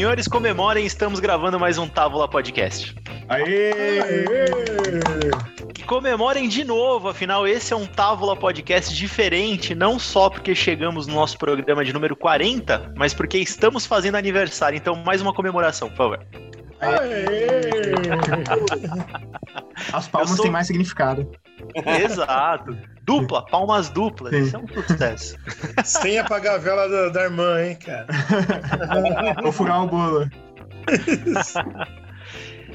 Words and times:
senhores, 0.00 0.26
comemorem, 0.26 0.86
estamos 0.86 1.20
gravando 1.20 1.60
mais 1.60 1.76
um 1.76 1.86
Távola 1.86 2.26
Podcast. 2.26 2.96
Aê! 3.28 4.00
Aê! 4.00 4.44
Que 5.74 5.84
comemorem 5.84 6.48
de 6.48 6.64
novo, 6.64 7.10
afinal, 7.10 7.46
esse 7.46 7.74
é 7.74 7.76
um 7.76 7.84
Távola 7.84 8.34
Podcast 8.34 8.94
diferente, 8.94 9.74
não 9.74 9.98
só 9.98 10.30
porque 10.30 10.54
chegamos 10.54 11.06
no 11.06 11.16
nosso 11.16 11.36
programa 11.36 11.84
de 11.84 11.92
número 11.92 12.16
40, 12.16 12.94
mas 12.96 13.12
porque 13.12 13.36
estamos 13.36 13.84
fazendo 13.84 14.14
aniversário. 14.14 14.74
Então, 14.74 14.96
mais 14.96 15.20
uma 15.20 15.34
comemoração, 15.34 15.90
por 15.90 15.96
favor. 15.98 16.26
Aê! 16.80 17.92
As 19.92 20.08
palmas 20.08 20.30
sou... 20.30 20.42
têm 20.42 20.50
mais 20.50 20.66
significado. 20.66 21.30
Exato. 22.02 22.76
Dupla, 23.02 23.44
palmas 23.46 23.88
duplas. 23.88 24.32
Sim. 24.32 24.42
Isso 24.42 24.56
é 24.56 24.58
um 24.58 24.68
sucesso. 24.68 25.36
Sem 25.84 26.18
apagar 26.18 26.54
a 26.54 26.58
vela 26.58 26.88
da, 26.88 27.08
da 27.08 27.22
irmã, 27.24 27.62
hein, 27.62 27.76
cara? 27.76 28.06
Vou 29.42 29.52
furar 29.52 29.84
o 29.84 29.88
bolo. 29.88 30.30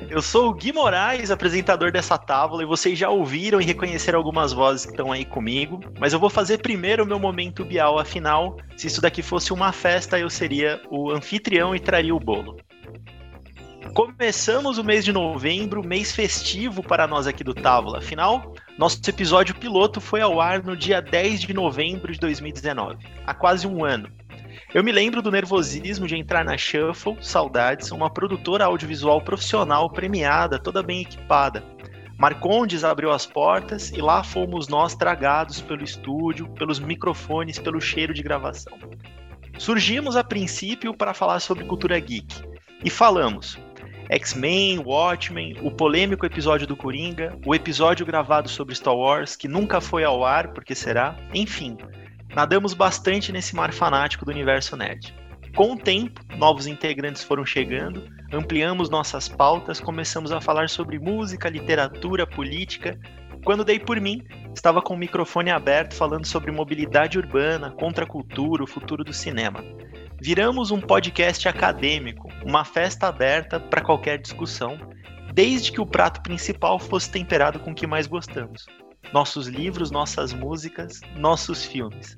Eu 0.10 0.22
sou 0.22 0.50
o 0.50 0.54
Gui 0.54 0.72
Moraes, 0.72 1.32
apresentador 1.32 1.92
dessa 1.92 2.18
tábua, 2.18 2.62
e 2.62 2.66
vocês 2.66 3.00
já 3.00 3.10
ouviram 3.10 3.62
e 3.62 3.66
reconheceram 3.66 4.20
algumas 4.20 4.52
vozes 4.52 4.86
que 4.86 4.92
estão 4.92 5.12
aí 5.12 5.26
comigo, 5.26 5.80
mas 6.00 6.14
eu 6.14 6.20
vou 6.20 6.30
fazer 6.30 6.60
primeiro 6.60 7.04
o 7.04 7.08
meu 7.08 7.18
momento 7.18 7.64
bial, 7.64 7.98
afinal, 7.98 8.58
se 8.76 8.88
isso 8.88 9.02
daqui 9.02 9.22
fosse 9.22 9.54
uma 9.54 9.72
festa, 9.72 10.20
eu 10.20 10.30
seria 10.30 10.82
o 10.90 11.12
anfitrião 11.12 11.76
e 11.76 11.80
traria 11.80 12.14
o 12.14 12.20
bolo. 12.20 12.58
Começamos 13.96 14.78
o 14.78 14.84
mês 14.84 15.06
de 15.06 15.14
novembro, 15.14 15.82
mês 15.82 16.14
festivo 16.14 16.84
para 16.84 17.08
nós 17.08 17.28
aqui 17.28 17.46
do 17.46 17.54
Távola. 17.54 18.00
Afinal, 18.00 18.54
nosso 18.78 19.00
episódio 19.08 19.56
piloto 19.56 20.02
foi 20.02 20.20
ao 20.20 20.42
ar 20.42 20.62
no 20.62 20.76
dia 20.76 21.02
10 21.02 21.40
de 21.40 21.54
novembro 21.54 22.12
de 22.12 22.20
2019, 22.20 22.98
há 23.26 23.34
quase 23.34 23.66
um 23.66 23.86
ano. 23.86 24.12
Eu 24.74 24.84
me 24.84 24.92
lembro 24.92 25.22
do 25.22 25.32
nervosismo 25.32 26.08
de 26.08 26.18
entrar 26.18 26.44
na 26.44 26.58
Shuffle, 26.58 27.16
Saudades, 27.22 27.90
uma 27.90 28.10
produtora 28.10 28.66
audiovisual 28.66 29.22
profissional 29.22 29.90
premiada, 29.90 30.60
toda 30.60 30.84
bem 30.84 31.00
equipada. 31.00 31.64
Marcondes 32.20 32.84
abriu 32.84 33.14
as 33.14 33.26
portas 33.26 33.92
e 33.92 34.02
lá 34.02 34.26
fomos 34.26 34.68
nós 34.68 34.94
tragados 34.94 35.62
pelo 35.62 35.86
estúdio, 35.86 36.50
pelos 36.50 36.82
microfones, 36.82 37.60
pelo 37.60 37.80
cheiro 37.80 38.14
de 38.14 38.22
gravação. 38.22 38.78
Surgimos 39.58 40.18
a 40.18 40.24
princípio 40.24 40.94
para 40.94 41.14
falar 41.14 41.40
sobre 41.40 41.64
cultura 41.64 41.98
geek 41.98 42.44
e 42.84 42.90
falamos. 42.90 43.58
X-Men, 44.10 44.80
Watchmen, 44.86 45.58
o 45.62 45.72
polêmico 45.72 46.26
episódio 46.26 46.68
do 46.68 46.76
Coringa, 46.76 47.38
o 47.46 47.56
episódio 47.56 48.06
gravado 48.06 48.48
sobre 48.48 48.76
Star 48.76 48.96
Wars, 48.96 49.36
que 49.36 49.48
nunca 49.48 49.82
foi 49.82 50.04
ao 50.04 50.24
ar, 50.24 50.54
porque 50.54 50.76
será? 50.76 51.16
Enfim, 51.34 51.76
nadamos 52.36 52.74
bastante 52.74 53.32
nesse 53.32 53.56
mar 53.56 53.74
fanático 53.74 54.24
do 54.24 54.32
universo 54.32 54.78
nerd. 54.78 55.14
Com 55.56 55.72
o 55.72 55.78
tempo, 55.78 56.22
novos 56.38 56.68
integrantes 56.68 57.24
foram 57.24 57.46
chegando, 57.46 58.04
ampliamos 58.32 58.90
nossas 58.90 59.28
pautas, 59.28 59.80
começamos 59.80 60.32
a 60.32 60.42
falar 60.42 60.70
sobre 60.70 61.00
música, 61.00 61.50
literatura, 61.50 62.28
política. 62.28 63.00
Quando 63.44 63.64
dei 63.64 63.80
por 63.80 64.00
mim, 64.00 64.22
estava 64.54 64.82
com 64.82 64.94
o 64.94 64.98
microfone 64.98 65.50
aberto 65.50 65.96
falando 65.96 66.26
sobre 66.26 66.52
mobilidade 66.52 67.18
urbana, 67.18 67.72
contracultura, 67.72 68.64
o 68.64 68.68
futuro 68.68 69.04
do 69.04 69.14
cinema. 69.14 69.64
Viramos 70.26 70.72
um 70.72 70.82
podcast 70.82 71.48
acadêmico, 71.48 72.28
uma 72.44 72.66
festa 72.66 73.08
aberta 73.08 73.60
para 73.60 73.84
qualquer 73.84 74.18
discussão, 74.18 74.76
desde 75.32 75.72
que 75.72 75.80
o 75.80 75.86
prato 75.86 76.24
principal 76.24 76.80
fosse 76.80 77.12
temperado 77.12 77.60
com 77.60 77.70
o 77.70 77.76
que 77.76 77.86
mais 77.86 78.08
gostamos. 78.08 78.66
Nossos 79.14 79.46
livros, 79.46 79.92
nossas 79.92 80.34
músicas, 80.34 81.00
nossos 81.16 81.64
filmes. 81.64 82.16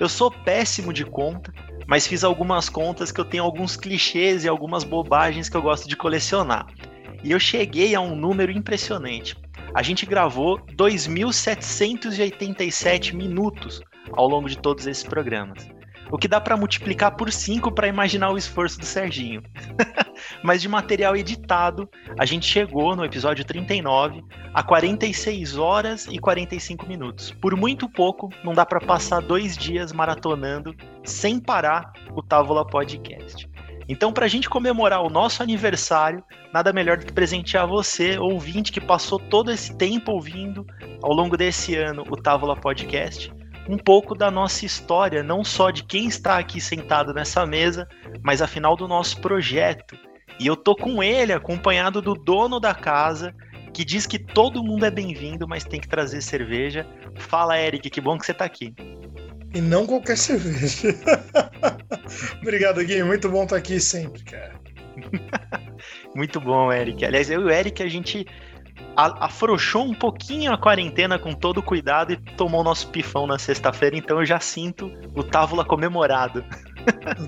Eu 0.00 0.08
sou 0.08 0.30
péssimo 0.30 0.94
de 0.94 1.04
conta, 1.04 1.52
mas 1.86 2.06
fiz 2.06 2.24
algumas 2.24 2.70
contas 2.70 3.12
que 3.12 3.20
eu 3.20 3.24
tenho 3.26 3.44
alguns 3.44 3.76
clichês 3.76 4.44
e 4.44 4.48
algumas 4.48 4.82
bobagens 4.82 5.50
que 5.50 5.56
eu 5.58 5.60
gosto 5.60 5.86
de 5.86 5.94
colecionar. 5.94 6.66
E 7.22 7.32
eu 7.32 7.38
cheguei 7.38 7.94
a 7.94 8.00
um 8.00 8.16
número 8.16 8.50
impressionante. 8.50 9.36
A 9.74 9.82
gente 9.82 10.06
gravou 10.06 10.58
2.787 10.68 13.12
minutos 13.12 13.82
ao 14.10 14.26
longo 14.26 14.48
de 14.48 14.56
todos 14.56 14.86
esses 14.86 15.04
programas 15.04 15.70
o 16.12 16.18
que 16.18 16.28
dá 16.28 16.38
para 16.38 16.58
multiplicar 16.58 17.16
por 17.16 17.32
5 17.32 17.72
para 17.72 17.88
imaginar 17.88 18.30
o 18.30 18.36
esforço 18.36 18.78
do 18.78 18.84
Serginho. 18.84 19.42
Mas 20.44 20.60
de 20.60 20.68
material 20.68 21.16
editado, 21.16 21.88
a 22.18 22.26
gente 22.26 22.44
chegou 22.44 22.94
no 22.94 23.02
episódio 23.02 23.46
39 23.46 24.22
a 24.52 24.62
46 24.62 25.56
horas 25.56 26.06
e 26.06 26.18
45 26.18 26.86
minutos. 26.86 27.30
Por 27.30 27.56
muito 27.56 27.88
pouco, 27.88 28.28
não 28.44 28.52
dá 28.52 28.66
para 28.66 28.78
passar 28.78 29.22
dois 29.22 29.56
dias 29.56 29.90
maratonando 29.90 30.74
sem 31.02 31.40
parar 31.40 31.90
o 32.14 32.22
Távola 32.22 32.66
Podcast. 32.66 33.50
Então, 33.88 34.12
para 34.12 34.26
a 34.26 34.28
gente 34.28 34.50
comemorar 34.50 35.00
o 35.00 35.08
nosso 35.08 35.42
aniversário, 35.42 36.22
nada 36.52 36.74
melhor 36.74 36.98
do 36.98 37.06
que 37.06 37.12
presentear 37.12 37.66
você, 37.66 38.18
ouvinte, 38.18 38.70
que 38.70 38.80
passou 38.80 39.18
todo 39.18 39.50
esse 39.50 39.74
tempo 39.78 40.12
ouvindo 40.12 40.66
ao 41.02 41.12
longo 41.14 41.38
desse 41.38 41.74
ano 41.74 42.04
o 42.10 42.16
Távola 42.16 42.54
Podcast 42.54 43.32
um 43.68 43.76
pouco 43.76 44.14
da 44.14 44.30
nossa 44.30 44.66
história, 44.66 45.22
não 45.22 45.44
só 45.44 45.70
de 45.70 45.84
quem 45.84 46.06
está 46.06 46.38
aqui 46.38 46.60
sentado 46.60 47.14
nessa 47.14 47.46
mesa, 47.46 47.88
mas 48.22 48.42
afinal 48.42 48.76
do 48.76 48.88
nosso 48.88 49.20
projeto. 49.20 49.96
E 50.38 50.46
eu 50.46 50.56
tô 50.56 50.74
com 50.74 51.02
ele, 51.02 51.32
acompanhado 51.32 52.02
do 52.02 52.14
dono 52.14 52.58
da 52.58 52.74
casa, 52.74 53.34
que 53.72 53.84
diz 53.84 54.06
que 54.06 54.18
todo 54.18 54.62
mundo 54.62 54.84
é 54.84 54.90
bem-vindo, 54.90 55.46
mas 55.46 55.64
tem 55.64 55.80
que 55.80 55.88
trazer 55.88 56.20
cerveja. 56.20 56.86
Fala, 57.16 57.58
Eric, 57.58 57.88
que 57.88 58.00
bom 58.00 58.18
que 58.18 58.26
você 58.26 58.32
está 58.32 58.44
aqui. 58.44 58.74
E 59.54 59.60
não 59.60 59.86
qualquer 59.86 60.16
cerveja. 60.16 60.88
Obrigado, 62.40 62.84
Gui. 62.84 63.02
Muito 63.02 63.28
bom 63.28 63.44
estar 63.44 63.56
aqui 63.56 63.78
sempre, 63.78 64.22
cara. 64.24 64.60
Muito 66.14 66.40
bom, 66.40 66.72
Eric. 66.72 67.04
Aliás, 67.04 67.30
eu 67.30 67.42
e 67.42 67.44
o 67.44 67.50
Eric, 67.50 67.82
a 67.82 67.88
gente 67.88 68.26
afrouxou 68.96 69.84
um 69.84 69.94
pouquinho 69.94 70.52
a 70.52 70.58
quarentena 70.58 71.18
com 71.18 71.32
todo 71.32 71.58
o 71.58 71.62
cuidado 71.62 72.12
e 72.12 72.16
tomou 72.16 72.62
nosso 72.62 72.88
pifão 72.88 73.26
na 73.26 73.38
sexta-feira, 73.38 73.96
então 73.96 74.20
eu 74.20 74.26
já 74.26 74.40
sinto 74.40 74.92
o 75.14 75.22
Távola 75.22 75.64
comemorado. 75.64 76.44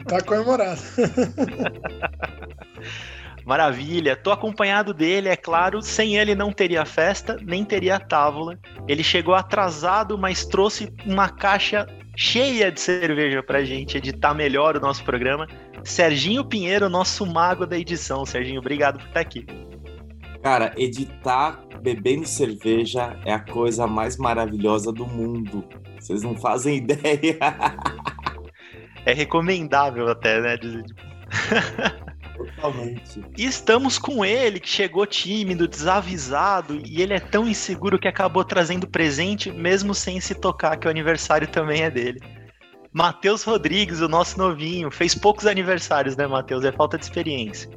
Tá 0.09 0.21
comemorado. 0.21 0.81
Maravilha, 3.45 4.17
tô 4.17 4.33
acompanhado 4.33 4.95
dele, 4.95 5.29
é 5.29 5.37
claro, 5.37 5.83
sem 5.83 6.17
ele 6.17 6.35
não 6.35 6.51
teria 6.51 6.85
festa, 6.85 7.37
nem 7.43 7.65
teria 7.65 8.01
távola. 8.01 8.59
Ele 8.89 9.05
chegou 9.05 9.35
atrasado, 9.35 10.17
mas 10.17 10.47
trouxe 10.47 10.91
uma 11.05 11.29
caixa 11.29 11.87
cheia 12.17 12.73
de 12.73 12.81
cerveja 12.81 13.43
pra 13.43 13.63
gente 13.63 13.99
editar 13.99 14.33
melhor 14.33 14.77
o 14.77 14.81
nosso 14.81 15.05
programa. 15.05 15.47
Serginho 15.85 16.45
Pinheiro, 16.45 16.89
nosso 16.89 17.27
mago 17.27 17.67
da 17.67 17.79
edição. 17.79 18.25
Serginho, 18.25 18.61
obrigado 18.61 18.99
por 18.99 19.09
estar 19.09 19.21
aqui. 19.21 19.45
Cara, 20.45 20.75
editar 20.77 21.59
bebendo 21.81 22.29
cerveja 22.29 23.19
é 23.25 23.33
a 23.33 23.41
coisa 23.41 23.87
mais 23.87 24.19
maravilhosa 24.19 24.93
do 24.93 25.07
mundo. 25.07 25.65
Vocês 25.99 26.23
não 26.23 26.37
fazem 26.37 26.77
ideia. 26.85 27.39
É 29.07 29.15
recomendável 29.15 30.07
até, 30.07 30.43
né? 30.43 30.59
Totalmente. 32.37 33.25
E 33.39 33.47
estamos 33.47 33.99
com 33.99 34.23
ele, 34.23 34.61
que 34.61 34.69
chegou 34.69 35.07
tímido, 35.07 35.67
desavisado, 35.67 36.79
e 36.85 37.01
ele 37.01 37.15
é 37.15 37.21
tão 37.21 37.49
inseguro 37.49 37.99
que 37.99 38.07
acabou 38.07 38.45
trazendo 38.45 38.87
presente, 38.87 39.51
mesmo 39.51 39.95
sem 39.95 40.21
se 40.21 40.35
tocar 40.35 40.77
que 40.77 40.87
o 40.87 40.91
aniversário 40.91 41.49
também 41.49 41.85
é 41.85 41.91
dele. 41.91 42.21
Matheus 42.95 43.43
Rodrigues, 43.43 44.01
o 44.01 44.07
nosso 44.07 44.39
novinho, 44.39 44.89
fez 44.89 45.17
poucos 45.17 45.49
aniversários, 45.49 46.17
né, 46.17 46.29
Matheus? 46.29 46.65
É 46.65 46.71
falta 46.71 46.97
de 46.97 47.03
experiência. 47.05 47.69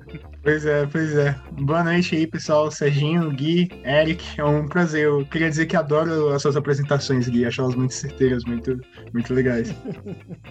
Pois 0.43 0.63
é, 0.63 0.85
pois 0.85 1.17
é. 1.17 1.35
Boa 1.53 1.83
noite 1.83 2.15
aí, 2.15 2.27
pessoal. 2.27 2.69
Serginho, 2.69 3.31
Gui, 3.31 3.67
Eric. 3.83 4.39
É 4.39 4.45
um 4.45 4.67
prazer. 4.67 5.05
Eu 5.05 5.25
queria 5.25 5.49
dizer 5.49 5.65
que 5.65 5.75
adoro 5.75 6.29
as 6.29 6.43
suas 6.43 6.55
apresentações, 6.55 7.27
Gui. 7.27 7.47
Acho 7.47 7.61
elas 7.61 7.73
muito 7.73 7.95
certeiras, 7.95 8.43
muito, 8.45 8.79
muito 9.11 9.33
legais. 9.33 9.73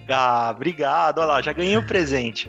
Ah, 0.08 0.52
obrigado. 0.54 1.18
Olha 1.18 1.26
lá, 1.26 1.42
já 1.42 1.52
ganhei 1.52 1.76
o 1.76 1.80
um 1.80 1.86
presente. 1.86 2.48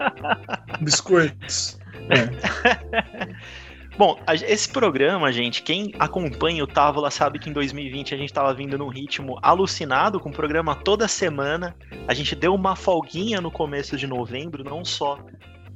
Biscoitos. 0.80 1.78
É. 2.10 3.30
Bom, 4.00 4.18
esse 4.32 4.66
programa, 4.66 5.30
gente, 5.30 5.62
quem 5.62 5.92
acompanha 5.98 6.64
o 6.64 6.66
Távola 6.66 7.10
sabe 7.10 7.38
que 7.38 7.50
em 7.50 7.52
2020 7.52 8.14
a 8.14 8.16
gente 8.16 8.30
estava 8.30 8.54
vindo 8.54 8.78
num 8.78 8.88
ritmo 8.88 9.38
alucinado, 9.42 10.18
com 10.18 10.30
o 10.30 10.32
programa 10.32 10.74
toda 10.74 11.06
semana. 11.06 11.76
A 12.08 12.14
gente 12.14 12.34
deu 12.34 12.54
uma 12.54 12.74
folguinha 12.74 13.42
no 13.42 13.50
começo 13.50 13.98
de 13.98 14.06
novembro, 14.06 14.64
não 14.64 14.86
só 14.86 15.18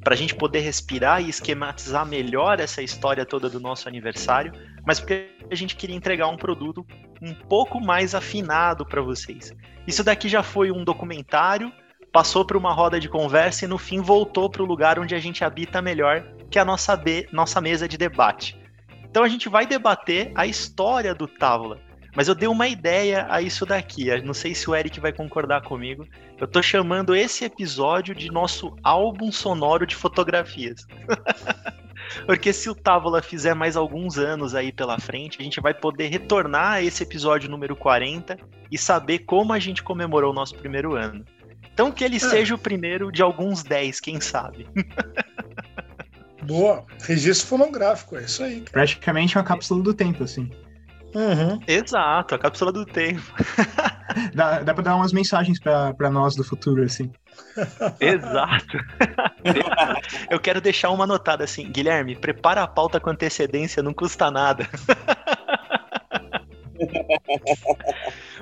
para 0.02 0.14
a 0.14 0.16
gente 0.16 0.34
poder 0.34 0.60
respirar 0.60 1.20
e 1.20 1.28
esquematizar 1.28 2.06
melhor 2.06 2.60
essa 2.60 2.80
história 2.80 3.26
toda 3.26 3.50
do 3.50 3.60
nosso 3.60 3.88
aniversário, 3.88 4.54
mas 4.86 4.98
porque 4.98 5.28
a 5.50 5.54
gente 5.54 5.76
queria 5.76 5.94
entregar 5.94 6.28
um 6.28 6.38
produto 6.38 6.82
um 7.20 7.34
pouco 7.34 7.78
mais 7.78 8.14
afinado 8.14 8.86
para 8.86 9.02
vocês. 9.02 9.52
Isso 9.86 10.02
daqui 10.02 10.30
já 10.30 10.42
foi 10.42 10.70
um 10.70 10.82
documentário, 10.82 11.70
passou 12.10 12.42
por 12.42 12.56
uma 12.56 12.72
roda 12.72 12.98
de 12.98 13.06
conversa 13.06 13.66
e 13.66 13.68
no 13.68 13.76
fim 13.76 14.00
voltou 14.00 14.48
para 14.48 14.62
o 14.62 14.66
lugar 14.66 14.98
onde 14.98 15.14
a 15.14 15.18
gente 15.18 15.44
habita 15.44 15.82
melhor, 15.82 16.24
que 16.50 16.58
é 16.58 16.62
a 16.62 16.64
nossa, 16.64 17.00
nossa 17.32 17.60
mesa 17.60 17.88
de 17.88 17.96
debate. 17.96 18.58
Então 19.04 19.22
a 19.22 19.28
gente 19.28 19.48
vai 19.48 19.66
debater 19.66 20.32
a 20.34 20.46
história 20.46 21.14
do 21.14 21.28
Távola, 21.28 21.78
Mas 22.16 22.28
eu 22.28 22.34
dei 22.34 22.48
uma 22.48 22.66
ideia 22.68 23.26
a 23.28 23.40
isso 23.40 23.64
daqui. 23.66 24.06
Não 24.22 24.34
sei 24.34 24.54
se 24.54 24.68
o 24.68 24.74
Eric 24.74 25.00
vai 25.00 25.12
concordar 25.12 25.62
comigo. 25.62 26.06
Eu 26.38 26.46
tô 26.46 26.62
chamando 26.62 27.14
esse 27.14 27.44
episódio 27.44 28.14
de 28.14 28.30
nosso 28.30 28.74
álbum 28.82 29.30
sonoro 29.32 29.86
de 29.86 29.94
fotografias. 29.94 30.86
Porque 32.26 32.52
se 32.52 32.70
o 32.70 32.74
Távola 32.74 33.22
fizer 33.22 33.54
mais 33.54 33.76
alguns 33.76 34.18
anos 34.18 34.54
aí 34.54 34.72
pela 34.72 34.98
frente, 34.98 35.38
a 35.40 35.44
gente 35.44 35.60
vai 35.60 35.74
poder 35.74 36.08
retornar 36.08 36.74
a 36.74 36.82
esse 36.82 37.02
episódio 37.02 37.50
número 37.50 37.74
40 37.74 38.38
e 38.70 38.78
saber 38.78 39.20
como 39.20 39.52
a 39.52 39.58
gente 39.58 39.82
comemorou 39.82 40.30
o 40.30 40.34
nosso 40.34 40.54
primeiro 40.54 40.94
ano. 40.94 41.24
Então 41.72 41.90
que 41.90 42.04
ele 42.04 42.16
é. 42.16 42.20
seja 42.20 42.54
o 42.54 42.58
primeiro 42.58 43.10
de 43.10 43.22
alguns 43.22 43.62
10, 43.62 44.00
quem 44.00 44.20
sabe. 44.20 44.68
Boa, 46.46 46.84
registro 47.02 47.46
fonográfico, 47.46 48.16
é 48.16 48.22
isso 48.22 48.42
aí. 48.42 48.60
Cara. 48.60 48.70
Praticamente 48.72 49.36
uma 49.36 49.44
cápsula 49.44 49.82
do 49.82 49.94
tempo, 49.94 50.24
assim. 50.24 50.50
Uhum. 51.14 51.60
Exato, 51.68 52.34
a 52.34 52.38
cápsula 52.38 52.72
do 52.72 52.84
tempo. 52.84 53.22
dá, 54.34 54.60
dá 54.60 54.74
pra 54.74 54.82
dar 54.82 54.96
umas 54.96 55.12
mensagens 55.12 55.60
pra, 55.60 55.94
pra 55.94 56.10
nós 56.10 56.34
do 56.34 56.42
futuro, 56.42 56.82
assim. 56.82 57.10
Exato. 58.00 58.78
Eu 60.30 60.40
quero 60.40 60.60
deixar 60.60 60.90
uma 60.90 61.06
notada 61.06 61.44
assim, 61.44 61.70
Guilherme, 61.70 62.16
prepara 62.16 62.62
a 62.62 62.66
pauta 62.66 62.98
com 62.98 63.10
antecedência, 63.10 63.82
não 63.82 63.94
custa 63.94 64.30
nada. 64.30 64.68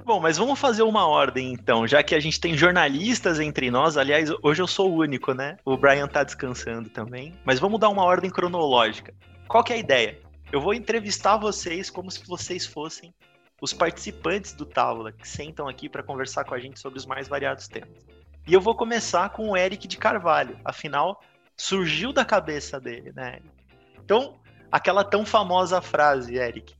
Bom, 0.05 0.19
mas 0.19 0.37
vamos 0.37 0.59
fazer 0.59 0.83
uma 0.83 1.07
ordem 1.07 1.53
então, 1.53 1.87
já 1.87 2.03
que 2.03 2.15
a 2.15 2.21
gente 2.21 2.41
tem 2.41 2.57
jornalistas 2.57 3.39
entre 3.39 3.71
nós. 3.71 3.97
Aliás, 3.97 4.31
hoje 4.43 4.61
eu 4.61 4.67
sou 4.67 4.91
o 4.91 4.99
único, 4.99 5.33
né? 5.33 5.57
O 5.65 5.77
Brian 5.77 6.09
tá 6.09 6.25
descansando 6.25 6.91
também. 6.91 7.39
Mas 7.45 7.61
vamos 7.61 7.79
dar 7.79 7.89
uma 7.89 8.05
ordem 8.05 8.31
cronológica. 8.31 9.15
Qual 9.47 9.63
que 9.63 9.73
é 9.73 9.77
a 9.77 9.79
ideia? 9.79 10.19
Eu 10.51 10.61
vou 10.61 10.75
entrevistar 10.75 11.37
vocês 11.37 11.89
como 11.89 12.11
se 12.11 12.27
vocês 12.27 12.67
fossem 12.67 13.15
os 13.61 13.73
participantes 13.73 14.53
do 14.53 14.67
Távola, 14.67 15.13
que 15.13 15.27
sentam 15.27 15.69
aqui 15.69 15.89
para 15.89 16.03
conversar 16.03 16.45
com 16.45 16.55
a 16.55 16.59
gente 16.59 16.81
sobre 16.81 16.99
os 16.99 17.07
mais 17.07 17.29
variados 17.29 17.69
temas. 17.69 18.05
E 18.45 18.53
eu 18.53 18.61
vou 18.61 18.75
começar 18.75 19.29
com 19.31 19.51
o 19.51 19.57
Eric 19.57 19.87
de 19.87 19.97
Carvalho, 19.97 20.59
afinal, 20.65 21.23
surgiu 21.57 22.13
da 22.13 22.25
cabeça 22.25 22.81
dele, 22.81 23.13
né? 23.15 23.39
Então, 24.05 24.35
aquela 24.71 25.05
tão 25.05 25.25
famosa 25.25 25.81
frase, 25.81 26.35
Eric. 26.35 26.75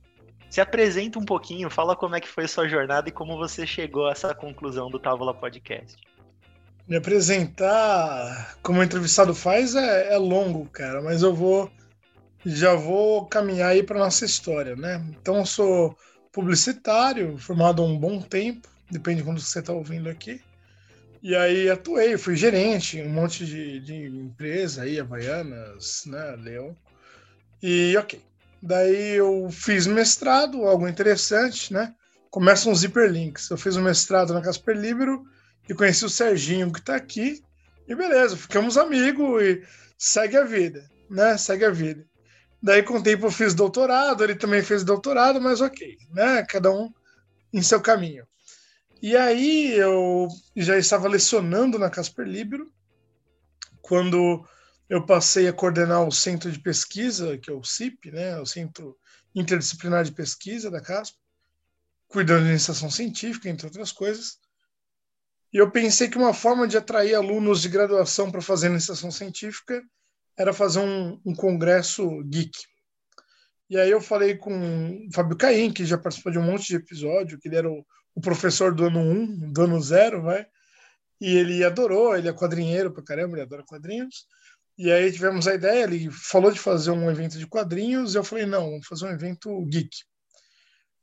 Se 0.53 0.61
apresenta 0.61 1.17
um 1.17 1.25
pouquinho, 1.25 1.67
fala 1.67 1.95
como 1.95 2.15
é 2.15 2.21
que 2.21 2.27
foi 2.27 2.43
a 2.43 2.47
sua 2.47 2.69
jornada 2.69 3.09
e 3.09 3.11
como 3.11 3.35
você 3.39 3.65
chegou 3.65 4.05
a 4.05 4.11
essa 4.11 4.35
conclusão 4.35 4.87
do 4.87 4.99
Távola 4.99 5.33
Podcast. 5.33 5.97
Me 6.87 6.95
apresentar 6.95 8.55
como 8.61 8.79
o 8.79 8.83
entrevistado 8.83 9.33
faz 9.33 9.73
é, 9.73 10.13
é 10.13 10.17
longo, 10.19 10.69
cara, 10.69 11.01
mas 11.01 11.23
eu 11.23 11.33
vou 11.33 11.71
já 12.45 12.75
vou 12.75 13.25
caminhar 13.25 13.71
aí 13.71 13.81
para 13.81 13.97
nossa 13.97 14.25
história, 14.25 14.75
né? 14.75 15.03
Então, 15.19 15.37
eu 15.37 15.45
sou 15.47 15.97
publicitário, 16.31 17.35
formado 17.39 17.81
há 17.81 17.85
um 17.85 17.97
bom 17.97 18.21
tempo, 18.21 18.69
depende 18.91 19.21
de 19.21 19.23
quando 19.23 19.41
você 19.41 19.57
está 19.57 19.73
ouvindo 19.73 20.07
aqui. 20.07 20.39
E 21.23 21.35
aí 21.35 21.67
atuei, 21.67 22.15
fui 22.15 22.35
gerente 22.35 23.01
um 23.01 23.09
monte 23.09 23.43
de, 23.43 23.79
de 23.79 24.05
empresa 24.05 24.83
aí, 24.83 24.99
Havaianas, 24.99 26.03
né, 26.05 26.35
Leão. 26.37 26.77
E 27.59 27.97
ok. 27.97 28.21
Daí 28.65 29.15
eu 29.15 29.49
fiz 29.51 29.85
mestrado, 29.85 30.63
algo 30.63 30.87
interessante, 30.87 31.73
né? 31.73 31.93
Começam 32.29 32.71
os 32.71 32.81
hiperlinks. 32.81 33.49
Eu 33.49 33.57
fiz 33.57 33.75
o 33.75 33.81
um 33.81 33.83
mestrado 33.83 34.33
na 34.33 34.41
Casper 34.41 34.77
Libero 34.77 35.21
e 35.67 35.73
conheci 35.73 36.05
o 36.05 36.09
Serginho 36.09 36.71
que 36.71 36.79
está 36.79 36.95
aqui. 36.95 37.43
E 37.85 37.93
beleza, 37.93 38.37
ficamos 38.37 38.77
amigos 38.77 39.43
e 39.43 39.61
segue 39.97 40.37
a 40.37 40.45
vida, 40.45 40.89
né? 41.09 41.37
Segue 41.37 41.65
a 41.65 41.71
vida. 41.71 42.05
Daí, 42.61 42.81
com 42.81 42.99
o 42.99 43.03
tempo, 43.03 43.25
eu 43.25 43.31
fiz 43.31 43.53
doutorado, 43.53 44.23
ele 44.23 44.35
também 44.35 44.63
fez 44.63 44.85
doutorado, 44.85 45.41
mas 45.41 45.59
ok, 45.59 45.97
né? 46.13 46.45
Cada 46.47 46.71
um 46.71 46.89
em 47.51 47.61
seu 47.61 47.81
caminho. 47.81 48.25
E 49.01 49.17
aí 49.17 49.73
eu 49.73 50.29
já 50.55 50.77
estava 50.77 51.09
lecionando 51.09 51.77
na 51.77 51.89
Casper 51.89 52.25
Libero, 52.25 52.71
quando 53.81 54.41
eu 54.89 55.05
passei 55.05 55.47
a 55.47 55.53
coordenar 55.53 56.05
o 56.07 56.11
centro 56.11 56.51
de 56.51 56.59
pesquisa, 56.59 57.37
que 57.37 57.49
é 57.49 57.53
o 57.53 57.63
CIP, 57.63 58.11
né? 58.11 58.39
O 58.39 58.45
Centro 58.45 58.97
Interdisciplinar 59.33 60.03
de 60.03 60.11
Pesquisa 60.11 60.69
da 60.69 60.81
Casper, 60.81 61.19
cuidando 62.07 62.43
de 62.43 62.51
iniciação 62.51 62.89
científica, 62.89 63.49
entre 63.49 63.65
outras 63.65 63.91
coisas. 63.91 64.37
E 65.51 65.57
eu 65.57 65.71
pensei 65.71 66.07
que 66.07 66.17
uma 66.17 66.33
forma 66.33 66.67
de 66.67 66.77
atrair 66.77 67.15
alunos 67.15 67.61
de 67.61 67.69
graduação 67.69 68.31
para 68.31 68.41
fazer 68.41 68.67
iniciação 68.67 69.11
científica 69.11 69.83
era 70.37 70.53
fazer 70.53 70.79
um, 70.79 71.19
um, 71.25 71.35
congresso 71.35 72.23
geek. 72.23 72.57
E 73.69 73.77
aí 73.77 73.89
eu 73.89 74.01
falei 74.01 74.35
com 74.35 75.07
o 75.07 75.13
Fábio 75.13 75.37
Caim, 75.37 75.71
que 75.71 75.85
já 75.85 75.97
participou 75.97 76.31
de 76.31 76.39
um 76.39 76.43
monte 76.43 76.67
de 76.67 76.75
episódio, 76.75 77.39
que 77.39 77.47
ele 77.47 77.55
era 77.55 77.69
o, 77.71 77.85
o 78.15 78.21
professor 78.21 78.73
do 78.73 78.85
ano 78.85 78.99
1, 78.99 79.11
um, 79.11 79.51
do 79.51 79.61
ano 79.61 79.79
0, 79.79 80.23
vai. 80.23 80.45
E 81.21 81.35
ele 81.37 81.63
adorou, 81.63 82.15
ele 82.15 82.27
é 82.27 82.33
quadrinheiro 82.33 82.91
pra 82.91 83.03
caramba, 83.03 83.35
ele 83.35 83.43
adora 83.43 83.63
quadrinhos. 83.63 84.27
E 84.77 84.91
aí 84.91 85.11
tivemos 85.11 85.47
a 85.47 85.53
ideia, 85.53 85.83
ele 85.83 86.09
falou 86.11 86.51
de 86.51 86.59
fazer 86.59 86.91
um 86.91 87.09
evento 87.09 87.37
de 87.37 87.45
quadrinhos, 87.45 88.15
eu 88.15 88.23
falei, 88.23 88.45
não, 88.45 88.71
vamos 88.71 88.87
fazer 88.87 89.05
um 89.05 89.11
evento 89.11 89.63
geek. 89.65 89.95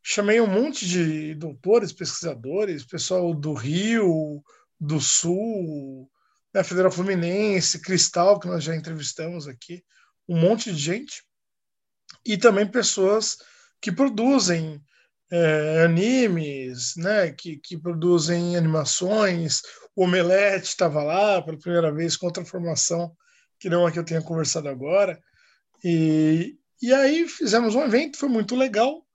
Chamei 0.03 0.41
um 0.41 0.47
monte 0.47 0.87
de 0.87 1.35
doutores, 1.35 1.93
pesquisadores, 1.93 2.85
pessoal 2.85 3.33
do 3.33 3.53
Rio, 3.53 4.43
do 4.81 4.99
Sul, 4.99 6.11
da 6.53 6.65
Federal 6.65 6.91
Fluminense, 6.91 7.81
Cristal, 7.81 8.41
que 8.41 8.49
nós 8.49 8.65
já 8.65 8.75
entrevistamos 8.75 9.47
aqui, 9.47 9.85
um 10.29 10.37
monte 10.39 10.73
de 10.73 10.79
gente, 10.79 11.23
e 12.25 12.37
também 12.37 12.67
pessoas 12.67 13.39
que 13.81 13.93
produzem 13.93 14.83
é, 15.31 15.85
animes, 15.85 16.97
né, 16.97 17.31
que, 17.31 17.57
que 17.57 17.79
produzem 17.79 18.57
animações. 18.57 19.63
O 19.95 20.05
Omelete 20.05 20.67
estava 20.67 21.03
lá 21.03 21.41
pela 21.41 21.59
primeira 21.59 21.93
vez 21.93 22.17
com 22.17 22.27
outra 22.27 22.45
formação, 22.45 23.17
que 23.61 23.69
não 23.69 23.87
é 23.87 23.93
que 23.93 23.99
eu 23.99 24.05
tenha 24.05 24.23
conversado 24.23 24.69
agora. 24.69 25.23
E, 25.85 26.59
e 26.83 26.93
aí 26.93 27.29
fizemos 27.29 27.75
um 27.75 27.83
evento, 27.83 28.19
foi 28.19 28.29
muito 28.29 28.57
legal. 28.57 29.07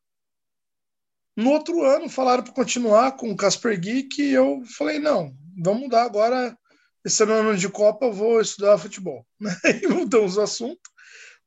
No 1.36 1.50
outro 1.50 1.84
ano 1.84 2.08
falaram 2.08 2.44
para 2.44 2.54
continuar 2.54 3.14
com 3.14 3.32
o 3.32 3.36
Casper 3.36 3.78
Geek 3.78 4.22
e 4.22 4.32
eu 4.32 4.64
falei, 4.78 5.00
não, 5.00 5.36
vamos 5.58 5.82
mudar 5.82 6.04
agora 6.04 6.58
esse 7.04 7.24
ano 7.24 7.58
de 7.58 7.68
Copa 7.68 8.10
vou 8.10 8.40
estudar 8.40 8.78
futebol. 8.78 9.26
E 9.84 9.88
mudamos 9.88 10.38
o 10.38 10.42
assunto, 10.42 10.90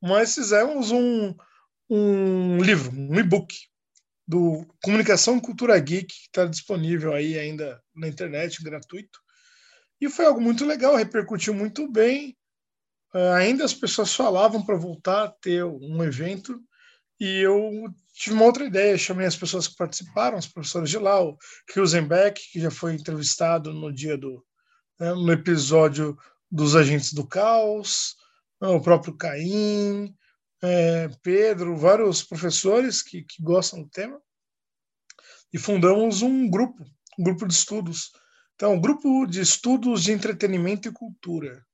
mas 0.02 0.34
fizemos 0.34 0.90
um, 0.90 1.34
um 1.88 2.58
livro, 2.58 2.92
um 2.92 3.18
e-book 3.18 3.54
do 4.26 4.66
Comunicação 4.82 5.40
Cultura 5.40 5.78
Geek, 5.78 6.06
que 6.06 6.26
está 6.26 6.44
disponível 6.44 7.14
aí 7.14 7.38
ainda 7.38 7.80
na 7.94 8.06
internet, 8.06 8.62
gratuito. 8.62 9.18
E 10.00 10.08
foi 10.08 10.26
algo 10.26 10.40
muito 10.40 10.66
legal, 10.66 10.94
repercutiu 10.94 11.54
muito 11.54 11.90
bem. 11.90 12.36
Uh, 13.14 13.32
ainda 13.36 13.64
as 13.64 13.72
pessoas 13.72 14.14
falavam 14.14 14.64
para 14.64 14.76
voltar 14.76 15.24
a 15.24 15.28
ter 15.28 15.64
um 15.64 16.02
evento, 16.04 16.60
e 17.18 17.40
eu 17.40 17.92
tive 18.14 18.36
uma 18.36 18.44
outra 18.44 18.64
ideia, 18.64 18.96
chamei 18.98 19.26
as 19.26 19.36
pessoas 19.36 19.66
que 19.66 19.76
participaram, 19.76 20.38
os 20.38 20.46
professores 20.46 20.90
de 20.90 20.98
lá, 20.98 21.22
o 21.22 21.36
Hilsenbeck, 21.74 22.40
que 22.52 22.60
já 22.60 22.70
foi 22.70 22.94
entrevistado 22.94 23.72
no 23.72 23.92
dia 23.92 24.16
do, 24.16 24.44
né, 25.00 25.12
no 25.14 25.32
episódio 25.32 26.16
dos 26.50 26.76
Agentes 26.76 27.12
do 27.12 27.26
Caos, 27.26 28.14
né, 28.60 28.68
o 28.68 28.80
próprio 28.80 29.16
Caim, 29.16 30.14
é, 30.62 31.08
Pedro, 31.22 31.76
vários 31.76 32.22
professores 32.22 33.02
que, 33.02 33.22
que 33.22 33.42
gostam 33.42 33.82
do 33.82 33.88
tema, 33.88 34.20
e 35.52 35.58
fundamos 35.58 36.22
um 36.22 36.48
grupo, 36.48 36.84
um 37.18 37.24
grupo 37.24 37.46
de 37.46 37.54
estudos. 37.54 38.12
Então, 38.54 38.74
um 38.74 38.80
grupo 38.80 39.26
de 39.26 39.40
estudos 39.40 40.02
de 40.02 40.12
entretenimento 40.12 40.88
e 40.88 40.92
cultura, 40.92 41.64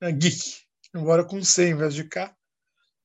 né, 0.00 0.12
geek, 0.12 0.62
embora 0.94 1.24
com 1.24 1.42
C 1.42 1.68
em 1.68 1.76
vez 1.76 1.94
de 1.94 2.04
K. 2.04 2.34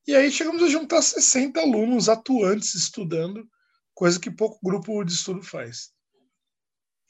E 0.06 0.14
aí 0.14 0.30
chegamos 0.30 0.62
a 0.62 0.68
juntar 0.68 1.02
60 1.02 1.60
alunos 1.60 2.08
atuantes 2.08 2.74
estudando, 2.74 3.46
coisa 3.92 4.20
que 4.20 4.30
pouco 4.30 4.58
grupo 4.62 5.04
de 5.04 5.12
estudo 5.12 5.42
faz. 5.42 5.92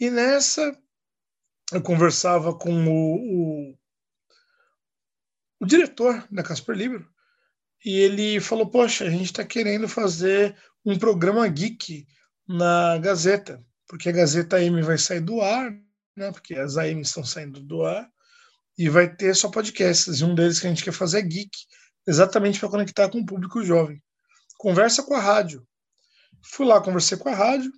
E 0.00 0.10
nessa 0.10 0.76
eu 1.72 1.82
conversava 1.82 2.56
com 2.56 2.86
o, 2.86 3.70
o, 3.70 3.78
o 5.60 5.66
diretor 5.66 6.26
da 6.30 6.42
Casper 6.42 6.76
Libro 6.76 7.08
e 7.84 7.98
ele 7.98 8.40
falou: 8.40 8.70
Poxa, 8.70 9.04
a 9.04 9.10
gente 9.10 9.26
está 9.26 9.44
querendo 9.44 9.88
fazer 9.88 10.56
um 10.84 10.98
programa 10.98 11.46
geek 11.48 12.06
na 12.48 12.98
Gazeta, 12.98 13.64
porque 13.86 14.08
a 14.08 14.12
Gazeta 14.12 14.56
AM 14.56 14.80
vai 14.82 14.96
sair 14.96 15.20
do 15.20 15.40
ar, 15.40 15.70
né? 16.16 16.30
Porque 16.32 16.54
as 16.54 16.76
AM 16.76 17.00
estão 17.00 17.24
saindo 17.24 17.60
do 17.60 17.84
ar 17.84 18.10
e 18.78 18.88
vai 18.88 19.14
ter 19.14 19.34
só 19.34 19.48
podcasts. 19.48 20.20
E 20.20 20.24
um 20.24 20.34
deles 20.34 20.60
que 20.60 20.66
a 20.66 20.70
gente 20.70 20.84
quer 20.84 20.92
fazer 20.92 21.18
é 21.18 21.22
geek, 21.22 21.50
exatamente 22.06 22.58
para 22.58 22.68
conectar 22.68 23.08
com 23.08 23.18
o 23.18 23.26
público 23.26 23.64
jovem. 23.64 24.02
Conversa 24.58 25.02
com 25.02 25.14
a 25.14 25.20
rádio. 25.20 25.66
Fui 26.42 26.66
lá, 26.66 26.80
conversei 26.80 27.16
com 27.18 27.28
a 27.28 27.34
rádio. 27.34 27.70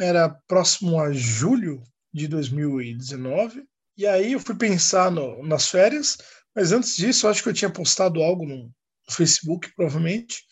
Era 0.00 0.28
próximo 0.48 1.00
a 1.00 1.12
julho 1.12 1.82
de 2.12 2.26
2019. 2.28 3.64
E 3.96 4.06
aí 4.06 4.32
eu 4.32 4.40
fui 4.40 4.56
pensar 4.56 5.10
no, 5.10 5.42
nas 5.44 5.68
férias, 5.68 6.18
mas 6.54 6.72
antes 6.72 6.96
disso, 6.96 7.28
acho 7.28 7.42
que 7.42 7.48
eu 7.48 7.54
tinha 7.54 7.70
postado 7.70 8.22
algo 8.22 8.44
no 8.44 8.72
Facebook, 9.10 9.72
provavelmente, 9.76 10.44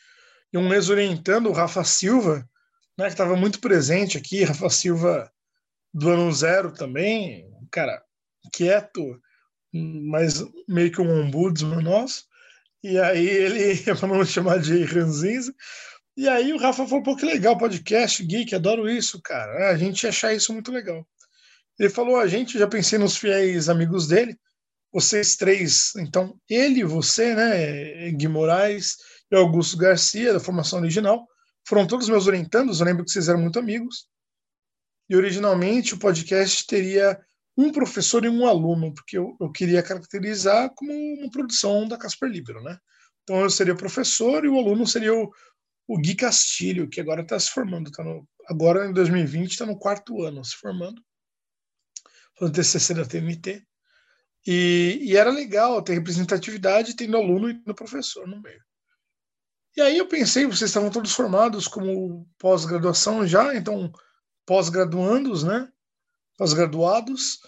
e 0.52 0.58
um 0.58 0.68
mês 0.68 0.90
orientando 0.90 1.48
o 1.48 1.52
Rafa 1.52 1.82
Silva, 1.82 2.48
né, 2.96 3.06
que 3.06 3.12
estava 3.12 3.34
muito 3.34 3.58
presente 3.58 4.18
aqui, 4.18 4.44
Rafa 4.44 4.68
Silva 4.68 5.32
do 5.92 6.10
ano 6.10 6.32
zero 6.32 6.72
também, 6.72 7.50
cara 7.70 8.02
quieto, 8.52 9.20
mas 9.72 10.44
meio 10.68 10.92
que 10.92 11.00
um 11.00 11.22
ombudsman 11.22 11.82
nosso. 11.82 12.24
E 12.82 12.98
aí 12.98 13.26
ele, 13.26 13.82
não 14.08 14.24
chamar 14.24 14.58
de 14.58 14.84
ranzinza, 14.84 15.54
e 16.16 16.28
aí 16.28 16.52
o 16.52 16.58
Rafa 16.58 16.86
falou, 16.86 17.02
pô, 17.02 17.16
que 17.16 17.24
legal 17.24 17.56
podcast, 17.56 18.22
geek, 18.22 18.54
adoro 18.54 18.88
isso, 18.88 19.20
cara. 19.22 19.70
A 19.70 19.76
gente 19.78 20.02
ia 20.02 20.10
achar 20.10 20.34
isso 20.34 20.52
muito 20.52 20.70
legal. 20.70 21.06
Ele 21.78 21.88
falou, 21.88 22.16
a 22.16 22.26
gente, 22.26 22.58
já 22.58 22.66
pensei 22.66 22.98
nos 22.98 23.16
fiéis 23.16 23.68
amigos 23.70 24.06
dele, 24.06 24.38
vocês 24.92 25.36
três, 25.36 25.94
então, 25.96 26.38
ele, 26.46 26.84
você, 26.84 27.34
né, 27.34 28.10
Gui 28.10 28.28
Moraes 28.28 28.96
e 29.30 29.36
Augusto 29.36 29.78
Garcia, 29.78 30.34
da 30.34 30.40
formação 30.40 30.80
original, 30.80 31.26
foram 31.66 31.86
todos 31.86 32.10
meus 32.10 32.26
orientandos, 32.26 32.80
eu 32.80 32.86
lembro 32.86 33.04
que 33.04 33.10
vocês 33.10 33.28
eram 33.28 33.40
muito 33.40 33.58
amigos. 33.58 34.06
E 35.08 35.16
originalmente 35.16 35.94
o 35.94 35.98
podcast 35.98 36.66
teria 36.66 37.18
um 37.56 37.70
professor 37.70 38.24
e 38.24 38.28
um 38.28 38.46
aluno, 38.46 38.94
porque 38.94 39.18
eu, 39.18 39.36
eu 39.40 39.50
queria 39.50 39.82
caracterizar 39.82 40.70
como 40.74 40.92
uma 40.92 41.30
produção 41.30 41.86
da 41.86 41.98
Casper 41.98 42.30
Libero, 42.30 42.62
né? 42.62 42.78
Então 43.22 43.40
eu 43.40 43.50
seria 43.50 43.74
o 43.74 43.76
professor 43.76 44.44
e 44.44 44.48
o 44.48 44.58
aluno 44.58 44.86
seria 44.86 45.14
o, 45.14 45.30
o 45.86 45.98
Gui 45.98 46.14
Castilho, 46.14 46.88
que 46.88 47.00
agora 47.00 47.22
está 47.22 47.38
se 47.38 47.50
formando, 47.50 47.90
tá 47.90 48.02
no, 48.02 48.26
agora 48.48 48.86
em 48.86 48.92
2020 48.92 49.50
está 49.50 49.66
no 49.66 49.78
quarto 49.78 50.22
ano 50.22 50.44
se 50.44 50.56
formando, 50.56 51.00
fazendo 52.38 52.54
TCC 52.54 52.94
da 52.94 53.04
TNT. 53.04 53.62
E, 54.44 54.98
e, 55.02 55.16
era 55.16 55.30
legal 55.30 55.80
ter 55.82 55.94
representatividade 55.94 56.96
tendo 56.96 57.16
aluno 57.16 57.48
e 57.48 57.62
no 57.64 57.74
professor 57.74 58.26
no 58.26 58.40
meio. 58.42 58.60
E 59.76 59.80
aí 59.80 59.96
eu 59.96 60.08
pensei, 60.08 60.46
vocês 60.46 60.68
estavam 60.68 60.90
todos 60.90 61.12
formados 61.12 61.68
como 61.68 62.28
pós-graduação 62.38 63.26
já, 63.26 63.54
então 63.54 63.90
pós-graduandos, 64.44 65.44
né? 65.44 65.71
Pós-graduados. 66.42 67.38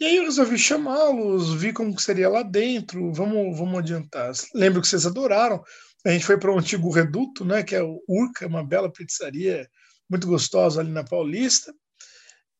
E 0.00 0.04
aí 0.04 0.16
eu 0.16 0.24
resolvi 0.24 0.58
chamá-los, 0.58 1.54
vi 1.54 1.72
como 1.72 1.96
seria 2.00 2.28
lá 2.28 2.42
dentro, 2.42 3.12
vamos, 3.12 3.56
vamos 3.56 3.78
adiantar. 3.78 4.32
Lembro 4.52 4.82
que 4.82 4.88
vocês 4.88 5.06
adoraram. 5.06 5.62
A 6.04 6.10
gente 6.10 6.24
foi 6.24 6.36
para 6.36 6.52
o 6.52 6.58
antigo 6.58 6.90
Reduto, 6.90 7.44
né, 7.44 7.62
que 7.62 7.76
é 7.76 7.80
o 7.84 8.02
Urca, 8.08 8.48
uma 8.48 8.66
bela 8.66 8.90
pizzaria 8.92 9.70
muito 10.10 10.26
gostosa 10.26 10.80
ali 10.80 10.90
na 10.90 11.04
Paulista, 11.04 11.72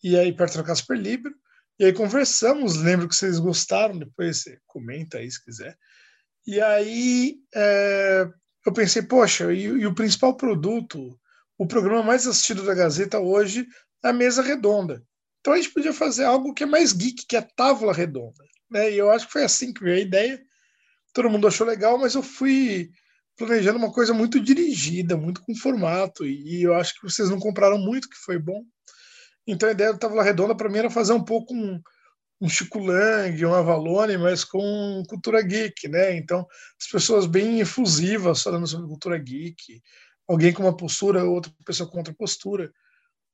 e 0.04 0.16
aí 0.16 0.32
perto 0.32 0.58
da 0.58 0.62
Casper 0.62 0.96
Libro. 0.96 1.34
E 1.80 1.84
aí 1.86 1.92
conversamos, 1.92 2.76
lembro 2.76 3.08
que 3.08 3.16
vocês 3.16 3.40
gostaram, 3.40 3.98
depois 3.98 4.40
você 4.40 4.60
comenta 4.64 5.18
aí 5.18 5.28
se 5.28 5.44
quiser. 5.44 5.76
E 6.46 6.60
aí 6.60 7.38
é, 7.52 8.28
eu 8.64 8.72
pensei, 8.72 9.02
poxa, 9.02 9.52
e, 9.52 9.64
e, 9.64 9.84
o 9.84 9.96
principal 9.96 10.36
produto, 10.36 11.18
o 11.58 11.66
programa 11.66 12.04
mais 12.04 12.24
assistido 12.24 12.64
da 12.64 12.72
Gazeta 12.72 13.18
hoje 13.18 13.66
é 14.04 14.10
a 14.10 14.12
mesa 14.12 14.42
redonda. 14.42 15.02
Então 15.42 15.54
a 15.54 15.56
gente 15.56 15.74
podia 15.74 15.92
fazer 15.92 16.24
algo 16.24 16.54
que 16.54 16.62
é 16.62 16.66
mais 16.66 16.92
geek, 16.92 17.26
que 17.26 17.34
é 17.34 17.40
a 17.40 17.42
tábua 17.42 17.92
redonda. 17.92 18.44
Né? 18.70 18.92
E 18.92 18.98
eu 18.98 19.10
acho 19.10 19.26
que 19.26 19.32
foi 19.32 19.42
assim 19.42 19.72
que 19.72 19.82
veio 19.82 19.96
a 19.96 20.00
ideia. 20.00 20.40
Todo 21.12 21.28
mundo 21.28 21.48
achou 21.48 21.66
legal, 21.66 21.98
mas 21.98 22.14
eu 22.14 22.22
fui 22.22 22.90
planejando 23.36 23.76
uma 23.76 23.92
coisa 23.92 24.14
muito 24.14 24.38
dirigida, 24.38 25.16
muito 25.16 25.42
com 25.42 25.54
formato, 25.54 26.24
e 26.24 26.62
eu 26.62 26.74
acho 26.74 26.94
que 26.94 27.02
vocês 27.02 27.28
não 27.28 27.40
compraram 27.40 27.76
muito, 27.76 28.08
que 28.08 28.16
foi 28.16 28.38
bom. 28.38 28.62
Então 29.44 29.68
a 29.68 29.72
ideia 29.72 29.92
do 29.92 29.98
Távola 29.98 30.22
Redonda 30.22 30.54
para 30.54 30.68
mim 30.68 30.78
era 30.78 30.90
fazer 30.90 31.12
um 31.12 31.24
pouco 31.24 31.52
um, 31.52 31.82
um 32.40 32.48
Chico 32.48 32.78
Lang, 32.78 33.44
um 33.44 33.52
Avalone, 33.52 34.16
mas 34.16 34.44
com 34.44 35.02
cultura 35.08 35.42
geek, 35.42 35.88
né? 35.88 36.16
Então 36.16 36.46
as 36.80 36.86
pessoas 36.88 37.26
bem 37.26 37.58
efusivas 37.58 38.42
falando 38.42 38.66
sobre 38.66 38.86
cultura 38.86 39.18
geek, 39.18 39.82
alguém 40.28 40.52
com 40.52 40.62
uma 40.62 40.76
postura, 40.76 41.24
outra 41.24 41.52
pessoa 41.64 41.90
com 41.90 41.98
outra 41.98 42.14
postura. 42.14 42.72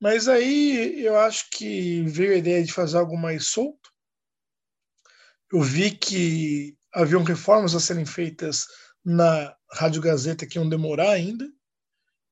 Mas 0.01 0.29
aí 0.29 1.05
eu 1.05 1.19
acho 1.19 1.51
que 1.51 2.03
veio 2.03 2.33
a 2.35 2.39
ideia 2.39 2.65
de 2.65 2.73
fazer 2.73 2.99
algo 2.99 3.17
mais 3.17 3.47
solto. 3.47 3.91
Eu 5.53 5.61
vi 5.61 5.91
que 5.91 6.77
haviam 6.93 7.23
reformas 7.23 7.75
a 7.75 7.81
serem 7.81 8.07
feitas 8.07 8.67
na 9.05 9.57
Rádio 9.73 10.03
Gazeta 10.03 10.47
que 10.47 10.59
iam 10.59 10.69
demorar 10.69 11.11
ainda. 11.11 11.49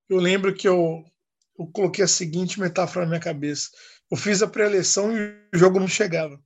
Eu 0.08 0.18
lembro 0.18 0.54
que 0.54 0.68
eu, 0.68 1.04
eu 1.58 1.66
coloquei 1.68 2.04
a 2.04 2.08
seguinte 2.08 2.60
metáfora 2.60 3.04
na 3.04 3.10
minha 3.10 3.20
cabeça. 3.20 3.70
Eu 4.10 4.16
fiz 4.16 4.42
a 4.42 4.46
pré-eleição 4.46 5.16
e 5.16 5.48
o 5.54 5.58
jogo 5.58 5.80
não 5.80 5.88
chegava. 5.88 6.40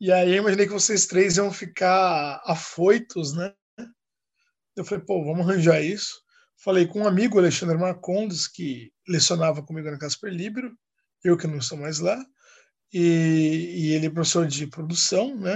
E 0.00 0.10
aí 0.10 0.30
eu 0.30 0.38
imaginei 0.38 0.66
que 0.66 0.72
vocês 0.72 1.06
três 1.06 1.36
iam 1.36 1.52
ficar 1.52 2.42
afoitos, 2.44 3.34
né? 3.34 3.54
Eu 4.74 4.84
falei, 4.84 5.04
pô, 5.04 5.22
vamos 5.24 5.46
arranjar 5.46 5.82
isso. 5.82 6.22
Falei 6.62 6.86
com 6.86 7.00
um 7.00 7.08
amigo, 7.08 7.38
Alexandre 7.38 7.78
Marcondes, 7.78 8.46
que 8.46 8.92
lecionava 9.08 9.62
comigo 9.62 9.90
na 9.90 9.98
Casper 9.98 10.30
Libero, 10.30 10.76
eu 11.24 11.36
que 11.36 11.46
não 11.46 11.56
estou 11.56 11.78
mais 11.78 12.00
lá, 12.00 12.22
e, 12.92 12.98
e 12.98 13.92
ele 13.94 14.06
é 14.06 14.10
professor 14.10 14.46
de 14.46 14.66
produção, 14.66 15.34
né, 15.36 15.52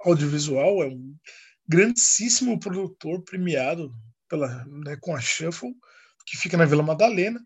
audiovisual, 0.00 0.82
é 0.82 0.88
um 0.88 1.16
grandíssimo 1.66 2.60
produtor 2.60 3.22
premiado 3.22 3.94
pela, 4.28 4.64
né, 4.66 4.96
com 5.00 5.16
a 5.16 5.20
Shuffle, 5.20 5.74
que 6.26 6.36
fica 6.36 6.56
na 6.56 6.66
Vila 6.66 6.82
Madalena. 6.82 7.40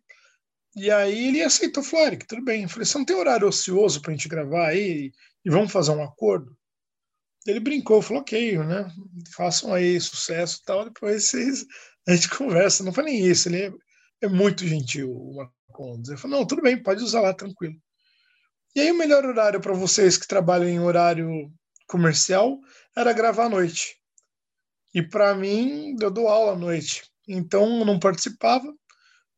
E 0.75 0.91
aí 0.91 1.29
ele 1.29 1.43
aceitou, 1.43 1.83
falou, 1.83 2.07
Eric, 2.07 2.27
tudo 2.27 2.45
bem. 2.45 2.65
Eu 2.65 2.69
falei, 2.69 2.85
você 2.85 2.99
não 2.99 3.05
tem 3.05 3.17
horário 3.17 3.49
ocioso 3.49 4.03
para 4.03 4.11
a 4.13 4.17
gente 4.17 4.29
gravar 4.29 4.69
aí 4.69 5.13
e 5.45 5.51
vamos 5.51 5.73
fazer 5.73 5.93
um 5.93 6.03
acordo? 6.03 6.57
Ele 7.47 7.61
brincou, 7.61 8.03
falou, 8.03 8.23
ok, 8.23 8.59
né? 8.59 8.87
Façam 9.35 9.73
aí 9.73 10.01
sucesso 10.01 10.59
e 10.61 10.65
tal, 10.65 10.85
depois 10.85 11.25
vocês, 11.25 11.65
a 12.07 12.15
gente 12.15 12.29
conversa. 12.37 12.85
Não 12.85 12.93
foi 12.93 13.05
nem 13.05 13.27
isso, 13.27 13.49
ele 13.49 13.63
é, 13.63 13.73
é 14.23 14.29
muito 14.29 14.67
gentil, 14.67 15.11
o 15.11 15.37
Marcondes. 15.37 16.11
Ele 16.11 16.19
falou, 16.19 16.39
não, 16.39 16.47
tudo 16.47 16.63
bem, 16.63 16.83
pode 16.83 17.03
usar 17.03 17.21
lá, 17.21 17.35
tranquilo. 17.35 17.75
E 18.75 18.81
aí 18.81 18.91
o 18.91 18.99
melhor 18.99 19.25
horário 19.25 19.61
para 19.61 19.73
vocês 19.73 20.19
que 20.19 20.29
trabalham 20.29 20.69
em 20.69 20.81
horário 20.81 21.51
comercial 21.89 22.59
era 22.95 23.13
gravar 23.13 23.47
à 23.47 23.49
noite. 23.49 23.97
E 24.95 25.03
para 25.03 25.35
mim, 25.35 25.97
eu 26.01 26.11
dou 26.11 26.29
aula 26.29 26.53
à 26.53 26.57
noite. 26.57 27.03
Então 27.29 27.81
eu 27.81 27.85
não 27.85 27.99
participava 27.99 28.73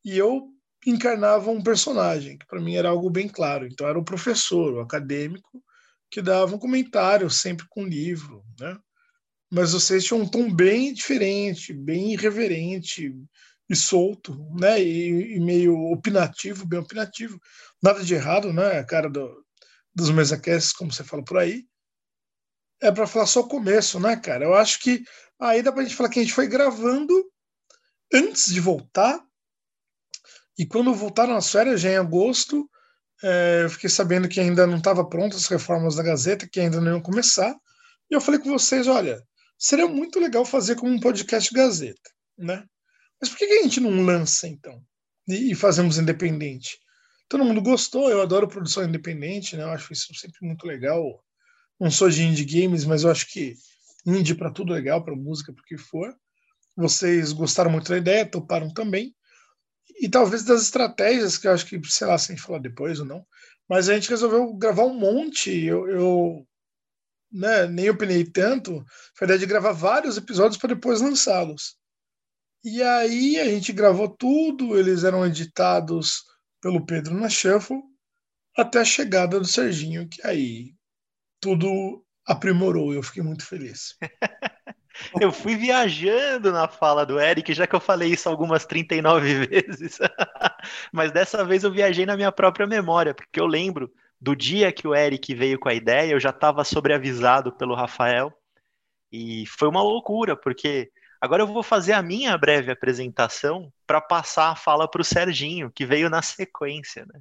e 0.03 0.17
eu 0.17 0.49
encarnava 0.85 1.51
um 1.51 1.61
personagem, 1.61 2.37
que 2.37 2.45
para 2.45 2.61
mim 2.61 2.75
era 2.75 2.89
algo 2.89 3.09
bem 3.09 3.27
claro. 3.27 3.65
Então 3.65 3.87
era 3.87 3.99
o 3.99 4.03
professor, 4.03 4.73
o 4.73 4.79
acadêmico, 4.79 5.63
que 6.09 6.21
dava 6.21 6.55
um 6.55 6.59
comentário 6.59 7.29
sempre 7.29 7.65
com 7.69 7.83
livro, 7.83 8.43
né? 8.59 8.77
Mas 9.51 9.73
vocês 9.73 10.03
tinham 10.03 10.21
um 10.21 10.27
tom 10.27 10.53
bem 10.53 10.93
diferente, 10.93 11.73
bem 11.73 12.13
irreverente 12.13 13.15
e 13.69 13.75
solto, 13.75 14.37
né? 14.59 14.81
E, 14.81 15.35
e 15.35 15.39
meio 15.39 15.75
opinativo, 15.91 16.67
bem 16.67 16.79
opinativo. 16.79 17.39
Nada 17.81 18.03
de 18.03 18.13
errado, 18.13 18.53
né? 18.53 18.79
A 18.79 18.83
cara 18.83 19.09
do, 19.09 19.43
dos 19.93 20.09
mesacasts, 20.11 20.71
como 20.71 20.91
você 20.91 21.03
fala 21.03 21.23
por 21.23 21.37
aí. 21.37 21.65
É 22.81 22.91
para 22.91 23.07
falar 23.07 23.25
só 23.25 23.41
o 23.41 23.47
começo, 23.47 23.99
né, 23.99 24.15
cara? 24.15 24.45
Eu 24.45 24.53
acho 24.53 24.79
que 24.79 25.03
Aí 25.39 25.61
dá 25.61 25.71
pra 25.71 25.83
gente 25.83 25.95
falar 25.95 26.09
que 26.09 26.19
a 26.19 26.21
gente 26.21 26.33
foi 26.33 26.47
gravando 26.47 27.13
antes 28.13 28.53
de 28.53 28.59
voltar. 28.59 29.23
E 30.57 30.65
quando 30.65 30.93
voltaram 30.93 31.35
as 31.35 31.49
férias, 31.49 31.79
já 31.79 31.89
em 31.89 31.95
agosto, 31.95 32.69
é, 33.23 33.61
eu 33.63 33.69
fiquei 33.69 33.89
sabendo 33.89 34.27
que 34.27 34.41
ainda 34.41 34.67
não 34.67 34.77
estava 34.77 35.07
pronto 35.07 35.37
as 35.37 35.47
reformas 35.47 35.95
da 35.95 36.03
Gazeta, 36.03 36.47
que 36.47 36.59
ainda 36.59 36.81
não 36.81 36.91
iam 36.91 37.01
começar. 37.01 37.55
E 38.11 38.13
eu 38.13 38.19
falei 38.19 38.41
com 38.41 38.49
vocês, 38.49 38.85
olha, 38.87 39.25
seria 39.59 39.87
muito 39.87 40.19
legal 40.19 40.45
fazer 40.45 40.75
como 40.75 40.91
um 40.91 40.99
podcast 40.99 41.53
Gazeta, 41.53 42.09
né? 42.37 42.65
Mas 43.19 43.29
por 43.29 43.37
que, 43.37 43.43
a 43.43 43.63
gente 43.63 43.81
não 43.81 44.05
lança, 44.05 44.47
então? 44.47 44.81
E, 45.27 45.53
fazemos 45.53 45.97
independente? 45.97 46.79
Todo 47.27 47.43
mundo 47.43 47.61
gostou, 47.61 48.09
eu 48.09 48.21
adoro 48.21 48.47
produção 48.47 48.85
independente, 48.85 49.57
né? 49.57 49.63
Eu 49.63 49.69
acho 49.69 49.91
isso 49.91 50.15
sempre 50.15 50.39
muito 50.41 50.65
legal. 50.65 51.23
Não 51.79 51.91
sou 51.91 52.09
de 52.09 52.23
indie 52.23 52.45
games, 52.45 52.85
mas 52.85 53.03
eu 53.03 53.11
acho 53.11 53.27
que 53.27 53.55
indie 54.05 54.33
para 54.33 54.49
tudo 54.49 54.73
legal, 54.73 55.03
para 55.03 55.15
música, 55.15 55.53
para 55.53 55.61
o 55.61 55.65
que 55.65 55.77
for. 55.77 56.15
Vocês 56.75 57.33
gostaram 57.33 57.69
muito 57.69 57.89
da 57.89 57.97
ideia, 57.97 58.25
toparam 58.25 58.73
também. 58.73 59.13
E 59.99 60.07
talvez 60.07 60.43
das 60.43 60.61
estratégias, 60.61 61.37
que 61.37 61.47
eu 61.47 61.51
acho 61.51 61.65
que, 61.65 61.79
sei 61.89 62.07
lá, 62.07 62.17
sem 62.17 62.37
falar 62.37 62.59
depois 62.59 62.99
ou 63.01 63.05
não, 63.05 63.25
mas 63.67 63.89
a 63.89 63.93
gente 63.93 64.09
resolveu 64.09 64.53
gravar 64.53 64.85
um 64.85 64.97
monte. 64.97 65.51
Eu, 65.51 65.87
eu 65.89 66.47
né, 67.31 67.67
nem 67.67 67.89
opinei 67.89 68.23
tanto, 68.23 68.83
foi 69.15 69.25
a 69.25 69.27
ideia 69.27 69.39
de 69.39 69.45
gravar 69.45 69.71
vários 69.71 70.17
episódios 70.17 70.57
para 70.57 70.73
depois 70.73 71.01
lançá-los. 71.01 71.77
E 72.63 72.83
aí 72.83 73.39
a 73.39 73.45
gente 73.45 73.71
gravou 73.71 74.09
tudo, 74.09 74.77
eles 74.77 75.03
eram 75.03 75.25
editados 75.25 76.23
pelo 76.61 76.85
Pedro 76.85 77.13
na 77.13 77.29
Shuffle, 77.29 77.81
até 78.57 78.79
a 78.79 78.85
chegada 78.85 79.39
do 79.39 79.45
Serginho, 79.45 80.07
que 80.09 80.25
aí 80.25 80.73
tudo 81.39 82.03
aprimorou. 82.25 82.93
Eu 82.93 83.01
fiquei 83.01 83.23
muito 83.23 83.45
feliz. 83.45 83.95
eu 85.21 85.31
fui 85.31 85.55
viajando 85.55 86.51
na 86.51 86.67
fala 86.67 87.05
do 87.05 87.19
Eric, 87.19 87.53
já 87.53 87.65
que 87.65 87.75
eu 87.75 87.79
falei 87.79 88.11
isso 88.11 88.27
algumas 88.27 88.65
39 88.65 89.47
vezes. 89.47 89.97
Mas 90.91 91.11
dessa 91.11 91.45
vez 91.45 91.63
eu 91.63 91.71
viajei 91.71 92.05
na 92.05 92.17
minha 92.17 92.31
própria 92.31 92.67
memória, 92.67 93.13
porque 93.13 93.39
eu 93.39 93.45
lembro 93.45 93.91
do 94.19 94.35
dia 94.35 94.71
que 94.71 94.87
o 94.87 94.95
Eric 94.95 95.33
veio 95.33 95.59
com 95.59 95.69
a 95.69 95.73
ideia, 95.73 96.11
eu 96.11 96.19
já 96.19 96.29
estava 96.29 96.63
sobreavisado 96.63 97.51
pelo 97.51 97.75
Rafael. 97.75 98.33
E 99.11 99.45
foi 99.47 99.67
uma 99.67 99.81
loucura, 99.81 100.35
porque 100.35 100.91
Agora 101.21 101.43
eu 101.43 101.47
vou 101.47 101.61
fazer 101.61 101.93
a 101.93 102.01
minha 102.01 102.37
breve 102.37 102.71
apresentação 102.71 103.71
para 103.85 103.99
passar 103.99 104.51
a 104.51 104.55
fala 104.55 104.89
para 104.89 105.01
o 105.01 105.05
Serginho, 105.05 105.69
que 105.69 105.85
veio 105.85 106.09
na 106.09 106.21
sequência. 106.21 107.05
Né? 107.05 107.19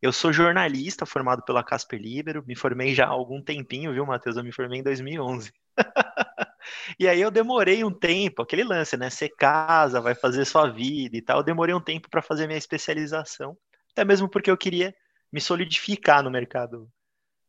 Eu 0.00 0.12
sou 0.12 0.32
jornalista 0.32 1.04
formado 1.04 1.42
pela 1.42 1.64
Casper 1.64 2.00
Libero, 2.00 2.44
me 2.46 2.54
formei 2.54 2.94
já 2.94 3.06
há 3.06 3.10
algum 3.10 3.42
tempinho, 3.42 3.92
viu, 3.92 4.06
Matheus? 4.06 4.36
Eu 4.36 4.44
me 4.44 4.52
formei 4.52 4.78
em 4.78 4.84
2011. 4.84 5.52
e 6.98 7.08
aí 7.08 7.20
eu 7.20 7.30
demorei 7.30 7.82
um 7.82 7.90
tempo, 7.92 8.40
aquele 8.40 8.62
lance, 8.62 8.96
né? 8.96 9.10
Você 9.10 9.28
casa, 9.28 10.00
vai 10.00 10.14
fazer 10.14 10.44
sua 10.44 10.70
vida 10.70 11.16
e 11.16 11.20
tal. 11.20 11.38
Eu 11.38 11.44
demorei 11.44 11.74
um 11.74 11.80
tempo 11.80 12.08
para 12.08 12.22
fazer 12.22 12.46
minha 12.46 12.58
especialização, 12.58 13.56
até 13.90 14.04
mesmo 14.04 14.28
porque 14.28 14.50
eu 14.50 14.56
queria 14.56 14.94
me 15.32 15.40
solidificar 15.40 16.22
no 16.22 16.30
mercado 16.30 16.88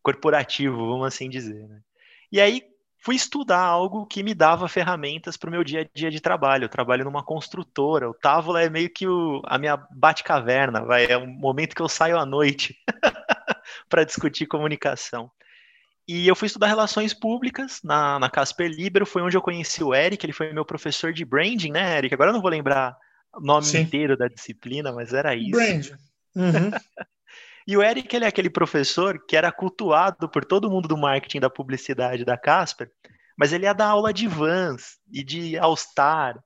corporativo, 0.02 0.78
vamos 0.78 1.08
assim 1.08 1.30
dizer. 1.30 1.68
Né? 1.68 1.82
E 2.32 2.40
aí 2.40 2.64
fui 3.04 3.16
estudar 3.16 3.62
algo 3.62 4.06
que 4.06 4.24
me 4.24 4.34
dava 4.34 4.68
ferramentas 4.68 5.36
para 5.36 5.48
o 5.48 5.52
meu 5.52 5.64
dia 5.64 5.82
a 5.82 5.98
dia 5.98 6.12
de 6.12 6.20
trabalho. 6.20 6.66
Eu 6.66 6.70
trabalho 6.70 7.04
numa 7.04 7.24
construtora, 7.24 8.10
o 8.10 8.14
Távola 8.14 8.62
é 8.62 8.70
meio 8.70 8.90
que 8.90 9.08
o, 9.08 9.42
a 9.46 9.58
minha 9.58 9.78
bate-caverna, 9.92 10.86
vai, 10.86 11.06
é 11.06 11.18
um 11.18 11.28
momento 11.28 11.76
que 11.76 11.82
eu 11.82 11.90
saio 11.90 12.18
à 12.18 12.26
noite 12.26 12.76
para 13.90 14.04
discutir 14.04 14.46
comunicação. 14.46 15.32
E 16.08 16.28
eu 16.28 16.36
fui 16.36 16.48
estudar 16.48 16.68
relações 16.68 17.14
públicas 17.14 17.80
na, 17.84 18.20
na 18.20 18.30
Casper 18.30 18.70
Libero, 18.70 19.06
foi 19.06 19.22
onde 19.22 19.38
eu 19.38 19.42
conheci 19.42 19.84
o 19.84 19.94
Eric, 19.94 20.26
ele 20.26 20.34
foi 20.34 20.52
meu 20.52 20.66
professor 20.66 21.14
de 21.14 21.24
branding, 21.24 21.72
né, 21.72 21.98
Eric? 21.98 22.14
Agora 22.14 22.30
eu 22.30 22.34
não 22.34 22.42
vou 22.42 22.52
lembrar 22.52 22.98
o 23.34 23.40
nome 23.40 23.66
Sim. 23.66 23.82
inteiro 23.82 24.18
da 24.18 24.28
disciplina, 24.28 24.92
mas 24.92 25.14
era 25.14 25.34
isso. 25.36 25.52
Branding. 25.52 25.96
Uhum. 26.36 26.72
E 27.68 27.78
o 27.78 27.84
Eric, 27.84 28.14
ele 28.16 28.26
é 28.26 28.28
aquele 28.28 28.50
professor 28.50 29.24
que 29.26 29.36
era 29.36 29.52
cultuado 29.52 30.28
por 30.30 30.44
todo 30.44 30.70
mundo 30.70 30.88
do 30.88 30.98
marketing 30.98 31.40
da 31.40 31.50
publicidade 31.50 32.26
da 32.26 32.38
Casper, 32.38 32.92
mas 33.38 33.54
ele 33.54 33.66
ia 33.66 33.74
dar 33.74 33.88
aula 33.88 34.14
de 34.14 34.28
Vans 34.28 35.00
e 35.12 35.24
de 35.24 35.58
All 35.58 35.76
Star 35.76 36.42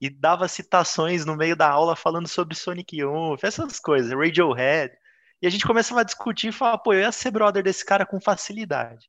e 0.00 0.08
dava 0.08 0.48
citações 0.48 1.26
no 1.26 1.36
meio 1.36 1.54
da 1.54 1.68
aula 1.68 1.94
falando 1.94 2.26
sobre 2.26 2.54
Sonic 2.54 2.96
Youth, 2.96 3.40
essas 3.42 3.78
coisas, 3.78 4.12
Radiohead. 4.12 4.92
E 5.42 5.46
a 5.46 5.50
gente 5.50 5.66
começava 5.66 6.00
a 6.00 6.04
discutir 6.04 6.48
e 6.48 6.52
falar, 6.52 6.78
pô, 6.78 6.92
eu 6.92 7.00
ia 7.00 7.12
ser 7.12 7.30
brother 7.30 7.62
desse 7.62 7.84
cara 7.84 8.06
com 8.06 8.20
facilidade. 8.20 9.08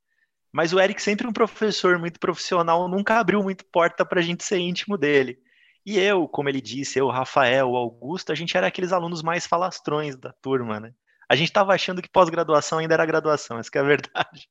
Mas 0.51 0.73
o 0.73 0.79
Eric, 0.79 1.01
sempre 1.01 1.27
um 1.27 1.33
professor 1.33 1.97
muito 1.97 2.19
profissional, 2.19 2.87
nunca 2.87 3.19
abriu 3.19 3.41
muito 3.41 3.65
porta 3.65 4.05
pra 4.05 4.21
gente 4.21 4.43
ser 4.43 4.57
íntimo 4.59 4.97
dele. 4.97 5.39
E 5.85 5.97
eu, 5.97 6.27
como 6.27 6.49
ele 6.49 6.61
disse, 6.61 6.99
eu, 6.99 7.07
Rafael, 7.07 7.69
o 7.69 7.75
Augusto, 7.75 8.31
a 8.31 8.35
gente 8.35 8.55
era 8.55 8.67
aqueles 8.67 8.91
alunos 8.91 9.23
mais 9.23 9.47
falastrões 9.47 10.15
da 10.15 10.33
turma, 10.33 10.79
né? 10.79 10.93
A 11.31 11.35
gente 11.37 11.47
estava 11.47 11.73
achando 11.73 12.01
que 12.01 12.09
pós-graduação 12.09 12.79
ainda 12.79 12.93
era 12.93 13.05
graduação, 13.05 13.57
essa 13.57 13.69
é 13.73 13.79
a 13.79 13.83
verdade. 13.83 14.49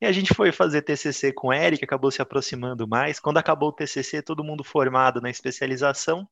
E 0.00 0.04
a 0.04 0.10
gente 0.10 0.34
foi 0.34 0.50
fazer 0.50 0.82
TCC 0.82 1.32
com 1.32 1.48
o 1.48 1.52
Eric, 1.52 1.84
acabou 1.84 2.10
se 2.10 2.20
aproximando 2.20 2.88
mais. 2.88 3.20
Quando 3.20 3.36
acabou 3.36 3.68
o 3.68 3.72
TCC, 3.72 4.20
todo 4.20 4.42
mundo 4.42 4.64
formado 4.64 5.20
na 5.20 5.30
especialização, 5.30 6.28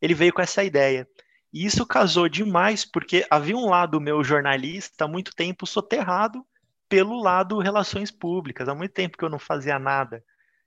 ele 0.00 0.12
veio 0.12 0.32
com 0.32 0.42
essa 0.42 0.64
ideia. 0.64 1.06
E 1.52 1.64
isso 1.64 1.86
casou 1.86 2.28
demais, 2.28 2.84
porque 2.84 3.24
havia 3.30 3.56
um 3.56 3.68
lado 3.68 4.00
meu 4.00 4.24
jornalista 4.24 5.04
há 5.04 5.08
muito 5.08 5.32
tempo 5.36 5.68
soterrado 5.68 6.44
pelo 6.88 7.22
lado 7.22 7.60
relações 7.60 8.10
públicas. 8.10 8.68
Há 8.68 8.74
muito 8.74 8.92
tempo 8.92 9.16
que 9.16 9.24
eu 9.24 9.30
não 9.30 9.38
fazia 9.38 9.78
nada 9.78 10.20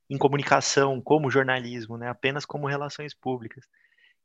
em 0.09 0.17
comunicação 0.17 1.01
como 1.01 1.29
jornalismo, 1.29 1.97
né? 1.97 2.07
apenas 2.07 2.45
como 2.45 2.67
relações 2.67 3.13
públicas. 3.13 3.65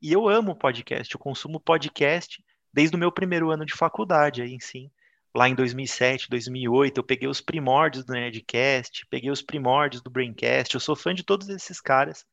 E 0.01 0.13
eu 0.13 0.29
amo 0.29 0.55
podcast, 0.55 1.13
eu 1.13 1.19
consumo 1.19 1.59
podcast 1.59 2.41
desde 2.73 2.97
o 2.97 2.99
meu 2.99 3.11
primeiro 3.11 3.50
ano 3.50 3.65
de 3.65 3.75
faculdade, 3.75 4.43
aí 4.43 4.59
sim. 4.61 4.91
Lá 5.35 5.49
em 5.49 5.55
2007, 5.55 6.29
2008, 6.29 6.99
eu 6.99 7.05
peguei 7.05 7.29
os 7.29 7.41
primórdios 7.41 8.05
do 8.05 8.12
Nerdcast, 8.12 9.07
peguei 9.09 9.31
os 9.31 9.41
primórdios 9.41 10.03
do 10.03 10.11
Braincast, 10.11 10.75
eu 10.75 10.81
sou 10.81 10.97
fã 10.97 11.15
de 11.15 11.23
todos 11.23 11.49
esses 11.49 11.81
caras. 11.81 12.27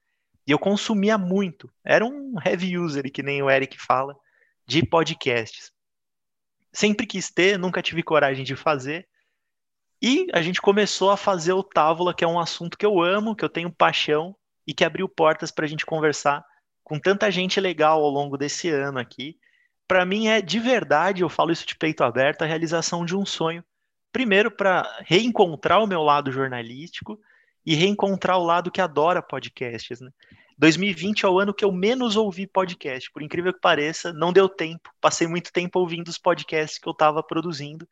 E 0.47 0.51
eu 0.51 0.57
consumia 0.57 1.17
muito. 1.17 1.71
Era 1.83 2.05
um 2.05 2.35
heavy 2.43 2.77
user, 2.77 3.11
que 3.11 3.21
nem 3.21 3.43
o 3.43 3.49
Eric 3.49 3.77
fala, 3.77 4.15
de 4.65 4.83
podcasts. 4.83 5.71
Sempre 6.71 7.05
quis 7.05 7.29
ter, 7.29 7.59
nunca 7.59 7.81
tive 7.81 8.01
coragem 8.01 8.43
de 8.43 8.55
fazer. 8.55 9.07
E 10.01 10.27
a 10.33 10.41
gente 10.41 10.61
começou 10.61 11.11
a 11.11 11.17
fazer 11.17 11.53
o 11.53 11.63
Távola, 11.63 12.13
que 12.13 12.23
é 12.23 12.27
um 12.27 12.39
assunto 12.39 12.77
que 12.77 12.85
eu 12.85 13.01
amo, 13.01 13.35
que 13.35 13.43
eu 13.43 13.49
tenho 13.49 13.71
paixão 13.71 14.35
e 14.65 14.73
que 14.73 14.83
abriu 14.83 15.07
portas 15.07 15.51
para 15.51 15.65
a 15.65 15.67
gente 15.67 15.85
conversar 15.85 16.43
com 16.83 16.99
tanta 16.99 17.29
gente 17.29 17.59
legal 17.59 18.01
ao 18.01 18.09
longo 18.09 18.37
desse 18.37 18.69
ano 18.69 18.99
aqui 18.99 19.37
para 19.87 20.05
mim 20.05 20.27
é 20.27 20.41
de 20.41 20.59
verdade, 20.59 21.21
eu 21.21 21.29
falo 21.29 21.51
isso 21.51 21.65
de 21.65 21.75
peito 21.75 22.03
aberto, 22.03 22.41
a 22.41 22.45
realização 22.45 23.05
de 23.05 23.15
um 23.15 23.25
sonho. 23.25 23.63
Primeiro, 24.11 24.51
para 24.51 24.83
reencontrar 25.05 25.81
o 25.81 25.87
meu 25.87 26.01
lado 26.01 26.31
jornalístico 26.31 27.19
e 27.65 27.75
reencontrar 27.75 28.37
o 28.37 28.43
lado 28.43 28.71
que 28.71 28.81
adora 28.81 29.21
podcasts. 29.21 30.01
Né? 30.01 30.09
2020 30.57 31.25
é 31.25 31.29
o 31.29 31.39
ano 31.39 31.53
que 31.53 31.63
eu 31.63 31.71
menos 31.71 32.15
ouvi 32.15 32.47
podcast, 32.47 33.11
por 33.11 33.21
incrível 33.21 33.53
que 33.53 33.59
pareça, 33.59 34.11
não 34.11 34.33
deu 34.33 34.49
tempo. 34.49 34.89
Passei 34.99 35.27
muito 35.27 35.51
tempo 35.51 35.79
ouvindo 35.79 36.07
os 36.07 36.17
podcasts 36.17 36.79
que 36.79 36.87
eu 36.87 36.93
estava 36.93 37.21
produzindo 37.21 37.87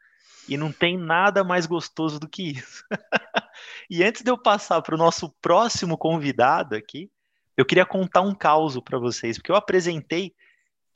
e 0.48 0.58
não 0.58 0.72
tem 0.72 0.98
nada 0.98 1.44
mais 1.44 1.66
gostoso 1.66 2.20
do 2.20 2.28
que 2.28 2.52
isso. 2.52 2.84
e 3.90 4.04
antes 4.04 4.22
de 4.22 4.32
eu 4.32 4.38
passar 4.38 4.82
para 4.82 4.96
o 4.96 4.98
nosso 4.98 5.34
próximo 5.42 5.98
convidado 5.98 6.76
aqui, 6.76 7.10
eu 7.58 7.66
queria 7.66 7.86
contar 7.86 8.22
um 8.22 8.36
caos 8.36 8.80
para 8.82 9.00
vocês, 9.00 9.38
porque 9.38 9.52
eu 9.52 9.56
apresentei 9.56 10.34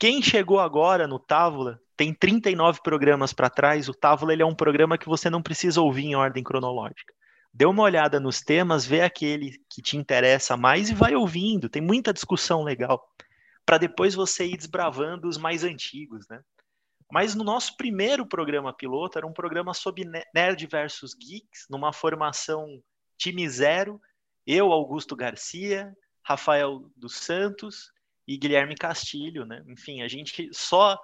quem 0.00 0.22
chegou 0.22 0.58
agora 0.58 1.06
no 1.06 1.18
Távola 1.18 1.78
tem 1.94 2.14
39 2.14 2.80
programas 2.82 3.34
para 3.34 3.50
trás. 3.50 3.86
O 3.86 3.92
Távola 3.92 4.32
ele 4.32 4.42
é 4.42 4.46
um 4.46 4.54
programa 4.54 4.96
que 4.96 5.06
você 5.06 5.28
não 5.28 5.42
precisa 5.42 5.82
ouvir 5.82 6.06
em 6.06 6.14
ordem 6.14 6.42
cronológica. 6.42 7.12
Dê 7.52 7.66
uma 7.66 7.82
olhada 7.82 8.18
nos 8.18 8.40
temas, 8.40 8.86
vê 8.86 9.02
aquele 9.02 9.62
que 9.68 9.82
te 9.82 9.98
interessa 9.98 10.56
mais 10.56 10.88
e 10.88 10.94
vai 10.94 11.14
ouvindo. 11.14 11.68
Tem 11.68 11.82
muita 11.82 12.14
discussão 12.14 12.62
legal 12.62 13.06
para 13.66 13.76
depois 13.76 14.14
você 14.14 14.46
ir 14.46 14.56
desbravando 14.56 15.28
os 15.28 15.36
mais 15.36 15.64
antigos, 15.64 16.26
né? 16.30 16.40
Mas 17.12 17.34
no 17.34 17.44
nosso 17.44 17.76
primeiro 17.76 18.24
programa 18.24 18.72
piloto 18.72 19.18
era 19.18 19.26
um 19.26 19.34
programa 19.34 19.74
sobre 19.74 20.10
nerd 20.34 20.66
versus 20.66 21.12
geeks, 21.12 21.66
numa 21.68 21.92
formação 21.92 22.82
time 23.18 23.46
zero, 23.50 24.00
eu, 24.46 24.72
Augusto 24.72 25.14
Garcia, 25.14 25.92
Rafael 26.24 26.90
dos 26.96 27.16
Santos 27.16 27.90
e 28.30 28.36
Guilherme 28.36 28.76
Castilho, 28.76 29.44
né? 29.44 29.60
Enfim, 29.66 30.02
a 30.02 30.08
gente 30.08 30.48
só 30.52 30.96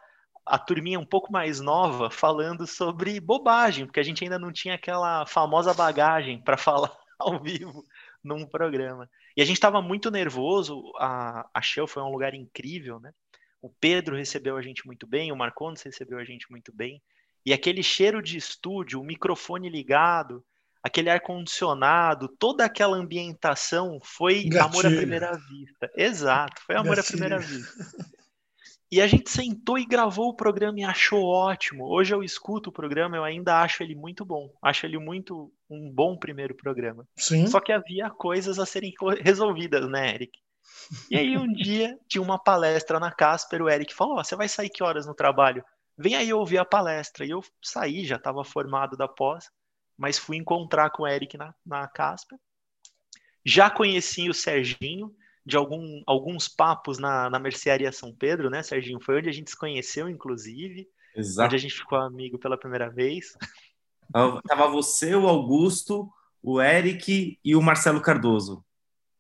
a 0.47 0.57
turminha 0.57 1.01
um 1.01 1.05
pouco 1.05 1.33
mais 1.33 1.59
nova 1.61 2.09
falando 2.09 2.69
sobre 2.69 3.19
bobagem, 3.19 3.85
porque 3.85 3.99
a 3.99 4.03
gente 4.05 4.23
ainda 4.23 4.39
não 4.39 4.53
tinha 4.53 4.77
aquela 4.77 5.27
famosa 5.27 5.75
bagagem 5.75 6.41
para 6.41 6.57
falar 6.57 6.97
ao 7.19 7.43
vivo 7.43 7.85
num 8.23 8.47
programa. 8.47 9.11
E 9.37 9.43
a 9.43 9.45
gente 9.45 9.57
estava 9.57 9.83
muito 9.83 10.09
nervoso, 10.09 10.81
a, 11.01 11.51
a 11.53 11.61
Shell 11.61 11.89
foi 11.89 12.01
um 12.01 12.13
lugar 12.13 12.33
incrível, 12.33 13.01
né? 13.01 13.11
O 13.61 13.69
Pedro 13.69 14.15
recebeu 14.15 14.57
a 14.57 14.63
gente 14.63 14.87
muito 14.87 15.05
bem, 15.05 15.33
o 15.33 15.37
Marcondes 15.37 15.83
recebeu 15.83 16.21
a 16.21 16.25
gente 16.25 16.49
muito 16.49 16.73
bem. 16.73 17.03
E 17.45 17.53
aquele 17.53 17.83
cheiro 17.83 18.23
de 18.23 18.37
estúdio, 18.37 19.01
o 19.01 19.05
microfone 19.05 19.69
ligado, 19.69 20.45
aquele 20.87 21.11
ar-condicionado, 21.11 22.29
toda 22.29 22.65
aquela 22.65 22.97
ambientação 22.97 23.99
foi 24.01 24.45
Gatilho. 24.45 24.63
amor 24.63 24.87
à 24.87 24.91
primeira 24.91 25.33
vista. 25.33 25.91
Exato, 25.97 26.63
foi 26.63 26.77
amor 26.77 26.97
Gatilho. 26.97 27.03
à 27.03 27.11
primeira 27.11 27.39
vista. 27.39 27.85
E 28.91 29.01
a 29.01 29.07
gente 29.09 29.29
sentou 29.29 29.77
e 29.77 29.85
gravou 29.85 30.29
o 30.29 30.37
programa 30.37 30.79
e 30.79 30.85
achou 30.85 31.25
ótimo. 31.25 31.85
Hoje 31.89 32.15
eu 32.15 32.23
escuto 32.23 32.71
o 32.71 32.73
programa, 32.73 33.17
eu 33.17 33.25
ainda 33.25 33.61
acho 33.61 33.83
ele 33.83 33.97
muito 33.97 34.25
bom. 34.25 34.49
Acho 34.63 34.87
ele 34.87 34.97
muito 34.97 35.53
um 35.69 35.91
bom 35.93 36.17
primeiro 36.17 36.55
programa. 36.55 37.05
Sim. 37.17 37.49
Só 37.49 37.59
que 37.59 37.73
havia 37.73 38.09
coisas 38.09 38.61
a 38.61 38.65
serem 38.65 38.95
resolvidas, 39.21 39.91
né, 39.91 40.15
Eric? 40.15 40.39
E 41.11 41.17
aí 41.17 41.37
um 41.37 41.53
dia 41.53 41.99
tinha 42.07 42.23
uma 42.23 42.39
palestra 42.39 43.01
na 43.01 43.11
Casper, 43.11 43.61
o 43.61 43.69
Eric 43.69 43.93
falou: 43.93 44.19
oh, 44.19 44.23
"Você 44.25 44.37
vai 44.37 44.49
sair 44.49 44.71
que 44.71 44.85
horas 44.85 45.05
no 45.05 45.15
trabalho? 45.15 45.65
Vem 45.99 46.15
aí 46.15 46.33
ouvir 46.33 46.59
a 46.59 46.65
palestra". 46.65 47.27
E 47.27 47.31
eu 47.31 47.43
saí, 47.61 48.05
já 48.05 48.17
estava 48.17 48.45
formado 48.45 48.97
da 48.97 49.09
pós 49.09 49.51
mas 49.97 50.19
fui 50.19 50.37
encontrar 50.37 50.91
com 50.91 51.03
o 51.03 51.07
Eric 51.07 51.37
na, 51.37 51.55
na 51.65 51.87
Casper. 51.89 52.39
Já 53.45 53.71
conheci 53.71 54.29
o 54.29 54.35
Serginho, 54.35 55.15
de 55.45 55.57
algum, 55.57 56.03
alguns 56.07 56.49
papos 56.49 56.99
na, 56.99 57.31
na 57.31 57.39
Mercearia 57.39 57.93
São 57.93 58.13
Pedro, 58.13 58.51
né, 58.51 58.63
Serginho? 58.63 59.01
Foi 59.01 59.19
onde 59.19 59.29
a 59.29 59.33
gente 59.33 59.51
se 59.51 59.57
conheceu, 59.57 60.09
inclusive. 60.09 60.89
Exato. 61.15 61.47
Onde 61.47 61.57
a 61.57 61.59
gente 61.59 61.75
ficou 61.75 61.99
amigo 61.99 62.39
pela 62.39 62.59
primeira 62.59 62.91
vez. 62.91 63.37
Tava 64.13 64.69
você, 64.69 65.15
o 65.15 65.29
Augusto, 65.29 66.13
o 66.43 66.61
Eric 66.61 67.39
e 67.45 67.57
o 67.57 67.63
Marcelo 67.63 68.01
Cardoso. 68.01 68.65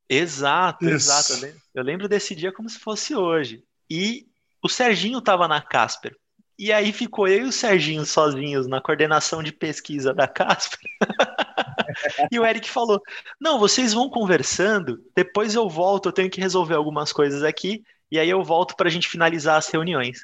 Exato, 0.09 0.85
Isso. 0.85 1.11
exato. 1.11 1.59
Eu 1.75 1.83
lembro 1.83 2.09
desse 2.09 2.35
dia 2.35 2.53
como 2.53 2.69
se 2.69 2.79
fosse 2.79 3.15
hoje. 3.15 3.65
E 3.91 4.29
o 4.62 4.69
Serginho 4.69 5.19
estava 5.19 5.49
na 5.49 5.61
Casper. 5.61 6.17
E 6.59 6.73
aí 6.73 6.92
ficou 6.92 7.29
eu 7.29 7.45
e 7.45 7.49
o 7.49 7.53
Serginho 7.53 8.07
sozinhos 8.07 8.66
na 8.66 8.81
coordenação 8.81 9.42
de 9.42 9.53
pesquisa 9.53 10.14
da 10.14 10.27
Casper. 10.27 10.81
e 12.33 12.38
o 12.38 12.47
Eric 12.47 12.71
falou: 12.71 13.01
Não, 13.40 13.59
vocês 13.59 13.92
vão 13.92 14.09
conversando, 14.09 14.99
depois 15.14 15.55
eu 15.55 15.69
volto, 15.69 16.07
eu 16.09 16.12
tenho 16.12 16.31
que 16.31 16.40
resolver 16.40 16.75
algumas 16.75 17.12
coisas 17.12 17.42
aqui, 17.42 17.83
e 18.11 18.19
aí 18.19 18.31
eu 18.31 18.42
volto 18.42 18.75
para 18.75 18.88
a 18.88 18.90
gente 18.90 19.09
finalizar 19.09 19.57
as 19.57 19.69
reuniões. 19.69 20.21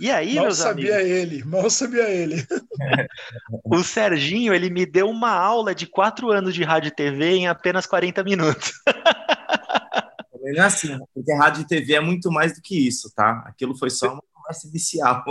E 0.00 0.10
aí, 0.10 0.36
mal 0.36 0.44
meus 0.44 0.58
sabia 0.58 0.94
amigos, 0.94 1.10
ele, 1.10 1.44
mal 1.44 1.68
sabia 1.68 2.08
ele. 2.08 2.46
o 3.64 3.82
Serginho, 3.82 4.54
ele 4.54 4.70
me 4.70 4.86
deu 4.86 5.08
uma 5.08 5.32
aula 5.32 5.74
de 5.74 5.86
quatro 5.86 6.30
anos 6.30 6.54
de 6.54 6.62
rádio 6.62 6.88
e 6.88 6.94
TV 6.94 7.36
em 7.36 7.48
apenas 7.48 7.84
40 7.84 8.24
minutos. 8.24 8.72
Não 10.42 10.62
é 10.62 10.66
assim, 10.66 10.98
porque 11.12 11.34
rádio 11.34 11.62
e 11.62 11.66
TV 11.66 11.94
é 11.94 12.00
muito 12.00 12.30
mais 12.30 12.54
do 12.54 12.62
que 12.62 12.86
isso, 12.86 13.12
tá? 13.14 13.42
Aquilo 13.46 13.76
foi 13.76 13.90
só 13.90 14.12
uma 14.12 14.33
conversa 14.44 14.68
inicial. 14.68 15.24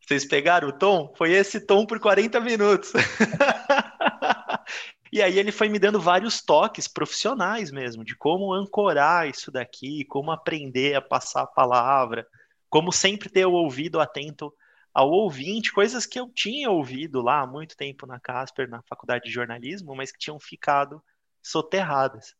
Vocês 0.00 0.24
pegaram 0.24 0.68
o 0.68 0.72
tom? 0.72 1.12
Foi 1.16 1.32
esse 1.32 1.60
tom 1.60 1.84
por 1.84 2.00
40 2.00 2.40
minutos. 2.40 2.92
e 5.12 5.20
aí 5.20 5.38
ele 5.38 5.52
foi 5.52 5.68
me 5.68 5.78
dando 5.78 6.00
vários 6.00 6.40
toques 6.40 6.88
profissionais 6.88 7.70
mesmo, 7.70 8.02
de 8.02 8.16
como 8.16 8.54
ancorar 8.54 9.28
isso 9.28 9.50
daqui, 9.50 10.06
como 10.06 10.30
aprender 10.30 10.94
a 10.94 11.02
passar 11.02 11.42
a 11.42 11.46
palavra, 11.46 12.26
como 12.70 12.90
sempre 12.90 13.28
ter 13.28 13.44
o 13.44 13.52
ouvido 13.52 14.00
atento 14.00 14.52
ao 14.94 15.10
ouvinte, 15.10 15.72
coisas 15.72 16.06
que 16.06 16.18
eu 16.18 16.30
tinha 16.34 16.70
ouvido 16.70 17.20
lá 17.20 17.42
há 17.42 17.46
muito 17.46 17.76
tempo 17.76 18.06
na 18.06 18.18
Casper, 18.18 18.68
na 18.68 18.82
faculdade 18.82 19.24
de 19.24 19.30
jornalismo, 19.30 19.94
mas 19.94 20.10
que 20.10 20.18
tinham 20.18 20.40
ficado 20.40 21.02
soterradas. 21.42 22.34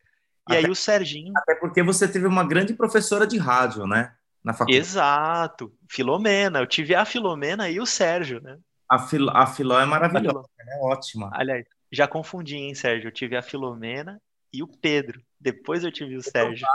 E 0.48 0.54
até, 0.54 0.64
aí 0.64 0.70
o 0.70 0.74
Serginho. 0.74 1.34
Até 1.36 1.54
porque 1.54 1.82
você 1.82 2.08
teve 2.08 2.26
uma 2.26 2.42
grande 2.42 2.72
professora 2.72 3.26
de 3.26 3.36
rádio, 3.36 3.86
né? 3.86 4.14
Na 4.44 4.52
faculdade. 4.52 4.78
Exato. 4.78 5.72
Filomena. 5.88 6.60
Eu 6.60 6.66
tive 6.66 6.94
a 6.94 7.04
Filomena 7.04 7.68
e 7.68 7.80
o 7.80 7.86
Sérgio, 7.86 8.40
né? 8.40 8.58
A, 8.88 8.98
Fil 8.98 9.28
a 9.30 9.46
Filó 9.46 9.78
é 9.78 9.84
maravilhosa, 9.84 10.48
é 10.58 10.78
ótima. 10.80 11.30
Aliás, 11.34 11.66
já 11.92 12.08
confundi, 12.08 12.56
hein, 12.56 12.74
Sérgio? 12.74 13.08
Eu 13.08 13.12
tive 13.12 13.36
a 13.36 13.42
Filomena 13.42 14.20
e 14.52 14.62
o 14.62 14.66
Pedro. 14.66 15.20
Depois 15.38 15.84
eu 15.84 15.92
tive 15.92 16.16
o 16.16 16.22
Sérgio. 16.22 16.66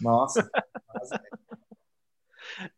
Nossa. 0.00 0.48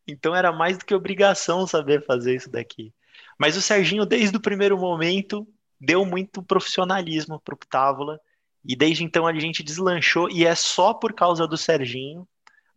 então 0.06 0.34
era 0.34 0.52
mais 0.52 0.78
do 0.78 0.84
que 0.84 0.94
obrigação 0.94 1.66
saber 1.66 2.04
fazer 2.04 2.36
isso 2.36 2.50
daqui. 2.50 2.92
Mas 3.38 3.56
o 3.56 3.62
Serginho, 3.62 4.06
desde 4.06 4.36
o 4.36 4.40
primeiro 4.40 4.78
momento, 4.78 5.46
deu 5.80 6.04
muito 6.04 6.42
profissionalismo 6.42 7.40
para 7.40 7.54
o 7.54 7.58
Távola 7.58 8.20
e 8.64 8.76
desde 8.76 9.02
então 9.02 9.26
a 9.26 9.38
gente 9.38 9.62
deslanchou 9.62 10.30
e 10.30 10.44
é 10.44 10.54
só 10.54 10.92
por 10.92 11.14
causa 11.14 11.46
do 11.46 11.56
Serginho. 11.56 12.28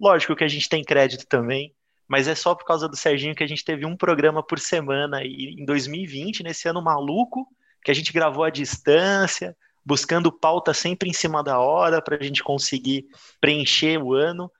Lógico 0.04 0.36
que 0.36 0.44
a 0.44 0.50
gente 0.50 0.68
tem 0.68 0.84
crédito 0.84 1.26
também, 1.26 1.74
mas 2.06 2.28
é 2.28 2.36
só 2.36 2.54
por 2.54 2.66
causa 2.66 2.89
do 2.89 2.98
Serginho 2.98 3.34
que 3.34 3.44
a 3.44 3.48
gente 3.48 3.63
teve 3.63 3.86
um 3.86 3.96
programa 3.96 4.44
por 4.44 4.60
semana 4.60 5.24
e 5.24 5.56
em 5.58 5.63
2020, 5.63 6.44
nesse 6.44 6.68
ano 6.68 6.84
maluco, 6.84 7.48
que 7.82 7.89
a 7.89 7.94
gente 7.94 8.12
gravou 8.12 8.44
à 8.44 8.50
distância, 8.50 9.56
buscando 9.86 10.30
pauta 10.30 10.74
sempre 10.74 11.10
em 11.10 11.13
cima 11.13 11.42
da 11.42 11.58
hora 11.58 12.02
para 12.02 12.18
a 12.18 12.22
gente 12.22 12.44
conseguir 12.44 13.06
preencher 13.39 13.98
o 13.98 14.13
ano. 14.13 14.52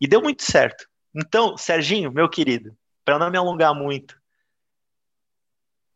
E 0.00 0.08
deu 0.08 0.22
muito 0.22 0.42
certo. 0.42 0.88
Então, 1.14 1.54
Serginho, 1.58 2.10
meu 2.10 2.26
querido, 2.26 2.74
para 3.04 3.18
não 3.18 3.30
me 3.30 3.36
alongar 3.36 3.74
muito, 3.74 4.18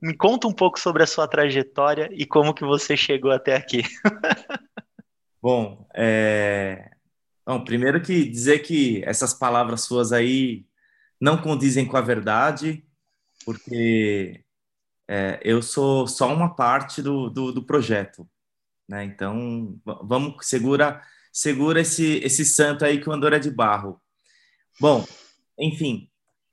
me 0.02 0.14
conta 0.14 0.46
um 0.46 0.52
pouco 0.52 0.78
sobre 0.78 1.02
a 1.02 1.07
sua 1.07 1.26
trajetória 1.26 2.11
e 2.12 2.26
como 2.26 2.52
que 2.52 2.62
você 2.62 2.94
chegou 2.94 3.31
até 3.31 3.57
aqui. 3.57 3.85
Bom, 5.40 5.88
é... 5.94 6.90
Bom, 7.44 7.64
primeiro 7.64 8.00
que 8.00 8.24
dizer 8.24 8.61
que 8.61 9.02
essas 9.05 9.35
palavras 9.35 9.83
suas 9.83 10.12
aí 10.12 10.64
não 11.20 11.37
condizem 11.37 11.87
com 11.87 11.96
a 11.96 12.00
verdade, 12.00 12.85
porque 13.44 14.44
é, 15.09 15.40
eu 15.42 15.61
sou 15.62 16.07
só 16.07 16.33
uma 16.33 16.55
parte 16.55 17.02
do, 17.02 17.28
do, 17.28 17.52
do, 17.52 17.64
projeto, 17.64 18.28
né? 18.88 19.05
Então, 19.05 19.78
vamos, 19.85 20.46
segura, 20.46 21.02
segura 21.33 21.81
esse, 21.81 22.18
esse 22.24 22.44
santo 22.44 22.85
aí 22.85 23.00
que 23.00 23.09
o 23.09 23.12
Andor 23.12 23.33
é 23.33 23.38
de 23.38 23.50
barro. 23.50 24.00
Bom, 24.81 25.07
enfim, 25.59 26.09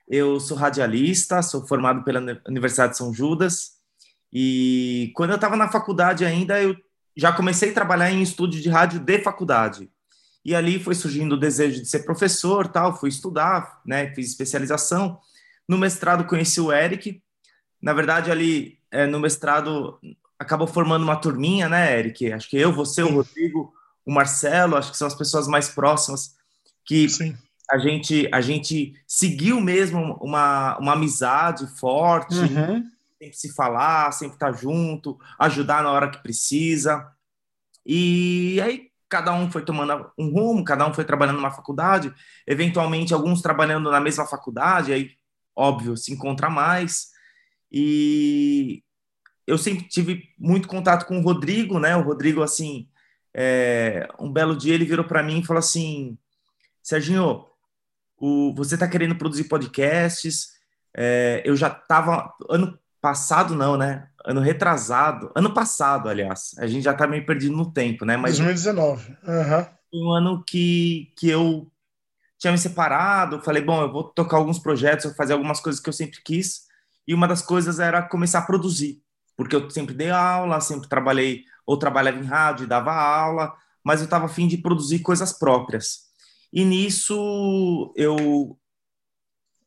eu 0.07 0.39
sou 0.39 0.57
radialista, 0.57 1.41
sou 1.41 1.67
formado 1.67 2.03
pela 2.03 2.41
Universidade 2.47 2.93
de 2.93 2.97
São 2.97 3.13
Judas. 3.13 3.79
E 4.33 5.11
quando 5.15 5.31
eu 5.31 5.35
estava 5.35 5.55
na 5.55 5.71
faculdade 5.71 6.25
ainda, 6.25 6.61
eu 6.61 6.75
já 7.15 7.31
comecei 7.31 7.71
a 7.71 7.73
trabalhar 7.73 8.11
em 8.11 8.21
estúdio 8.21 8.61
de 8.61 8.69
rádio 8.69 8.99
de 8.99 9.19
faculdade. 9.19 9.89
E 10.43 10.55
ali 10.55 10.81
foi 10.81 10.95
surgindo 10.95 11.33
o 11.33 11.39
desejo 11.39 11.81
de 11.81 11.87
ser 11.87 11.99
professor, 11.99 12.67
tal, 12.67 12.97
fui 12.97 13.09
estudar, 13.09 13.81
né, 13.85 14.13
fiz 14.13 14.29
especialização. 14.29 15.19
No 15.67 15.77
mestrado 15.77 16.25
conheci 16.25 16.61
o 16.61 16.71
Eric. 16.71 17.21
Na 17.81 17.93
verdade, 17.93 18.31
ali 18.31 18.79
é, 18.91 19.05
no 19.05 19.19
mestrado 19.19 19.99
acabou 20.37 20.67
formando 20.67 21.03
uma 21.03 21.17
turminha, 21.17 21.67
né, 21.67 21.97
Eric? 21.97 22.31
Acho 22.31 22.49
que 22.49 22.57
eu, 22.57 22.71
você, 22.71 23.03
o 23.03 23.13
Rodrigo, 23.13 23.73
o 24.05 24.11
Marcelo, 24.11 24.77
acho 24.77 24.91
que 24.91 24.97
são 24.97 25.07
as 25.07 25.15
pessoas 25.15 25.47
mais 25.47 25.69
próximas 25.69 26.35
que 26.85 27.07
Sim 27.09 27.35
a 27.69 27.77
gente, 27.77 28.27
a 28.31 28.41
gente 28.41 28.95
seguiu 29.07 29.61
mesmo 29.61 30.17
uma, 30.21 30.77
uma 30.79 30.93
amizade 30.93 31.67
forte, 31.79 32.35
uhum. 32.35 32.83
sempre 33.21 33.37
se 33.37 33.53
falar, 33.53 34.11
sempre 34.11 34.35
estar 34.35 34.51
junto, 34.51 35.19
ajudar 35.37 35.83
na 35.83 35.91
hora 35.91 36.09
que 36.09 36.21
precisa. 36.21 37.11
E 37.85 38.59
aí 38.61 38.88
cada 39.09 39.33
um 39.33 39.51
foi 39.51 39.65
tomando 39.65 40.11
um 40.17 40.29
rumo, 40.29 40.63
cada 40.63 40.87
um 40.87 40.93
foi 40.93 41.03
trabalhando 41.03 41.37
numa 41.37 41.51
faculdade, 41.51 42.13
eventualmente 42.45 43.13
alguns 43.13 43.41
trabalhando 43.41 43.89
na 43.89 43.99
mesma 43.99 44.25
faculdade, 44.27 44.93
aí 44.93 45.11
óbvio 45.55 45.97
se 45.97 46.13
encontra 46.13 46.49
mais. 46.49 47.09
E 47.71 48.83
eu 49.45 49.57
sempre 49.57 49.85
tive 49.87 50.29
muito 50.37 50.67
contato 50.67 51.05
com 51.05 51.19
o 51.19 51.23
Rodrigo, 51.23 51.79
né? 51.79 51.95
O 51.97 52.03
Rodrigo 52.03 52.43
assim, 52.43 52.87
é, 53.33 54.07
um 54.19 54.31
belo 54.31 54.55
dia 54.55 54.75
ele 54.75 54.85
virou 54.85 55.05
para 55.05 55.23
mim 55.23 55.39
e 55.39 55.45
falou 55.45 55.59
assim: 55.59 56.17
Serginho, 56.81 57.45
o, 58.17 58.53
você 58.55 58.75
está 58.75 58.87
querendo 58.87 59.15
produzir 59.15 59.45
podcasts. 59.45 60.57
É, 60.95 61.41
eu 61.45 61.55
já 61.55 61.67
estava 61.67 62.33
ano 62.49 62.77
passado 63.01 63.55
não, 63.55 63.77
né? 63.77 64.08
Ano 64.25 64.41
retrasado, 64.41 65.31
ano 65.35 65.53
passado, 65.53 66.09
aliás. 66.09 66.51
A 66.57 66.67
gente 66.67 66.83
já 66.83 66.91
está 66.91 67.07
meio 67.07 67.25
perdido 67.25 67.55
no 67.55 67.71
tempo, 67.71 68.05
né? 68.05 68.17
Mas 68.17 68.37
2019. 68.37 69.17
Uhum. 69.23 69.65
Um 69.93 70.11
ano 70.11 70.43
que 70.45 71.13
que 71.17 71.29
eu 71.29 71.71
tinha 72.39 72.51
me 72.51 72.57
separado. 72.57 73.41
Falei, 73.41 73.63
bom, 73.63 73.81
eu 73.81 73.91
vou 73.91 74.03
tocar 74.03 74.37
alguns 74.37 74.59
projetos, 74.59 75.05
vou 75.05 75.15
fazer 75.15 75.33
algumas 75.33 75.59
coisas 75.59 75.81
que 75.81 75.89
eu 75.89 75.93
sempre 75.93 76.19
quis. 76.23 76.61
E 77.07 77.13
uma 77.13 77.27
das 77.27 77.41
coisas 77.41 77.79
era 77.79 78.01
começar 78.01 78.39
a 78.39 78.43
produzir, 78.43 79.01
porque 79.35 79.55
eu 79.55 79.69
sempre 79.69 79.95
dei 79.95 80.09
aula, 80.11 80.61
sempre 80.61 80.87
trabalhei 80.87 81.43
ou 81.65 81.77
trabalhava 81.77 82.17
em 82.17 82.23
rádio, 82.23 82.67
dava 82.67 82.93
aula, 82.93 83.53
mas 83.83 83.99
eu 83.99 84.05
estava 84.05 84.25
afim 84.25 84.47
de 84.47 84.57
produzir 84.57 84.99
coisas 84.99 85.33
próprias. 85.33 86.09
E 86.51 86.65
nisso 86.65 87.93
eu, 87.95 88.58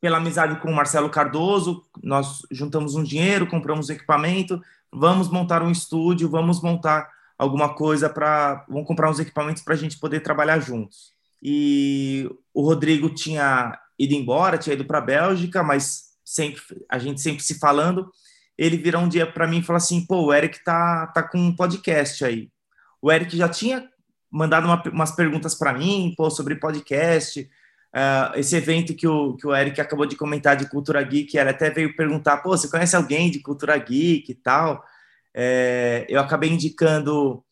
pela 0.02 0.16
amizade 0.16 0.58
com 0.60 0.68
o 0.68 0.74
Marcelo 0.74 1.08
Cardoso, 1.08 1.84
nós 2.02 2.42
juntamos 2.50 2.96
um 2.96 3.04
dinheiro, 3.04 3.46
compramos 3.46 3.88
equipamento, 3.88 4.60
vamos 4.90 5.28
montar 5.28 5.62
um 5.62 5.70
estúdio, 5.70 6.28
vamos 6.28 6.60
montar 6.60 7.08
alguma 7.38 7.72
coisa 7.72 8.10
para, 8.10 8.66
vamos 8.68 8.84
comprar 8.84 9.08
uns 9.08 9.20
equipamentos 9.20 9.62
para 9.62 9.74
a 9.74 9.76
gente 9.76 10.00
poder 10.00 10.18
trabalhar 10.18 10.58
juntos. 10.58 11.12
E 11.40 12.28
o 12.52 12.62
Rodrigo 12.62 13.14
tinha 13.14 13.78
ido 13.96 14.12
embora, 14.12 14.58
tinha 14.58 14.74
ido 14.74 14.84
para 14.84 14.98
a 14.98 15.02
Bélgica, 15.02 15.62
mas 15.62 16.14
sempre 16.24 16.60
a 16.90 16.98
gente 16.98 17.20
sempre 17.20 17.44
se 17.44 17.60
falando. 17.60 18.10
Ele 18.58 18.76
virou 18.76 19.02
um 19.02 19.08
dia 19.08 19.24
para 19.24 19.46
mim 19.46 19.58
e 19.58 19.62
falou 19.62 19.76
assim: 19.76 20.04
"Pô, 20.04 20.26
o 20.26 20.34
Eric 20.34 20.64
tá 20.64 21.06
tá 21.14 21.22
com 21.22 21.38
um 21.38 21.54
podcast 21.54 22.24
aí". 22.24 22.50
O 23.00 23.10
Eric 23.10 23.36
já 23.36 23.48
tinha 23.48 23.88
mandado 24.28 24.64
uma, 24.64 24.82
umas 24.92 25.12
perguntas 25.12 25.54
para 25.54 25.72
mim, 25.72 26.12
pô, 26.16 26.28
sobre 26.28 26.56
podcast, 26.56 27.48
uh, 27.94 28.38
esse 28.38 28.56
evento 28.56 28.94
que 28.94 29.06
o, 29.06 29.36
que 29.36 29.46
o 29.46 29.54
Eric 29.54 29.80
acabou 29.80 30.06
de 30.06 30.16
comentar 30.16 30.56
de 30.56 30.68
Cultura 30.68 31.02
Geek, 31.02 31.36
ela 31.36 31.50
até 31.50 31.70
veio 31.70 31.94
perguntar, 31.94 32.38
pô, 32.38 32.50
você 32.50 32.68
conhece 32.68 32.96
alguém 32.96 33.30
de 33.30 33.40
Cultura 33.40 33.76
Geek 33.76 34.30
e 34.30 34.34
tal? 34.34 34.84
É, 35.34 36.06
eu 36.08 36.20
acabei 36.20 36.50
indicando 36.50 37.42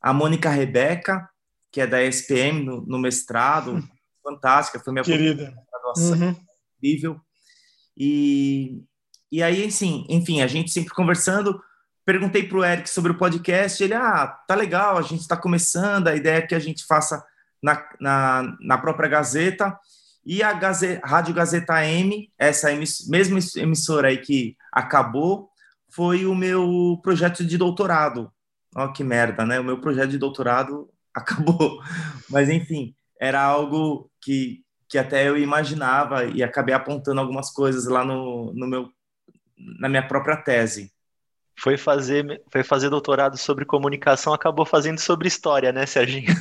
a 0.00 0.12
Mônica 0.12 0.48
Rebeca, 0.48 1.28
que 1.70 1.80
é 1.80 1.86
da 1.86 2.02
SPM 2.02 2.64
no, 2.64 2.80
no 2.82 2.98
mestrado, 2.98 3.72
hum. 3.72 3.88
fantástica, 4.22 4.80
foi 4.80 4.92
minha 4.92 5.04
Querida. 5.04 5.54
graduação, 5.70 6.28
uhum. 6.28 6.36
incrível. 6.76 7.20
E, 7.96 8.82
e 9.30 9.42
aí, 9.42 9.64
assim, 9.64 10.06
enfim, 10.08 10.40
a 10.40 10.46
gente 10.46 10.70
sempre 10.70 10.94
conversando, 10.94 11.60
perguntei 12.04 12.46
para 12.46 12.58
o 12.58 12.64
Eric 12.64 12.88
sobre 12.88 13.12
o 13.12 13.18
podcast, 13.18 13.82
ele, 13.82 13.94
ah, 13.94 14.26
tá 14.46 14.54
legal, 14.54 14.96
a 14.96 15.02
gente 15.02 15.20
está 15.20 15.36
começando, 15.36 16.08
a 16.08 16.14
ideia 16.14 16.38
é 16.38 16.46
que 16.46 16.54
a 16.54 16.58
gente 16.58 16.86
faça 16.86 17.24
na, 17.66 17.84
na, 18.00 18.56
na 18.60 18.78
própria 18.78 19.08
Gazeta, 19.08 19.76
e 20.24 20.42
a 20.42 20.52
Gazeta, 20.52 21.04
Rádio 21.04 21.34
Gazeta 21.34 21.84
M, 21.84 22.32
essa 22.38 22.72
emiss, 22.72 23.08
mesma 23.08 23.38
emissora 23.56 24.08
aí 24.08 24.18
que 24.18 24.56
acabou, 24.70 25.50
foi 25.90 26.26
o 26.26 26.34
meu 26.34 27.00
projeto 27.02 27.44
de 27.44 27.58
doutorado. 27.58 28.30
Ó, 28.76 28.88
que 28.88 29.02
merda, 29.02 29.44
né? 29.44 29.58
O 29.58 29.64
meu 29.64 29.80
projeto 29.80 30.10
de 30.10 30.18
doutorado 30.18 30.88
acabou. 31.14 31.80
Mas, 32.30 32.48
enfim, 32.48 32.94
era 33.20 33.42
algo 33.42 34.10
que, 34.20 34.62
que 34.88 34.98
até 34.98 35.28
eu 35.28 35.36
imaginava 35.36 36.24
e 36.24 36.42
acabei 36.42 36.74
apontando 36.74 37.20
algumas 37.20 37.50
coisas 37.50 37.86
lá 37.86 38.04
no, 38.04 38.52
no 38.54 38.66
meu, 38.66 38.88
na 39.80 39.88
minha 39.88 40.06
própria 40.06 40.36
tese 40.36 40.92
foi 41.58 41.76
fazer, 41.76 42.42
foi 42.52 42.62
fazer 42.62 42.90
doutorado 42.90 43.36
sobre 43.38 43.64
comunicação, 43.64 44.34
acabou 44.34 44.66
fazendo 44.66 44.98
sobre 44.98 45.26
história, 45.26 45.72
né, 45.72 45.86
Serginho? 45.86 46.34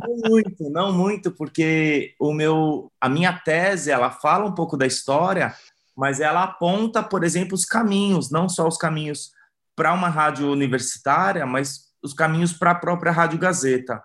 Não 0.00 0.30
muito, 0.30 0.70
não 0.70 0.92
muito, 0.92 1.30
porque 1.32 2.14
o 2.18 2.32
meu, 2.32 2.90
a 3.00 3.08
minha 3.08 3.32
tese, 3.32 3.90
ela 3.90 4.10
fala 4.10 4.46
um 4.46 4.54
pouco 4.54 4.76
da 4.76 4.86
história, 4.86 5.54
mas 5.96 6.20
ela 6.20 6.44
aponta, 6.44 7.02
por 7.02 7.24
exemplo, 7.24 7.54
os 7.54 7.64
caminhos, 7.64 8.30
não 8.30 8.48
só 8.48 8.66
os 8.66 8.76
caminhos 8.76 9.32
para 9.74 9.92
uma 9.92 10.08
rádio 10.08 10.50
universitária, 10.50 11.44
mas 11.44 11.88
os 12.02 12.14
caminhos 12.14 12.52
para 12.52 12.70
a 12.70 12.76
própria 12.76 13.12
Rádio 13.12 13.38
Gazeta. 13.38 14.02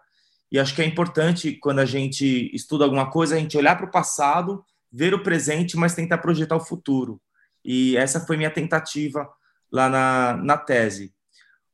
E 0.52 0.60
acho 0.60 0.76
que 0.76 0.82
é 0.82 0.86
importante, 0.86 1.54
quando 1.54 1.80
a 1.80 1.86
gente 1.86 2.50
estuda 2.54 2.86
alguma 2.86 3.10
coisa, 3.10 3.36
a 3.36 3.40
gente 3.40 3.58
olhar 3.58 3.76
para 3.76 3.86
o 3.86 3.92
passado, 3.92 4.64
ver 4.92 5.14
o 5.14 5.24
presente, 5.24 5.78
mas 5.78 5.96
tentar 5.96 6.20
projetar 6.20 6.56
o 6.56 6.64
futuro. 6.64 7.20
E 7.64 7.96
essa 7.98 8.20
foi 8.20 8.38
minha 8.38 8.52
tentativa 8.52 9.28
lá 9.74 9.90
na, 9.90 10.38
na 10.38 10.58
tese. 10.58 11.12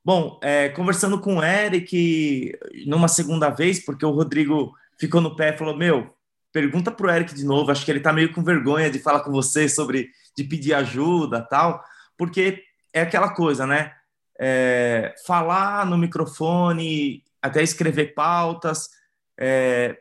Bom, 0.04 0.40
é, 0.42 0.70
conversando 0.70 1.20
com 1.20 1.36
o 1.36 1.44
Eric 1.44 2.58
numa 2.88 3.10
segunda 3.10 3.50
vez, 3.50 3.84
porque 3.84 4.06
o 4.06 4.12
Rodrigo 4.12 4.74
ficou 4.98 5.20
no 5.20 5.36
pé 5.36 5.54
e 5.54 5.58
falou: 5.58 5.76
Meu, 5.76 6.16
pergunta 6.52 6.90
para 6.90 7.08
o 7.08 7.10
Eric 7.10 7.36
de 7.36 7.46
novo. 7.46 7.70
Acho 7.70 7.84
que 7.84 7.92
ele 7.92 8.00
está 8.00 8.14
meio 8.14 8.34
com 8.34 8.42
vergonha 8.42 8.90
de 8.90 9.00
falar 9.00 9.20
com 9.20 9.32
você 9.32 9.68
sobre 9.68 10.10
de 10.36 10.44
pedir 10.46 10.74
ajuda 10.74 11.42
tal, 11.42 11.84
porque 12.18 12.64
é 12.94 13.02
aquela 13.02 13.30
coisa, 13.34 13.68
né? 13.68 13.94
É, 14.40 15.14
falar 15.28 15.86
no 15.86 15.98
microfone, 15.98 17.24
até 17.42 17.62
escrever 17.62 18.14
pautas, 18.14 18.90
é, 19.38 19.98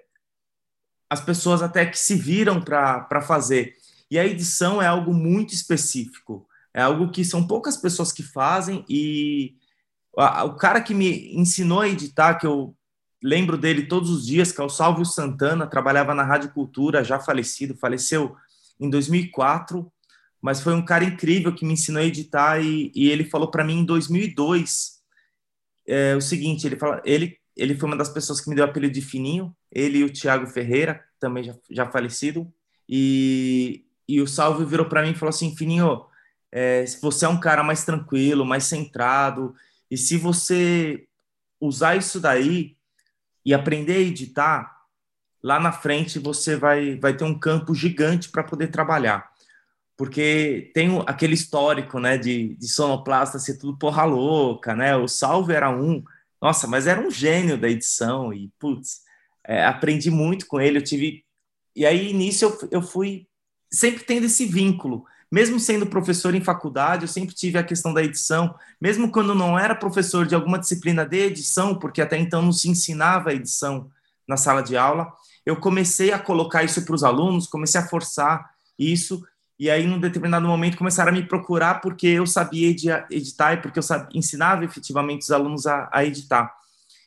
as 1.10 1.20
pessoas 1.20 1.60
até 1.60 1.84
que 1.84 1.98
se 1.98 2.14
viram 2.14 2.62
para 2.62 3.20
fazer. 3.20 3.76
E 4.08 4.18
a 4.18 4.24
edição 4.24 4.80
é 4.80 4.86
algo 4.86 5.12
muito 5.12 5.52
específico, 5.52 6.47
é 6.78 6.82
algo 6.82 7.10
que 7.10 7.24
são 7.24 7.44
poucas 7.44 7.76
pessoas 7.76 8.12
que 8.12 8.22
fazem 8.22 8.84
e 8.88 9.56
o 10.14 10.54
cara 10.54 10.80
que 10.80 10.94
me 10.94 11.36
ensinou 11.36 11.80
a 11.80 11.88
editar, 11.88 12.36
que 12.36 12.46
eu 12.46 12.72
lembro 13.20 13.58
dele 13.58 13.86
todos 13.86 14.10
os 14.10 14.24
dias, 14.24 14.52
que 14.52 14.60
é 14.60 14.64
o 14.64 14.68
Salvio 14.68 15.04
Santana, 15.04 15.66
trabalhava 15.66 16.14
na 16.14 16.22
Rádio 16.22 16.52
Cultura, 16.52 17.02
já 17.02 17.18
falecido, 17.18 17.76
faleceu 17.76 18.36
em 18.78 18.88
2004, 18.88 19.90
mas 20.40 20.60
foi 20.60 20.72
um 20.72 20.84
cara 20.84 21.02
incrível 21.02 21.52
que 21.52 21.66
me 21.66 21.72
ensinou 21.72 22.00
a 22.00 22.06
editar 22.06 22.60
e, 22.60 22.92
e 22.94 23.10
ele 23.10 23.24
falou 23.24 23.50
para 23.50 23.64
mim 23.64 23.80
em 23.80 23.84
2002 23.84 24.98
é, 25.84 26.14
o 26.14 26.20
seguinte, 26.20 26.64
ele 26.64 26.76
fala, 26.76 27.02
ele 27.04 27.36
ele 27.56 27.74
foi 27.74 27.88
uma 27.88 27.96
das 27.96 28.08
pessoas 28.08 28.40
que 28.40 28.48
me 28.48 28.54
deu 28.54 28.64
o 28.64 28.68
apelido 28.68 28.94
de 28.94 29.02
Fininho, 29.02 29.52
ele 29.68 29.98
e 29.98 30.04
o 30.04 30.12
Thiago 30.12 30.46
Ferreira, 30.46 31.04
também 31.18 31.42
já, 31.42 31.56
já 31.68 31.90
falecido, 31.90 32.46
e, 32.88 33.84
e 34.08 34.20
o 34.20 34.28
Salvio 34.28 34.64
virou 34.64 34.86
para 34.86 35.02
mim 35.02 35.10
e 35.10 35.16
falou 35.16 35.30
assim, 35.30 35.56
Fininho, 35.56 36.06
é, 36.52 36.84
você 37.00 37.24
é 37.24 37.28
um 37.28 37.40
cara 37.40 37.62
mais 37.62 37.84
tranquilo, 37.84 38.44
mais 38.44 38.64
centrado, 38.64 39.54
e 39.90 39.96
se 39.96 40.16
você 40.16 41.06
usar 41.60 41.96
isso 41.96 42.20
daí 42.20 42.76
e 43.44 43.54
aprender 43.54 43.96
a 43.96 44.00
editar, 44.00 44.76
lá 45.42 45.58
na 45.58 45.72
frente 45.72 46.18
você 46.18 46.56
vai, 46.56 46.96
vai 46.96 47.16
ter 47.16 47.24
um 47.24 47.38
campo 47.38 47.74
gigante 47.74 48.28
para 48.28 48.44
poder 48.44 48.68
trabalhar 48.68 49.30
porque 49.98 50.70
tem 50.74 51.02
aquele 51.08 51.34
histórico, 51.34 51.98
né, 51.98 52.16
de, 52.16 52.54
de 52.54 52.68
sonoplasta 52.68 53.40
ser 53.40 53.58
tudo 53.58 53.76
porra 53.76 54.04
louca, 54.04 54.72
né? 54.72 54.96
O 54.96 55.08
Salve 55.08 55.52
era 55.52 55.68
um, 55.68 56.04
nossa, 56.40 56.68
mas 56.68 56.86
era 56.86 57.00
um 57.00 57.10
gênio 57.10 57.58
da 57.58 57.68
edição 57.68 58.32
e 58.32 58.48
putz, 58.60 59.00
é, 59.44 59.64
aprendi 59.64 60.08
muito 60.08 60.46
com 60.46 60.60
ele. 60.60 60.78
Eu 60.78 60.84
tive 60.84 61.24
e 61.74 61.84
aí 61.84 62.12
nisso 62.12 62.44
eu, 62.44 62.68
eu 62.70 62.80
fui 62.80 63.26
sempre 63.72 64.04
tendo 64.04 64.26
esse 64.26 64.46
vínculo, 64.46 65.04
mesmo 65.30 65.60
sendo 65.60 65.86
professor 65.86 66.34
em 66.34 66.42
faculdade, 66.42 67.02
eu 67.02 67.08
sempre 67.08 67.34
tive 67.34 67.58
a 67.58 67.64
questão 67.64 67.92
da 67.92 68.02
edição, 68.02 68.54
mesmo 68.80 69.10
quando 69.10 69.34
não 69.34 69.58
era 69.58 69.74
professor 69.74 70.26
de 70.26 70.34
alguma 70.34 70.58
disciplina 70.58 71.04
de 71.04 71.18
edição, 71.18 71.74
porque 71.74 72.00
até 72.00 72.16
então 72.16 72.42
não 72.42 72.52
se 72.52 72.68
ensinava 72.68 73.30
a 73.30 73.34
edição 73.34 73.90
na 74.26 74.36
sala 74.36 74.62
de 74.62 74.76
aula, 74.76 75.12
eu 75.44 75.56
comecei 75.56 76.12
a 76.12 76.18
colocar 76.18 76.62
isso 76.62 76.84
para 76.84 76.94
os 76.94 77.04
alunos, 77.04 77.46
comecei 77.46 77.80
a 77.80 77.86
forçar 77.86 78.50
isso 78.78 79.22
e 79.58 79.68
aí, 79.68 79.86
num 79.86 79.98
determinado 79.98 80.46
momento, 80.46 80.78
começaram 80.78 81.10
a 81.10 81.14
me 81.14 81.26
procurar 81.26 81.80
porque 81.80 82.06
eu 82.06 82.26
sabia 82.26 82.68
editar 83.10 83.54
e 83.54 83.56
porque 83.56 83.78
eu 83.78 83.82
sabia, 83.82 84.16
ensinava 84.16 84.64
efetivamente 84.64 85.22
os 85.22 85.32
alunos 85.32 85.66
a, 85.66 85.90
a 85.92 86.04
editar. 86.04 86.54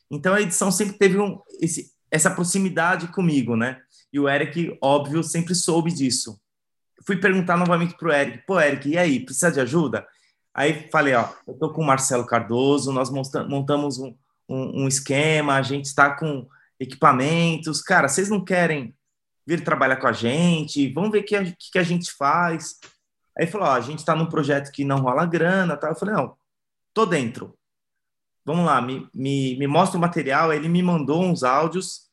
Então, 0.09 0.33
a 0.33 0.41
edição 0.41 0.69
sempre 0.69 0.97
teve 0.97 1.17
um, 1.17 1.39
esse, 1.61 1.93
essa 2.11 2.29
proximidade 2.29 3.07
comigo, 3.07 3.55
né? 3.55 3.79
E 4.11 4.19
o 4.19 4.27
Eric, 4.27 4.77
óbvio, 4.81 5.23
sempre 5.23 5.55
soube 5.55 5.93
disso. 5.93 6.40
Fui 7.05 7.17
perguntar 7.17 7.57
novamente 7.57 7.95
para 7.97 8.07
o 8.07 8.11
Eric: 8.11 8.45
pô, 8.45 8.59
Eric, 8.59 8.89
e 8.89 8.97
aí, 8.97 9.19
precisa 9.23 9.51
de 9.51 9.59
ajuda? 9.59 10.07
Aí 10.53 10.89
falei: 10.91 11.13
ó, 11.15 11.27
eu 11.47 11.53
tô 11.55 11.71
com 11.71 11.81
o 11.81 11.85
Marcelo 11.85 12.25
Cardoso, 12.25 12.91
nós 12.91 13.09
montamos 13.09 13.97
um, 13.97 14.15
um, 14.47 14.83
um 14.83 14.87
esquema, 14.87 15.55
a 15.55 15.61
gente 15.61 15.85
está 15.85 16.15
com 16.15 16.47
equipamentos. 16.79 17.81
Cara, 17.81 18.07
vocês 18.07 18.29
não 18.29 18.43
querem 18.43 18.95
vir 19.45 19.63
trabalhar 19.63 19.97
com 19.97 20.07
a 20.07 20.13
gente, 20.13 20.91
vamos 20.93 21.11
ver 21.11 21.19
o 21.19 21.25
que, 21.25 21.35
a, 21.35 21.43
que 21.43 21.79
a 21.79 21.83
gente 21.83 22.11
faz. 22.11 22.75
Aí 23.37 23.47
falou, 23.47 23.67
ó, 23.67 23.71
a 23.71 23.81
gente 23.81 23.99
está 23.99 24.15
num 24.15 24.25
projeto 24.25 24.71
que 24.71 24.83
não 24.83 24.99
rola 24.99 25.25
grana, 25.25 25.77
tá? 25.77 25.89
Eu 25.89 25.95
falei, 25.95 26.15
não, 26.15 26.35
tô 26.93 27.05
dentro. 27.05 27.57
Vamos 28.43 28.65
lá, 28.65 28.81
me, 28.81 29.07
me, 29.13 29.57
me 29.57 29.67
mostra 29.67 29.97
o 29.97 30.01
material. 30.01 30.49
Aí 30.49 30.57
ele 30.57 30.69
me 30.69 30.81
mandou 30.83 31.23
uns 31.23 31.43
áudios, 31.43 32.09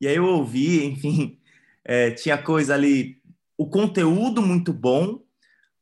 e 0.00 0.08
aí 0.08 0.16
eu 0.16 0.26
ouvi, 0.26 0.84
enfim, 0.92 1.38
é, 1.84 2.10
tinha 2.10 2.36
coisa 2.36 2.74
ali, 2.74 3.20
o 3.62 3.70
conteúdo 3.70 4.42
muito 4.42 4.72
bom, 4.72 5.20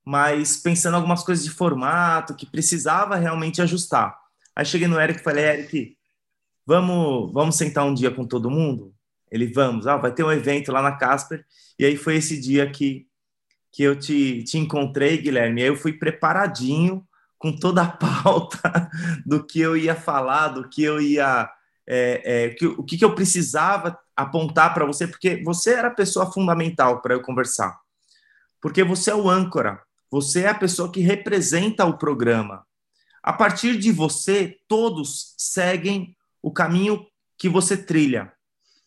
mas 0.05 0.59
pensando 0.59 0.97
algumas 0.97 1.23
coisas 1.25 1.43
de 1.43 1.51
formato 1.51 2.35
que 2.35 2.45
precisava 2.45 3.17
realmente 3.17 3.63
ajustar. 3.63 4.15
Aí 4.55 4.67
cheguei 4.67 4.87
no 4.87 5.01
Eric 5.01 5.21
e 5.21 5.25
falei, 5.25 5.45
Eric, 5.45 5.97
vamos, 6.67 7.33
vamos 7.33 7.57
sentar 7.57 7.87
um 7.87 7.95
dia 7.95 8.11
com 8.11 8.27
todo 8.27 8.51
mundo? 8.51 8.95
Ele, 9.33 9.47
vamos, 9.47 9.87
ah, 9.87 9.97
vai 9.97 10.13
ter 10.13 10.23
um 10.23 10.31
evento 10.31 10.71
lá 10.71 10.83
na 10.83 10.93
Casper. 10.93 11.43
E 11.79 11.87
aí 11.87 11.97
foi 11.97 12.17
esse 12.17 12.39
dia 12.39 12.71
que, 12.71 13.07
que 13.73 13.83
eu 13.83 13.99
te, 13.99 14.45
te 14.45 14.59
encontrei, 14.59 15.17
Guilherme. 15.17 15.63
E 15.63 15.65
aí 15.65 15.71
eu 15.71 15.77
fui 15.77 15.95
preparadinho 15.95 17.03
com 17.39 17.51
toda 17.51 17.81
a 17.81 17.89
pauta 17.97 18.91
do 19.25 19.43
que 19.43 19.59
eu 19.59 19.75
ia 19.75 19.95
falar, 19.95 20.49
do 20.49 20.69
que 20.69 20.83
eu 20.83 21.01
ia. 21.01 21.51
É, 21.93 22.23
é, 22.25 22.49
que, 22.51 22.67
o 22.67 22.85
que, 22.85 22.97
que 22.97 23.05
eu 23.05 23.17
precisava 23.17 23.99
apontar 24.15 24.73
para 24.73 24.87
você, 24.87 25.09
porque 25.09 25.43
você 25.43 25.73
era 25.73 25.89
a 25.89 25.95
pessoa 25.95 26.31
fundamental 26.31 27.03
para 27.03 27.15
eu 27.15 27.21
conversar. 27.21 27.81
Porque 28.61 28.85
você 28.85 29.11
é 29.11 29.15
o 29.15 29.29
âncora, 29.29 29.83
você 30.09 30.43
é 30.43 30.49
a 30.49 30.55
pessoa 30.55 30.93
que 30.93 31.01
representa 31.01 31.85
o 31.85 31.99
programa. 31.99 32.65
A 33.21 33.33
partir 33.33 33.77
de 33.77 33.91
você, 33.91 34.59
todos 34.69 35.35
seguem 35.37 36.17
o 36.41 36.53
caminho 36.53 37.05
que 37.37 37.49
você 37.49 37.77
trilha. 37.77 38.33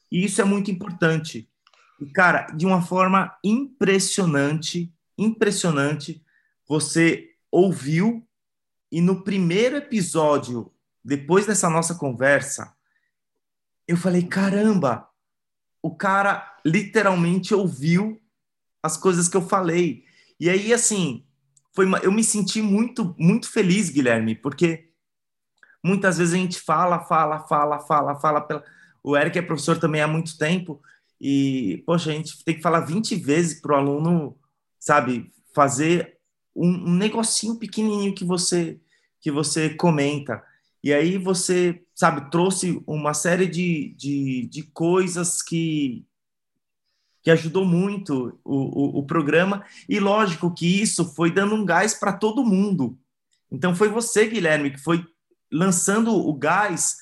E 0.09 0.23
isso 0.23 0.39
é 0.39 0.45
muito 0.45 0.71
importante. 0.71 1.49
E, 1.99 2.05
cara, 2.05 2.47
de 2.55 2.65
uma 2.65 2.81
forma 2.81 3.37
impressionante, 3.43 4.93
impressionante, 5.17 6.23
você 6.65 7.31
ouviu 7.51 8.25
e 8.89 9.01
no 9.01 9.23
primeiro 9.23 9.75
episódio, 9.75 10.71
depois 11.03 11.45
dessa 11.47 11.69
nossa 11.69 11.95
conversa, 11.95 12.73
eu 13.87 13.97
falei: 13.97 14.23
caramba, 14.23 15.07
o 15.81 15.95
cara 15.95 16.59
literalmente 16.65 17.53
ouviu 17.53 18.21
as 18.81 18.97
coisas 18.97 19.27
que 19.27 19.37
eu 19.37 19.41
falei. 19.41 20.03
E 20.39 20.49
aí, 20.49 20.73
assim, 20.73 21.25
foi 21.73 21.85
uma, 21.85 21.99
eu 21.99 22.11
me 22.11 22.23
senti 22.23 22.61
muito, 22.61 23.15
muito 23.17 23.51
feliz, 23.51 23.89
Guilherme, 23.89 24.35
porque 24.35 24.89
muitas 25.83 26.17
vezes 26.17 26.33
a 26.33 26.37
gente 26.37 26.59
fala, 26.59 26.99
fala, 26.99 27.39
fala, 27.39 27.79
fala, 27.79 28.15
fala 28.15 28.41
pela 28.41 28.63
o 29.03 29.17
Eric 29.17 29.37
é 29.37 29.41
professor 29.41 29.77
também 29.77 30.01
há 30.01 30.07
muito 30.07 30.37
tempo 30.37 30.81
e, 31.19 31.83
poxa, 31.85 32.09
a 32.09 32.13
gente 32.13 32.41
tem 32.45 32.55
que 32.55 32.61
falar 32.61 32.79
20 32.79 33.15
vezes 33.15 33.59
para 33.59 33.73
o 33.73 33.75
aluno, 33.75 34.37
sabe, 34.79 35.29
fazer 35.53 36.17
um, 36.55 36.69
um 36.69 36.95
negocinho 36.95 37.59
pequenininho 37.59 38.15
que 38.15 38.23
você 38.23 38.79
que 39.19 39.31
você 39.31 39.69
comenta. 39.69 40.43
E 40.83 40.93
aí 40.93 41.17
você, 41.17 41.81
sabe, 41.95 42.29
trouxe 42.29 42.83
uma 42.85 43.13
série 43.13 43.47
de, 43.47 43.95
de, 43.97 44.47
de 44.47 44.63
coisas 44.63 45.41
que, 45.41 46.05
que 47.21 47.31
ajudou 47.31 47.63
muito 47.63 48.37
o, 48.43 48.97
o, 48.97 48.99
o, 48.99 49.05
programa. 49.05 49.65
E 49.87 49.97
lógico 49.97 50.53
que 50.53 50.81
isso 50.81 51.05
foi 51.15 51.31
dando 51.31 51.55
um 51.55 51.63
gás 51.63 51.93
para 51.93 52.11
todo 52.11 52.43
mundo. 52.43 52.99
Então 53.49 53.73
foi 53.73 53.87
você, 53.87 54.27
Guilherme, 54.27 54.71
que 54.71 54.79
foi 54.79 55.05
lançando 55.49 56.13
o 56.13 56.33
gás 56.33 56.97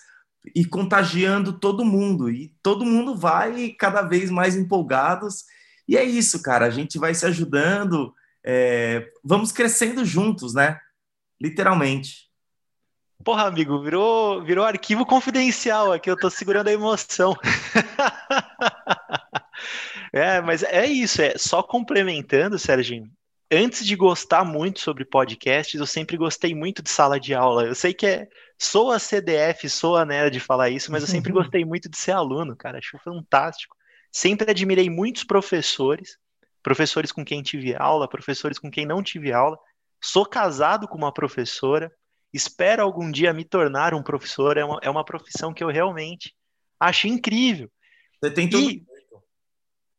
e 0.56 0.64
contagiando 0.64 1.54
todo 1.54 1.84
mundo. 1.84 2.30
E 2.30 2.56
todo 2.62 2.86
mundo 2.86 3.16
vai 3.16 3.70
cada 3.70 4.04
vez 4.04 4.30
mais 4.30 4.56
empolgados. 4.56 5.46
E 5.88 5.98
é 5.98 6.04
isso, 6.04 6.44
cara. 6.44 6.68
A 6.68 6.70
gente 6.70 7.00
vai 7.00 7.16
se 7.16 7.26
ajudando, 7.26 8.14
é, 8.46 9.10
vamos 9.24 9.52
crescendo 9.52 10.06
juntos, 10.06 10.54
né? 10.54 10.80
Literalmente. 11.42 12.31
Porra, 13.24 13.48
amigo, 13.48 13.82
virou, 13.82 14.44
virou 14.44 14.66
arquivo 14.66 15.06
confidencial 15.06 15.92
aqui. 15.92 16.10
Eu 16.10 16.18
tô 16.18 16.30
segurando 16.30 16.68
a 16.68 16.74
emoção. 16.74 17.36
é, 20.14 20.42
mas 20.42 20.64
é 20.64 20.86
isso. 20.86 21.22
É 21.22 21.38
só 21.38 21.62
complementando, 21.62 22.60
Serginho. 22.60 23.10
Antes 23.54 23.86
de 23.86 23.96
gostar 23.96 24.46
muito 24.46 24.80
sobre 24.80 25.04
podcasts, 25.04 25.80
eu 25.80 25.86
sempre 25.86 26.16
gostei 26.16 26.56
muito 26.56 26.82
de 26.82 26.90
sala 26.90 27.20
de 27.20 27.34
aula. 27.34 27.66
Eu 27.66 27.76
sei 27.76 27.94
que 27.94 28.06
é, 28.06 28.28
Sou 28.64 28.92
a 28.92 29.00
CDF, 29.00 29.68
sou 29.68 29.98
a 29.98 30.06
nerd 30.06 30.34
de 30.34 30.40
falar 30.40 30.70
isso, 30.70 30.92
mas 30.92 31.02
eu 31.02 31.08
sempre 31.08 31.32
gostei 31.34 31.66
muito 31.66 31.90
de 31.90 31.98
ser 31.98 32.12
aluno, 32.12 32.56
cara. 32.56 32.78
Acho 32.78 32.96
fantástico. 33.00 33.76
Sempre 34.12 34.52
admirei 34.52 34.88
muitos 34.88 35.24
professores, 35.24 36.16
professores 36.62 37.12
com 37.12 37.26
quem 37.26 37.42
tive 37.42 37.76
aula, 37.76 38.08
professores 38.08 38.60
com 38.60 38.70
quem 38.70 38.86
não 38.86 39.02
tive 39.02 39.34
aula. 39.34 39.58
Sou 40.00 40.28
casado 40.28 40.88
com 40.88 40.96
uma 40.96 41.12
professora. 41.12 41.92
Espero 42.34 42.84
algum 42.84 43.12
dia 43.12 43.34
me 43.34 43.44
tornar 43.44 43.94
um 43.94 44.04
professor. 44.04 44.58
É 44.58 44.66
uma, 44.66 44.80
é 44.82 44.90
uma 44.90 45.06
profissão 45.06 45.54
que 45.54 45.64
eu 45.64 45.70
realmente 45.70 46.34
Acho 46.82 47.08
incrível. 47.08 47.70
Você 48.20 48.32
tem 48.32 48.50
tudo. 48.50 48.68
E, 48.68 48.84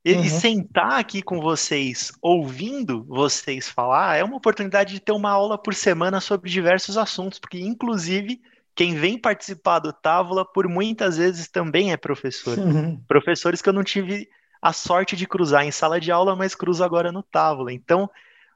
e 0.05 0.17
Uhum. 0.17 0.25
sentar 0.25 0.99
aqui 0.99 1.23
com 1.23 1.41
vocês, 1.41 2.11
ouvindo 2.21 3.05
vocês 3.05 3.69
falar, 3.69 4.17
é 4.17 4.25
uma 4.25 4.37
oportunidade 4.37 4.95
de 4.95 5.01
ter 5.01 5.13
uma 5.13 5.31
aula 5.31 5.57
por 5.57 5.75
semana 5.75 6.21
sobre 6.21 6.51
diversos 6.51 6.99
assuntos, 6.99 7.39
porque, 7.39 7.61
inclusive, 7.61 8.43
quem 8.75 8.97
vem 8.97 9.17
participar 9.17 9.79
do 9.79 9.93
Távola, 9.93 10.45
por 10.45 10.67
muitas 10.67 11.19
vezes 11.19 11.47
também 11.49 11.93
é 11.93 11.97
professor. 11.97 12.59
Uhum. 12.59 13.01
Professores 13.07 13.63
que 13.63 13.69
eu 13.69 13.73
não 13.73 13.85
tive 13.85 14.29
a 14.61 14.73
sorte 14.73 15.15
de 15.15 15.25
cruzar 15.25 15.65
em 15.65 15.71
sala 15.71 16.01
de 16.01 16.11
aula, 16.11 16.35
mas 16.35 16.53
cruzo 16.53 16.83
agora 16.83 17.13
no 17.13 17.23
Távola. 17.23 17.73
Então, 17.73 18.11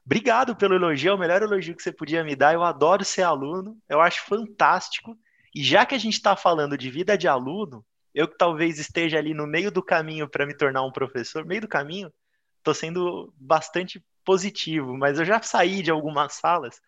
obrigado 0.07 0.55
pelo 0.55 0.73
elogio, 0.73 1.11
é 1.11 1.13
o 1.13 1.17
melhor 1.19 1.41
elogio 1.41 1.75
que 1.75 1.83
você 1.83 1.91
podia 1.91 2.23
me 2.23 2.33
dar. 2.33 2.53
Eu 2.53 2.63
adoro 2.63 3.03
ser 3.03 3.23
aluno, 3.23 3.77
eu 3.89 3.99
acho 3.99 4.23
fantástico. 4.25 5.17
E 5.53 5.61
já 5.61 5.85
que 5.85 5.93
a 5.93 5.97
gente 5.97 6.13
está 6.13 6.33
falando 6.33 6.77
de 6.77 6.89
vida 6.89 7.17
de 7.17 7.27
aluno, 7.27 7.85
eu 8.15 8.25
que 8.25 8.37
talvez 8.37 8.79
esteja 8.79 9.17
ali 9.17 9.33
no 9.33 9.45
meio 9.45 9.69
do 9.69 9.83
caminho 9.83 10.27
para 10.29 10.45
me 10.45 10.55
tornar 10.55 10.83
um 10.83 10.91
professor, 10.91 11.45
meio 11.45 11.61
do 11.61 11.67
caminho, 11.67 12.11
estou 12.57 12.73
sendo 12.73 13.33
bastante 13.37 14.01
positivo, 14.23 14.97
mas 14.97 15.19
eu 15.19 15.25
já 15.25 15.41
saí 15.41 15.83
de 15.83 15.91
algumas 15.91 16.33
salas. 16.33 16.81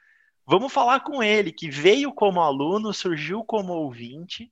Vamos 0.45 0.71
falar 0.71 1.01
com 1.01 1.21
ele, 1.21 1.51
que 1.51 1.69
veio 1.69 2.13
como 2.13 2.41
aluno, 2.41 2.93
surgiu 2.93 3.43
como 3.43 3.73
ouvinte 3.73 4.49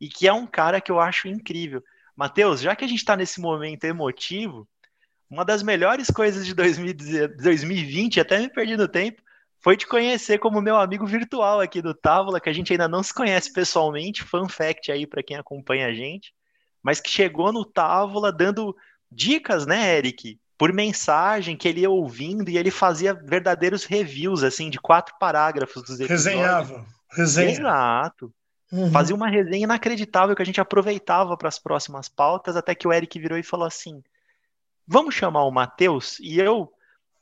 e 0.00 0.08
que 0.08 0.26
é 0.26 0.32
um 0.32 0.46
cara 0.46 0.80
que 0.80 0.90
eu 0.90 0.98
acho 0.98 1.28
incrível. 1.28 1.84
Matheus, 2.16 2.62
já 2.62 2.74
que 2.74 2.84
a 2.84 2.88
gente 2.88 2.98
está 2.98 3.14
nesse 3.14 3.40
momento 3.42 3.84
emotivo, 3.84 4.66
uma 5.30 5.44
das 5.44 5.62
melhores 5.62 6.10
coisas 6.10 6.46
de 6.46 6.54
2020, 6.54 8.20
até 8.20 8.38
me 8.38 8.48
perdi 8.48 8.76
no 8.76 8.88
tempo, 8.88 9.22
foi 9.60 9.76
te 9.76 9.86
conhecer 9.86 10.38
como 10.38 10.60
meu 10.60 10.76
amigo 10.76 11.06
virtual 11.06 11.60
aqui 11.60 11.82
do 11.82 11.92
Távola, 11.92 12.40
que 12.40 12.48
a 12.48 12.52
gente 12.52 12.72
ainda 12.72 12.86
não 12.86 13.02
se 13.02 13.12
conhece 13.12 13.52
pessoalmente, 13.52 14.22
fun 14.22 14.48
fact 14.48 14.92
aí 14.92 15.06
para 15.06 15.22
quem 15.22 15.36
acompanha 15.36 15.88
a 15.88 15.92
gente, 15.92 16.32
mas 16.82 17.00
que 17.00 17.10
chegou 17.10 17.52
no 17.52 17.64
Távola 17.64 18.30
dando 18.30 18.76
dicas, 19.10 19.66
né, 19.66 19.96
Eric? 19.96 20.38
Por 20.56 20.72
mensagem 20.72 21.56
que 21.56 21.68
ele 21.68 21.80
ia 21.80 21.90
ouvindo 21.90 22.48
e 22.48 22.56
ele 22.56 22.70
fazia 22.70 23.12
verdadeiros 23.12 23.84
reviews, 23.84 24.42
assim, 24.42 24.70
de 24.70 24.78
quatro 24.78 25.14
parágrafos 25.18 25.82
dos 25.82 26.00
episódios. 26.00 26.24
Resenhava. 26.24 26.86
Resenha. 27.10 27.50
Exato. 27.50 28.32
Uhum. 28.72 28.90
Fazia 28.90 29.14
uma 29.14 29.28
resenha 29.28 29.64
inacreditável 29.64 30.34
que 30.34 30.42
a 30.42 30.46
gente 30.46 30.60
aproveitava 30.60 31.36
para 31.36 31.48
as 31.48 31.58
próximas 31.58 32.08
pautas, 32.08 32.56
até 32.56 32.74
que 32.74 32.86
o 32.86 32.92
Eric 32.92 33.18
virou 33.18 33.38
e 33.38 33.42
falou 33.42 33.66
assim: 33.66 34.02
vamos 34.86 35.14
chamar 35.14 35.44
o 35.44 35.50
Matheus? 35.50 36.18
E 36.20 36.38
eu. 36.38 36.70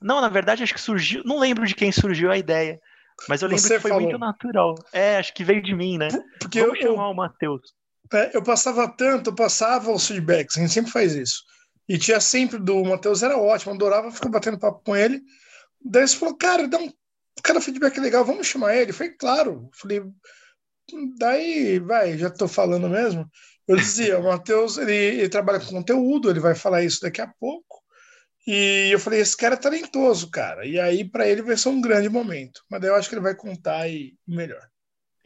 Não, 0.00 0.20
na 0.20 0.29
verdade, 0.29 0.62
acho 0.62 0.74
que 0.74 0.81
surgiu. 0.81 1.22
Não 1.24 1.38
lembro 1.38 1.66
de 1.66 1.74
quem 1.74 1.90
surgiu 1.92 2.31
a 2.31 2.37
ideia. 2.38 2.81
Mas 3.29 3.42
eu 3.42 3.48
lembro 3.48 3.62
Você 3.62 3.74
que 3.77 3.81
foi 3.81 3.90
falou. 3.90 4.03
muito 4.03 4.18
natural. 4.18 4.74
É, 4.92 5.16
acho 5.18 5.33
que 5.33 5.44
veio 5.44 5.62
de 5.62 5.74
mim, 5.74 5.96
né? 5.98 6.09
Porque 6.40 6.61
eu, 6.61 6.66
Vamos 6.66 6.81
eu, 6.81 6.88
chamar 6.90 7.09
o 7.11 7.14
Matheus. 7.14 7.62
é, 8.12 8.37
eu 8.37 8.42
passava 8.42 8.88
tanto, 8.88 9.31
eu 9.31 9.35
passava 9.35 9.90
os 9.92 10.07
feedbacks, 10.07 10.57
a 10.57 10.61
gente 10.61 10.72
sempre 10.72 10.90
faz 10.92 11.14
isso. 11.14 11.42
E 11.88 11.98
tinha 11.98 12.20
sempre 12.20 12.59
do 12.59 12.83
Matheus, 12.85 13.22
era 13.22 13.37
ótimo, 13.38 13.72
adorava 13.74 14.11
ficar 14.11 14.29
batendo 14.31 14.59
papo 14.59 14.83
com 14.85 14.96
ele. 14.96 15.22
Daí 15.85 16.07
você 16.07 16.16
falou, 16.16 16.37
cara, 16.37 16.66
dá 16.66 16.79
um 16.79 16.90
cara 17.42 17.61
feedback 17.61 17.98
legal, 18.00 18.24
vamos 18.24 18.46
chamar 18.46 18.74
ele? 18.77 18.90
Eu 18.90 18.94
falei, 18.94 19.12
claro. 19.12 19.50
Eu 19.53 19.70
Falei, 19.74 20.03
daí, 21.18 21.79
vai, 21.79 22.18
já 22.18 22.31
tô 22.31 22.48
falando 22.48 22.88
mesmo. 22.88 23.29
Eu 23.66 23.77
dizia, 23.77 24.18
o 24.18 24.24
Matheus, 24.24 24.77
ele, 24.77 24.92
ele 24.94 25.29
trabalha 25.29 25.59
com 25.61 25.66
conteúdo, 25.66 26.29
ele 26.31 26.40
vai 26.40 26.55
falar 26.55 26.83
isso 26.83 27.00
daqui 27.00 27.20
a 27.20 27.27
pouco. 27.27 27.83
E 28.46 28.90
eu 28.92 28.98
falei, 28.98 29.20
esse 29.20 29.35
cara 29.37 29.55
é 29.55 29.59
talentoso, 29.59 30.31
cara. 30.31 30.66
E 30.66 30.79
aí, 30.79 31.03
para 31.09 31.27
ele, 31.27 31.40
vai 31.40 31.57
ser 31.57 31.70
um 31.70 31.81
grande 31.81 32.11
momento. 32.11 32.61
Mas 32.70 32.81
daí 32.81 32.90
eu 32.90 32.94
acho 32.94 33.09
que 33.09 33.14
ele 33.14 33.22
vai 33.22 33.35
contar 33.35 33.79
aí 33.83 34.14
melhor. 34.29 34.61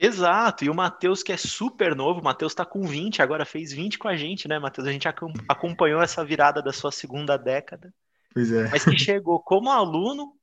Exato, 0.00 0.64
e 0.64 0.70
o 0.70 0.74
Matheus, 0.74 1.24
que 1.24 1.32
é 1.32 1.36
super 1.36 1.96
novo, 1.96 2.20
o 2.20 2.22
Matheus 2.24 2.54
tá 2.54 2.64
com 2.64 2.82
20, 2.86 3.20
agora 3.20 3.44
fez 3.44 3.72
20 3.72 3.98
com 3.98 4.06
a 4.06 4.16
gente, 4.16 4.46
né, 4.46 4.56
Matheus? 4.56 4.86
A 4.86 4.92
gente 4.92 5.08
acom- 5.08 5.32
acompanhou 5.48 6.00
essa 6.00 6.24
virada 6.24 6.62
da 6.62 6.72
sua 6.72 6.92
segunda 6.92 7.36
década. 7.36 7.92
Pois 8.32 8.52
é. 8.52 8.68
mas 8.68 8.84
que 8.84 8.96
chegou 8.96 9.40
como 9.40 9.68
aluno, 9.68 10.34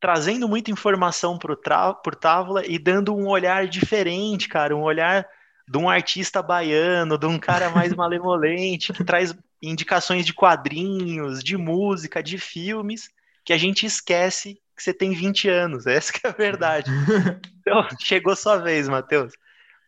trazendo 0.00 0.48
muita 0.48 0.72
informação 0.72 1.38
pro, 1.38 1.54
tra- 1.54 1.94
pro 1.94 2.16
Távola 2.16 2.66
e 2.66 2.76
dando 2.76 3.14
um 3.14 3.28
olhar 3.28 3.68
diferente, 3.68 4.48
cara, 4.48 4.74
um 4.74 4.82
olhar 4.82 5.24
de 5.68 5.78
um 5.78 5.88
artista 5.88 6.42
baiano, 6.42 7.18
de 7.18 7.26
um 7.26 7.38
cara 7.38 7.70
mais 7.70 7.92
malemolente, 7.94 8.92
que 8.92 9.04
traz 9.04 9.34
indicações 9.60 10.26
de 10.26 10.34
quadrinhos, 10.34 11.42
de 11.42 11.56
música, 11.56 12.22
de 12.22 12.38
filmes, 12.38 13.08
que 13.44 13.52
a 13.52 13.58
gente 13.58 13.86
esquece 13.86 14.60
que 14.76 14.82
você 14.82 14.92
tem 14.92 15.12
20 15.12 15.48
anos, 15.48 15.86
essa 15.86 16.12
que 16.12 16.26
é 16.26 16.30
a 16.30 16.32
verdade. 16.32 16.90
Então, 17.60 17.86
chegou 18.00 18.34
sua 18.34 18.56
vez, 18.56 18.88
Matheus. 18.88 19.32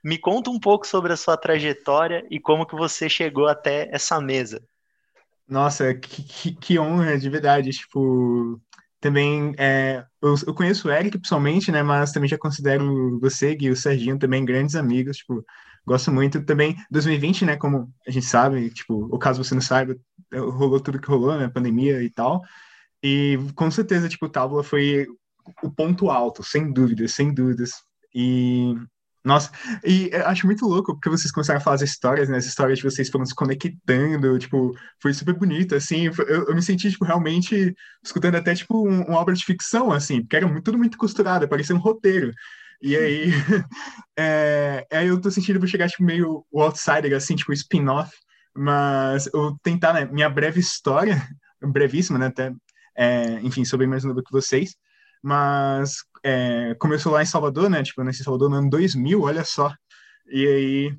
Me 0.02 0.18
conta 0.18 0.50
um 0.50 0.60
pouco 0.60 0.86
sobre 0.86 1.12
a 1.12 1.16
sua 1.16 1.36
trajetória 1.36 2.24
e 2.30 2.38
como 2.38 2.66
que 2.66 2.76
você 2.76 3.08
chegou 3.08 3.48
até 3.48 3.88
essa 3.90 4.20
mesa. 4.20 4.62
Nossa, 5.48 5.94
que, 5.94 6.22
que, 6.22 6.54
que 6.54 6.78
honra, 6.78 7.18
de 7.18 7.28
verdade. 7.28 7.70
Tipo, 7.70 8.60
também 9.04 9.54
é, 9.58 10.02
eu, 10.22 10.34
eu 10.46 10.54
conheço 10.54 10.88
o 10.88 10.90
Eric 10.90 11.18
pessoalmente, 11.18 11.70
né? 11.70 11.82
Mas 11.82 12.10
também 12.10 12.26
já 12.26 12.38
considero 12.38 13.20
você 13.20 13.54
e 13.60 13.68
o 13.68 13.76
Serginho 13.76 14.18
também 14.18 14.46
grandes 14.46 14.74
amigos. 14.76 15.18
Tipo, 15.18 15.44
gosto 15.86 16.10
muito. 16.10 16.42
Também 16.42 16.74
2020, 16.90 17.44
né? 17.44 17.56
Como 17.58 17.92
a 18.06 18.10
gente 18.10 18.24
sabe, 18.24 18.70
tipo, 18.70 19.06
ou 19.12 19.18
caso 19.18 19.44
você 19.44 19.54
não 19.54 19.60
saiba, 19.60 19.94
rolou 20.32 20.80
tudo 20.80 20.98
que 20.98 21.06
rolou, 21.06 21.36
né? 21.36 21.48
Pandemia 21.48 22.02
e 22.02 22.08
tal. 22.08 22.40
E 23.02 23.38
com 23.54 23.70
certeza, 23.70 24.08
tipo, 24.08 24.24
o 24.24 24.30
Tábua 24.30 24.64
foi 24.64 25.06
o 25.62 25.70
ponto 25.70 26.10
alto, 26.10 26.42
sem 26.42 26.72
dúvidas, 26.72 27.12
sem 27.12 27.34
dúvidas. 27.34 27.72
E 28.14 28.74
nossa, 29.24 29.50
e 29.84 30.10
acho 30.26 30.46
muito 30.46 30.66
louco 30.66 30.92
porque 30.94 31.08
vocês 31.08 31.32
começaram 31.32 31.58
a 31.58 31.62
falar 31.62 31.76
as 31.76 31.82
histórias, 31.82 32.28
né? 32.28 32.36
As 32.36 32.44
histórias 32.46 32.78
de 32.78 32.84
vocês 32.84 33.08
foram 33.08 33.24
se 33.24 33.34
conectando, 33.34 34.38
tipo, 34.38 34.72
foi 35.00 35.14
super 35.14 35.34
bonito, 35.34 35.74
assim. 35.74 36.06
Eu, 36.28 36.46
eu 36.48 36.54
me 36.54 36.62
senti, 36.62 36.90
tipo, 36.90 37.04
realmente 37.06 37.74
escutando 38.04 38.34
até, 38.36 38.54
tipo, 38.54 38.86
um- 38.86 39.02
uma 39.04 39.18
obra 39.18 39.34
de 39.34 39.44
ficção, 39.44 39.90
assim, 39.92 40.20
porque 40.22 40.36
era 40.36 40.46
muito- 40.46 40.62
tudo 40.64 40.76
muito 40.78 40.98
costurado, 40.98 41.48
parecia 41.48 41.74
um 41.74 41.78
roteiro. 41.78 42.30
E 42.82 42.96
aí, 42.96 43.30
é, 44.18 44.86
aí 44.92 45.08
eu 45.08 45.20
tô 45.20 45.30
sentindo 45.30 45.58
vou 45.58 45.68
chegar, 45.68 45.88
tipo, 45.88 46.04
meio 46.04 46.44
o 46.50 46.62
outsider, 46.62 47.14
assim, 47.16 47.34
tipo, 47.36 47.52
spin-off. 47.52 48.12
Mas 48.56 49.26
eu 49.34 49.56
tentar, 49.62 49.92
né? 49.94 50.04
Minha 50.06 50.28
breve 50.28 50.60
história, 50.60 51.16
brevíssima, 51.62 52.18
né? 52.18 52.26
Até, 52.26 52.52
é, 52.96 53.40
enfim, 53.42 53.64
sou 53.64 53.78
bem 53.78 53.88
mais 53.88 54.04
novo 54.04 54.22
que 54.22 54.30
vocês. 54.32 54.76
Mas 55.24 56.04
é, 56.22 56.74
começou 56.74 57.10
lá 57.10 57.22
em 57.22 57.26
Salvador, 57.26 57.70
né? 57.70 57.82
Tipo, 57.82 58.02
eu 58.02 58.04
nasci 58.04 58.20
em 58.20 58.24
Salvador 58.24 58.50
no 58.50 58.56
ano 58.56 58.68
2000, 58.68 59.22
olha 59.22 59.42
só. 59.42 59.72
E 60.26 60.46
aí, 60.46 60.98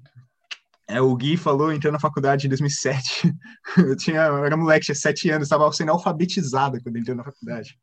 é, 0.87 0.99
o 0.99 1.15
Gui 1.15 1.37
falou, 1.37 1.71
entrou 1.71 1.93
na 1.93 1.99
faculdade 1.99 2.47
em 2.47 2.49
2007. 2.49 3.31
Eu 3.77 3.95
tinha, 3.95 4.21
eu 4.27 4.45
era 4.45 4.55
moleque, 4.55 4.85
tinha 4.85 4.95
sete 4.95 5.29
anos, 5.29 5.47
estava 5.47 5.69
sendo 5.73 5.91
alfabetizado 5.91 6.81
quando 6.81 6.97
entrou 6.97 7.15
na 7.15 7.23
faculdade. 7.23 7.77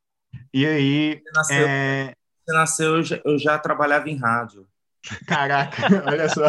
E 0.53 0.67
aí, 0.67 1.23
Você 1.23 1.33
nasceu, 1.35 1.67
é, 1.69 2.15
você 2.45 2.57
nasceu 2.57 2.97
eu, 2.97 3.03
já, 3.03 3.21
eu 3.25 3.39
já 3.39 3.59
trabalhava 3.59 4.09
em 4.09 4.17
rádio. 4.17 4.67
caraca, 5.27 5.77
olha 6.11 6.29
só. 6.29 6.47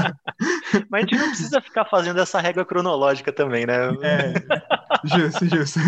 Mas 0.89 1.03
a 1.03 1.07
gente 1.07 1.17
não 1.17 1.27
precisa 1.27 1.61
ficar 1.61 1.85
fazendo 1.85 2.19
essa 2.19 2.39
regra 2.39 2.63
cronológica 2.63 3.33
também, 3.33 3.65
né? 3.65 3.89
É, 4.01 4.33
justo, 5.03 5.45
justo. 5.47 5.79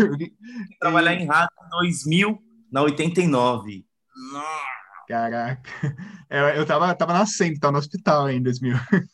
Trabalhar 0.79 1.13
em 1.13 1.25
rádio 1.25 1.49
em 1.65 1.69
2000, 1.69 2.39
na 2.71 2.81
89. 2.81 3.85
Caraca. 5.07 5.61
Eu, 6.29 6.45
eu 6.61 6.65
tava, 6.65 6.93
tava 6.95 7.13
nascendo, 7.13 7.59
tava 7.59 7.73
no 7.73 7.77
hospital 7.79 8.29
em 8.29 8.41
2000. 8.41 8.75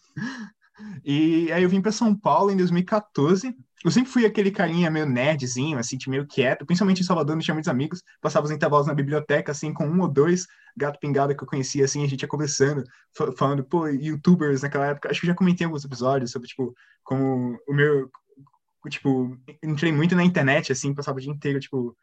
E 1.04 1.52
aí 1.52 1.64
eu 1.64 1.70
vim 1.70 1.82
para 1.82 1.92
São 1.92 2.16
Paulo 2.16 2.52
em 2.52 2.58
2014. 2.58 3.56
Eu 3.84 3.92
sempre 3.92 4.12
fui 4.12 4.26
aquele 4.26 4.52
carinha 4.52 4.92
meio 4.92 5.06
nerdzinho, 5.06 5.78
assim, 5.80 5.98
meio 6.08 6.26
quieto. 6.28 6.66
Principalmente 6.66 7.02
em 7.02 7.04
Salvador, 7.06 7.36
não 7.36 7.42
tinha 7.42 7.54
muitos 7.54 7.70
amigos. 7.70 8.02
Passava 8.22 8.46
os 8.46 8.52
intervalos 8.52 8.88
na 8.88 8.94
biblioteca, 8.94 9.52
assim, 9.52 9.74
com 9.74 9.86
um 9.88 10.02
ou 10.02 10.08
dois 10.08 10.46
gato 10.78 11.00
pingado 11.00 11.36
que 11.36 11.44
eu 11.44 11.48
conhecia, 11.48 11.84
assim, 11.86 12.04
a 12.04 12.08
gente 12.08 12.22
ia 12.22 12.28
conversando, 12.28 12.84
fa- 13.16 13.32
falando, 13.38 13.64
pô, 13.64 13.88
youtubers 13.88 14.62
naquela 14.62 14.88
época. 14.88 15.10
Acho 15.10 15.20
que 15.20 15.26
eu 15.26 15.30
já 15.32 15.36
comentei 15.36 15.66
alguns 15.66 15.84
episódios 15.84 16.32
sobre, 16.32 16.48
tipo, 16.48 16.74
como 17.04 17.58
o 17.68 17.74
meu... 17.74 18.10
Tipo, 18.90 19.38
entrei 19.64 19.92
muito 19.92 20.16
na 20.16 20.24
internet, 20.24 20.72
assim, 20.72 20.94
passava 20.94 21.18
o 21.18 21.22
dia 21.22 21.32
inteiro, 21.32 21.60
tipo, 21.60 21.96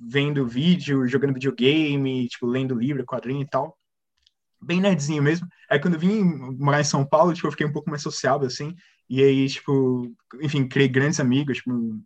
vendo 0.00 0.46
vídeo, 0.46 1.06
jogando 1.06 1.34
videogame, 1.34 2.28
tipo, 2.28 2.46
lendo 2.46 2.74
livro, 2.74 3.04
quadrinho 3.04 3.42
e 3.42 3.48
tal. 3.48 3.76
Bem 4.60 4.80
nerdzinho 4.80 5.22
mesmo. 5.22 5.46
Aí 5.70 5.78
quando 5.78 5.94
eu 5.94 6.00
vim 6.00 6.22
morar 6.58 6.80
em 6.80 6.84
São 6.84 7.06
Paulo, 7.06 7.32
tipo, 7.32 7.46
eu 7.46 7.52
fiquei 7.52 7.66
um 7.66 7.72
pouco 7.72 7.90
mais 7.90 8.02
sociável, 8.02 8.46
assim. 8.46 8.74
E 9.08 9.22
aí, 9.22 9.48
tipo, 9.48 10.12
enfim, 10.40 10.66
criei 10.68 10.88
grandes 10.88 11.20
amigos, 11.20 11.58
tipo, 11.58 12.00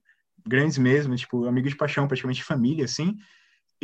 grandes 0.47 0.79
mesmo, 0.79 1.17
tipo, 1.17 1.47
amigos 1.47 1.71
de 1.71 1.77
paixão, 1.77 2.07
praticamente 2.07 2.45
família, 2.45 2.85
assim. 2.85 3.17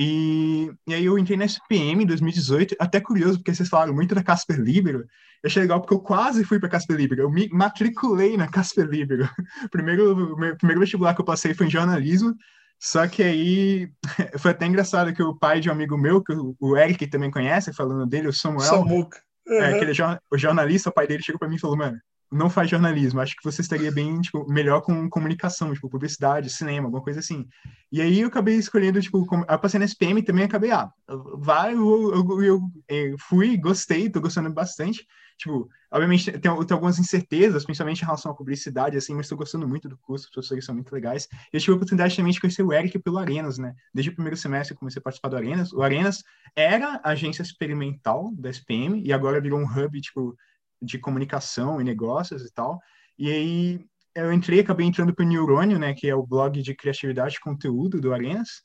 E, 0.00 0.70
e 0.86 0.94
aí 0.94 1.04
eu 1.04 1.18
entrei 1.18 1.36
na 1.36 1.44
SPM 1.44 2.04
em 2.04 2.06
2018, 2.06 2.76
até 2.78 3.00
curioso, 3.00 3.38
porque 3.38 3.52
vocês 3.52 3.68
falaram 3.68 3.92
muito 3.92 4.14
da 4.14 4.22
Casper 4.22 4.60
Libero. 4.60 5.00
Eu 5.42 5.46
achei 5.46 5.62
legal 5.62 5.80
porque 5.80 5.94
eu 5.94 6.00
quase 6.00 6.44
fui 6.44 6.60
para 6.60 6.68
Casper 6.68 6.96
Libero. 6.96 7.22
Eu 7.22 7.30
me 7.30 7.48
matriculei 7.48 8.36
na 8.36 8.46
Casper 8.46 8.86
Libero. 8.86 9.28
Primeiro, 9.72 10.36
primeiro 10.56 10.80
vestibular 10.80 11.14
que 11.14 11.20
eu 11.20 11.24
passei 11.24 11.52
foi 11.52 11.66
em 11.66 11.70
jornalismo, 11.70 12.32
só 12.78 13.06
que 13.08 13.22
aí 13.22 13.90
foi 14.38 14.50
até 14.52 14.66
engraçado 14.66 15.12
que 15.14 15.22
o 15.22 15.34
pai 15.36 15.60
de 15.60 15.68
um 15.68 15.72
amigo 15.72 15.96
meu, 15.98 16.22
que 16.22 16.32
o- 16.60 16.76
Eric 16.76 17.06
também 17.08 17.30
conhece, 17.30 17.72
falando 17.72 18.06
dele, 18.06 18.28
o 18.28 18.32
Samuel, 18.32 18.68
Samuca. 18.70 19.20
é, 19.48 19.64
Uhum. 19.64 19.70
aquele 19.74 19.94
jor- 19.94 20.20
o 20.30 20.38
jornalista, 20.38 20.90
o 20.90 20.92
pai 20.92 21.06
dele 21.06 21.22
chegou 21.22 21.38
pra 21.38 21.48
mim 21.48 21.56
e 21.56 21.60
falou, 21.60 21.76
mano, 21.76 21.98
não 22.30 22.50
faz 22.50 22.68
jornalismo, 22.68 23.20
acho 23.20 23.34
que 23.36 23.42
você 23.42 23.62
estaria 23.62 23.90
bem, 23.90 24.20
tipo, 24.20 24.46
melhor 24.52 24.82
com 24.82 25.08
comunicação, 25.08 25.72
tipo, 25.72 25.88
publicidade, 25.88 26.50
cinema, 26.50 26.86
alguma 26.86 27.02
coisa 27.02 27.20
assim. 27.20 27.46
E 27.90 28.02
aí 28.02 28.20
eu 28.20 28.28
acabei 28.28 28.56
escolhendo, 28.56 29.00
tipo, 29.00 29.24
como, 29.24 29.46
eu 29.48 29.58
passei 29.58 29.78
na 29.80 29.86
SPM 29.86 30.20
e 30.20 30.22
também 30.24 30.44
acabei, 30.44 30.70
ah, 30.70 30.90
vai, 31.38 31.72
eu, 31.72 32.12
eu, 32.14 32.42
eu, 32.42 32.60
eu, 32.86 33.16
fui, 33.18 33.56
gostei, 33.56 34.10
tô 34.10 34.20
gostando 34.20 34.52
bastante. 34.52 35.06
Tipo, 35.38 35.68
obviamente 35.90 36.32
tem, 36.32 36.40
tem 36.40 36.74
algumas 36.74 36.98
incertezas, 36.98 37.64
principalmente 37.64 38.02
em 38.02 38.04
relação 38.04 38.32
à 38.32 38.34
publicidade, 38.34 38.96
assim, 38.96 39.14
mas 39.14 39.28
tô 39.28 39.36
gostando 39.36 39.68
muito 39.68 39.88
do 39.88 39.96
curso, 39.96 40.24
os 40.24 40.30
professores 40.32 40.64
são 40.64 40.74
muito 40.74 40.92
legais. 40.92 41.28
Eu 41.52 41.60
tive 41.60 41.72
a 41.72 41.76
oportunidade 41.76 42.16
também 42.16 42.32
de 42.32 42.40
conhecer 42.40 42.62
o 42.64 42.72
Eric 42.72 42.98
pelo 42.98 43.18
Arenas, 43.18 43.56
né? 43.56 43.72
Desde 43.94 44.10
o 44.10 44.14
primeiro 44.14 44.36
semestre 44.36 44.74
eu 44.74 44.78
comecei 44.78 44.98
a 44.98 45.02
participar 45.02 45.28
do 45.28 45.36
Arenas. 45.36 45.72
O 45.72 45.80
Arenas 45.80 46.24
era 46.56 47.00
agência 47.04 47.40
experimental 47.42 48.32
da 48.36 48.50
SPM 48.50 49.00
e 49.00 49.12
agora 49.12 49.40
virou 49.40 49.60
um 49.60 49.64
hub, 49.64 50.00
tipo, 50.00 50.36
de 50.82 50.98
comunicação 50.98 51.80
e 51.80 51.84
negócios 51.84 52.44
e 52.44 52.52
tal. 52.52 52.80
E 53.16 53.30
aí 53.30 53.80
eu 54.16 54.32
entrei, 54.32 54.60
acabei 54.60 54.86
entrando 54.86 55.14
para 55.14 55.24
o 55.24 55.28
Neurônio, 55.28 55.78
né, 55.78 55.94
que 55.94 56.08
é 56.08 56.14
o 56.14 56.26
blog 56.26 56.60
de 56.60 56.74
criatividade 56.74 57.36
e 57.36 57.40
conteúdo 57.40 58.00
do 58.00 58.12
Arenas. 58.12 58.62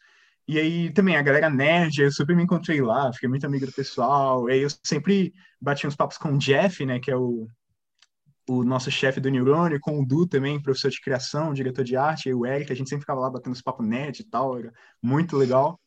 E 0.48 0.60
aí 0.60 0.92
também 0.92 1.16
a 1.16 1.22
galera 1.22 1.50
nerd, 1.50 2.02
eu 2.02 2.12
super 2.12 2.36
me 2.36 2.44
encontrei 2.44 2.82
lá, 2.82 3.12
fiquei 3.14 3.30
muito 3.30 3.46
amigo 3.46 3.66
do 3.66 3.72
pessoal. 3.72 4.50
E 4.50 4.54
aí 4.54 4.62
eu 4.62 4.70
sempre 4.84 5.34
bati 5.62 5.88
uns 5.88 5.96
papos 5.96 6.18
com 6.18 6.34
o 6.34 6.38
Jeff, 6.38 6.86
né, 6.86 7.00
que 7.00 7.10
é 7.10 7.16
o, 7.16 7.48
o 8.50 8.64
nosso 8.64 8.92
chefe 8.92 9.20
do 9.20 9.30
Neurônio, 9.30 9.80
com 9.80 10.00
o 10.00 10.06
Du 10.06 10.28
também, 10.28 10.62
professor 10.62 10.92
de 10.92 11.02
criação, 11.02 11.54
diretor 11.54 11.84
de 11.84 11.96
arte, 11.96 12.30
e 12.30 12.34
o 12.34 12.46
Eric, 12.46 12.72
a 12.72 12.76
gente 12.76 12.90
sempre 12.90 13.04
ficava 13.04 13.22
lá 13.22 13.30
batendo 13.30 13.54
uns 13.54 13.62
papos 13.62 13.86
nerd 13.86 14.20
e 14.20 14.24
tal, 14.26 14.58
era 14.58 14.74
muito 15.02 15.38
legal. 15.38 15.80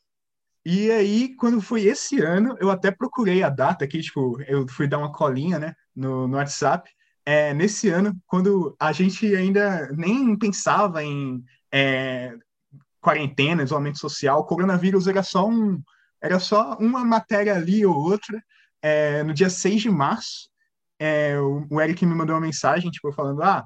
E 0.64 0.90
aí, 0.90 1.36
quando 1.36 1.60
foi 1.60 1.84
esse 1.84 2.20
ano, 2.20 2.56
eu 2.58 2.70
até 2.70 2.90
procurei 2.90 3.42
a 3.42 3.48
data 3.48 3.84
aqui, 3.84 4.00
tipo, 4.00 4.40
eu 4.48 4.66
fui 4.68 4.88
dar 4.88 4.98
uma 4.98 5.12
colinha, 5.12 5.58
né, 5.58 5.74
no, 5.94 6.26
no 6.26 6.36
WhatsApp. 6.36 6.90
É, 7.24 7.52
nesse 7.52 7.88
ano, 7.88 8.16
quando 8.26 8.74
a 8.80 8.92
gente 8.92 9.34
ainda 9.34 9.88
nem 9.92 10.36
pensava 10.36 11.02
em 11.04 11.42
é, 11.72 12.32
quarentena, 13.06 13.62
isolamento 13.62 13.98
social, 13.98 14.40
o 14.40 14.44
coronavírus 14.44 15.06
era 15.06 15.22
só 15.22 15.48
um, 15.48 15.80
era 16.20 16.40
só 16.40 16.76
uma 16.78 17.04
matéria 17.04 17.54
ali 17.54 17.86
ou 17.86 17.94
outra. 17.94 18.42
É, 18.82 19.22
no 19.22 19.32
dia 19.32 19.48
6 19.48 19.82
de 19.82 19.90
março, 19.90 20.50
é, 20.98 21.38
o, 21.38 21.64
o 21.70 21.80
Eric 21.80 22.04
me 22.04 22.14
mandou 22.14 22.34
uma 22.34 22.40
mensagem, 22.42 22.90
tipo, 22.90 23.12
falando, 23.12 23.42
ah, 23.44 23.64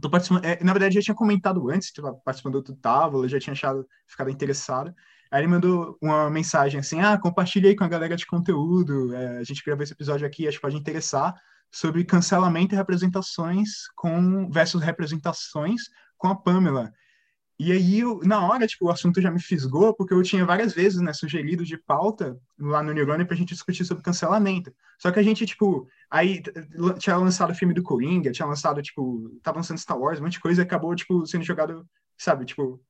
tô 0.00 0.10
participando, 0.10 0.44
é, 0.44 0.62
na 0.62 0.72
verdade, 0.74 0.96
eu 0.96 1.00
já 1.00 1.06
tinha 1.06 1.14
comentado 1.14 1.70
antes, 1.70 1.90
tipo, 1.90 2.12
participando 2.24 2.60
do 2.60 2.76
Távola, 2.76 3.26
já 3.26 3.40
tinha 3.40 3.52
achado, 3.52 3.86
ficado 4.06 4.28
interessado, 4.28 4.94
Aí 5.30 5.40
ele 5.40 5.48
mandou 5.48 5.96
uma 6.02 6.28
mensagem 6.28 6.78
assim: 6.78 7.00
ah, 7.00 7.16
compartilha 7.18 7.70
aí 7.70 7.74
com 7.74 7.84
a 7.84 7.88
galera 7.88 8.14
de 8.14 8.26
conteúdo. 8.26 9.14
É, 9.14 9.38
a 9.38 9.42
gente 9.42 9.62
gravou 9.64 9.82
esse 9.82 9.94
episódio 9.94 10.26
aqui, 10.26 10.46
acho 10.46 10.58
que 10.58 10.62
pode 10.62 10.76
interessar, 10.76 11.34
sobre 11.70 12.04
cancelamento 12.04 12.74
e 12.74 12.76
representações 12.76 13.88
com 13.96 14.50
versus 14.50 14.82
representações 14.82 15.84
com 16.18 16.28
a 16.28 16.36
Pamela. 16.36 16.92
E 17.58 17.70
aí, 17.70 18.00
eu, 18.00 18.20
na 18.24 18.44
hora, 18.46 18.66
tipo, 18.66 18.86
o 18.86 18.90
assunto 18.90 19.20
já 19.20 19.30
me 19.30 19.40
fisgou, 19.40 19.94
porque 19.94 20.12
eu 20.12 20.22
tinha 20.22 20.44
várias 20.44 20.72
vezes, 20.72 21.00
né, 21.00 21.12
sugerido 21.12 21.64
de 21.64 21.76
pauta 21.76 22.36
lá 22.58 22.82
no 22.82 22.92
Neurônio 22.92 23.26
pra 23.26 23.36
gente 23.36 23.54
discutir 23.54 23.84
sobre 23.84 24.02
cancelamento. 24.02 24.74
Só 24.98 25.12
que 25.12 25.20
a 25.20 25.22
gente, 25.22 25.46
tipo, 25.46 25.86
aí 26.10 26.42
tinha 26.98 27.16
lançado 27.16 27.50
o 27.50 27.54
filme 27.54 27.74
do 27.74 27.82
Coringa, 27.82 28.32
tinha 28.32 28.46
lançado, 28.46 28.82
tipo, 28.82 29.30
tava 29.42 29.58
lançando 29.58 29.78
Star 29.78 29.98
Wars, 29.98 30.18
um 30.18 30.22
monte 30.24 30.32
de 30.32 30.40
coisa, 30.40 30.62
e 30.62 30.64
acabou, 30.64 30.94
tipo, 30.94 31.26
sendo 31.26 31.44
jogado 31.44 31.86
sabe, 32.22 32.44
tipo, 32.44 32.80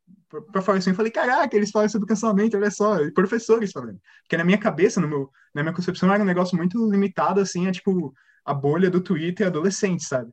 pra 0.52 0.60
falar 0.60 0.78
assim, 0.78 0.90
eu 0.90 0.96
falei, 0.96 1.10
caraca, 1.10 1.56
eles 1.56 1.70
falam 1.70 1.88
sobre 1.88 2.08
cancelamento, 2.08 2.56
olha 2.56 2.70
só, 2.70 3.00
e 3.00 3.10
professores 3.10 3.72
falando. 3.72 3.98
Porque 4.22 4.36
na 4.36 4.44
minha 4.44 4.58
cabeça, 4.58 5.00
no 5.00 5.08
meu, 5.08 5.30
na 5.54 5.62
minha 5.62 5.74
concepção, 5.74 6.12
era 6.12 6.22
um 6.22 6.26
negócio 6.26 6.56
muito 6.56 6.90
limitado, 6.90 7.40
assim, 7.40 7.66
a, 7.66 7.72
tipo, 7.72 8.12
a 8.44 8.52
bolha 8.52 8.90
do 8.90 9.00
Twitter 9.00 9.46
adolescente, 9.46 10.04
sabe? 10.04 10.30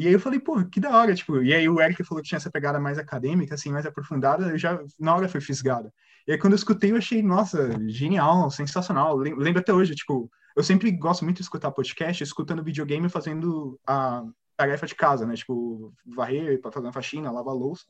E 0.00 0.06
aí 0.06 0.14
eu 0.14 0.18
falei, 0.18 0.40
pô, 0.40 0.64
que 0.64 0.80
da 0.80 0.96
hora, 0.96 1.14
tipo, 1.14 1.42
e 1.42 1.52
aí 1.52 1.68
o 1.68 1.78
Eric 1.78 2.02
falou 2.04 2.22
que 2.22 2.28
tinha 2.30 2.38
essa 2.38 2.50
pegada 2.50 2.80
mais 2.80 2.96
acadêmica, 2.96 3.54
assim, 3.54 3.70
mais 3.70 3.84
aprofundada, 3.84 4.48
eu 4.48 4.56
já, 4.56 4.82
na 4.98 5.14
hora 5.14 5.28
foi 5.28 5.42
fisgada. 5.42 5.92
E 6.26 6.32
aí 6.32 6.38
quando 6.38 6.54
eu 6.54 6.56
escutei, 6.56 6.90
eu 6.90 6.96
achei, 6.96 7.22
nossa, 7.22 7.68
genial, 7.86 8.50
sensacional, 8.50 9.14
lembro 9.14 9.60
até 9.60 9.74
hoje, 9.74 9.94
tipo, 9.94 10.30
eu 10.56 10.62
sempre 10.62 10.90
gosto 10.90 11.22
muito 11.22 11.36
de 11.36 11.42
escutar 11.42 11.70
podcast, 11.70 12.22
escutando 12.22 12.64
videogame 12.64 13.10
fazendo 13.10 13.78
a 13.86 14.24
tarefa 14.56 14.86
de 14.86 14.94
casa, 14.94 15.26
né, 15.26 15.34
tipo, 15.34 15.92
varrer, 16.06 16.58
fazer 16.62 16.86
uma 16.86 16.94
faxina, 16.94 17.30
lavar 17.30 17.54
louça. 17.54 17.84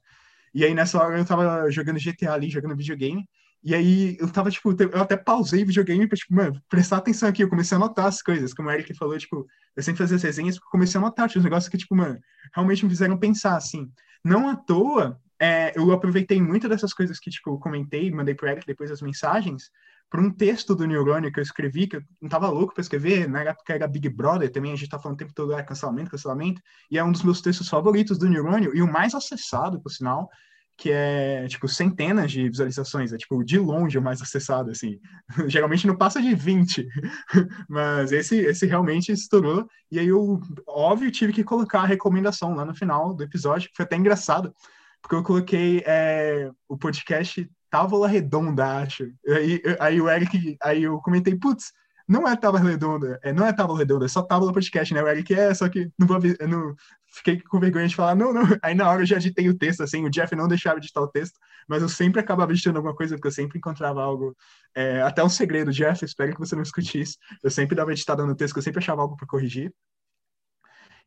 E 0.53 0.65
aí 0.65 0.75
nessa 0.75 1.01
hora 1.01 1.17
eu 1.17 1.25
tava 1.25 1.71
jogando 1.71 2.01
GTA 2.01 2.33
ali, 2.33 2.51
jogando 2.51 2.77
videogame. 2.77 3.25
E 3.63 3.75
aí 3.75 4.17
eu 4.19 4.31
tava, 4.31 4.51
tipo, 4.51 4.75
eu 4.81 5.03
até 5.03 5.17
pausei 5.17 5.63
o 5.63 5.67
videogame 5.67 6.07
pra, 6.07 6.17
tipo, 6.17 6.35
mano, 6.35 6.61
prestar 6.69 6.97
atenção 6.97 7.29
aqui. 7.29 7.43
Eu 7.43 7.49
comecei 7.49 7.77
a 7.77 7.79
anotar 7.79 8.07
as 8.07 8.23
coisas, 8.23 8.55
como 8.55 8.69
o 8.69 8.73
Eric 8.73 8.95
falou, 8.95 9.19
tipo, 9.19 9.47
eu 9.77 9.83
sempre 9.83 9.99
fazia 9.99 10.17
as 10.17 10.23
resenhas 10.23 10.59
comecei 10.59 10.99
a 10.99 11.03
anotar, 11.03 11.29
os 11.29 11.45
negócios 11.45 11.69
que, 11.69 11.77
tipo, 11.77 11.95
mano, 11.95 12.19
realmente 12.55 12.85
me 12.85 12.91
fizeram 12.91 13.19
pensar, 13.19 13.57
assim. 13.57 13.91
Não 14.25 14.49
à 14.49 14.57
toa, 14.57 15.21
é, 15.39 15.73
eu 15.79 15.93
aproveitei 15.93 16.41
muito 16.41 16.69
dessas 16.69 16.95
coisas 16.95 17.19
que, 17.19 17.31
tipo, 17.31 17.51
eu 17.51 17.59
comentei, 17.59 18.11
mandei 18.11 18.35
pro 18.35 18.49
Eric 18.49 18.67
depois 18.67 18.91
as 18.91 19.03
mensagens, 19.03 19.71
para 20.11 20.21
um 20.21 20.31
texto 20.31 20.75
do 20.75 20.87
Neurônio 20.87 21.33
que 21.33 21.39
eu 21.39 21.43
escrevi, 21.43 21.87
que 21.87 21.97
eu 21.97 22.03
não 22.21 22.29
tava 22.29 22.49
louco 22.49 22.75
para 22.75 22.83
escrever, 22.83 23.29
na 23.29 23.43
época 23.43 23.73
era 23.73 23.87
Big 23.87 24.09
Brother 24.09 24.51
também, 24.51 24.73
a 24.73 24.77
gente 24.77 24.89
tá 24.89 24.99
falando 24.99 25.15
o 25.15 25.19
tempo 25.19 25.33
todo, 25.33 25.53
era 25.53 25.63
cancelamento, 25.63 26.11
cancelamento, 26.11 26.61
e 26.91 26.99
é 26.99 27.05
um 27.05 27.13
dos 27.13 27.23
meus 27.23 27.41
textos 27.41 27.69
favoritos 27.69 28.19
do 28.19 28.29
Neurônio, 28.29 28.75
e 28.75 28.83
o 28.83 28.91
mais 28.91 29.15
acessado, 29.15 29.81
por 29.81 29.91
sinal, 29.91 30.29
que 30.81 30.91
é, 30.91 31.47
tipo, 31.47 31.69
centenas 31.69 32.33
de 32.33 32.49
visualizações, 32.49 33.13
é, 33.13 33.19
tipo, 33.19 33.45
de 33.45 33.59
longe 33.59 33.99
o 33.99 34.03
mais 34.03 34.23
acessado, 34.23 34.71
assim. 34.71 34.99
Geralmente 35.47 35.87
não 35.87 35.95
passa 35.95 36.23
de 36.23 36.35
20, 36.35 36.89
mas 37.69 38.13
esse, 38.13 38.39
esse 38.39 38.65
realmente 38.65 39.13
estourou, 39.13 39.69
e 39.93 39.99
aí 39.99 40.09
eu, 40.09 40.41
óbvio, 40.67 41.11
tive 41.11 41.35
que 41.35 41.45
colocar 41.45 41.81
a 41.81 41.87
recomendação 41.87 42.55
lá 42.55 42.65
no 42.65 42.75
final 42.75 43.13
do 43.13 43.23
episódio, 43.23 43.69
que 43.69 43.77
foi 43.77 43.85
até 43.85 43.95
engraçado, 43.95 44.55
porque 45.03 45.15
eu 45.15 45.23
coloquei 45.23 45.83
é, 45.87 46.51
o 46.67 46.79
podcast 46.79 47.47
Távola 47.71 48.09
Redonda, 48.09 48.79
acho. 48.79 49.05
Aí, 49.29 49.63
aí 49.79 50.01
o 50.01 50.09
Eric, 50.09 50.57
aí 50.63 50.85
eu 50.85 50.99
comentei, 51.01 51.37
putz, 51.37 51.75
não 52.11 52.27
é 52.27 52.35
tábua 52.35 52.59
redonda, 52.59 53.21
é, 53.23 53.33
não 53.33 53.47
é 53.47 53.53
tábua 53.53 53.79
redonda, 53.79 54.05
é 54.05 54.09
só 54.09 54.21
tábua 54.21 54.53
podcast, 54.53 54.93
né? 54.93 55.01
O 55.01 55.07
Eric 55.07 55.33
é, 55.33 55.55
só 55.55 55.69
que 55.69 55.89
não 55.97 56.09
vou 56.09 56.19
não, 56.49 56.75
fiquei 57.07 57.41
com 57.41 57.61
vergonha 57.61 57.87
de 57.87 57.95
falar, 57.95 58.17
não, 58.17 58.33
não. 58.33 58.43
Aí 58.65 58.75
na 58.75 58.91
hora 58.91 59.03
eu 59.03 59.07
já 59.07 59.17
editei 59.17 59.49
o 59.49 59.57
texto, 59.57 59.85
assim, 59.85 60.05
o 60.05 60.11
Jeff 60.11 60.35
não 60.35 60.49
deixava 60.49 60.81
de 60.81 60.87
editar 60.87 61.03
o 61.03 61.07
texto, 61.07 61.39
mas 61.69 61.83
eu 61.83 61.89
sempre 61.89 62.21
acabava 62.21 62.51
editando 62.51 62.79
alguma 62.79 62.97
coisa, 62.97 63.15
porque 63.15 63.29
eu 63.29 63.33
sempre 63.33 63.59
encontrava 63.59 64.03
algo, 64.03 64.37
é, 64.75 65.01
até 65.03 65.23
um 65.23 65.29
segredo, 65.29 65.71
Jeff, 65.71 66.05
espero 66.05 66.33
que 66.33 66.41
você 66.41 66.57
não 66.57 66.65
escute 66.65 67.01
isso. 67.01 67.17
Eu 67.45 67.51
sempre 67.51 67.77
dava 67.77 67.93
editada 67.93 68.27
no 68.27 68.35
texto, 68.35 68.57
eu 68.57 68.63
sempre 68.63 68.81
achava 68.81 69.03
algo 69.03 69.17
para 69.17 69.29
corrigir. 69.29 69.73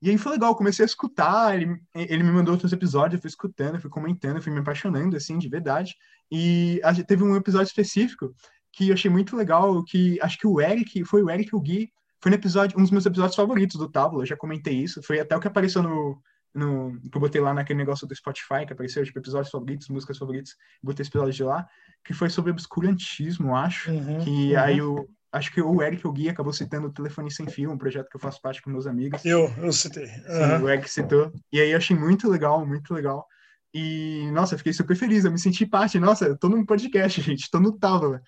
E 0.02 0.10
aí 0.10 0.18
foi 0.18 0.32
legal, 0.34 0.56
comecei 0.56 0.84
a 0.84 0.86
escutar, 0.86 1.54
ele, 1.54 1.82
ele 1.94 2.24
me 2.24 2.32
mandou 2.32 2.54
outros 2.54 2.72
episódios, 2.72 3.16
eu 3.16 3.22
fui 3.22 3.30
escutando, 3.30 3.76
eu 3.76 3.82
fui 3.82 3.90
comentando, 3.90 4.38
eu 4.38 4.42
fui 4.42 4.54
me 4.54 4.60
apaixonando, 4.60 5.18
assim, 5.18 5.38
de 5.38 5.50
verdade. 5.50 5.96
E 6.32 6.80
teve 7.06 7.24
um 7.24 7.36
episódio 7.36 7.68
específico 7.68 8.34
que 8.74 8.90
eu 8.90 8.94
achei 8.94 9.10
muito 9.10 9.36
legal, 9.36 9.84
que 9.84 10.20
acho 10.22 10.38
que 10.38 10.48
o 10.48 10.60
Eric, 10.60 11.06
foi 11.06 11.22
o 11.22 11.30
Eric 11.30 11.56
o 11.56 11.62
Gui, 11.62 11.90
foi 12.20 12.32
no 12.32 12.36
episódio, 12.36 12.78
um 12.78 12.82
dos 12.82 12.92
meus 12.92 13.06
episódios 13.06 13.36
favoritos 13.36 13.78
do 13.78 13.90
Tábula, 13.90 14.24
eu 14.24 14.28
já 14.28 14.36
comentei 14.36 14.76
isso, 14.76 15.02
foi 15.04 15.20
até 15.20 15.38
o 15.38 15.40
que 15.40 15.48
apareceu 15.48 15.84
no, 15.84 16.22
no 16.54 17.00
que 17.10 17.16
eu 17.16 17.22
botei 17.22 17.40
lá 17.40 17.54
naquele 17.54 17.78
negócio 17.78 18.08
do 18.08 18.16
Spotify, 18.16 18.66
que 18.66 18.74
apareceu, 18.74 19.06
tipo, 19.06 19.20
episódios 19.20 19.52
favoritos, 19.52 19.90
músicas 19.90 20.18
favoritas, 20.18 20.56
botei 20.82 21.04
esse 21.04 21.12
episódio 21.12 21.34
de 21.34 21.44
lá, 21.44 21.68
que 22.04 22.14
foi 22.14 22.30
sobre 22.30 22.52
obscurantismo, 22.52 23.56
acho, 23.56 23.92
uhum, 23.92 24.20
que 24.20 24.54
uhum. 24.54 24.60
aí 24.60 24.82
o 24.82 25.08
acho 25.32 25.52
que 25.52 25.62
o 25.62 25.82
Eric 25.82 26.06
o 26.06 26.12
Gui 26.12 26.30
acabou 26.30 26.54
citando 26.54 26.88
o 26.88 26.94
Telefone 26.94 27.32
Sem 27.32 27.48
Fio, 27.48 27.72
um 27.72 27.78
projeto 27.78 28.08
que 28.08 28.16
eu 28.16 28.20
faço 28.20 28.40
parte 28.40 28.62
com 28.62 28.70
meus 28.70 28.86
amigos. 28.86 29.26
Eu, 29.26 29.52
eu 29.58 29.74
citei. 29.74 30.06
Uhum. 30.06 30.60
Sim, 30.60 30.64
o 30.64 30.70
Eric 30.70 30.88
citou. 30.88 31.34
E 31.52 31.60
aí 31.60 31.72
eu 31.72 31.78
achei 31.78 31.98
muito 31.98 32.30
legal, 32.30 32.64
muito 32.64 32.94
legal. 32.94 33.26
E, 33.74 34.30
nossa, 34.32 34.58
fiquei 34.58 34.72
super 34.72 34.96
feliz, 34.96 35.26
eu 35.26 35.32
me 35.32 35.40
senti 35.40 35.66
parte. 35.66 36.00
Nossa, 36.00 36.26
eu 36.26 36.38
tô 36.38 36.48
num 36.48 36.64
podcast, 36.64 37.20
gente, 37.24 37.50
tô 37.50 37.60
no 37.60 37.78
Távola. 37.78 38.22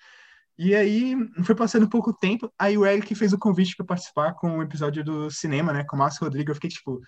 E 0.58 0.74
aí, 0.74 1.14
foi 1.44 1.54
passando 1.54 1.88
pouco 1.88 2.12
tempo, 2.14 2.50
aí 2.58 2.78
o 2.78 2.86
Eric 2.86 3.14
fez 3.14 3.32
o 3.32 3.38
convite 3.38 3.76
para 3.76 3.84
participar 3.84 4.32
com 4.34 4.58
o 4.58 4.62
episódio 4.62 5.04
do 5.04 5.30
cinema, 5.30 5.72
né, 5.72 5.84
com 5.84 5.96
o 5.96 5.98
Márcio 5.98 6.24
Rodrigo. 6.24 6.50
Eu 6.50 6.54
fiquei 6.54 6.70
tipo, 6.70 7.00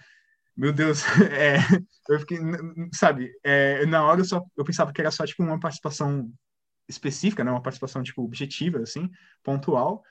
meu 0.57 0.73
Deus, 0.73 1.03
é, 1.33 1.57
eu 2.09 2.21
fiquei, 2.21 2.39
sabe, 2.93 3.31
é, 3.43 3.87
na 3.87 4.05
hora 4.05 4.21
eu, 4.21 4.25
só, 4.25 4.43
eu 4.57 4.65
pensava 4.65 4.93
que 4.93 5.01
era 5.01 5.11
só 5.11 5.25
tipo 5.25 5.43
uma 5.43 5.59
participação 5.59 6.31
específica, 6.89 7.43
né, 7.43 7.51
uma 7.51 7.63
participação 7.63 8.03
tipo 8.03 8.23
objetiva, 8.23 8.81
assim, 8.81 9.11
pontual. 9.43 10.03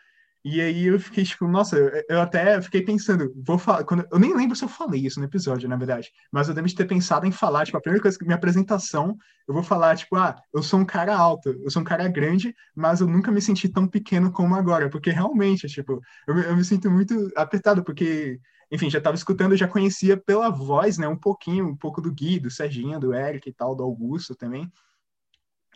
E 0.49 0.61
aí 0.61 0.85
eu 0.85 0.97
fiquei 0.97 1.25
tipo, 1.25 1.45
nossa, 1.45 1.75
eu, 2.07 2.21
até 2.21 2.61
fiquei 2.61 2.81
pensando, 2.81 3.33
vou 3.45 3.57
falar, 3.57 3.83
quando, 3.83 4.07
eu 4.09 4.17
nem 4.17 4.33
lembro 4.33 4.55
se 4.55 4.63
eu 4.63 4.69
falei 4.69 5.05
isso 5.05 5.19
no 5.19 5.25
episódio, 5.25 5.67
na 5.67 5.75
verdade, 5.75 6.09
mas 6.31 6.47
eu 6.47 6.53
devo 6.53 6.73
ter 6.73 6.85
pensado 6.85 7.25
em 7.25 7.33
falar, 7.33 7.65
tipo, 7.65 7.77
a 7.77 7.81
primeira 7.81 8.01
coisa 8.01 8.17
que 8.17 8.23
minha 8.23 8.37
apresentação, 8.37 9.17
eu 9.45 9.53
vou 9.53 9.61
falar, 9.61 9.97
tipo, 9.97 10.15
ah, 10.15 10.41
eu 10.53 10.63
sou 10.63 10.79
um 10.79 10.85
cara 10.85 11.13
alto, 11.13 11.49
eu 11.49 11.69
sou 11.69 11.81
um 11.81 11.85
cara 11.85 12.07
grande, 12.07 12.55
mas 12.73 13.01
eu 13.01 13.07
nunca 13.07 13.29
me 13.29 13.41
senti 13.41 13.67
tão 13.67 13.85
pequeno 13.85 14.31
como 14.31 14.55
agora, 14.55 14.89
porque 14.89 15.11
realmente, 15.11 15.67
tipo, 15.67 15.99
eu, 16.25 16.39
eu 16.39 16.55
me 16.55 16.63
sinto 16.63 16.89
muito 16.89 17.29
apertado, 17.35 17.83
porque, 17.83 18.39
enfim, 18.71 18.89
já 18.89 18.99
estava 18.99 19.17
escutando, 19.17 19.57
já 19.57 19.67
conhecia 19.67 20.15
pela 20.15 20.49
voz, 20.49 20.97
né, 20.97 21.09
um 21.09 21.19
pouquinho, 21.19 21.67
um 21.67 21.75
pouco 21.75 21.99
do 21.99 22.13
Gui, 22.13 22.39
do 22.39 22.49
Serginho, 22.49 23.01
do 23.01 23.13
Eric 23.13 23.49
e 23.49 23.53
tal, 23.53 23.75
do 23.75 23.83
Augusto 23.83 24.33
também, 24.33 24.71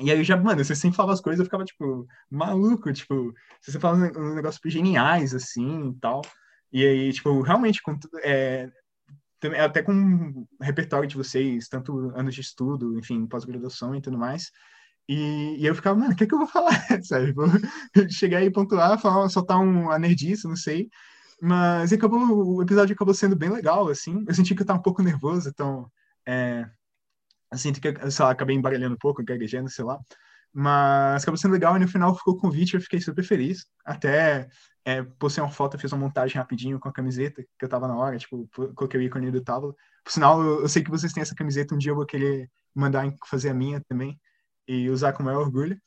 e 0.02 0.12
aí 0.12 0.24
já, 0.24 0.38
mano, 0.38 0.64
você 0.64 0.76
sempre 0.76 0.98
falava 0.98 1.14
as 1.14 1.22
coisas, 1.22 1.40
eu 1.40 1.46
ficava, 1.46 1.66
tipo, 1.66 2.08
maluco, 2.30 2.92
tipo, 2.94 3.34
você 3.62 3.80
fala 3.80 3.98
um 4.18 4.36
negócio 4.36 4.60
geniais, 4.66 5.34
assim, 5.34 5.90
e 5.90 6.00
tal. 6.00 6.22
E 6.72 6.86
aí, 6.86 7.14
tipo, 7.14 7.42
realmente, 7.42 7.82
com, 7.82 7.98
é, 8.24 8.70
até 9.60 9.82
com 9.82 9.94
o 9.94 10.64
repertório 10.64 11.08
de 11.08 11.18
vocês, 11.18 11.68
tanto 11.68 12.12
anos 12.16 12.36
de 12.36 12.42
estudo, 12.42 12.98
enfim, 12.98 13.26
pós-graduação 13.28 13.96
e 13.96 14.02
tudo 14.02 14.18
mais. 14.18 14.52
E, 15.08 15.58
e, 15.60 15.66
eu 15.66 15.76
ficava, 15.76 16.00
mano, 16.00 16.14
o 16.14 16.16
que, 16.16 16.24
é 16.24 16.28
que 16.28 16.34
eu 16.34 16.40
vou 16.40 16.48
falar? 16.48 16.72
Sabe? 17.04 17.34
Vou 17.34 17.48
chegar 18.10 18.40
aí, 18.40 18.52
pontuar, 18.52 19.00
falar, 19.00 19.28
soltar 19.30 19.60
um 19.60 19.98
nerdice, 19.98 20.48
não 20.48 20.56
sei. 20.56 20.90
Mas 21.42 21.92
acabou, 21.92 22.20
o 22.56 22.62
episódio 22.62 22.94
acabou 22.94 23.14
sendo 23.14 23.36
bem 23.36 23.50
legal, 23.50 23.90
assim. 23.90 24.24
Eu 24.28 24.34
senti 24.34 24.56
que 24.56 24.62
eu 24.62 24.66
tava 24.66 24.80
um 24.80 24.84
pouco 24.84 25.02
nervoso, 25.02 25.50
então. 25.50 25.92
É, 26.26 26.70
sinto 27.58 27.82
que, 27.82 27.94
sei 28.12 28.26
lá, 28.26 28.32
acabei 28.32 28.56
embaralhando 28.56 28.96
um 28.96 28.98
pouco, 28.98 29.24
gaguejando, 29.24 29.70
sei 29.70 29.86
lá. 29.86 30.00
Mas 30.54 31.24
acabou 31.24 31.38
sendo 31.38 31.54
legal 31.54 31.76
e 31.78 31.80
no 31.80 31.88
final 31.88 32.16
ficou 32.16 32.34
o 32.34 32.38
convite, 32.38 32.76
eu 32.76 32.82
fiquei 32.82 33.00
super 33.00 33.24
feliz. 33.24 33.66
Até 33.86 34.50
é, 34.86 35.04
postei 35.04 35.44
uma 35.44 35.52
foto, 35.52 35.78
fiz 35.78 35.92
uma 35.92 36.00
montagem 36.06 36.38
rapidinho 36.38 36.80
com 36.80 36.90
a 36.90 36.94
camiseta, 36.94 37.44
que 37.44 37.66
eu 37.66 37.70
tava 37.70 37.88
na 37.88 37.96
hora, 37.96 38.18
tipo, 38.18 38.50
coloquei 38.76 39.00
o 39.00 39.04
ícone 39.04 39.32
do 39.32 39.42
tábua. 39.42 39.76
Por 40.04 40.12
sinal, 40.12 40.42
eu, 40.42 40.62
eu, 40.62 40.70
sei 40.70 40.84
que 40.84 40.90
vocês 40.90 41.14
têm 41.14 41.22
essa 41.22 41.36
camiseta, 41.36 41.76
um 41.76 41.78
dia 41.78 41.92
eu 41.92 41.96
vou 41.96 42.06
querer 42.06 42.50
mandar 42.76 43.06
fazer 43.28 43.50
a 43.50 43.54
minha 43.54 43.82
também 43.88 44.20
e 44.68 44.90
usar 44.90 45.14
com 45.14 45.24
maior 45.24 45.42
orgulho. 45.42 45.80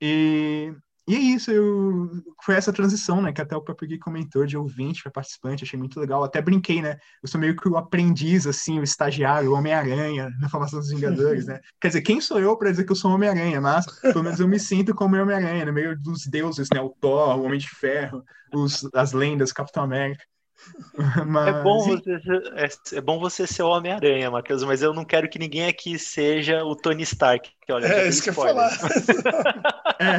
E 0.00 0.74
e 1.10 1.14
é 1.14 1.18
isso, 1.18 1.50
eu... 1.50 2.08
foi 2.44 2.54
essa 2.54 2.72
transição, 2.72 3.20
né, 3.20 3.32
que 3.32 3.40
até 3.40 3.56
o 3.56 3.62
próprio 3.62 3.88
Gui 3.88 3.98
comentou, 3.98 4.46
de 4.46 4.56
ouvinte 4.56 5.02
para 5.02 5.12
participante, 5.12 5.64
achei 5.64 5.78
muito 5.78 5.98
legal. 5.98 6.22
Até 6.22 6.40
brinquei, 6.40 6.80
né, 6.80 6.96
eu 7.22 7.28
sou 7.28 7.40
meio 7.40 7.56
que 7.56 7.68
o 7.68 7.76
aprendiz, 7.76 8.46
assim, 8.46 8.78
o 8.78 8.82
estagiário, 8.82 9.50
o 9.50 9.54
Homem-Aranha 9.54 10.30
na 10.40 10.48
formação 10.48 10.78
dos 10.78 10.90
Vingadores, 10.90 11.46
né. 11.46 11.60
Quer 11.80 11.88
dizer, 11.88 12.02
quem 12.02 12.20
sou 12.20 12.38
eu 12.38 12.56
para 12.56 12.70
dizer 12.70 12.84
que 12.84 12.92
eu 12.92 12.96
sou 12.96 13.10
Homem-Aranha? 13.10 13.60
Mas, 13.60 13.86
pelo 14.00 14.22
menos 14.22 14.38
eu 14.38 14.48
me 14.48 14.60
sinto 14.60 14.94
como 14.94 15.16
Homem-Aranha, 15.16 15.64
no 15.64 15.72
meio 15.72 15.98
dos 15.98 16.26
deuses, 16.26 16.68
né, 16.72 16.80
o 16.80 16.90
Thor, 17.00 17.36
o 17.36 17.42
Homem 17.44 17.58
de 17.58 17.68
Ferro, 17.68 18.22
os, 18.54 18.88
as 18.94 19.12
lendas, 19.12 19.52
Capitão 19.52 19.82
América. 19.82 20.24
Mas... 21.26 21.48
É, 21.48 21.62
bom 21.62 21.78
você, 21.84 22.12
é, 22.56 22.96
é, 22.96 23.00
bom 23.00 23.18
você 23.18 23.46
ser 23.46 23.62
o 23.62 23.70
Homem-Aranha, 23.70 24.30
Matheus, 24.30 24.62
mas 24.62 24.82
eu 24.82 24.92
não 24.92 25.04
quero 25.04 25.28
que 25.28 25.38
ninguém 25.38 25.66
aqui 25.66 25.98
seja 25.98 26.64
o 26.64 26.74
Tony 26.74 27.02
Stark. 27.02 27.50
Que, 27.64 27.72
olha, 27.72 27.86
é, 27.86 28.08
isso 28.08 28.22
que 28.22 28.30
eu 28.30 28.34
ia 28.34 28.40
falar. 28.40 28.70
é. 29.98 30.18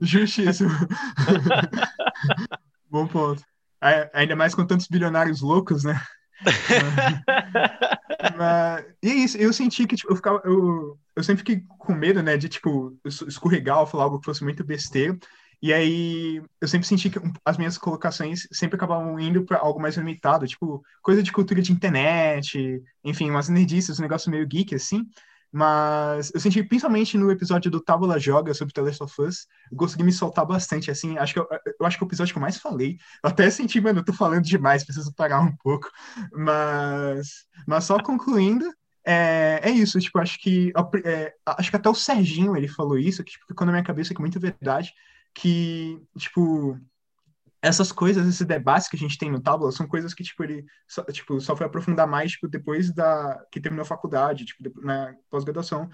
Justíssimo. 0.04 0.70
bom 2.90 3.06
ponto. 3.06 3.42
Ainda 4.12 4.34
mais 4.34 4.54
com 4.54 4.66
tantos 4.66 4.88
bilionários 4.88 5.40
loucos, 5.40 5.84
né? 5.84 6.00
mas, 8.36 8.84
e 9.02 9.10
é 9.10 9.14
isso, 9.14 9.38
eu 9.38 9.52
senti 9.52 9.86
que 9.86 9.96
tipo, 9.96 10.12
eu, 10.12 10.16
ficava, 10.16 10.40
eu, 10.44 10.98
eu 11.14 11.22
sempre 11.22 11.38
fiquei 11.38 11.64
com 11.78 11.94
medo, 11.94 12.22
né, 12.22 12.36
de 12.36 12.48
tipo, 12.48 12.96
escorregar 13.04 13.80
ou 13.80 13.86
falar 13.86 14.04
algo 14.04 14.18
que 14.18 14.24
fosse 14.24 14.44
muito 14.44 14.64
besteira. 14.64 15.16
E 15.60 15.72
aí 15.72 16.40
eu 16.60 16.68
sempre 16.68 16.86
senti 16.86 17.10
que 17.10 17.18
as 17.44 17.56
minhas 17.56 17.76
colocações 17.76 18.46
sempre 18.52 18.76
acabavam 18.76 19.18
indo 19.18 19.44
para 19.44 19.58
algo 19.58 19.80
mais 19.80 19.96
limitado, 19.96 20.46
tipo, 20.46 20.82
coisa 21.02 21.22
de 21.22 21.32
cultura 21.32 21.60
de 21.60 21.72
internet, 21.72 22.80
enfim, 23.04 23.28
umas 23.30 23.48
nerdices, 23.48 23.98
um 23.98 24.02
negócio 24.02 24.30
meio 24.30 24.46
geek, 24.46 24.74
assim. 24.74 25.04
Mas 25.50 26.30
eu 26.34 26.40
senti, 26.40 26.62
principalmente 26.62 27.16
no 27.16 27.30
episódio 27.30 27.70
do 27.70 27.80
Tábula 27.80 28.18
Joga 28.20 28.52
sobre 28.52 28.72
The 28.72 28.82
Last 28.82 29.02
of 29.02 29.22
Us, 29.22 29.46
eu 29.72 29.78
consegui 29.78 30.04
me 30.04 30.12
soltar 30.12 30.46
bastante, 30.46 30.90
assim, 30.90 31.16
acho 31.16 31.32
que 31.32 31.40
eu, 31.40 31.48
eu, 31.80 31.86
acho 31.86 31.96
que 31.96 32.04
é 32.04 32.06
o 32.06 32.08
episódio 32.08 32.32
que 32.32 32.38
eu 32.38 32.42
mais 32.42 32.58
falei. 32.58 32.98
Eu 33.24 33.30
até 33.30 33.50
senti, 33.50 33.80
mano, 33.80 34.00
eu 34.00 34.04
tô 34.04 34.12
falando 34.12 34.42
demais, 34.42 34.84
preciso 34.84 35.12
parar 35.14 35.40
um 35.40 35.56
pouco. 35.56 35.90
Mas, 36.32 37.46
mas 37.66 37.84
só 37.84 37.98
concluindo, 38.00 38.70
é, 39.04 39.60
é 39.62 39.70
isso, 39.70 39.98
tipo, 39.98 40.18
acho 40.18 40.38
que 40.38 40.70
é, 41.04 41.32
acho 41.46 41.70
que 41.70 41.76
até 41.76 41.88
o 41.88 41.94
Serginho 41.94 42.54
ele 42.54 42.68
falou 42.68 42.98
isso, 42.98 43.24
que 43.24 43.32
tipo, 43.32 43.46
ficou 43.46 43.66
na 43.66 43.72
minha 43.72 43.84
cabeça 43.84 44.12
que 44.12 44.20
é 44.20 44.22
muito 44.22 44.38
verdade 44.38 44.92
que, 45.40 46.02
tipo, 46.18 46.76
essas 47.62 47.92
coisas, 47.92 48.26
esses 48.26 48.44
debates 48.44 48.88
que 48.88 48.96
a 48.96 48.98
gente 48.98 49.16
tem 49.16 49.30
no 49.30 49.40
Tábua, 49.40 49.70
são 49.70 49.86
coisas 49.86 50.12
que, 50.12 50.24
tipo, 50.24 50.42
ele 50.42 50.64
só, 50.88 51.04
tipo, 51.04 51.40
só 51.40 51.54
foi 51.54 51.64
aprofundar 51.64 52.08
mais, 52.08 52.32
tipo, 52.32 52.48
depois 52.48 52.92
da, 52.92 53.40
que 53.50 53.60
terminou 53.60 53.82
a 53.82 53.86
faculdade, 53.86 54.44
tipo, 54.44 54.80
na 54.80 55.14
pós-graduação. 55.30 55.88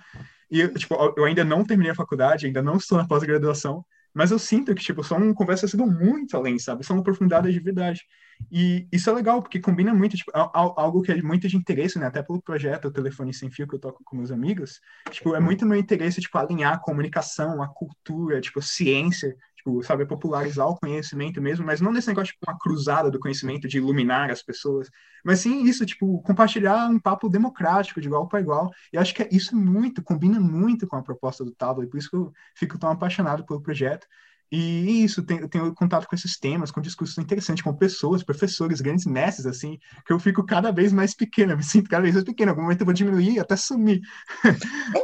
E, 0.50 0.66
tipo, 0.68 0.94
eu 1.16 1.24
ainda 1.26 1.44
não 1.44 1.62
terminei 1.62 1.92
a 1.92 1.94
faculdade, 1.94 2.46
ainda 2.46 2.62
não 2.62 2.76
estou 2.76 2.96
na 2.96 3.06
pós-graduação, 3.06 3.84
mas 4.14 4.30
eu 4.30 4.38
sinto 4.38 4.74
que, 4.74 4.82
tipo, 4.82 5.02
são 5.02 5.34
conversas 5.34 5.72
que 5.72 5.76
vão 5.76 5.90
muito 5.90 6.36
além, 6.36 6.58
sabe? 6.58 6.86
São 6.86 6.98
aprofundadas 6.98 7.52
de 7.52 7.60
verdade. 7.60 8.02
E 8.50 8.86
isso 8.92 9.10
é 9.10 9.12
legal, 9.12 9.42
porque 9.42 9.60
combina 9.60 9.92
muito, 9.92 10.16
tipo, 10.16 10.30
algo 10.34 11.02
que 11.02 11.12
é 11.12 11.20
muito 11.22 11.48
de 11.48 11.56
interesse, 11.56 11.98
né? 11.98 12.06
Até 12.06 12.22
pelo 12.22 12.40
projeto 12.40 12.86
o 12.86 12.92
Telefone 12.92 13.34
Sem 13.34 13.50
Fio 13.50 13.66
que 13.66 13.74
eu 13.74 13.80
toco 13.80 14.02
com 14.04 14.16
meus 14.16 14.30
amigos. 14.30 14.80
Tipo, 15.10 15.34
é 15.34 15.40
muito 15.40 15.66
meu 15.66 15.76
interesse, 15.78 16.20
tipo, 16.20 16.38
alinhar 16.38 16.74
a 16.74 16.78
comunicação, 16.78 17.60
a 17.62 17.68
cultura, 17.68 18.40
tipo, 18.40 18.62
ciência, 18.62 19.36
tipo, 19.64 19.82
sabe, 19.82 20.04
popularizar 20.06 20.68
o 20.68 20.76
conhecimento 20.76 21.40
mesmo, 21.40 21.64
mas 21.64 21.80
não 21.80 21.90
nesse 21.90 22.08
negócio, 22.08 22.34
tipo, 22.34 22.44
uma 22.50 22.58
cruzada 22.58 23.10
do 23.10 23.18
conhecimento 23.18 23.66
de 23.66 23.78
iluminar 23.78 24.30
as 24.30 24.42
pessoas, 24.42 24.90
mas 25.24 25.40
sim 25.40 25.64
isso, 25.64 25.86
tipo, 25.86 26.20
compartilhar 26.22 26.88
um 26.90 27.00
papo 27.00 27.28
democrático, 27.28 28.00
de 28.00 28.06
igual 28.08 28.28
para 28.28 28.40
igual. 28.40 28.70
E 28.92 28.98
acho 28.98 29.14
que 29.14 29.22
é 29.22 29.28
isso 29.32 29.56
muito, 29.56 30.02
combina 30.02 30.38
muito 30.38 30.86
com 30.86 30.96
a 30.96 31.02
proposta 31.02 31.44
do 31.44 31.52
e 31.82 31.86
por 31.86 31.96
isso 31.98 32.10
que 32.10 32.16
eu 32.16 32.32
fico 32.54 32.78
tão 32.78 32.90
apaixonado 32.90 33.44
pelo 33.46 33.62
projeto. 33.62 34.06
E 34.50 35.02
isso, 35.04 35.22
tenho, 35.22 35.48
tenho 35.48 35.74
contato 35.74 36.06
com 36.06 36.14
esses 36.14 36.38
temas, 36.38 36.70
com 36.70 36.80
discursos 36.80 37.18
interessantes, 37.18 37.62
com 37.62 37.74
pessoas, 37.74 38.22
professores, 38.22 38.80
grandes 38.80 39.04
mestres, 39.06 39.46
assim, 39.46 39.78
que 40.06 40.12
eu 40.12 40.18
fico 40.18 40.44
cada 40.44 40.70
vez 40.70 40.92
mais 40.92 41.14
pequena, 41.14 41.56
me 41.56 41.62
sinto 41.62 41.90
cada 41.90 42.02
vez 42.02 42.14
mais 42.14 42.24
pequena. 42.24 42.50
Em 42.50 42.52
algum 42.52 42.62
momento 42.62 42.80
eu 42.80 42.86
vou 42.86 42.94
diminuir 42.94 43.40
até 43.40 43.56
sumir. 43.56 44.00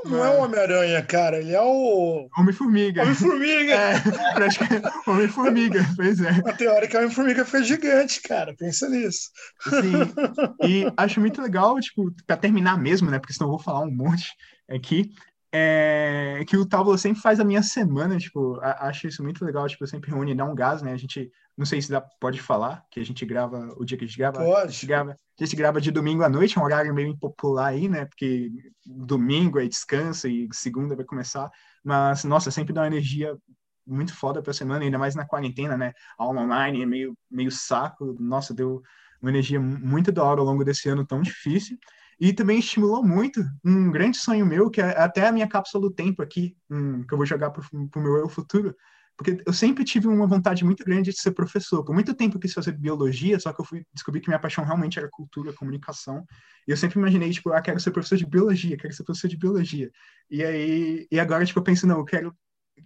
Não, 0.04 0.24
é 0.24 0.30
o 0.30 0.42
Homem-Aranha, 0.44 1.02
cara, 1.02 1.38
ele 1.38 1.52
é 1.52 1.60
o. 1.60 2.28
Homem-Formiga. 2.36 3.02
Homem-Formiga! 3.02 3.72
É, 3.72 4.00
praticamente. 4.34 4.88
Homem-Formiga, 5.06 5.86
pois 5.96 6.20
é. 6.20 6.30
A 6.46 6.52
teórica 6.52 6.98
é 6.98 7.00
Homem-Formiga 7.00 7.44
foi 7.44 7.64
gigante, 7.64 8.20
cara, 8.22 8.54
pensa 8.56 8.88
nisso. 8.88 9.30
Sim. 9.62 10.66
E 10.66 10.92
acho 10.96 11.20
muito 11.20 11.42
legal, 11.42 11.78
tipo, 11.80 12.12
para 12.26 12.36
terminar 12.36 12.78
mesmo, 12.78 13.10
né, 13.10 13.18
porque 13.18 13.32
senão 13.32 13.48
eu 13.48 13.56
vou 13.56 13.62
falar 13.62 13.80
um 13.80 13.90
monte 13.90 14.32
aqui 14.68 15.10
é, 15.52 16.44
que 16.46 16.56
o 16.56 16.66
Tábua 16.66 16.96
sempre 16.96 17.20
faz 17.20 17.40
a 17.40 17.44
minha 17.44 17.62
semana, 17.62 18.16
tipo, 18.18 18.58
a, 18.60 18.88
acho 18.88 19.08
isso 19.08 19.22
muito 19.22 19.44
legal, 19.44 19.66
tipo, 19.66 19.86
sempre 19.86 20.10
reúne, 20.10 20.34
dá 20.34 20.44
um 20.44 20.54
gás, 20.54 20.80
né, 20.80 20.92
a 20.92 20.96
gente, 20.96 21.30
não 21.56 21.66
sei 21.66 21.82
se 21.82 21.90
dá, 21.90 22.00
pode 22.00 22.40
falar, 22.40 22.84
que 22.90 23.00
a 23.00 23.04
gente 23.04 23.26
grava, 23.26 23.74
o 23.76 23.84
dia 23.84 23.98
que 23.98 24.04
a 24.04 24.06
gente 24.06 24.16
grava, 24.16 24.38
pode. 24.38 24.68
A 24.68 24.70
gente 24.70 24.86
grava, 24.86 25.10
a 25.12 25.44
gente 25.44 25.56
grava 25.56 25.80
de 25.80 25.90
domingo 25.90 26.22
à 26.22 26.28
noite, 26.28 26.56
é 26.56 26.60
um 26.60 26.64
horário 26.64 26.94
meio 26.94 27.08
impopular 27.08 27.68
aí, 27.68 27.88
né, 27.88 28.04
porque 28.04 28.50
domingo 28.86 29.58
aí 29.58 29.68
descansa 29.68 30.28
e 30.28 30.48
segunda 30.52 30.94
vai 30.94 31.04
começar, 31.04 31.50
mas, 31.82 32.22
nossa, 32.24 32.50
sempre 32.50 32.72
dá 32.72 32.82
uma 32.82 32.86
energia 32.86 33.36
muito 33.84 34.14
foda 34.14 34.40
pra 34.40 34.52
semana, 34.52 34.84
ainda 34.84 34.98
mais 34.98 35.16
na 35.16 35.26
quarentena, 35.26 35.76
né, 35.76 35.92
aula 36.16 36.42
online 36.42 36.82
é 36.82 36.86
meio, 36.86 37.18
meio 37.28 37.50
saco, 37.50 38.16
nossa, 38.20 38.54
deu 38.54 38.80
uma 39.20 39.30
energia 39.30 39.60
muito 39.60 40.12
da 40.12 40.22
hora 40.22 40.40
ao 40.40 40.46
longo 40.46 40.64
desse 40.64 40.88
ano 40.88 41.04
tão 41.04 41.20
difícil, 41.20 41.76
e 42.20 42.32
também 42.34 42.58
estimulou 42.58 43.02
muito 43.02 43.42
um 43.64 43.90
grande 43.90 44.18
sonho 44.18 44.44
meu, 44.44 44.70
que 44.70 44.80
é 44.80 45.00
até 45.00 45.26
a 45.26 45.32
minha 45.32 45.48
cápsula 45.48 45.88
do 45.88 45.94
tempo 45.94 46.22
aqui, 46.22 46.54
um, 46.68 47.02
que 47.02 47.14
eu 47.14 47.16
vou 47.16 47.26
jogar 47.26 47.50
para 47.50 47.62
o 47.72 48.00
meu 48.00 48.18
eu 48.18 48.28
futuro, 48.28 48.76
porque 49.16 49.42
eu 49.46 49.52
sempre 49.52 49.84
tive 49.84 50.06
uma 50.06 50.26
vontade 50.26 50.64
muito 50.64 50.84
grande 50.84 51.10
de 51.10 51.18
ser 51.18 51.32
professor. 51.32 51.84
Por 51.84 51.94
muito 51.94 52.14
tempo 52.14 52.36
eu 52.36 52.40
quis 52.40 52.52
fazer 52.52 52.72
biologia, 52.72 53.38
só 53.40 53.52
que 53.52 53.60
eu 53.60 53.64
fui 53.64 53.84
descobrir 53.92 54.20
que 54.20 54.28
minha 54.28 54.38
paixão 54.38 54.64
realmente 54.64 54.98
era 54.98 55.08
cultura, 55.10 55.52
comunicação. 55.52 56.24
E 56.66 56.70
eu 56.70 56.76
sempre 56.76 56.98
imaginei, 56.98 57.30
tipo, 57.30 57.52
ah, 57.52 57.60
quero 57.60 57.80
ser 57.80 57.90
professor 57.90 58.16
de 58.16 58.26
biologia, 58.26 58.76
quero 58.76 58.92
ser 58.94 59.04
professor 59.04 59.28
de 59.28 59.36
biologia. 59.36 59.90
E 60.30 60.42
aí, 60.44 61.06
e 61.10 61.20
agora, 61.20 61.44
tipo, 61.44 61.58
eu 61.58 61.64
penso, 61.64 61.86
não, 61.86 61.98
eu 61.98 62.04
quero 62.04 62.34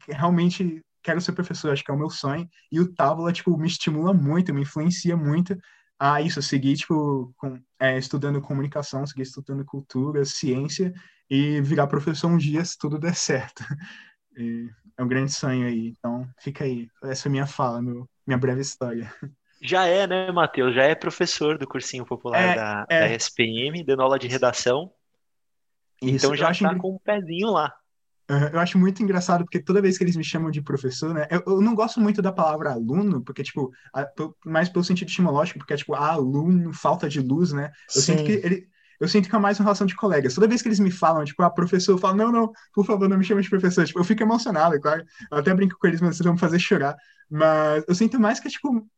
realmente 0.09 0.82
quero 1.03 1.20
ser 1.20 1.32
professor, 1.32 1.70
acho 1.72 1.85
que 1.85 1.91
é 1.91 1.95
o 1.95 1.99
meu 1.99 2.11
sonho. 2.11 2.49
E 2.72 2.80
o 2.80 2.93
Távola, 2.93 3.32
tipo, 3.32 3.57
me 3.57 3.68
estimula 3.68 4.12
muito, 4.14 4.55
me 4.55 4.62
influencia 4.62 5.16
muito 5.16 5.57
a 5.99 6.20
isso, 6.20 6.42
seguir, 6.42 6.76
tipo, 6.76 7.32
com, 7.36 7.61
é, 7.80 7.97
estudando 7.99 8.40
comunicação, 8.40 9.07
seguir 9.07 9.22
estudando 9.22 9.64
cultura, 9.64 10.24
ciência 10.24 10.92
e 11.30 11.61
virar 11.61 11.86
professor 11.86 12.28
um 12.28 12.36
dia 12.36 12.64
se 12.64 12.78
tudo 12.78 12.99
der 12.99 13.14
certo. 13.14 13.64
E 14.36 14.68
é 14.99 15.03
um 15.05 15.07
grande 15.07 15.32
sonho 15.32 15.64
aí. 15.64 15.95
Então, 15.97 16.28
fica 16.40 16.64
aí. 16.64 16.88
Essa 17.05 17.28
é 17.28 17.30
a 17.30 17.30
minha 17.30 17.47
fala, 17.47 17.80
meu, 17.80 18.09
minha 18.26 18.36
breve 18.36 18.62
história. 18.62 19.14
Já 19.62 19.86
é, 19.86 20.09
né, 20.09 20.32
Matheus? 20.32 20.74
Já 20.74 20.82
é 20.82 20.95
professor 20.97 21.57
do 21.57 21.68
cursinho 21.68 22.05
popular 22.05 22.40
é, 22.40 22.55
da, 22.57 22.86
é. 22.88 23.01
da 23.01 23.14
SPM, 23.14 23.84
dando 23.84 24.03
aula 24.03 24.18
de 24.18 24.26
redação. 24.26 24.92
Isso, 26.03 26.26
então 26.26 26.36
já 26.36 26.51
está 26.51 26.76
com 26.76 26.97
um 26.97 26.99
pezinho 26.99 27.51
lá. 27.51 27.72
Eu 28.53 28.59
acho 28.59 28.79
muito 28.79 29.03
engraçado, 29.03 29.45
porque 29.45 29.62
toda 29.62 29.83
vez 29.83 29.99
que 29.99 30.05
eles 30.05 30.16
me 30.16 30.25
chamam 30.25 30.51
de 30.51 30.62
professor, 30.62 31.12
né? 31.12 31.27
Eu, 31.31 31.43
eu 31.47 31.61
não 31.61 31.75
gosto 31.75 32.01
muito 32.01 32.22
da 32.22 32.33
palavra 32.33 32.72
aluno, 32.72 33.22
porque, 33.22 33.43
tipo, 33.43 33.70
a, 33.93 34.07
mais 34.47 34.68
pelo 34.68 34.85
sentido 34.85 35.09
etimológico, 35.09 35.59
porque 35.59 35.75
é 35.75 35.77
tipo, 35.77 35.95
aluno, 35.95 36.72
falta 36.72 37.09
de 37.09 37.20
luz, 37.20 37.53
né? 37.53 37.70
Eu 37.95 38.01
Sim. 38.01 38.16
sinto 38.16 38.25
que 38.25 38.33
ele. 38.33 38.68
Eu 38.99 39.09
sinto 39.09 39.29
que 39.29 39.37
é 39.37 39.39
mais 39.39 39.59
uma 39.59 39.64
relação 39.64 39.87
de 39.87 39.95
colegas. 39.95 40.35
Toda 40.35 40.49
vez 40.49 40.62
que 40.62 40.68
eles 40.68 40.79
me 40.79 40.91
falam, 40.91 41.25
tipo, 41.25 41.43
ah, 41.43 41.51
professor, 41.51 41.93
eu 41.93 41.99
falo, 41.99 42.16
não, 42.16 42.33
não, 42.33 42.53
por 42.72 42.87
favor, 42.87 43.09
não 43.09 43.18
me 43.18 43.25
chame 43.25 43.43
de 43.43 43.51
professor. 43.51 43.85
Tipo, 43.85 43.99
eu 43.99 44.05
fico 44.05 44.22
emocionado, 44.22 44.75
é 44.77 44.81
claro. 44.81 45.05
Eu 45.31 45.39
até 45.39 45.53
brinco 45.53 45.77
com 45.79 45.87
eles, 45.87 46.01
mas 46.01 46.16
vocês 46.16 46.25
vão 46.25 46.35
me 46.35 46.41
fazer 46.41 46.59
chorar. 46.59 46.97
Mas 47.29 47.85
eu 47.89 47.95
sinto 47.95 48.18
mais 48.20 48.41
que, 48.41 48.49
tipo, 48.49 48.89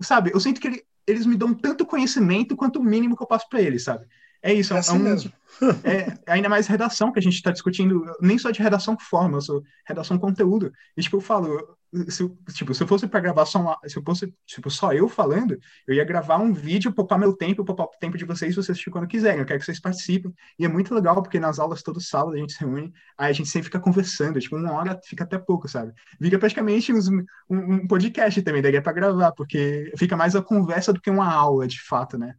sabe? 0.00 0.32
Eu 0.34 0.40
sinto 0.40 0.60
que 0.60 0.66
ele, 0.66 0.82
eles 1.06 1.26
me 1.26 1.36
dão 1.36 1.54
tanto 1.54 1.86
conhecimento 1.86 2.56
quanto 2.56 2.80
o 2.80 2.84
mínimo 2.84 3.16
que 3.16 3.22
eu 3.22 3.26
passo 3.26 3.48
para 3.48 3.60
eles, 3.60 3.84
sabe? 3.84 4.06
É 4.42 4.52
isso, 4.52 4.72
é, 4.72 4.76
é 4.76 4.80
assim 4.80 4.96
um, 4.96 4.98
mesmo. 4.98 5.32
é, 5.84 6.18
ainda 6.26 6.48
mais 6.48 6.66
redação 6.66 7.12
que 7.12 7.18
a 7.18 7.22
gente 7.22 7.34
está 7.34 7.50
discutindo, 7.52 8.04
nem 8.20 8.36
só 8.36 8.50
de 8.50 8.60
redação 8.60 8.96
forma, 8.98 9.40
sou 9.40 9.62
redação 9.86 10.18
conteúdo. 10.18 10.72
E, 10.96 11.02
tipo, 11.02 11.18
eu 11.18 11.20
falo, 11.20 11.76
se, 12.08 12.28
tipo, 12.54 12.74
se 12.74 12.82
eu 12.82 12.86
fosse 12.86 13.06
para 13.06 13.20
gravar 13.20 13.44
só 13.44 13.60
uma, 13.60 13.78
se 13.86 13.96
eu 13.96 14.02
fosse 14.02 14.34
tipo, 14.46 14.70
só 14.70 14.92
eu 14.92 15.08
falando, 15.08 15.58
eu 15.86 15.94
ia 15.94 16.04
gravar 16.04 16.38
um 16.38 16.52
vídeo, 16.52 16.92
poupar 16.92 17.18
meu 17.18 17.34
tempo, 17.34 17.64
poupar 17.64 17.86
o 17.86 17.90
tempo 18.00 18.16
de 18.16 18.24
vocês, 18.24 18.54
vocês 18.54 18.70
assistirem 18.70 18.92
quando 18.92 19.06
quiserem. 19.06 19.40
Eu 19.40 19.46
quero 19.46 19.60
que 19.60 19.64
vocês 19.66 19.78
participem. 19.78 20.32
E 20.58 20.64
é 20.64 20.68
muito 20.68 20.94
legal, 20.94 21.22
porque 21.22 21.38
nas 21.38 21.58
aulas 21.58 21.82
todo 21.82 22.00
sábado 22.00 22.34
a 22.34 22.38
gente 22.38 22.54
se 22.54 22.60
reúne, 22.60 22.92
aí 23.16 23.30
a 23.30 23.32
gente 23.32 23.48
sempre 23.48 23.66
fica 23.66 23.78
conversando, 23.78 24.40
tipo, 24.40 24.56
uma 24.56 24.72
hora 24.72 24.98
fica 25.04 25.24
até 25.24 25.38
pouco, 25.38 25.68
sabe? 25.68 25.92
Vira 26.18 26.38
praticamente 26.38 26.92
uns, 26.92 27.08
um, 27.08 27.24
um 27.50 27.86
podcast 27.86 28.40
também, 28.42 28.62
daria 28.62 28.82
para 28.82 28.92
gravar, 28.92 29.32
porque 29.32 29.92
fica 29.96 30.16
mais 30.16 30.34
a 30.34 30.42
conversa 30.42 30.92
do 30.92 31.00
que 31.00 31.10
uma 31.10 31.30
aula, 31.30 31.68
de 31.68 31.80
fato, 31.80 32.18
né? 32.18 32.34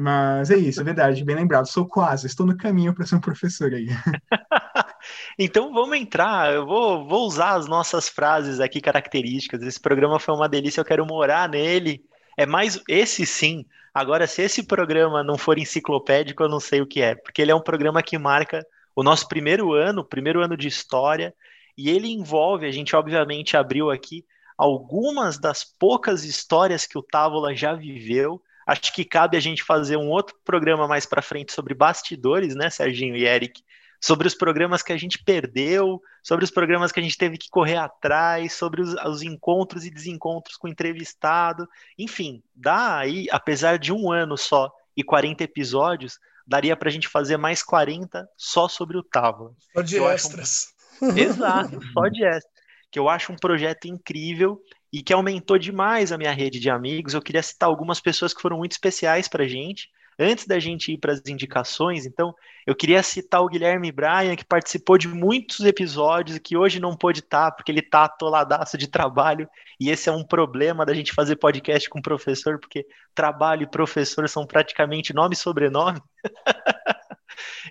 Mas 0.00 0.48
é 0.48 0.56
isso, 0.56 0.80
é 0.80 0.84
verdade, 0.84 1.24
bem 1.24 1.34
lembrado. 1.34 1.66
Sou 1.66 1.84
quase, 1.84 2.28
estou 2.28 2.46
no 2.46 2.56
caminho 2.56 2.94
para 2.94 3.04
ser 3.04 3.16
um 3.16 3.20
professor 3.20 3.74
aí. 3.74 3.88
então 5.36 5.72
vamos 5.72 5.96
entrar. 5.98 6.54
Eu 6.54 6.64
vou, 6.64 7.04
vou 7.04 7.26
usar 7.26 7.56
as 7.56 7.66
nossas 7.66 8.08
frases 8.08 8.60
aqui 8.60 8.80
características. 8.80 9.60
Esse 9.60 9.80
programa 9.80 10.20
foi 10.20 10.36
uma 10.36 10.48
delícia, 10.48 10.80
eu 10.80 10.84
quero 10.84 11.04
morar 11.04 11.48
nele. 11.48 12.00
É 12.36 12.46
mais 12.46 12.80
esse 12.88 13.26
sim. 13.26 13.66
Agora, 13.92 14.28
se 14.28 14.40
esse 14.40 14.62
programa 14.62 15.24
não 15.24 15.36
for 15.36 15.58
enciclopédico, 15.58 16.44
eu 16.44 16.48
não 16.48 16.60
sei 16.60 16.80
o 16.80 16.86
que 16.86 17.02
é, 17.02 17.16
porque 17.16 17.42
ele 17.42 17.50
é 17.50 17.54
um 17.54 17.60
programa 17.60 18.00
que 18.00 18.16
marca 18.16 18.64
o 18.94 19.02
nosso 19.02 19.26
primeiro 19.26 19.72
ano, 19.72 20.04
primeiro 20.04 20.40
ano 20.40 20.56
de 20.56 20.68
história, 20.68 21.34
e 21.76 21.90
ele 21.90 22.06
envolve, 22.06 22.66
a 22.66 22.70
gente 22.70 22.94
obviamente 22.94 23.56
abriu 23.56 23.90
aqui 23.90 24.24
algumas 24.56 25.40
das 25.40 25.64
poucas 25.64 26.22
histórias 26.22 26.86
que 26.86 26.96
o 26.96 27.02
Távola 27.02 27.52
já 27.52 27.74
viveu 27.74 28.40
Acho 28.68 28.92
que 28.92 29.02
cabe 29.02 29.34
a 29.34 29.40
gente 29.40 29.64
fazer 29.64 29.96
um 29.96 30.10
outro 30.10 30.36
programa 30.44 30.86
mais 30.86 31.06
para 31.06 31.22
frente 31.22 31.54
sobre 31.54 31.72
bastidores, 31.72 32.54
né, 32.54 32.68
Serginho 32.68 33.16
e 33.16 33.24
Eric? 33.24 33.62
Sobre 33.98 34.28
os 34.28 34.34
programas 34.34 34.82
que 34.82 34.92
a 34.92 34.96
gente 34.98 35.24
perdeu, 35.24 36.02
sobre 36.22 36.44
os 36.44 36.50
programas 36.50 36.92
que 36.92 37.00
a 37.00 37.02
gente 37.02 37.16
teve 37.16 37.38
que 37.38 37.48
correr 37.48 37.76
atrás, 37.76 38.52
sobre 38.52 38.82
os, 38.82 38.92
os 39.06 39.22
encontros 39.22 39.86
e 39.86 39.90
desencontros 39.90 40.58
com 40.58 40.68
o 40.68 40.70
entrevistado. 40.70 41.66
Enfim, 41.98 42.42
dá 42.54 42.98
aí, 42.98 43.26
apesar 43.32 43.78
de 43.78 43.90
um 43.90 44.12
ano 44.12 44.36
só 44.36 44.70
e 44.94 45.02
40 45.02 45.44
episódios, 45.44 46.18
daria 46.46 46.76
para 46.76 46.90
a 46.90 46.92
gente 46.92 47.08
fazer 47.08 47.38
mais 47.38 47.62
40 47.62 48.28
só 48.36 48.68
sobre 48.68 48.98
o 48.98 49.02
Tava. 49.02 49.54
Só 49.72 49.80
de 49.80 49.98
extras. 49.98 50.74
Um... 51.00 51.16
Exato, 51.16 51.80
só 51.94 52.08
de 52.08 52.22
extras. 52.22 52.58
Que 52.90 52.98
eu 52.98 53.08
acho 53.08 53.32
um 53.32 53.36
projeto 53.36 53.86
incrível 53.86 54.60
e 54.92 55.02
que 55.02 55.12
aumentou 55.12 55.58
demais 55.58 56.12
a 56.12 56.18
minha 56.18 56.32
rede 56.32 56.58
de 56.58 56.70
amigos. 56.70 57.14
Eu 57.14 57.22
queria 57.22 57.42
citar 57.42 57.68
algumas 57.68 58.00
pessoas 58.00 58.32
que 58.32 58.40
foram 58.40 58.58
muito 58.58 58.72
especiais 58.72 59.28
para 59.28 59.44
a 59.44 59.48
gente. 59.48 59.88
Antes 60.20 60.46
da 60.46 60.58
gente 60.58 60.92
ir 60.92 60.98
para 60.98 61.12
as 61.12 61.22
indicações, 61.28 62.04
então, 62.04 62.34
eu 62.66 62.74
queria 62.74 63.00
citar 63.04 63.40
o 63.40 63.48
Guilherme 63.48 63.92
Bryan, 63.92 64.34
que 64.34 64.44
participou 64.44 64.98
de 64.98 65.06
muitos 65.06 65.60
episódios 65.60 66.36
e 66.36 66.40
que 66.40 66.56
hoje 66.56 66.80
não 66.80 66.96
pôde 66.96 67.20
estar, 67.20 67.50
tá, 67.50 67.56
porque 67.56 67.70
ele 67.70 67.78
está 67.78 68.04
atoladaço 68.04 68.76
de 68.76 68.88
trabalho, 68.88 69.48
e 69.78 69.90
esse 69.90 70.08
é 70.08 70.12
um 70.12 70.24
problema 70.24 70.84
da 70.84 70.92
gente 70.92 71.12
fazer 71.12 71.36
podcast 71.36 71.88
com 71.88 72.02
professor, 72.02 72.58
porque 72.58 72.84
trabalho 73.14 73.62
e 73.62 73.70
professor 73.70 74.28
são 74.28 74.44
praticamente 74.44 75.14
nome 75.14 75.34
e 75.34 75.38
sobrenome. 75.38 76.00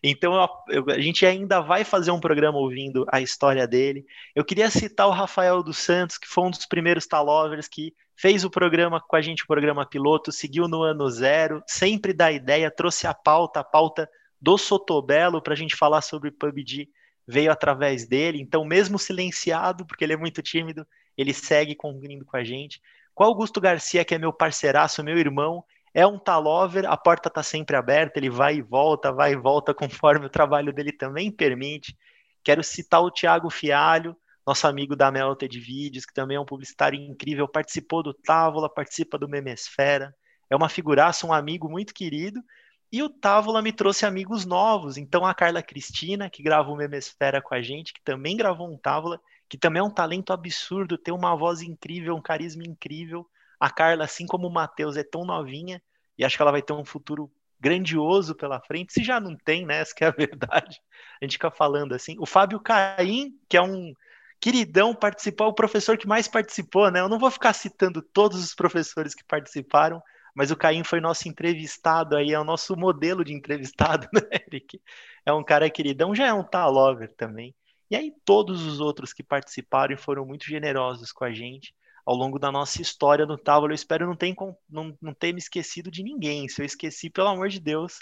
Então 0.04 0.34
eu, 0.70 0.86
a 0.90 1.00
gente 1.00 1.26
ainda 1.26 1.60
vai 1.60 1.84
fazer 1.84 2.12
um 2.12 2.20
programa 2.20 2.58
ouvindo 2.58 3.06
a 3.12 3.22
história 3.22 3.68
dele. 3.68 4.06
Eu 4.36 4.46
queria 4.46 4.70
citar 4.70 5.08
o 5.08 5.12
Rafael 5.12 5.64
dos 5.64 5.78
Santos, 5.78 6.18
que 6.18 6.28
foi 6.28 6.46
um 6.46 6.52
dos 6.52 6.66
primeiros 6.66 7.08
talovers 7.08 7.68
que 7.68 7.94
fez 8.16 8.44
o 8.44 8.50
programa 8.50 9.00
com 9.00 9.16
a 9.16 9.22
gente, 9.22 9.44
o 9.44 9.48
programa 9.48 9.86
piloto, 9.86 10.32
seguiu 10.32 10.68
no 10.68 10.82
ano 10.82 11.10
zero, 11.10 11.64
sempre 11.68 12.14
dá 12.14 12.32
ideia, 12.32 12.72
trouxe 12.72 13.06
a 13.06 13.14
pauta, 13.14 13.60
a 13.60 13.64
pauta 13.64 14.10
do 14.42 14.58
Sotobelo 14.58 15.42
para 15.42 15.54
a 15.54 15.58
gente 15.58 15.76
falar 15.76 16.02
sobre 16.02 16.32
PUBG 16.32 16.90
veio 17.28 17.52
através 17.52 18.08
dele. 18.08 18.40
Então, 18.42 18.64
mesmo 18.64 18.98
silenciado, 18.98 19.86
porque 19.86 20.04
ele 20.04 20.14
é 20.14 20.18
muito 20.18 20.42
tímido, 20.42 20.88
ele 21.18 21.34
segue 21.34 21.76
convindo 21.76 22.26
com 22.26 22.38
a 22.38 22.44
gente. 22.44 22.82
Com 23.14 23.24
Augusto 23.24 23.60
Garcia, 23.60 24.06
que 24.06 24.16
é 24.16 24.18
meu 24.18 24.32
parceiraço, 24.32 25.04
meu 25.04 25.18
irmão, 25.18 25.64
é 25.98 26.06
um 26.06 26.20
talover, 26.20 26.86
a 26.86 26.96
porta 26.96 27.28
está 27.28 27.42
sempre 27.42 27.76
aberta, 27.76 28.20
ele 28.20 28.30
vai 28.30 28.58
e 28.58 28.62
volta, 28.62 29.12
vai 29.12 29.32
e 29.34 29.36
volta 29.36 29.74
conforme 29.74 30.28
o 30.28 30.30
trabalho 30.30 30.72
dele 30.72 30.92
também 30.92 31.32
permite. 31.32 31.98
Quero 32.44 32.64
citar 32.64 33.02
o 33.02 33.10
Thiago 33.10 33.50
Fialho, 33.50 34.16
nosso 34.46 34.68
amigo 34.68 34.96
da 34.96 35.10
Melted 35.10 35.60
Vídeos, 35.60 36.06
que 36.06 36.14
também 36.14 36.38
é 36.38 36.40
um 36.40 36.46
publicitário 36.46 37.00
incrível, 37.02 37.48
participou 37.48 38.04
do 38.04 38.14
Távola, 38.14 38.72
participa 38.72 39.18
do 39.18 39.28
Memesfera, 39.28 40.14
é 40.48 40.56
uma 40.56 40.70
figuraça, 40.70 41.26
um 41.26 41.34
amigo 41.34 41.68
muito 41.68 41.96
querido, 41.96 42.44
e 42.92 43.02
o 43.02 43.10
Távola 43.10 43.60
me 43.60 43.74
trouxe 43.74 44.06
amigos 44.06 44.46
novos, 44.46 44.98
então 44.98 45.26
a 45.26 45.34
Carla 45.34 45.64
Cristina, 45.64 46.30
que 46.30 46.44
grava 46.44 46.70
o 46.70 46.76
Memesfera 46.76 47.42
com 47.42 47.56
a 47.56 47.62
gente, 47.64 47.92
que 47.92 48.04
também 48.04 48.38
gravou 48.38 48.72
um 48.72 48.78
Távola, 48.78 49.20
que 49.50 49.58
também 49.58 49.80
é 49.80 49.84
um 49.84 49.90
talento 49.90 50.32
absurdo, 50.32 50.96
tem 50.96 51.12
uma 51.12 51.36
voz 51.36 51.64
incrível, 51.64 52.16
um 52.16 52.22
carisma 52.22 52.62
incrível, 52.68 53.28
a 53.60 53.72
Carla, 53.72 54.04
assim 54.04 54.28
como 54.28 54.48
o 54.48 54.54
Matheus, 54.54 54.96
é 54.96 55.04
tão 55.04 55.26
novinha 55.26 55.82
e 56.18 56.26
acho 56.26 56.36
que 56.36 56.42
ela 56.42 56.52
vai 56.52 56.62
ter 56.62 56.74
um 56.74 56.86
futuro 56.86 57.32
grandioso 57.60 58.36
pela 58.36 58.62
frente, 58.62 58.94
se 58.94 59.04
já 59.04 59.20
não 59.20 59.36
tem, 59.36 59.66
né? 59.66 59.80
Essa 59.82 59.94
é 60.02 60.06
a 60.06 60.12
verdade. 60.12 60.82
A 61.22 61.26
gente 61.26 61.34
fica 61.34 61.52
falando 61.52 61.94
assim. 61.94 62.16
O 62.20 62.26
Fábio 62.26 62.60
Caim, 62.60 63.38
que 63.50 63.58
é 63.58 63.62
um 63.62 63.94
queridão, 64.40 64.94
participou, 64.94 65.48
o 65.48 65.54
professor 65.54 65.98
que 65.98 66.08
mais 66.08 66.28
participou, 66.28 66.92
né? 66.92 67.00
Eu 67.00 67.10
não 67.10 67.20
vou 67.20 67.32
ficar 67.32 67.54
citando 67.54 68.02
todos 68.02 68.44
os 68.44 68.54
professores 68.54 69.16
que 69.16 69.24
participaram, 69.24 70.02
mas 70.36 70.52
o 70.52 70.56
Caim 70.56 70.84
foi 70.84 71.02
nosso 71.02 71.28
entrevistado 71.28 72.16
aí, 72.16 72.32
é 72.32 72.40
o 72.40 72.44
nosso 72.44 72.76
modelo 72.76 73.24
de 73.24 73.34
entrevistado, 73.34 74.08
né, 74.14 74.22
Eric? 74.48 74.80
É 75.26 75.34
um 75.34 75.44
cara 75.44 75.70
queridão, 75.70 76.14
já 76.14 76.28
é 76.28 76.34
um 76.34 76.44
talover 76.44 77.14
também. 77.16 77.56
E 77.90 77.96
aí 77.96 78.14
todos 78.24 78.66
os 78.66 78.80
outros 78.80 79.14
que 79.14 79.24
participaram 79.24 79.94
e 79.94 79.98
foram 79.98 80.26
muito 80.26 80.46
generosos 80.46 81.12
com 81.12 81.24
a 81.24 81.32
gente 81.32 81.74
ao 82.08 82.16
longo 82.16 82.40
da 82.40 82.50
nossa 82.50 82.82
história 82.82 83.26
no 83.26 83.38
Távola. 83.38 83.74
Eu 83.74 83.76
espero 83.76 84.08
não 84.08 84.16
ter, 84.16 84.34
não, 84.70 84.98
não 85.02 85.14
ter 85.14 85.34
me 85.34 85.40
esquecido 85.40 85.92
de 85.92 86.02
ninguém. 86.02 86.48
Se 86.48 86.62
eu 86.62 86.66
esqueci, 86.66 87.10
pelo 87.10 87.28
amor 87.28 87.50
de 87.50 87.60
Deus, 87.60 88.00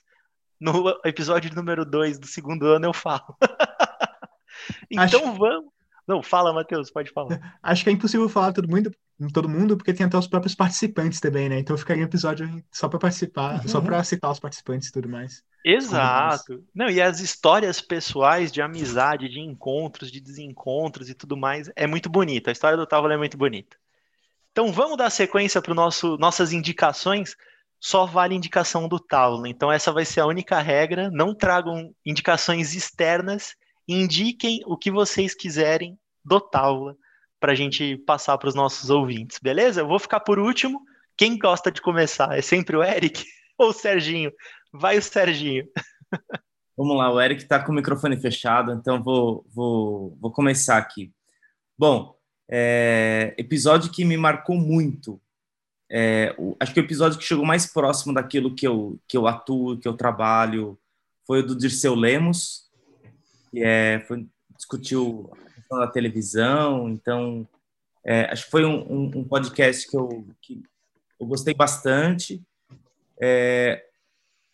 no 0.62 0.96
episódio 1.04 1.54
número 1.56 1.84
2 1.84 2.20
do 2.20 2.28
segundo 2.28 2.68
ano 2.68 2.86
eu 2.86 2.94
falo. 2.94 3.36
então 4.92 5.04
Acho... 5.04 5.34
vamos. 5.34 5.74
Não, 6.08 6.22
fala, 6.22 6.54
Matheus, 6.54 6.92
pode 6.92 7.10
falar. 7.12 7.30
Acho 7.64 7.84
que 7.84 7.90
é 7.90 7.94
impossível 7.94 8.30
falar 8.30 8.54
todo 8.54 8.70
mundo, 8.70 8.92
todo 9.34 9.50
mundo, 9.50 9.76
porque 9.76 9.92
tem 9.92 10.06
até 10.06 10.16
os 10.16 10.28
próprios 10.28 10.54
participantes 10.54 11.20
também, 11.20 11.50
né? 11.50 11.58
Então 11.58 11.76
ficaria 11.76 12.04
um 12.04 12.06
episódio 12.06 12.64
só 12.72 12.88
para 12.88 13.00
participar, 13.00 13.64
uhum. 13.64 13.68
só 13.68 13.82
para 13.82 14.04
citar 14.04 14.30
os 14.30 14.40
participantes 14.40 14.90
e 14.90 14.92
tudo 14.92 15.10
mais. 15.10 15.42
Exato. 15.66 16.64
Não, 16.76 16.92
e 16.92 17.02
as 17.02 17.20
histórias 17.20 17.82
pessoais 17.82 18.52
de 18.52 18.62
amizade, 18.62 19.28
de 19.28 19.40
encontros, 19.40 20.12
de 20.12 20.22
desencontros 20.22 21.10
e 21.10 21.16
tudo 21.16 21.36
mais, 21.36 21.72
é 21.76 21.88
muito 21.88 22.08
bonita. 22.08 22.52
A 22.52 22.54
história 22.54 22.78
do 22.78 22.86
Távola 22.86 23.16
é 23.16 23.18
muito 23.18 23.36
bonita. 23.36 23.76
Então 24.56 24.72
vamos 24.72 24.96
dar 24.98 25.10
sequência 25.10 25.62
para 25.62 25.74
nosso 25.74 26.18
nossas 26.18 26.54
indicações. 26.54 27.36
Só 27.78 28.06
vale 28.06 28.36
indicação 28.36 28.88
do 28.88 28.98
Taulo. 28.98 29.46
Então 29.46 29.70
essa 29.70 29.92
vai 29.92 30.06
ser 30.06 30.22
a 30.22 30.26
única 30.26 30.62
regra. 30.62 31.12
Não 31.12 31.36
tragam 31.36 31.94
indicações 32.06 32.74
externas. 32.74 33.54
Indiquem 33.86 34.62
o 34.66 34.78
que 34.78 34.90
vocês 34.90 35.36
quiserem 35.36 36.00
do 36.24 36.40
Taula 36.40 36.96
para 37.38 37.52
a 37.52 37.56
gente 37.56 37.98
passar 38.08 38.38
para 38.38 38.48
os 38.48 38.56
nossos 38.56 38.90
ouvintes, 38.90 39.40
beleza? 39.44 39.82
Eu 39.82 39.90
vou 39.90 40.00
ficar 40.00 40.22
por 40.22 40.40
último. 40.40 40.82
Quem 41.18 41.38
gosta 41.38 41.70
de 41.70 41.82
começar? 41.82 42.38
É 42.38 42.42
sempre 42.42 42.78
o 42.78 42.84
Eric 42.84 43.26
ou 43.60 43.72
o 43.72 43.74
Serginho? 43.74 44.32
Vai 44.72 44.98
o 44.98 45.02
Serginho. 45.02 45.66
Vamos 46.78 46.98
lá, 46.98 47.12
o 47.12 47.20
Eric 47.20 47.44
está 47.44 47.62
com 47.62 47.74
o 47.74 47.76
microfone 47.76 48.20
fechado, 48.20 48.72
então 48.72 49.04
vou, 49.04 49.46
vou, 49.54 50.18
vou 50.20 50.32
começar 50.32 50.78
aqui. 50.78 51.12
Bom, 51.78 52.16
é, 52.50 53.34
episódio 53.38 53.92
que 53.92 54.06
me 54.06 54.18
marcou 54.18 54.56
muito. 54.56 55.20
É, 55.90 56.36
o, 56.38 56.56
acho 56.60 56.74
que 56.74 56.80
o 56.80 56.84
episódio 56.84 57.18
que 57.18 57.26
chegou 57.26 57.46
mais 57.46 57.66
próximo 57.66 58.14
daquilo 58.14 58.54
que 58.54 58.68
eu, 58.68 59.00
que 59.08 59.18
eu 59.18 59.28
atuo, 59.28 59.78
que 59.78 59.88
eu 59.88 59.94
trabalho, 59.94 60.78
foi 61.26 61.40
o 61.40 61.48
do 61.48 61.56
Dirceu 61.56 61.96
Lemos, 61.96 62.70
que 63.52 63.64
é, 63.64 64.04
foi, 64.08 64.28
discutiu 64.56 65.30
a 65.34 65.54
questão 65.54 65.80
da 65.80 65.88
televisão. 65.88 66.90
Então, 66.90 67.48
é, 68.04 68.26
acho 68.32 68.46
que 68.46 68.52
foi 68.52 68.66
um, 68.66 68.82
um, 68.92 69.12
um, 69.20 69.24
podcast 69.24 69.90
que 69.90 69.98
eu, 69.98 70.28
que 70.42 70.64
eu 71.20 71.26
gostei 71.26 71.54
bastante. 71.54 72.42
É, 73.20 73.86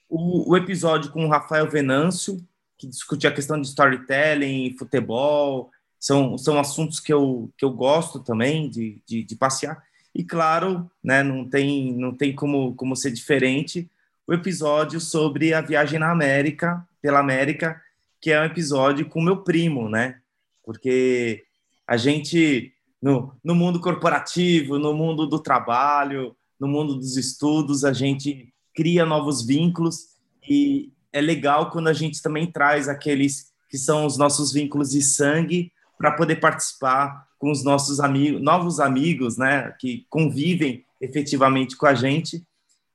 o, 0.09 0.51
o, 0.51 0.57
episódio 0.57 1.11
com 1.11 1.25
o 1.25 1.29
Rafael 1.29 1.69
Venâncio, 1.69 2.37
que 2.77 2.87
discutia 2.87 3.29
a 3.29 3.33
questão 3.33 3.59
de 3.59 3.67
storytelling, 3.67 4.75
futebol, 4.77 5.71
são, 6.01 6.35
são 6.35 6.59
assuntos 6.59 6.99
que 6.99 7.13
eu, 7.13 7.51
que 7.55 7.63
eu 7.63 7.69
gosto 7.69 8.19
também 8.19 8.67
de, 8.67 8.99
de, 9.05 9.23
de, 9.23 9.35
passear. 9.35 9.83
E 10.15 10.23
claro, 10.23 10.89
né, 11.03 11.21
não 11.21 11.47
tem, 11.47 11.93
não 11.93 12.11
tem 12.11 12.33
como, 12.33 12.73
como 12.73 12.95
ser 12.95 13.11
diferente 13.11 13.87
o 14.25 14.33
episódio 14.33 14.99
sobre 14.99 15.53
a 15.53 15.61
viagem 15.61 15.99
na 15.99 16.11
América, 16.11 16.83
pela 17.01 17.19
América, 17.19 17.79
que 18.19 18.31
é 18.31 18.41
um 18.41 18.45
episódio 18.45 19.07
com 19.07 19.21
meu 19.21 19.37
primo, 19.37 19.89
né? 19.89 20.19
Porque 20.63 21.43
a 21.85 21.97
gente, 21.97 22.73
no, 22.99 23.35
no 23.43 23.53
mundo 23.53 23.79
corporativo, 23.79 24.79
no 24.79 24.93
mundo 24.95 25.27
do 25.27 25.39
trabalho, 25.39 26.35
no 26.59 26.67
mundo 26.67 26.95
dos 26.95 27.15
estudos, 27.15 27.85
a 27.85 27.93
gente 27.93 28.51
cria 28.73 29.05
novos 29.05 29.45
vínculos 29.45 30.15
e 30.49 30.91
é 31.13 31.21
legal 31.21 31.69
quando 31.69 31.89
a 31.89 31.93
gente 31.93 32.21
também 32.21 32.51
traz 32.51 32.87
aqueles 32.87 33.51
que 33.69 33.77
são 33.77 34.05
os 34.05 34.17
nossos 34.17 34.51
vínculos 34.51 34.91
de 34.91 35.01
sangue 35.01 35.71
para 36.01 36.11
poder 36.13 36.37
participar 36.37 37.27
com 37.37 37.51
os 37.51 37.63
nossos 37.63 37.99
amigos, 37.99 38.41
novos 38.41 38.79
amigos, 38.79 39.37
né, 39.37 39.71
que 39.79 40.05
convivem 40.09 40.83
efetivamente 40.99 41.77
com 41.77 41.85
a 41.85 41.93
gente. 41.93 42.43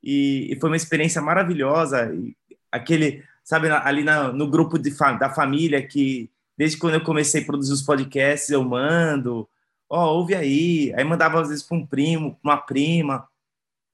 E, 0.03 0.53
e 0.53 0.61
foi 0.61 0.69
uma 0.69 0.77
experiência 0.77 1.23
maravilhosa. 1.23 2.13
E 2.13 2.37
aquele, 2.71 3.23
sabe, 3.45 3.71
ali 3.71 4.03
na, 4.03 4.33
no 4.33 4.51
grupo 4.51 4.77
de, 4.77 4.91
da 5.19 5.31
família 5.31 5.87
que 5.87 6.29
desde 6.59 6.79
quando 6.79 6.95
eu 6.95 7.05
comecei 7.05 7.43
a 7.43 7.45
produzir 7.45 7.73
os 7.73 7.83
podcasts 7.83 8.51
eu 8.51 8.65
mando, 8.65 9.49
ó, 9.89 10.05
oh, 10.05 10.17
ouve 10.19 10.35
aí. 10.35 10.93
Aí 10.97 11.05
mandava 11.05 11.41
às 11.41 11.49
vezes 11.49 11.63
para 11.63 11.77
um 11.77 11.87
primo, 11.87 12.37
uma 12.43 12.57
prima, 12.57 13.29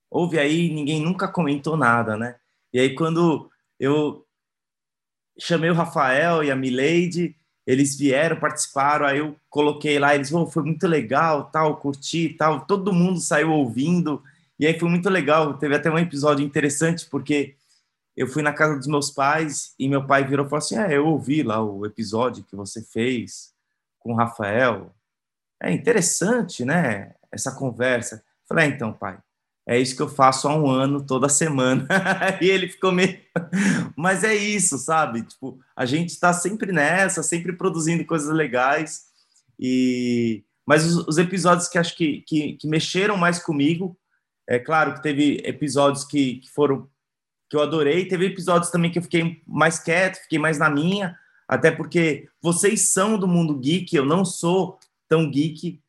ouve 0.09 0.39
aí. 0.39 0.73
Ninguém 0.73 0.99
nunca 0.99 1.27
comentou 1.27 1.77
nada, 1.77 2.17
né? 2.17 2.35
E 2.73 2.79
aí 2.79 2.95
quando 2.95 3.51
eu 3.79 4.25
chamei 5.39 5.69
o 5.69 5.75
Rafael 5.75 6.43
e 6.43 6.49
a 6.49 6.55
Milady, 6.55 7.35
eles 7.65 7.97
vieram, 7.97 8.39
participaram, 8.39 9.05
aí 9.05 9.19
eu 9.19 9.35
coloquei 9.49 9.97
lá, 9.97 10.13
eles, 10.13 10.31
oh, 10.33 10.45
foi 10.45 10.63
muito 10.63 10.87
legal, 10.87 11.45
tal, 11.45 11.77
curti, 11.77 12.29
tal, 12.37 12.65
todo 12.65 12.93
mundo 12.93 13.19
saiu 13.19 13.51
ouvindo, 13.51 14.21
e 14.59 14.67
aí 14.67 14.77
foi 14.77 14.89
muito 14.89 15.09
legal, 15.09 15.57
teve 15.57 15.75
até 15.75 15.89
um 15.89 15.97
episódio 15.97 16.45
interessante, 16.45 17.07
porque 17.09 17.55
eu 18.15 18.27
fui 18.27 18.43
na 18.43 18.53
casa 18.53 18.77
dos 18.77 18.87
meus 18.87 19.09
pais, 19.09 19.73
e 19.79 19.87
meu 19.87 20.05
pai 20.05 20.25
virou 20.25 20.45
e 20.45 20.49
falou 20.49 20.63
assim, 20.63 20.77
é, 20.77 20.97
eu 20.97 21.07
ouvi 21.07 21.41
lá 21.41 21.63
o 21.63 21.85
episódio 21.85 22.43
que 22.43 22.55
você 22.55 22.81
fez 22.81 23.53
com 23.99 24.13
o 24.13 24.15
Rafael, 24.15 24.93
é 25.61 25.71
interessante, 25.71 26.65
né, 26.65 27.15
essa 27.31 27.53
conversa. 27.55 28.15
Eu 28.15 28.47
falei, 28.47 28.65
é, 28.65 28.67
então, 28.69 28.91
pai, 28.91 29.17
é 29.67 29.79
isso 29.79 29.95
que 29.95 30.01
eu 30.01 30.09
faço 30.09 30.47
há 30.47 30.55
um 30.55 30.69
ano, 30.69 31.05
toda 31.05 31.29
semana. 31.29 31.87
e 32.41 32.49
ele 32.49 32.67
ficou 32.67 32.91
meio. 32.91 33.17
Mas 33.95 34.23
é 34.23 34.35
isso, 34.35 34.77
sabe? 34.77 35.23
Tipo, 35.23 35.59
a 35.75 35.85
gente 35.85 36.09
está 36.09 36.33
sempre 36.33 36.71
nessa, 36.71 37.23
sempre 37.23 37.53
produzindo 37.53 38.05
coisas 38.05 38.33
legais. 38.33 39.03
E 39.59 40.43
mas 40.65 40.85
os, 40.85 41.07
os 41.07 41.17
episódios 41.17 41.67
que 41.67 41.77
acho 41.77 41.95
que, 41.95 42.21
que, 42.21 42.53
que, 42.53 42.67
mexeram 42.67 43.17
mais 43.17 43.37
comigo, 43.39 43.97
é 44.47 44.57
claro 44.57 44.93
que 44.93 45.03
teve 45.03 45.41
episódios 45.43 46.05
que, 46.05 46.37
que 46.37 46.49
foram 46.49 46.89
que 47.49 47.57
eu 47.57 47.61
adorei, 47.61 48.07
teve 48.07 48.25
episódios 48.25 48.71
também 48.71 48.89
que 48.89 48.97
eu 48.97 49.03
fiquei 49.03 49.41
mais 49.45 49.77
quieto, 49.77 50.21
fiquei 50.23 50.39
mais 50.39 50.57
na 50.57 50.69
minha, 50.69 51.15
até 51.47 51.69
porque 51.69 52.27
vocês 52.41 52.93
são 52.93 53.17
do 53.17 53.27
mundo 53.27 53.59
geek, 53.59 53.95
eu 53.95 54.05
não 54.05 54.25
sou 54.25 54.79
tão 55.07 55.29
geek, 55.29 55.79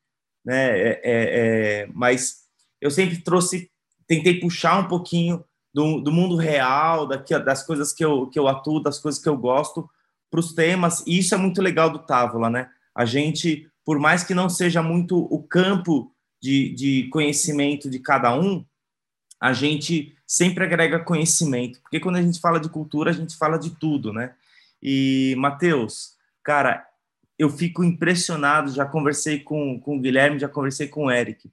né? 0.45 0.79
É, 0.79 0.89
é, 0.89 0.99
é, 1.03 1.89
mas 1.93 2.44
eu 2.85 2.91
sempre 2.91 3.17
trouxe, 3.17 3.71
tentei 4.05 4.39
puxar 4.39 4.77
um 4.77 4.87
pouquinho 4.87 5.43
do, 5.73 5.99
do 5.99 6.11
mundo 6.11 6.35
real, 6.35 7.07
daqui, 7.07 7.37
das 7.39 7.65
coisas 7.65 7.91
que 7.91 8.05
eu, 8.05 8.27
que 8.27 8.37
eu 8.37 8.47
atuo, 8.47 8.79
das 8.79 8.99
coisas 8.99 9.19
que 9.19 9.27
eu 9.27 9.35
gosto, 9.35 9.89
para 10.29 10.39
os 10.39 10.53
temas, 10.53 11.03
e 11.07 11.17
isso 11.17 11.33
é 11.33 11.37
muito 11.37 11.63
legal 11.63 11.89
do 11.89 11.97
Távola, 11.97 12.47
né? 12.47 12.69
A 12.93 13.03
gente, 13.03 13.67
por 13.83 13.97
mais 13.97 14.23
que 14.23 14.35
não 14.35 14.47
seja 14.47 14.83
muito 14.83 15.17
o 15.17 15.41
campo 15.41 16.11
de, 16.39 16.75
de 16.75 17.09
conhecimento 17.09 17.89
de 17.89 17.97
cada 17.97 18.37
um, 18.37 18.63
a 19.41 19.51
gente 19.51 20.15
sempre 20.27 20.63
agrega 20.63 20.99
conhecimento, 20.99 21.81
porque 21.81 21.99
quando 21.99 22.17
a 22.17 22.21
gente 22.21 22.39
fala 22.39 22.59
de 22.59 22.69
cultura, 22.69 23.09
a 23.09 23.13
gente 23.13 23.35
fala 23.35 23.57
de 23.57 23.71
tudo, 23.71 24.13
né? 24.13 24.35
E, 24.79 25.33
Matheus, 25.39 26.13
cara, 26.43 26.85
eu 27.37 27.49
fico 27.49 27.83
impressionado, 27.83 28.71
já 28.71 28.85
conversei 28.85 29.39
com, 29.39 29.79
com 29.79 29.97
o 29.97 29.99
Guilherme, 29.99 30.37
já 30.37 30.47
conversei 30.47 30.87
com 30.87 31.05
o 31.05 31.11
Eric 31.11 31.49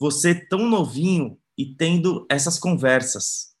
você 0.00 0.34
tão 0.34 0.66
novinho 0.66 1.38
e 1.58 1.74
tendo 1.74 2.26
essas 2.30 2.58
conversas. 2.58 3.54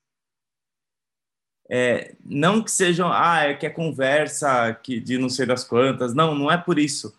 É, 1.70 2.16
não 2.24 2.64
que 2.64 2.70
sejam, 2.70 3.12
ah, 3.12 3.42
é 3.42 3.54
que 3.54 3.66
é 3.66 3.70
conversa 3.70 4.74
que 4.74 4.98
de 4.98 5.18
não 5.18 5.28
sei 5.28 5.44
das 5.44 5.62
quantas. 5.62 6.14
Não, 6.14 6.34
não 6.34 6.50
é 6.50 6.56
por 6.56 6.78
isso. 6.78 7.14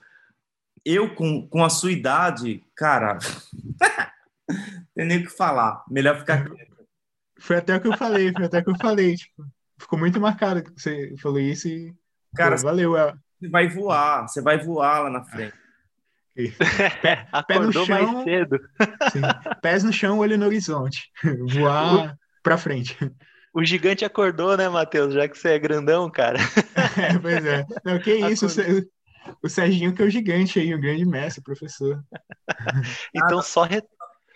Eu, 0.84 1.14
com, 1.14 1.48
com 1.48 1.64
a 1.64 1.70
sua 1.70 1.92
idade, 1.92 2.66
cara, 2.76 3.20
tem 4.96 5.06
nem 5.06 5.20
o 5.20 5.24
que 5.24 5.30
falar. 5.30 5.86
Melhor 5.88 6.18
ficar 6.20 6.50
Foi 7.40 7.58
até 7.58 7.76
o 7.76 7.82
que 7.82 7.88
eu 7.88 7.98
falei, 7.98 8.34
foi 8.34 8.46
até 8.46 8.60
o 8.60 8.64
que 8.64 8.72
eu 8.72 8.78
falei. 8.78 9.16
Tipo, 9.16 9.46
ficou 9.80 10.00
muito 10.00 10.20
marcado 10.20 10.64
que 10.64 10.72
você 10.72 11.16
falou 11.22 11.40
isso 11.40 11.68
e. 11.68 11.96
Cara, 12.36 12.56
pô, 12.56 12.64
valeu. 12.64 12.98
É. 12.98 13.14
Você 13.40 13.50
vai 13.50 13.70
voar, 13.70 14.28
você 14.28 14.42
vai 14.42 14.58
voar 14.58 15.04
lá 15.04 15.10
na 15.12 15.24
frente. 15.24 15.61
Pé, 17.02 17.28
pé 17.48 17.72
chão, 17.72 17.86
mais 17.88 18.24
cedo. 18.24 18.60
Sim, 19.12 19.22
pés 19.62 19.84
no 19.84 19.92
chão, 19.92 20.20
olho 20.20 20.38
no 20.38 20.46
horizonte. 20.46 21.10
Voar 21.52 22.18
para 22.42 22.58
frente. 22.58 22.98
O 23.54 23.64
gigante 23.66 24.06
acordou, 24.06 24.56
né, 24.56 24.70
Matheus? 24.70 25.14
Já 25.14 25.28
que 25.28 25.38
você 25.38 25.50
é 25.50 25.60
grandão, 25.60 26.10
cara. 26.10 26.40
É, 26.98 27.18
pois 27.18 27.46
é. 27.46 27.66
Não, 27.86 28.00
que 28.00 28.14
isso, 28.14 28.48
o 29.42 29.48
Serginho 29.48 29.94
que 29.94 30.02
é 30.02 30.06
o 30.06 30.10
gigante 30.10 30.60
aí, 30.60 30.74
o 30.74 30.80
grande 30.80 31.06
mestre, 31.06 31.42
professor. 31.42 32.04
então 33.16 33.40
ah, 33.40 33.44
só 33.44 33.64
re... 33.64 33.82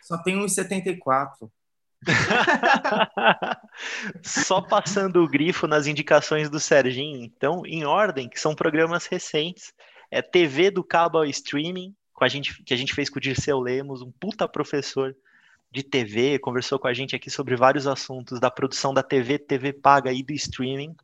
só 0.02 0.18
tem 0.24 0.38
1,74. 0.40 1.50
Só 4.24 4.62
passando 4.62 5.22
o 5.22 5.28
grifo 5.28 5.68
nas 5.68 5.86
indicações 5.86 6.50
do 6.50 6.60
Serginho, 6.60 7.24
então, 7.24 7.66
em 7.66 7.84
ordem, 7.84 8.30
que 8.30 8.40
são 8.40 8.56
programas 8.56 9.06
recentes 9.06 9.74
é 10.16 10.22
TV 10.22 10.72
do 10.72 10.82
cabo 10.82 11.18
ao 11.18 11.26
streaming, 11.26 11.94
com 12.14 12.24
a 12.24 12.28
gente, 12.30 12.64
que 12.64 12.74
a 12.74 12.78
gente 12.78 12.94
fez 12.94 13.10
com 13.10 13.18
o 13.18 13.22
Dirceu 13.22 13.60
Lemos, 13.60 14.02
um 14.02 14.10
puta 14.10 14.48
professor 14.48 15.14
de 15.70 15.84
TV, 15.84 16.40
conversou 16.40 16.80
com 16.80 16.88
a 16.88 16.94
gente 16.94 17.18
aqui 17.18 17.30
sobre 17.30 17.58
vários 17.58 17.86
assuntos 17.86 18.40
da 18.40 18.50
produção 18.50 18.94
da 18.94 19.04
TV, 19.04 19.38
TV 19.38 19.74
paga 19.74 20.14
e 20.14 20.24
do 20.24 20.32
streaming. 20.32 20.96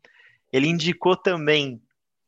Ele 0.50 0.66
indicou 0.66 1.14
também, 1.14 1.78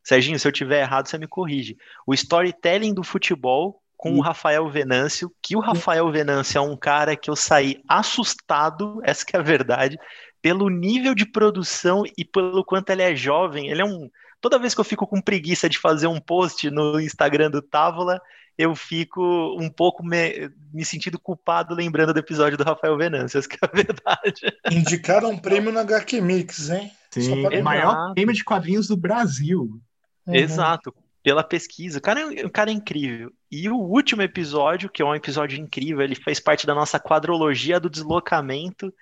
Serginho, 0.03 0.39
se 0.39 0.47
eu 0.47 0.53
tiver 0.53 0.83
errado, 0.83 1.09
você 1.09 1.17
me 1.17 1.27
corrige, 1.27 1.79
o 2.07 2.13
storytelling 2.13 2.93
do 2.93 3.03
futebol 3.03 3.81
com 3.97 4.13
o 4.19 4.21
Rafael 4.21 4.69
Venâncio, 4.69 5.33
que 5.41 5.57
o 5.57 5.61
Rafael 5.61 6.13
Venâncio 6.13 6.59
é 6.59 6.61
um 6.61 6.77
cara 6.77 7.17
que 7.17 7.31
eu 7.31 7.37
saí 7.37 7.83
assustado, 7.89 9.01
essa 9.05 9.25
é 9.33 9.39
a 9.39 9.43
verdade, 9.43 9.97
pelo 10.43 10.69
nível 10.69 11.15
de 11.15 11.25
produção 11.25 12.03
e 12.19 12.27
pelo 12.27 12.63
quanto 12.63 12.91
ele 12.91 13.01
é 13.01 13.17
jovem. 13.17 13.71
Ele 13.71 13.81
é 13.81 13.85
um 13.87 14.11
toda 14.45 14.59
vez 14.59 14.75
que 14.75 14.81
eu 14.81 14.85
fico 14.85 15.07
com 15.07 15.23
preguiça 15.23 15.71
de 15.71 15.79
fazer 15.79 16.07
um 16.07 16.21
post 16.21 16.71
no 16.71 17.01
Instagram 17.01 17.51
do 17.51 17.63
Távola, 17.63 18.21
eu 18.59 18.77
fico 18.77 19.57
um 19.59 19.71
pouco 19.71 20.05
me, 20.05 20.51
me 20.71 20.85
sentindo 20.85 21.19
culpado 21.19 21.75
lembrando 21.75 22.13
do 22.13 22.19
episódio 22.19 22.59
do 22.59 22.63
Rafael 22.63 22.95
Venâncias, 22.99 23.47
que 23.49 23.57
é 23.57 23.59
a 23.63 23.75
verdade. 23.75 24.43
Indicaram 24.71 25.31
um 25.31 25.39
prêmio 25.39 25.73
na 25.73 25.81
HQ 25.81 26.21
Mix, 26.21 26.69
hein? 26.69 26.93
Sim, 27.11 27.47
o 27.47 27.65
maior 27.65 28.13
prêmio 28.13 28.35
de 28.35 28.45
quadrinhos 28.45 28.87
do 28.87 28.99
Brasil. 28.99 29.81
Uhum. 30.27 30.35
Exato, 30.35 30.95
pela 31.23 31.43
pesquisa. 31.43 31.99
O 31.99 32.03
cara, 32.03 32.21
é, 32.21 32.45
o 32.45 32.51
cara 32.51 32.71
é 32.71 32.75
incrível. 32.75 33.33
E 33.51 33.67
o 33.71 33.77
último 33.77 34.21
episódio, 34.21 34.91
que 34.91 35.01
é 35.01 35.07
um 35.07 35.15
episódio 35.15 35.59
incrível, 35.59 36.03
ele 36.03 36.15
fez 36.15 36.39
parte 36.39 36.67
da 36.67 36.75
nossa 36.75 37.01
quadrologia 37.01 37.81
do 37.81 37.89
deslocamento, 37.89 38.93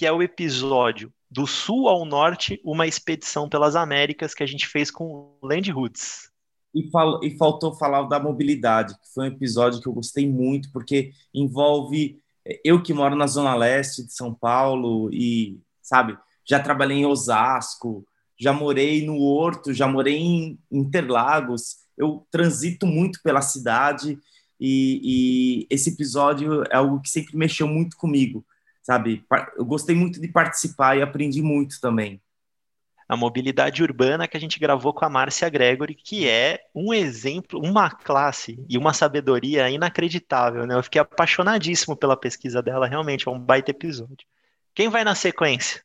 que 0.00 0.06
é 0.06 0.10
o 0.10 0.22
episódio 0.22 1.12
do 1.30 1.46
sul 1.46 1.86
ao 1.86 2.06
norte, 2.06 2.58
uma 2.64 2.86
expedição 2.86 3.50
pelas 3.50 3.76
Américas 3.76 4.32
que 4.32 4.42
a 4.42 4.46
gente 4.46 4.66
fez 4.66 4.90
com 4.90 5.36
Land 5.42 5.70
Roots. 5.70 6.30
E, 6.74 6.90
fal 6.90 7.22
e 7.22 7.36
faltou 7.36 7.74
falar 7.74 8.04
da 8.04 8.18
mobilidade, 8.18 8.94
que 8.94 9.12
foi 9.12 9.24
um 9.24 9.32
episódio 9.34 9.78
que 9.78 9.86
eu 9.86 9.92
gostei 9.92 10.26
muito, 10.26 10.72
porque 10.72 11.12
envolve 11.34 12.18
eh, 12.46 12.58
eu 12.64 12.82
que 12.82 12.94
moro 12.94 13.14
na 13.14 13.26
zona 13.26 13.54
leste 13.54 14.02
de 14.02 14.14
São 14.14 14.32
Paulo 14.32 15.12
e, 15.12 15.60
sabe, 15.82 16.16
já 16.48 16.58
trabalhei 16.58 16.96
em 16.96 17.04
Osasco, 17.04 18.02
já 18.38 18.54
morei 18.54 19.04
no 19.04 19.20
Horto, 19.20 19.74
já 19.74 19.86
morei 19.86 20.16
em 20.16 20.58
Interlagos, 20.72 21.76
eu 21.94 22.26
transito 22.30 22.86
muito 22.86 23.20
pela 23.22 23.42
cidade 23.42 24.18
e, 24.58 25.66
e 25.66 25.66
esse 25.68 25.90
episódio 25.90 26.62
é 26.70 26.76
algo 26.76 27.02
que 27.02 27.10
sempre 27.10 27.36
mexeu 27.36 27.68
muito 27.68 27.98
comigo, 27.98 28.42
sabe? 28.82 29.24
Eu 29.56 29.64
gostei 29.64 29.94
muito 29.94 30.20
de 30.20 30.28
participar 30.28 30.96
e 30.96 31.02
aprendi 31.02 31.42
muito 31.42 31.80
também. 31.80 32.20
A 33.08 33.16
mobilidade 33.16 33.82
urbana 33.82 34.28
que 34.28 34.36
a 34.36 34.40
gente 34.40 34.60
gravou 34.60 34.94
com 34.94 35.04
a 35.04 35.10
Márcia 35.10 35.48
Gregory, 35.48 35.96
que 35.96 36.28
é 36.28 36.60
um 36.72 36.94
exemplo, 36.94 37.60
uma 37.60 37.90
classe 37.90 38.64
e 38.68 38.78
uma 38.78 38.92
sabedoria 38.94 39.68
inacreditável, 39.68 40.64
né? 40.64 40.76
Eu 40.76 40.82
fiquei 40.82 41.00
apaixonadíssimo 41.00 41.96
pela 41.96 42.16
pesquisa 42.16 42.62
dela, 42.62 42.86
realmente 42.86 43.26
é 43.26 43.30
um 43.30 43.38
baita 43.38 43.72
episódio. 43.72 44.26
Quem 44.74 44.88
vai 44.88 45.02
na 45.02 45.16
sequência? 45.16 45.82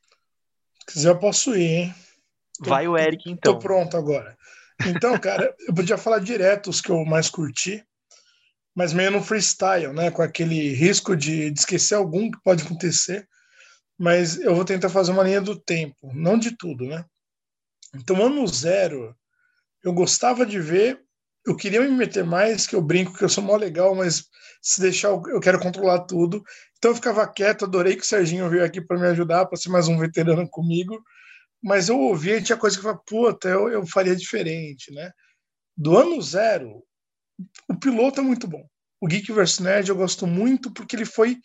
Se 0.79 0.93
quiser, 0.93 1.09
eu 1.09 1.17
posso 1.17 1.55
ir, 1.55 1.63
hein? 1.63 1.95
Vai 2.59 2.87
o 2.87 2.95
Eric, 2.95 3.29
então. 3.29 3.53
Tô 3.53 3.59
pronto 3.59 3.97
agora. 3.97 4.37
Então, 4.85 5.17
cara, 5.17 5.55
eu 5.67 5.73
podia 5.73 5.97
falar 5.97 6.19
direto 6.19 6.69
os 6.69 6.79
que 6.79 6.91
eu 6.91 7.03
mais 7.05 7.29
curti 7.29 7.83
mas 8.75 8.93
meio 8.93 9.11
no 9.11 9.23
freestyle, 9.23 9.93
né? 9.93 10.11
Com 10.11 10.21
aquele 10.21 10.73
risco 10.73 11.15
de, 11.15 11.49
de 11.49 11.59
esquecer 11.59 11.95
algum 11.95 12.29
que 12.29 12.41
pode 12.43 12.63
acontecer. 12.63 13.27
Mas 13.97 14.37
eu 14.37 14.53
vou 14.53 14.65
tentar 14.65 14.89
fazer 14.89 15.11
uma 15.11 15.23
linha 15.23 15.39
do 15.39 15.57
tempo, 15.57 16.11
não 16.13 16.37
de 16.37 16.57
tudo, 16.57 16.85
né? 16.85 17.05
Então, 17.95 18.21
ano 18.23 18.45
zero, 18.45 19.15
eu 19.81 19.93
gostava 19.93 20.45
de 20.45 20.59
ver, 20.59 21.01
eu 21.47 21.55
queria 21.55 21.79
me 21.79 21.87
meter 21.89 22.25
mais, 22.25 22.67
que 22.67 22.75
eu 22.75 22.81
brinco 22.81 23.17
que 23.17 23.23
eu 23.23 23.29
sou 23.29 23.41
mó 23.43 23.55
legal, 23.55 23.95
mas 23.95 24.25
se 24.61 24.81
deixar 24.81 25.09
eu 25.09 25.39
quero 25.39 25.59
controlar 25.59 26.01
tudo. 26.01 26.43
Então 26.77 26.91
eu 26.91 26.95
ficava 26.95 27.25
quieto, 27.27 27.63
adorei 27.63 27.95
que 27.95 28.01
o 28.01 28.05
Serginho 28.05 28.49
veio 28.49 28.65
aqui 28.65 28.81
para 28.81 28.99
me 28.99 29.07
ajudar, 29.07 29.45
para 29.45 29.57
ser 29.57 29.69
mais 29.69 29.87
um 29.87 29.97
veterano 29.97 30.49
comigo. 30.49 31.01
Mas 31.63 31.87
eu 31.87 31.99
ouvia 31.99 32.37
e 32.37 32.43
tinha 32.43 32.57
coisa 32.57 32.75
que 32.75 32.79
eu 32.81 32.83
falava, 32.83 33.01
puta, 33.05 33.47
eu, 33.47 33.69
eu 33.69 33.87
faria 33.87 34.15
diferente, 34.15 34.91
né? 34.91 35.11
Do 35.77 35.97
ano 35.97 36.21
zero, 36.21 36.83
o 37.69 37.75
piloto 37.75 38.19
é 38.19 38.23
muito 38.23 38.47
bom. 38.47 38.65
O 39.01 39.07
Geek 39.07 39.31
vs 39.31 39.59
Nerd 39.59 39.89
eu 39.89 39.95
gosto 39.95 40.25
muito 40.25 40.71
porque 40.71 40.95
ele 40.95 41.05
foi, 41.05 41.37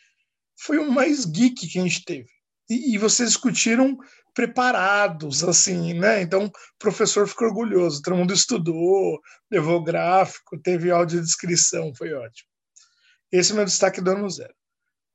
foi 0.59 0.79
o 0.79 0.91
mais 0.91 1.25
geek 1.25 1.67
que 1.67 1.79
a 1.79 1.83
gente 1.83 2.05
teve. 2.05 2.29
E, 2.69 2.95
e 2.95 2.99
vocês 2.99 3.31
discutiram 3.31 3.99
preparados, 4.33 5.43
assim, 5.43 5.93
né? 5.95 6.23
Então, 6.23 6.47
o 6.47 6.53
professor 6.79 7.27
ficou 7.27 7.49
orgulhoso. 7.49 8.01
Todo 8.01 8.17
mundo 8.17 8.33
estudou, 8.33 9.21
levou 9.51 9.83
gráfico, 9.83 10.59
teve 10.61 10.91
audiodescrição, 10.91 11.93
foi 11.95 12.13
ótimo. 12.13 12.49
Esse 13.33 13.51
é 13.51 13.55
o 13.55 13.57
meu 13.57 13.65
destaque 13.65 14.01
do 14.01 14.11
ano 14.11 14.31
zero. 14.31 14.55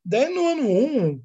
Daí, 0.03 0.34
no 0.34 0.47
ano 0.47 0.69
um, 0.69 1.23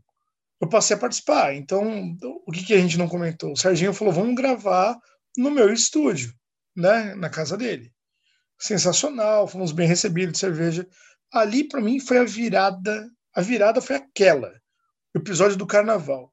eu 0.60 0.68
passei 0.68 0.96
a 0.96 0.98
participar. 0.98 1.54
Então, 1.54 2.16
o 2.46 2.52
que, 2.52 2.64
que 2.64 2.74
a 2.74 2.78
gente 2.78 2.96
não 2.98 3.08
comentou? 3.08 3.52
O 3.52 3.56
Serginho 3.56 3.92
falou: 3.92 4.14
vamos 4.14 4.34
gravar 4.34 4.98
no 5.36 5.50
meu 5.50 5.72
estúdio, 5.72 6.32
né? 6.76 7.14
Na 7.14 7.28
casa 7.28 7.56
dele. 7.56 7.92
Sensacional, 8.60 9.48
fomos 9.48 9.72
bem 9.72 9.88
recebidos 9.88 10.34
de 10.34 10.38
cerveja. 10.38 10.86
Ali, 11.32 11.66
para 11.66 11.80
mim, 11.80 11.98
foi 11.98 12.18
a 12.18 12.24
virada. 12.24 13.10
A 13.34 13.40
virada 13.40 13.80
foi 13.80 13.96
aquela, 13.96 14.52
o 15.14 15.18
episódio 15.18 15.56
do 15.56 15.66
carnaval. 15.66 16.30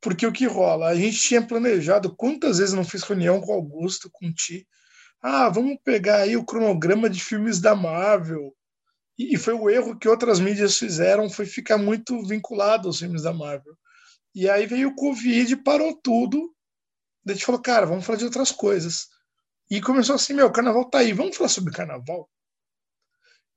Porque 0.00 0.26
o 0.26 0.32
que 0.32 0.46
rola? 0.46 0.88
A 0.88 0.94
gente 0.94 1.18
tinha 1.18 1.46
planejado, 1.46 2.16
quantas 2.16 2.58
vezes 2.58 2.74
não 2.74 2.84
fiz 2.84 3.02
reunião 3.02 3.40
com 3.40 3.52
o 3.52 3.54
Augusto, 3.54 4.08
com 4.10 4.26
o 4.26 4.32
Ti? 4.32 4.66
Ah, 5.20 5.48
vamos 5.50 5.76
pegar 5.84 6.22
aí 6.22 6.36
o 6.36 6.44
cronograma 6.44 7.08
de 7.10 7.22
filmes 7.22 7.60
da 7.60 7.76
Marvel. 7.76 8.54
E, 9.18 9.36
foi 9.36 9.52
o 9.52 9.68
erro 9.68 9.98
que 9.98 10.08
outras 10.08 10.40
mídias 10.40 10.78
fizeram, 10.78 11.28
foi 11.28 11.44
ficar 11.44 11.76
muito 11.76 12.26
vinculado 12.26 12.88
aos 12.88 12.98
filmes 12.98 13.22
da 13.22 13.32
Marvel. 13.32 13.76
E 14.34 14.48
aí 14.48 14.66
veio 14.66 14.88
o 14.88 14.96
Covid, 14.96 15.54
parou 15.58 15.94
tudo. 16.02 16.52
Daí 17.24 17.34
a 17.34 17.36
gente 17.36 17.44
falou, 17.44 17.60
cara, 17.60 17.86
vamos 17.86 18.06
falar 18.06 18.18
de 18.18 18.24
outras 18.24 18.50
coisas. 18.50 19.08
E 19.72 19.80
começou 19.80 20.16
assim, 20.16 20.34
meu, 20.34 20.48
o 20.48 20.52
carnaval 20.52 20.84
tá 20.84 20.98
aí, 20.98 21.14
vamos 21.14 21.34
falar 21.34 21.48
sobre 21.48 21.72
carnaval? 21.72 22.28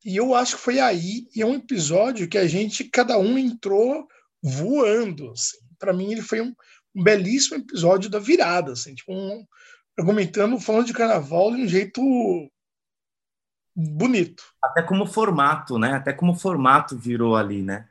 E 0.06 0.16
eu 0.16 0.34
acho 0.34 0.56
que 0.56 0.62
foi 0.62 0.80
aí, 0.80 1.28
e 1.36 1.42
é 1.42 1.46
um 1.46 1.56
episódio 1.56 2.30
que 2.30 2.38
a 2.38 2.48
gente, 2.48 2.86
cada 2.86 3.18
um 3.18 3.38
entrou 3.38 4.08
voando. 4.42 5.32
Assim 5.32 5.58
para 5.78 5.92
mim 5.92 6.14
ele 6.14 6.22
foi 6.22 6.40
um, 6.40 6.56
um, 6.96 7.04
belíssimo 7.04 7.58
episódio 7.58 8.10
da 8.10 8.18
virada, 8.18 8.72
assim, 8.72 8.96
tipo 8.96 9.14
um, 9.14 9.46
argumentando, 10.00 10.58
falando 10.58 10.86
de 10.86 10.94
carnaval 10.94 11.54
de 11.54 11.64
um 11.64 11.68
jeito 11.68 12.02
bonito. 13.76 14.42
Até 14.64 14.84
como 14.84 15.06
formato, 15.06 15.78
né? 15.78 15.96
Até 15.96 16.14
como 16.14 16.34
formato 16.34 16.98
virou 16.98 17.36
ali, 17.36 17.62
né? 17.62 17.90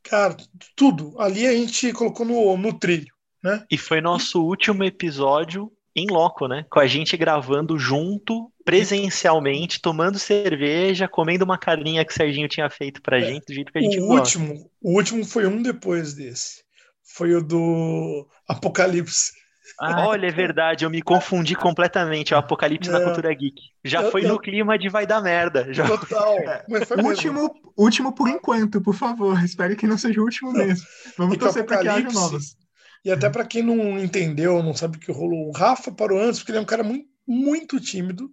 Cara, 0.00 0.36
tudo. 0.76 1.20
Ali 1.20 1.44
a 1.44 1.52
gente 1.52 1.92
colocou 1.92 2.24
no, 2.24 2.56
no 2.56 2.78
trilho, 2.78 3.12
né? 3.42 3.66
E 3.68 3.76
foi 3.76 4.00
nosso 4.00 4.40
último 4.40 4.84
episódio 4.84 5.73
em 5.94 6.06
loco, 6.06 6.48
né? 6.48 6.64
Com 6.70 6.80
a 6.80 6.86
gente 6.86 7.16
gravando 7.16 7.78
junto, 7.78 8.50
presencialmente, 8.64 9.80
tomando 9.80 10.18
cerveja, 10.18 11.06
comendo 11.06 11.44
uma 11.44 11.58
carninha 11.58 12.04
que 12.04 12.12
o 12.12 12.14
Serginho 12.14 12.48
tinha 12.48 12.68
feito 12.68 13.00
pra 13.00 13.18
é. 13.18 13.22
gente, 13.22 13.46
do 13.46 13.54
jeito 13.54 13.72
que 13.72 13.78
a 13.78 13.82
gente 13.82 14.00
o 14.00 14.06
gosta. 14.06 14.38
Último, 14.38 14.70
o 14.82 14.96
último 14.96 15.24
foi 15.24 15.46
um 15.46 15.62
depois 15.62 16.14
desse 16.14 16.64
foi 17.04 17.34
o 17.34 17.42
do 17.42 18.26
Apocalipse. 18.48 19.32
Ah, 19.80 20.06
olha, 20.08 20.26
é 20.26 20.30
verdade, 20.30 20.84
eu 20.84 20.90
me 20.90 21.00
confundi 21.00 21.54
completamente. 21.54 22.34
É 22.34 22.36
o 22.36 22.40
Apocalipse 22.40 22.90
da 22.90 23.02
Cultura 23.02 23.32
Geek. 23.32 23.60
Já 23.84 24.02
eu, 24.02 24.10
foi 24.10 24.24
eu... 24.24 24.28
no 24.28 24.38
clima 24.38 24.78
de 24.78 24.88
vai 24.88 25.06
dar 25.06 25.22
merda. 25.22 25.72
Já... 25.72 25.86
Total. 25.86 26.36
Mas 26.68 26.86
foi 26.86 27.02
último, 27.02 27.50
último 27.76 28.14
por 28.14 28.28
enquanto, 28.28 28.80
por 28.80 28.94
favor. 28.94 29.42
Espero 29.42 29.74
que 29.74 29.86
não 29.86 29.96
seja 29.96 30.20
o 30.20 30.24
último 30.24 30.52
mesmo. 30.52 30.86
Vamos 31.16 31.38
torcer 31.38 31.64
para 31.64 31.78
que 31.78 31.88
haja 31.88 32.10
novos. 32.10 32.56
E 33.04 33.10
até 33.10 33.28
para 33.28 33.46
quem 33.46 33.62
não 33.62 33.98
entendeu, 33.98 34.62
não 34.62 34.74
sabe 34.74 34.96
o 34.96 35.00
que 35.00 35.12
rolou, 35.12 35.48
o 35.48 35.52
Rafa 35.52 35.92
parou 35.92 36.18
antes, 36.18 36.40
porque 36.40 36.52
ele 36.52 36.58
é 36.58 36.62
um 36.62 36.66
cara 36.66 36.82
muito, 36.82 37.08
muito 37.26 37.80
tímido. 37.80 38.30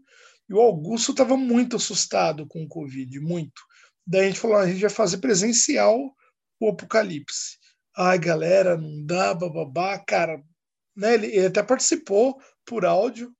E 0.50 0.54
o 0.54 0.60
Augusto 0.62 1.12
estava 1.12 1.36
muito 1.36 1.76
assustado 1.76 2.48
com 2.48 2.64
o 2.64 2.68
Covid, 2.68 3.20
muito. 3.20 3.62
Daí 4.06 4.26
a 4.26 4.28
gente 4.28 4.40
falou: 4.40 4.58
ah, 4.58 4.62
a 4.62 4.68
gente 4.68 4.82
vai 4.82 4.90
fazer 4.90 5.18
presencial 5.18 6.00
o 6.60 6.70
Apocalipse 6.70 7.62
ai 7.96 8.18
galera, 8.18 8.78
não 8.78 9.06
dá, 9.06 9.34
bababá, 9.34 10.00
cara, 10.00 10.42
né? 10.96 11.14
Ele, 11.16 11.28
ele 11.28 11.48
até 11.48 11.64
participou 11.64 12.40
por 12.66 12.86
áudio. 12.86 13.32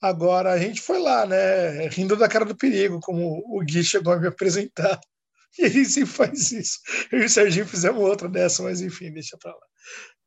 Agora 0.00 0.52
a 0.52 0.58
gente 0.58 0.80
foi 0.80 0.98
lá, 1.00 1.26
né? 1.26 1.88
Rindo 1.88 2.16
da 2.16 2.28
cara 2.28 2.44
do 2.44 2.56
perigo, 2.56 3.00
como 3.00 3.42
o 3.46 3.64
Gui 3.64 3.82
chegou 3.84 4.12
a 4.12 4.18
me 4.18 4.28
apresentar. 4.28 5.00
E 5.58 5.62
ele 5.62 5.86
sim 5.86 6.04
faz 6.04 6.52
isso. 6.52 6.80
Eu 7.10 7.22
e 7.22 7.24
o 7.24 7.30
Serginho 7.30 7.66
fizemos 7.66 8.02
outra 8.02 8.28
dessa, 8.28 8.62
mas 8.62 8.82
enfim, 8.82 9.10
deixa 9.10 9.38
pra 9.38 9.50
lá. 9.52 9.66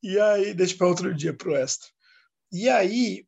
E 0.02 0.20
aí, 0.20 0.54
deixa 0.54 0.78
para 0.78 0.88
outro 0.88 1.14
dia 1.14 1.34
pro 1.34 1.56
extra. 1.56 1.88
E 2.52 2.70
aí, 2.70 3.26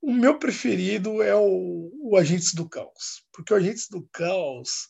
o 0.00 0.12
meu 0.12 0.38
preferido 0.38 1.22
é 1.22 1.34
o, 1.34 1.90
o 2.00 2.16
Agentes 2.16 2.54
do 2.54 2.68
Caos. 2.68 3.24
Porque 3.32 3.52
o 3.52 3.56
Agentes 3.56 3.88
do 3.88 4.08
Caos, 4.12 4.88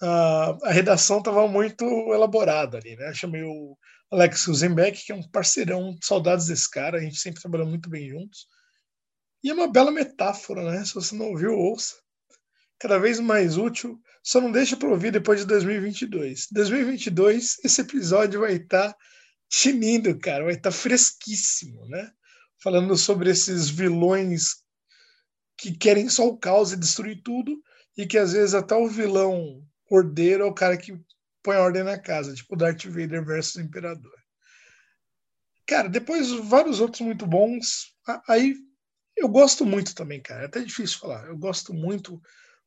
a, 0.00 0.58
a 0.64 0.70
redação 0.70 1.18
estava 1.18 1.46
muito 1.46 1.84
elaborada 2.12 2.78
ali, 2.78 2.96
né? 2.96 3.12
chamei 3.14 3.42
o 3.42 3.76
Alex 4.10 4.46
Rosenbeck, 4.46 5.04
que 5.04 5.12
é 5.12 5.14
um 5.14 5.22
parceirão, 5.22 5.96
saudades 6.02 6.46
desse 6.46 6.68
cara, 6.70 6.98
a 6.98 7.00
gente 7.00 7.18
sempre 7.18 7.40
trabalhou 7.40 7.66
muito 7.66 7.88
bem 7.88 8.08
juntos. 8.08 8.46
E 9.42 9.50
é 9.50 9.54
uma 9.54 9.70
bela 9.70 9.92
metáfora, 9.92 10.68
né? 10.70 10.84
Se 10.84 10.94
você 10.94 11.14
não 11.14 11.26
ouviu, 11.26 11.52
ouça. 11.52 11.94
Cada 12.78 12.98
vez 12.98 13.20
mais 13.20 13.56
útil, 13.56 14.00
só 14.22 14.40
não 14.40 14.50
deixa 14.50 14.76
para 14.76 14.88
ouvir 14.88 15.12
depois 15.12 15.40
de 15.40 15.46
2022. 15.46 16.48
2022, 16.50 17.58
esse 17.64 17.80
episódio 17.80 18.40
vai 18.40 18.54
estar 18.54 18.92
tá 18.92 18.98
tinindo, 19.48 20.18
cara, 20.18 20.44
vai 20.44 20.54
estar 20.54 20.70
tá 20.70 20.76
fresquíssimo, 20.76 21.86
né? 21.88 22.12
Falando 22.62 22.96
sobre 22.96 23.30
esses 23.30 23.68
vilões 23.68 24.56
que 25.56 25.76
querem 25.76 26.08
só 26.08 26.26
o 26.26 26.38
caos 26.38 26.72
e 26.72 26.76
destruir 26.76 27.22
tudo, 27.22 27.60
e 27.96 28.06
que 28.06 28.16
às 28.16 28.32
vezes 28.32 28.54
até 28.54 28.74
o 28.74 28.88
vilão 28.88 29.62
ordeiro 29.90 30.44
é 30.44 30.46
o 30.46 30.54
cara 30.54 30.76
que 30.76 30.96
põe 31.42 31.56
ordem 31.56 31.82
na 31.82 31.98
casa, 31.98 32.34
tipo 32.34 32.56
Darth 32.56 32.84
Vader 32.84 33.24
versus 33.24 33.56
Imperador. 33.56 34.16
Cara, 35.66 35.88
depois 35.88 36.30
vários 36.30 36.80
outros 36.80 37.00
muito 37.02 37.26
bons. 37.26 37.94
Aí 38.28 38.54
eu 39.16 39.28
gosto 39.28 39.66
muito 39.66 39.94
também, 39.94 40.22
cara. 40.22 40.42
É 40.42 40.46
até 40.46 40.60
difícil 40.60 40.98
falar. 40.98 41.26
Eu 41.26 41.36
gosto 41.36 41.74
muito, 41.74 42.20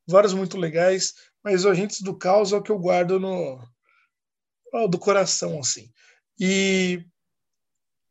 vários 0.06 0.34
muito 0.34 0.56
legais, 0.56 1.14
mas 1.42 1.64
o 1.64 1.70
Agentes 1.70 2.00
do 2.00 2.16
Caos 2.16 2.52
é 2.52 2.56
o 2.56 2.62
que 2.62 2.70
eu 2.70 2.78
guardo 2.78 3.18
no 3.18 3.58
do 4.88 4.98
coração, 4.98 5.58
assim. 5.58 5.92
E, 6.38 7.04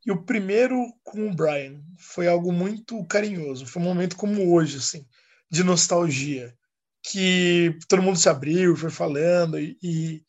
e 0.05 0.11
o 0.11 0.23
primeiro 0.23 0.77
com 1.03 1.29
o 1.29 1.33
Brian 1.33 1.81
foi 1.97 2.27
algo 2.27 2.51
muito 2.51 3.03
carinhoso. 3.05 3.65
Foi 3.65 3.81
um 3.81 3.85
momento 3.85 4.15
como 4.15 4.53
hoje, 4.53 4.77
assim, 4.77 5.05
de 5.49 5.63
nostalgia, 5.63 6.55
que 7.03 7.77
todo 7.87 8.01
mundo 8.01 8.17
se 8.17 8.29
abriu, 8.29 8.75
foi 8.75 8.89
falando 8.89 9.59
e, 9.59 9.77
e 9.81 10.25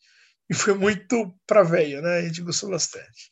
e 0.49 0.53
foi 0.53 0.75
muito 0.75 1.33
pra 1.47 1.63
velha, 1.63 2.01
né? 2.01 2.19
A 2.19 2.21
gente 2.21 2.41
gostou 2.41 2.69
bastante. 2.69 3.31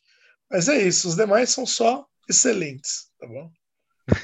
Mas 0.50 0.68
é 0.68 0.82
isso, 0.82 1.08
os 1.08 1.16
demais 1.16 1.50
são 1.50 1.64
só 1.64 2.04
excelentes, 2.28 3.10
tá 3.18 3.26
bom? 3.26 3.50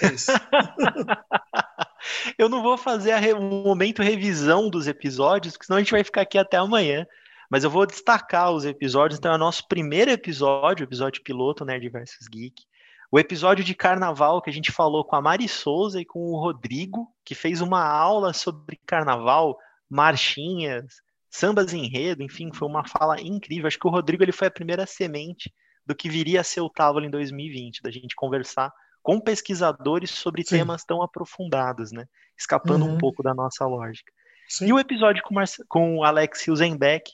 É 0.02 0.12
isso. 0.12 0.32
Eu 2.38 2.48
não 2.48 2.62
vou 2.62 2.76
fazer 2.76 3.34
um 3.34 3.62
momento 3.62 4.02
revisão 4.02 4.68
dos 4.68 4.86
episódios, 4.86 5.54
porque 5.54 5.66
senão 5.66 5.78
a 5.78 5.80
gente 5.80 5.92
vai 5.92 6.02
ficar 6.02 6.22
aqui 6.22 6.38
até 6.38 6.56
amanhã. 6.56 7.06
Mas 7.50 7.64
eu 7.64 7.70
vou 7.70 7.86
destacar 7.86 8.52
os 8.52 8.64
episódios. 8.64 9.18
Então, 9.18 9.32
é 9.32 9.34
o 9.34 9.38
nosso 9.38 9.66
primeiro 9.66 10.10
episódio, 10.10 10.84
o 10.84 10.88
episódio 10.88 11.22
piloto, 11.22 11.64
Nerd 11.64 11.88
vs 11.88 12.28
Geek. 12.30 12.62
O 13.10 13.18
episódio 13.18 13.64
de 13.64 13.74
carnaval 13.74 14.42
que 14.42 14.50
a 14.50 14.52
gente 14.52 14.70
falou 14.70 15.02
com 15.02 15.16
a 15.16 15.22
Mari 15.22 15.48
Souza 15.48 15.98
e 16.00 16.04
com 16.04 16.18
o 16.18 16.38
Rodrigo, 16.38 17.08
que 17.24 17.34
fez 17.34 17.62
uma 17.62 17.82
aula 17.82 18.34
sobre 18.34 18.78
carnaval, 18.86 19.56
marchinhas, 19.88 21.00
sambas 21.30 21.72
enredo, 21.72 22.22
enfim, 22.22 22.50
foi 22.52 22.68
uma 22.68 22.86
fala 22.86 23.20
incrível. 23.20 23.66
Acho 23.66 23.78
que 23.78 23.86
o 23.86 23.90
Rodrigo 23.90 24.22
ele 24.22 24.32
foi 24.32 24.48
a 24.48 24.50
primeira 24.50 24.84
semente 24.84 25.52
do 25.86 25.94
que 25.94 26.10
viria 26.10 26.42
a 26.42 26.44
ser 26.44 26.60
o 26.60 26.68
Távola 26.68 27.06
em 27.06 27.10
2020, 27.10 27.82
da 27.82 27.90
gente 27.90 28.14
conversar 28.14 28.70
com 29.02 29.18
pesquisadores 29.18 30.10
sobre 30.10 30.44
Sim. 30.44 30.58
temas 30.58 30.84
tão 30.84 31.02
aprofundados, 31.02 31.92
né? 31.92 32.04
Escapando 32.36 32.84
uhum. 32.84 32.94
um 32.94 32.98
pouco 32.98 33.22
da 33.22 33.32
nossa 33.32 33.64
lógica. 33.64 34.12
Sim. 34.48 34.66
E 34.66 34.72
o 34.72 34.78
episódio 34.78 35.22
com, 35.22 35.32
Marce... 35.32 35.64
com 35.66 35.96
o 35.96 36.04
Alex 36.04 36.46
Hilsenbeck, 36.46 37.10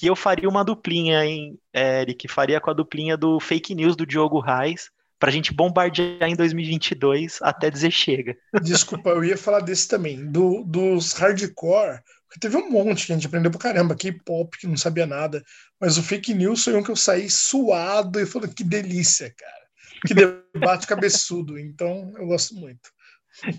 que 0.00 0.06
eu 0.06 0.16
faria 0.16 0.48
uma 0.48 0.64
duplinha, 0.64 1.22
hein, 1.26 1.58
Eric? 1.74 2.26
Faria 2.26 2.58
com 2.58 2.70
a 2.70 2.72
duplinha 2.72 3.18
do 3.18 3.38
fake 3.38 3.74
news 3.74 3.94
do 3.94 4.06
Diogo 4.06 4.40
Reis, 4.40 4.90
pra 5.18 5.30
gente 5.30 5.52
bombardear 5.52 6.26
em 6.26 6.34
2022 6.34 7.38
até 7.42 7.68
dizer 7.68 7.90
chega. 7.90 8.34
Desculpa, 8.62 9.10
eu 9.10 9.22
ia 9.22 9.36
falar 9.36 9.60
desse 9.60 9.86
também. 9.86 10.24
Do, 10.24 10.64
dos 10.64 11.12
hardcore, 11.12 12.00
porque 12.26 12.40
teve 12.40 12.56
um 12.56 12.70
monte 12.70 13.04
que 13.04 13.12
a 13.12 13.14
gente 13.14 13.26
aprendeu 13.26 13.50
pra 13.50 13.60
caramba, 13.60 13.94
K-pop, 13.94 14.56
que 14.56 14.66
não 14.66 14.74
sabia 14.74 15.06
nada. 15.06 15.44
Mas 15.78 15.98
o 15.98 16.02
fake 16.02 16.32
news 16.32 16.64
foi 16.64 16.74
um 16.74 16.82
que 16.82 16.90
eu 16.90 16.96
saí 16.96 17.28
suado 17.28 18.18
e 18.18 18.24
falando 18.24 18.54
que 18.54 18.64
delícia, 18.64 19.30
cara. 19.36 19.60
Que 20.06 20.14
debate 20.14 20.86
cabeçudo. 20.86 21.58
Então, 21.58 22.10
eu 22.16 22.26
gosto 22.26 22.54
muito. 22.54 22.90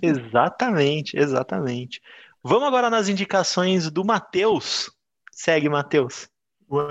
Exatamente, 0.01 1.15
exatamente. 1.15 2.01
Vamos 2.43 2.67
agora 2.67 2.89
nas 2.89 3.07
indicações 3.07 3.91
do 3.91 4.03
Matheus. 4.03 4.89
Segue, 5.31 5.69
Matheus. 5.69 6.30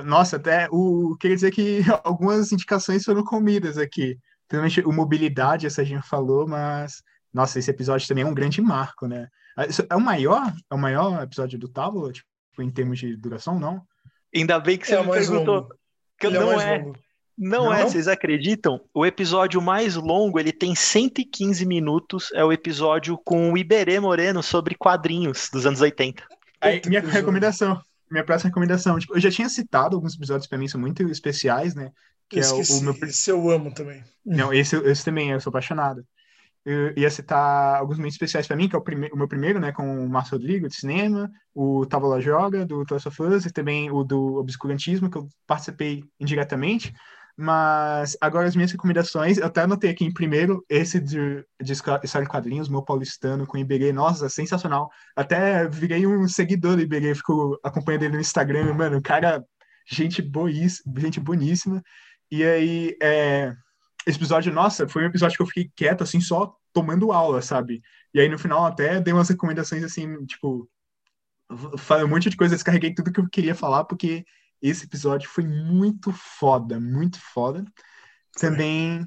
Nossa, 0.04 0.36
até 0.36 0.68
o 0.70 1.16
queria 1.18 1.36
dizer 1.36 1.50
que 1.50 1.80
algumas 2.04 2.52
indicações 2.52 3.04
foram 3.04 3.24
comidas 3.24 3.78
aqui. 3.78 4.18
Principalmente 4.48 4.80
o 4.80 4.92
mobilidade, 4.92 5.66
essa 5.66 5.82
a 5.82 5.84
gente 5.84 6.06
falou, 6.08 6.46
mas 6.46 7.02
nossa, 7.32 7.58
esse 7.58 7.70
episódio 7.70 8.06
também 8.08 8.24
é 8.24 8.26
um 8.26 8.34
grande 8.34 8.60
marco, 8.60 9.06
né? 9.06 9.28
Ah, 9.56 9.64
é 9.88 9.96
o 9.96 10.00
maior? 10.00 10.52
É 10.70 10.74
o 10.74 10.78
maior 10.78 11.22
episódio 11.22 11.58
do 11.58 11.68
Tábua, 11.68 12.12
tipo, 12.12 12.26
em 12.58 12.70
termos 12.70 12.98
de 12.98 13.16
duração, 13.16 13.58
não? 13.58 13.82
Ainda 14.34 14.58
bem 14.58 14.76
que 14.76 14.86
você 14.86 14.96
É 14.96 15.02
me 15.02 15.08
mais 15.08 15.28
perguntou. 15.28 15.54
longo. 15.62 15.74
Que 16.18 16.26
Ele 16.26 16.38
não 16.38 16.46
mais 16.48 16.62
é. 16.62 16.78
longo. 16.78 16.98
Não, 17.38 17.64
Não? 17.66 17.72
é, 17.74 17.82
vocês 17.84 18.06
acreditam? 18.06 18.80
O 18.92 19.06
episódio 19.06 19.62
mais 19.62 19.94
longo, 19.94 20.38
ele 20.38 20.52
tem 20.52 20.74
115 20.74 21.64
minutos, 21.64 22.28
é 22.34 22.44
o 22.44 22.52
episódio 22.52 23.16
com 23.24 23.50
o 23.52 23.56
Iberê 23.56 23.98
Moreno 23.98 24.42
sobre 24.42 24.74
quadrinhos 24.74 25.48
dos 25.50 25.64
anos 25.64 25.80
80. 25.80 26.22
Aí, 26.60 26.82
minha 26.84 26.98
episódio. 26.98 27.08
recomendação, 27.20 27.80
minha 28.10 28.24
próxima 28.24 28.48
recomendação, 28.48 28.98
tipo, 28.98 29.14
eu 29.14 29.20
já 29.20 29.30
tinha 29.30 29.48
citado 29.48 29.96
alguns 29.96 30.14
episódios 30.14 30.46
pra 30.46 30.58
mim, 30.58 30.68
são 30.68 30.80
muito 30.80 31.02
especiais, 31.08 31.74
né? 31.74 31.90
Que 32.28 32.38
é 32.38 32.42
o, 32.42 32.60
Esqueci. 32.60 32.80
o 32.80 32.82
meu 32.82 32.94
Esse 33.02 33.30
eu 33.30 33.50
amo 33.50 33.72
também. 33.72 34.02
Não, 34.24 34.52
esse, 34.52 34.76
esse 34.76 35.04
também, 35.04 35.30
eu 35.30 35.40
sou 35.40 35.50
apaixonado. 35.50 36.04
Eu 36.64 36.92
ia 36.96 37.10
citar 37.10 37.76
alguns 37.76 37.98
muito 37.98 38.12
especiais 38.12 38.46
pra 38.46 38.56
mim, 38.56 38.68
que 38.68 38.76
é 38.76 38.78
o, 38.78 38.82
prime 38.82 39.08
o 39.12 39.16
meu 39.16 39.26
primeiro, 39.26 39.58
né, 39.58 39.72
com 39.72 40.04
o 40.04 40.08
Márcio 40.08 40.36
Rodrigo, 40.36 40.68
de 40.68 40.76
cinema, 40.76 41.30
o 41.54 41.86
Távola 41.86 42.20
Joga, 42.20 42.66
do 42.66 42.84
Toast 42.84 43.08
of 43.08 43.22
Us, 43.22 43.46
e 43.46 43.52
também 43.52 43.90
o 43.90 44.04
do 44.04 44.36
Obscurantismo, 44.36 45.10
que 45.10 45.16
eu 45.16 45.26
participei 45.46 46.04
indiretamente. 46.18 46.92
Mas 47.42 48.18
agora 48.20 48.46
as 48.46 48.54
minhas 48.54 48.70
recomendações, 48.70 49.38
eu 49.38 49.46
até 49.46 49.62
anotei 49.62 49.88
aqui 49.88 50.04
em 50.04 50.12
primeiro, 50.12 50.62
esse 50.68 51.00
de, 51.00 51.42
de 51.58 51.72
História 51.72 52.04
em 52.22 52.28
Quadrinhos, 52.28 52.68
meu 52.68 52.82
paulistano 52.82 53.46
com 53.46 53.56
Iberê, 53.56 53.94
nossa, 53.94 54.28
sensacional. 54.28 54.90
Até 55.16 55.66
virei 55.66 56.06
um 56.06 56.28
seguidor 56.28 56.76
do 56.76 56.82
Iberê, 56.82 57.14
fico 57.14 57.58
acompanhando 57.64 58.02
ele 58.02 58.16
no 58.16 58.20
Instagram, 58.20 58.74
mano, 58.74 59.00
cara, 59.00 59.42
gente 59.90 60.20
boíssima, 60.20 61.00
gente 61.00 61.18
boníssima. 61.18 61.82
E 62.30 62.44
aí, 62.44 62.94
é, 63.02 63.54
esse 64.06 64.18
episódio, 64.18 64.52
nossa, 64.52 64.86
foi 64.86 65.04
um 65.04 65.06
episódio 65.06 65.38
que 65.38 65.42
eu 65.42 65.46
fiquei 65.46 65.70
quieto, 65.74 66.02
assim, 66.02 66.20
só 66.20 66.54
tomando 66.74 67.10
aula, 67.10 67.40
sabe? 67.40 67.80
E 68.12 68.20
aí 68.20 68.28
no 68.28 68.38
final 68.38 68.66
até 68.66 69.00
dei 69.00 69.14
umas 69.14 69.30
recomendações, 69.30 69.82
assim, 69.82 70.26
tipo, 70.26 70.68
falei 71.78 72.04
um 72.04 72.08
monte 72.08 72.28
de 72.28 72.36
coisa, 72.36 72.54
descarreguei 72.54 72.94
tudo 72.94 73.10
que 73.10 73.20
eu 73.20 73.30
queria 73.30 73.54
falar, 73.54 73.84
porque 73.84 74.26
esse 74.62 74.84
episódio 74.84 75.28
foi 75.28 75.44
muito 75.46 76.12
foda, 76.12 76.78
muito 76.78 77.18
foda. 77.20 77.64
Também 78.38 79.06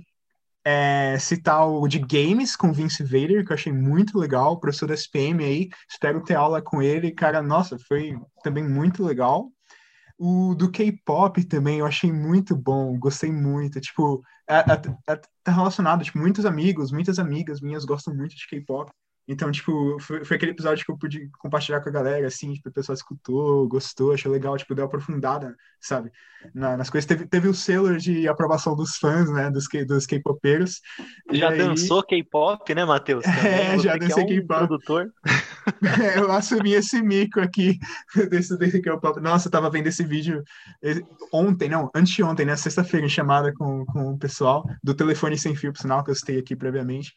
é, 0.65 1.17
citar 1.19 1.67
o 1.67 1.87
de 1.87 1.99
games 1.99 2.55
com 2.55 2.71
Vince 2.71 3.03
Vader, 3.03 3.45
que 3.45 3.51
eu 3.51 3.55
achei 3.55 3.71
muito 3.71 4.17
legal, 4.17 4.59
professor 4.59 4.87
da 4.87 4.93
SPM 4.93 5.43
aí, 5.43 5.69
espero 5.89 6.23
ter 6.23 6.35
aula 6.35 6.61
com 6.61 6.81
ele, 6.81 7.11
cara, 7.11 7.41
nossa, 7.41 7.77
foi 7.77 8.17
também 8.43 8.67
muito 8.67 9.03
legal. 9.03 9.51
O 10.17 10.55
do 10.55 10.71
K-pop 10.71 11.43
também 11.45 11.79
eu 11.79 11.85
achei 11.85 12.11
muito 12.11 12.55
bom, 12.55 12.97
gostei 12.97 13.31
muito. 13.31 13.81
Tipo, 13.81 14.23
tá 15.43 15.51
relacionado, 15.51 16.03
tipo, 16.03 16.17
muitos 16.17 16.45
amigos, 16.45 16.91
muitas 16.91 17.19
amigas 17.19 17.59
minhas 17.59 17.83
gostam 17.83 18.15
muito 18.15 18.35
de 18.35 18.47
K-pop. 18.47 18.91
Então, 19.27 19.49
tipo, 19.51 19.97
foi, 20.01 20.25
foi 20.25 20.35
aquele 20.35 20.51
episódio 20.51 20.85
que 20.85 20.91
eu 20.91 20.97
pude 20.97 21.29
compartilhar 21.39 21.79
com 21.81 21.87
a 21.87 21.91
galera, 21.93 22.27
assim, 22.27 22.51
tipo, 22.53 22.67
o 22.67 22.73
pessoal 22.73 22.93
escutou, 22.93 23.67
gostou, 23.69 24.11
achou 24.13 24.29
legal, 24.31 24.57
tipo, 24.57 24.75
deu 24.75 24.83
aprofundada, 24.85 25.55
sabe, 25.79 26.11
na- 26.53 26.75
nas 26.75 26.89
coisas. 26.89 27.07
Teve, 27.07 27.25
teve 27.25 27.47
o 27.47 27.53
selo 27.53 27.97
de 27.97 28.27
aprovação 28.27 28.75
dos 28.75 28.97
fãs, 28.97 29.31
né, 29.31 29.49
dos, 29.49 29.65
dos 29.87 30.05
K-popeiros. 30.05 30.81
Já 31.31 31.49
aí- 31.51 31.57
dançou 31.57 32.03
K-pop, 32.03 32.75
né, 32.75 32.83
Matheus? 32.83 33.23
É, 33.75 33.79
já 33.79 33.93
que 33.93 33.99
dancei 33.99 34.23
é 34.23 34.25
um 34.25 34.29
K-pop. 34.29 34.47
produtor. 34.67 35.13
eu 36.17 36.29
assumi 36.31 36.73
esse 36.73 37.01
mico 37.01 37.39
aqui 37.39 37.77
desse, 38.29 38.57
desse 38.57 38.81
K-pop. 38.81 39.21
Nossa, 39.21 39.47
eu 39.47 39.51
tava 39.51 39.69
vendo 39.69 39.87
esse 39.87 40.03
vídeo 40.03 40.43
ontem, 41.31 41.69
não, 41.69 41.89
anteontem, 41.95 42.45
né? 42.45 42.55
Sexta-feira, 42.57 43.05
em 43.05 43.09
chamada 43.09 43.53
com, 43.53 43.85
com 43.85 44.11
o 44.11 44.17
pessoal 44.17 44.65
do 44.83 44.93
telefone 44.93 45.37
sem 45.37 45.55
fio, 45.55 45.71
por 45.71 45.79
sinal, 45.79 46.03
que 46.03 46.11
eu 46.11 46.15
citei 46.15 46.37
aqui 46.39 46.55
previamente. 46.55 47.13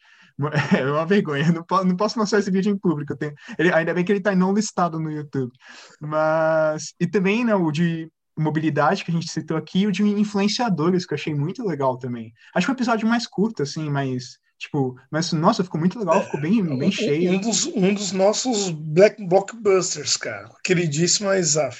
É 0.77 0.85
uma 0.85 1.05
vergonha, 1.05 1.51
não, 1.51 1.63
po- 1.63 1.83
não 1.83 1.95
posso 1.95 2.19
mostrar 2.19 2.39
esse 2.39 2.51
vídeo 2.51 2.71
em 2.71 2.77
público. 2.77 3.15
tenho- 3.17 3.33
ele- 3.57 3.73
ainda 3.73 3.93
bem 3.93 4.05
que 4.05 4.11
ele 4.11 4.21
tá 4.21 4.35
não 4.35 4.53
listado 4.53 4.99
no 4.99 5.09
YouTube. 5.11 5.51
Mas. 5.99 6.93
E 6.99 7.07
também, 7.07 7.43
né, 7.43 7.55
o 7.55 7.71
de 7.71 8.09
mobilidade 8.37 9.03
que 9.03 9.09
a 9.09 9.13
gente 9.13 9.29
citou 9.31 9.57
aqui, 9.57 9.79
e 9.81 9.87
o 9.87 9.91
de 9.91 10.03
influenciadores, 10.03 11.05
que 11.05 11.13
eu 11.13 11.17
achei 11.17 11.33
muito 11.33 11.65
legal 11.65 11.97
também. 11.97 12.31
Acho 12.53 12.67
que 12.67 12.71
é 12.71 12.73
um 12.73 12.75
episódio 12.77 13.07
mais 13.07 13.25
curto, 13.27 13.63
assim, 13.63 13.89
mas. 13.89 14.37
Tipo, 14.59 14.95
mas 15.11 15.31
nossa, 15.33 15.63
ficou 15.63 15.79
muito 15.79 15.99
legal, 15.99 16.23
ficou 16.23 16.41
bem, 16.41 16.63
bem 16.63 16.89
Um- 16.89 16.91
cheio. 16.91 17.31
Um 17.31 17.39
dos, 17.39 17.65
um 17.67 17.93
dos 17.93 18.11
nossos 18.11 18.71
Black 18.71 19.23
Blockbusters, 19.27 20.17
cara. 20.17 20.49
Queridíssimo 20.63 21.31
Isaf. 21.31 21.79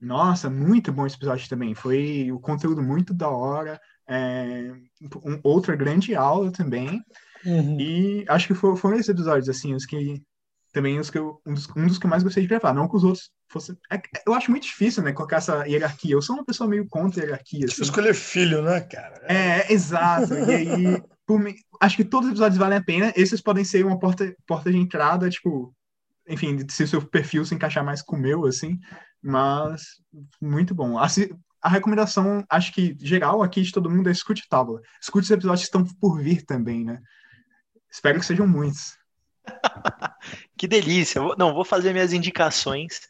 Nossa, 0.00 0.48
muito 0.48 0.90
bom 0.92 1.06
esse 1.06 1.16
episódio 1.16 1.46
também. 1.48 1.74
Foi 1.74 2.30
o 2.32 2.38
conteúdo 2.40 2.82
muito 2.82 3.12
da 3.12 3.28
hora. 3.28 3.78
É, 4.08 4.70
um- 5.24 5.40
outra 5.42 5.76
grande 5.76 6.14
aula 6.14 6.50
também. 6.52 7.02
Uhum. 7.46 7.80
E 7.80 8.24
acho 8.28 8.46
que 8.48 8.54
for- 8.54 8.76
foram 8.76 8.96
esses 8.96 9.08
episódios, 9.08 9.48
assim, 9.48 9.74
os 9.74 9.86
que. 9.86 10.22
Também 10.72 10.98
os 10.98 11.08
que 11.08 11.16
eu, 11.16 11.40
um, 11.46 11.54
dos, 11.54 11.66
um 11.74 11.86
dos 11.86 11.96
que 11.96 12.04
eu 12.04 12.10
mais 12.10 12.22
gostei 12.22 12.42
de 12.42 12.48
gravar. 12.50 12.74
Não 12.74 12.86
que 12.86 12.96
os 12.96 13.04
outros 13.04 13.30
fossem. 13.50 13.74
é 13.90 13.98
eu 14.26 14.34
acho 14.34 14.50
muito 14.50 14.64
difícil, 14.64 15.02
né, 15.02 15.12
colocar 15.12 15.36
essa 15.36 15.66
hierarquia. 15.66 16.12
Eu 16.12 16.20
sou 16.20 16.36
uma 16.36 16.44
pessoa 16.44 16.68
meio 16.68 16.86
contra 16.86 17.22
a 17.22 17.24
hierarquia. 17.24 17.60
Tipo, 17.60 17.72
assim. 17.72 17.82
escolher 17.82 18.14
filho, 18.14 18.60
né, 18.60 18.80
cara? 18.82 19.14
É, 19.26 19.72
exato. 19.72 20.34
E 20.34 20.50
aí, 20.54 21.02
por 21.26 21.40
mim, 21.40 21.54
acho 21.80 21.96
que 21.96 22.04
todos 22.04 22.26
os 22.26 22.32
episódios 22.32 22.58
valem 22.58 22.76
a 22.76 22.84
pena. 22.84 23.10
Esses 23.16 23.40
podem 23.40 23.64
ser 23.64 23.86
uma 23.86 23.98
porta, 23.98 24.34
porta 24.46 24.70
de 24.70 24.76
entrada, 24.76 25.30
tipo, 25.30 25.74
enfim, 26.28 26.58
se 26.68 26.82
o 26.82 26.88
seu 26.88 27.00
perfil 27.06 27.46
se 27.46 27.54
encaixar 27.54 27.82
mais 27.84 28.02
com 28.02 28.16
o 28.16 28.20
meu, 28.20 28.44
assim. 28.44 28.78
Mas, 29.22 29.82
muito 30.42 30.74
bom. 30.74 30.98
Assi- 30.98 31.34
a 31.62 31.68
recomendação, 31.70 32.44
acho 32.50 32.70
que 32.72 32.94
geral 33.00 33.42
aqui 33.42 33.62
de 33.62 33.72
todo 33.72 33.90
mundo 33.90 34.08
é 34.08 34.12
escute 34.12 34.46
Tábua. 34.48 34.82
Escute 35.02 35.24
os 35.24 35.30
episódios 35.30 35.62
que 35.62 35.66
estão 35.68 35.84
por 36.00 36.20
vir 36.20 36.44
também, 36.44 36.84
né? 36.84 37.00
Espero 37.90 38.20
que 38.20 38.26
sejam 38.26 38.46
muitos. 38.46 38.96
Que 40.58 40.66
delícia. 40.66 41.20
Não, 41.38 41.54
vou 41.54 41.64
fazer 41.64 41.92
minhas 41.92 42.12
indicações. 42.12 43.08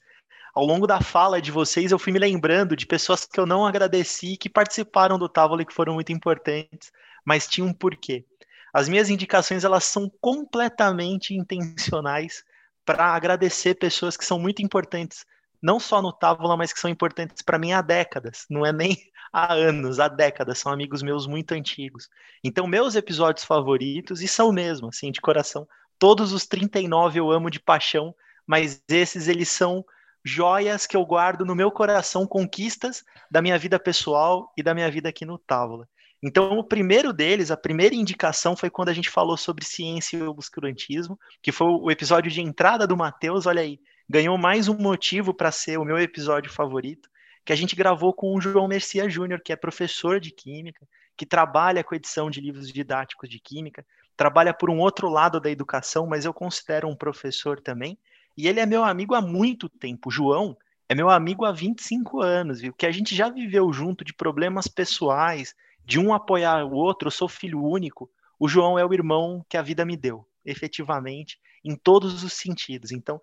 Ao 0.55 0.65
longo 0.65 0.87
da 0.87 1.01
fala 1.01 1.41
de 1.41 1.53
vocês, 1.53 1.93
eu 1.93 1.99
fui 1.99 2.13
me 2.13 2.19
lembrando 2.19 2.75
de 2.75 2.87
pessoas 2.87 3.25
que 3.25 3.39
eu 3.39 3.47
não 3.47 3.65
agradeci, 3.65 4.37
que 4.37 4.49
participaram 4.49 5.19
do 5.19 5.29
Távola 5.29 5.63
e 5.63 5.67
que 5.67 5.73
foram 5.73 5.95
muito 5.95 6.13
importantes, 6.13 6.91
mas 7.25 7.47
tinham 7.47 7.69
um 7.69 7.73
porquê. 7.73 8.25
As 8.73 8.89
minhas 8.89 9.09
indicações, 9.09 9.65
elas 9.65 9.85
são 9.85 10.11
completamente 10.21 11.35
intencionais 11.35 12.45
para 12.85 13.15
agradecer 13.15 13.75
pessoas 13.75 14.17
que 14.17 14.25
são 14.25 14.39
muito 14.39 14.63
importantes, 14.63 15.25
não 15.67 15.81
só 15.81 16.01
no 16.01 16.13
Távola, 16.13 16.57
mas 16.57 16.73
que 16.73 16.79
são 16.79 16.89
importantes 16.89 17.43
para 17.43 17.59
mim 17.59 17.73
há 17.73 17.83
décadas. 17.83 18.47
Não 18.49 18.65
é 18.65 18.73
nem 18.73 18.97
há 19.33 19.53
anos, 19.53 19.99
há 19.99 20.07
décadas. 20.07 20.61
São 20.61 20.71
amigos 20.71 21.03
meus 21.03 21.27
muito 21.27 21.55
antigos. 21.55 22.09
Então, 22.45 22.69
meus 22.69 22.95
episódios 22.95 23.45
favoritos, 23.45 24.23
e 24.23 24.29
são 24.29 24.53
mesmo, 24.53 24.91
assim, 24.91 25.11
de 25.11 25.21
coração, 25.21 25.67
todos 25.99 26.33
os 26.33 26.47
39 26.47 27.19
eu 27.19 27.33
amo 27.33 27.51
de 27.51 27.59
paixão, 27.59 28.15
mas 28.47 28.81
esses 28.89 29.27
eles 29.27 29.49
são 29.49 29.85
joias 30.25 30.87
que 30.87 30.97
eu 30.97 31.05
guardo 31.05 31.45
no 31.45 31.57
meu 31.57 31.73
coração, 31.73 32.29
conquistas 32.29 33.03
da 33.29 33.43
minha 33.43 33.59
vida 33.59 33.77
pessoal 33.77 34.53
e 34.57 34.63
da 34.63 34.73
minha 34.73 34.89
vida 34.89 35.09
aqui 35.09 35.27
no 35.27 35.37
Távola. 35.37 35.89
Então, 36.23 36.59
o 36.59 36.65
primeiro 36.65 37.13
deles, 37.13 37.51
a 37.51 37.57
primeira 37.57 37.95
indicação 37.95 38.55
foi 38.55 38.71
quando 38.71 38.91
a 38.91 38.95
gente 38.95 39.11
falou 39.11 39.37
sobre 39.37 39.65
ciência 39.65 40.17
e 40.17 40.23
obscurantismo, 40.23 41.19
que 41.43 41.51
foi 41.51 41.67
o 41.67 41.91
episódio 41.91 42.31
de 42.31 42.41
entrada 42.41 42.87
do 42.87 42.97
Matheus, 42.97 43.47
olha 43.47 43.63
aí, 43.63 43.81
ganhou 44.09 44.39
mais 44.39 44.69
um 44.69 44.77
motivo 44.77 45.35
para 45.35 45.51
ser 45.51 45.79
o 45.79 45.85
meu 45.85 45.99
episódio 45.99 46.51
favorito, 46.53 47.11
que 47.45 47.53
a 47.53 47.57
gente 47.57 47.75
gravou 47.75 48.13
com 48.13 48.35
o 48.35 48.41
João 48.41 48.69
Mercia 48.69 49.09
Júnior, 49.09 49.41
que 49.41 49.53
é 49.53 49.57
professor 49.57 50.21
de 50.21 50.31
química, 50.31 50.87
que 51.17 51.27
trabalha 51.27 51.83
com 51.83 51.95
edição 51.95 52.31
de 52.31 52.41
livros 52.41 52.73
didáticos 52.73 53.29
de 53.29 53.41
química, 53.41 53.85
trabalha 54.17 54.55
por 54.55 54.71
um 54.71 54.79
outro 54.79 55.09
lado 55.09 55.41
da 55.41 55.51
educação, 55.51 56.07
mas 56.07 56.25
eu 56.25 56.33
considero 56.33 56.89
um 56.89 56.97
professor 56.97 57.61
também. 57.61 57.99
E 58.37 58.47
ele 58.47 58.61
é 58.61 58.67
meu 58.67 58.85
amigo 58.85 59.15
há 59.15 59.21
muito 59.21 59.69
tempo. 59.69 60.11
João 60.11 60.57
é 60.89 60.95
meu 60.95 61.11
amigo 61.11 61.45
há 61.45 61.53
25 61.53 62.21
anos, 62.21 62.61
viu? 62.61 62.73
Que 62.73 62.87
a 62.87 62.93
gente 62.93 63.15
já 63.15 63.29
viveu 63.29 63.73
junto 63.73 64.05
de 64.05 64.13
problemas 64.13 64.69
pessoais, 64.69 65.55
de 65.85 65.99
um 65.99 66.13
apoiar 66.13 66.65
o 66.65 66.73
outro. 66.73 67.09
Eu 67.09 67.13
sou 67.13 67.29
filho 67.29 67.63
único. 67.63 68.11
O 68.39 68.47
João 68.47 68.79
é 68.79 68.85
o 68.85 68.93
irmão 68.93 69.45
que 69.49 69.57
a 69.57 69.63
vida 69.63 69.85
me 69.85 69.97
deu, 69.97 70.27
efetivamente, 70.45 71.39
em 71.65 71.75
todos 71.75 72.23
os 72.23 72.33
sentidos. 72.35 72.93
Então, 72.93 73.21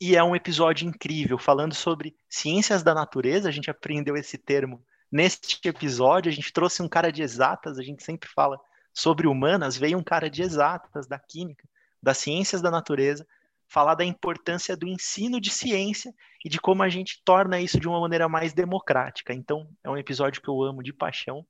e 0.00 0.16
é 0.16 0.24
um 0.24 0.34
episódio 0.34 0.88
incrível, 0.88 1.38
falando 1.38 1.74
sobre 1.74 2.16
ciências 2.28 2.82
da 2.82 2.94
natureza. 2.94 3.48
A 3.48 3.52
gente 3.52 3.70
aprendeu 3.70 4.16
esse 4.16 4.38
termo 4.38 4.82
neste 5.12 5.60
episódio. 5.68 6.30
A 6.30 6.34
gente 6.34 6.52
trouxe 6.52 6.82
um 6.82 6.88
cara 6.88 7.12
de 7.12 7.22
exatas, 7.22 7.78
a 7.78 7.82
gente 7.82 8.02
sempre 8.02 8.28
fala 8.28 8.58
sobre 8.94 9.26
humanas, 9.26 9.76
veio 9.76 9.98
um 9.98 10.02
cara 10.02 10.30
de 10.30 10.42
exatas, 10.42 11.06
da 11.06 11.18
química, 11.18 11.68
das 12.02 12.16
ciências 12.16 12.62
da 12.62 12.70
natureza, 12.70 13.26
falar 13.68 13.94
da 13.94 14.04
importância 14.04 14.74
do 14.76 14.88
ensino 14.88 15.40
de 15.40 15.50
ciência 15.50 16.12
e 16.44 16.48
de 16.48 16.58
como 16.58 16.82
a 16.82 16.88
gente 16.88 17.20
torna 17.22 17.60
isso 17.60 17.78
de 17.78 17.86
uma 17.86 18.00
maneira 18.00 18.28
mais 18.28 18.54
democrática. 18.54 19.34
Então, 19.34 19.68
é 19.84 19.90
um 19.90 19.98
episódio 19.98 20.40
que 20.40 20.48
eu 20.48 20.62
amo 20.62 20.82
de 20.82 20.94
paixão. 20.94 21.46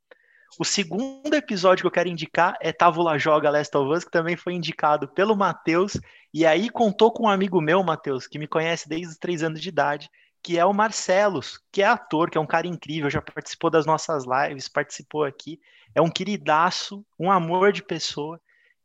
O 0.59 0.65
segundo 0.65 1.33
episódio 1.33 1.83
que 1.83 1.87
eu 1.87 1.93
quero 1.93 2.09
indicar 2.09 2.57
é 2.61 2.73
Távola 2.73 3.19
Joga 3.19 3.51
Last 3.51 3.77
of 3.77 3.91
Us, 3.93 4.05
que 4.05 4.11
também 4.11 4.37
foi 4.37 4.53
indicado 4.55 5.09
pelo 5.09 5.37
Matheus, 5.37 5.99
e 6.35 6.45
aí 6.45 6.69
contou 6.69 7.13
com 7.13 7.25
um 7.25 7.29
amigo 7.29 7.61
meu, 7.61 7.83
Matheus, 7.83 8.27
que 8.27 8.39
me 8.39 8.47
conhece 8.47 8.89
desde 8.89 9.09
os 9.09 9.19
três 9.19 9.43
anos 9.43 9.61
de 9.61 9.69
idade, 9.69 10.11
que 10.43 10.59
é 10.59 10.65
o 10.65 10.73
Marcelos, 10.73 11.61
que 11.71 11.83
é 11.83 11.87
ator, 11.87 12.31
que 12.31 12.37
é 12.37 12.41
um 12.41 12.47
cara 12.47 12.67
incrível, 12.67 13.09
já 13.11 13.23
participou 13.23 13.71
das 13.71 13.87
nossas 13.87 14.25
lives, 14.25 14.69
participou 14.69 15.25
aqui, 15.25 15.61
é 15.95 16.01
um 16.01 16.11
queridaço, 16.11 17.05
um 17.19 17.31
amor 17.31 17.73
de 17.73 17.83
pessoa, 17.83 18.41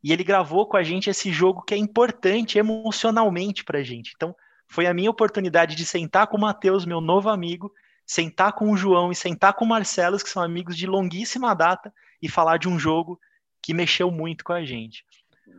E 0.06 0.12
ele 0.12 0.22
gravou 0.22 0.68
com 0.68 0.76
a 0.76 0.84
gente 0.84 1.10
esse 1.10 1.32
jogo 1.32 1.62
que 1.62 1.74
é 1.74 1.76
importante 1.76 2.58
emocionalmente 2.58 3.64
para 3.64 3.80
a 3.80 3.82
gente. 3.82 4.12
Então, 4.14 4.36
foi 4.68 4.86
a 4.86 4.94
minha 4.94 5.10
oportunidade 5.10 5.74
de 5.74 5.84
sentar 5.84 6.28
com 6.28 6.36
o 6.36 6.40
Matheus, 6.40 6.84
meu 6.84 7.00
novo 7.00 7.28
amigo, 7.28 7.72
sentar 8.06 8.52
com 8.52 8.70
o 8.70 8.76
João 8.76 9.10
e 9.10 9.16
sentar 9.16 9.54
com 9.54 9.64
o 9.64 9.68
Marcelo, 9.68 10.16
que 10.18 10.30
são 10.30 10.42
amigos 10.42 10.76
de 10.76 10.86
longuíssima 10.86 11.54
data, 11.54 11.92
e 12.22 12.28
falar 12.28 12.56
de 12.58 12.68
um 12.68 12.78
jogo 12.78 13.20
que 13.60 13.74
mexeu 13.74 14.10
muito 14.10 14.44
com 14.44 14.52
a 14.52 14.64
gente. 14.64 15.04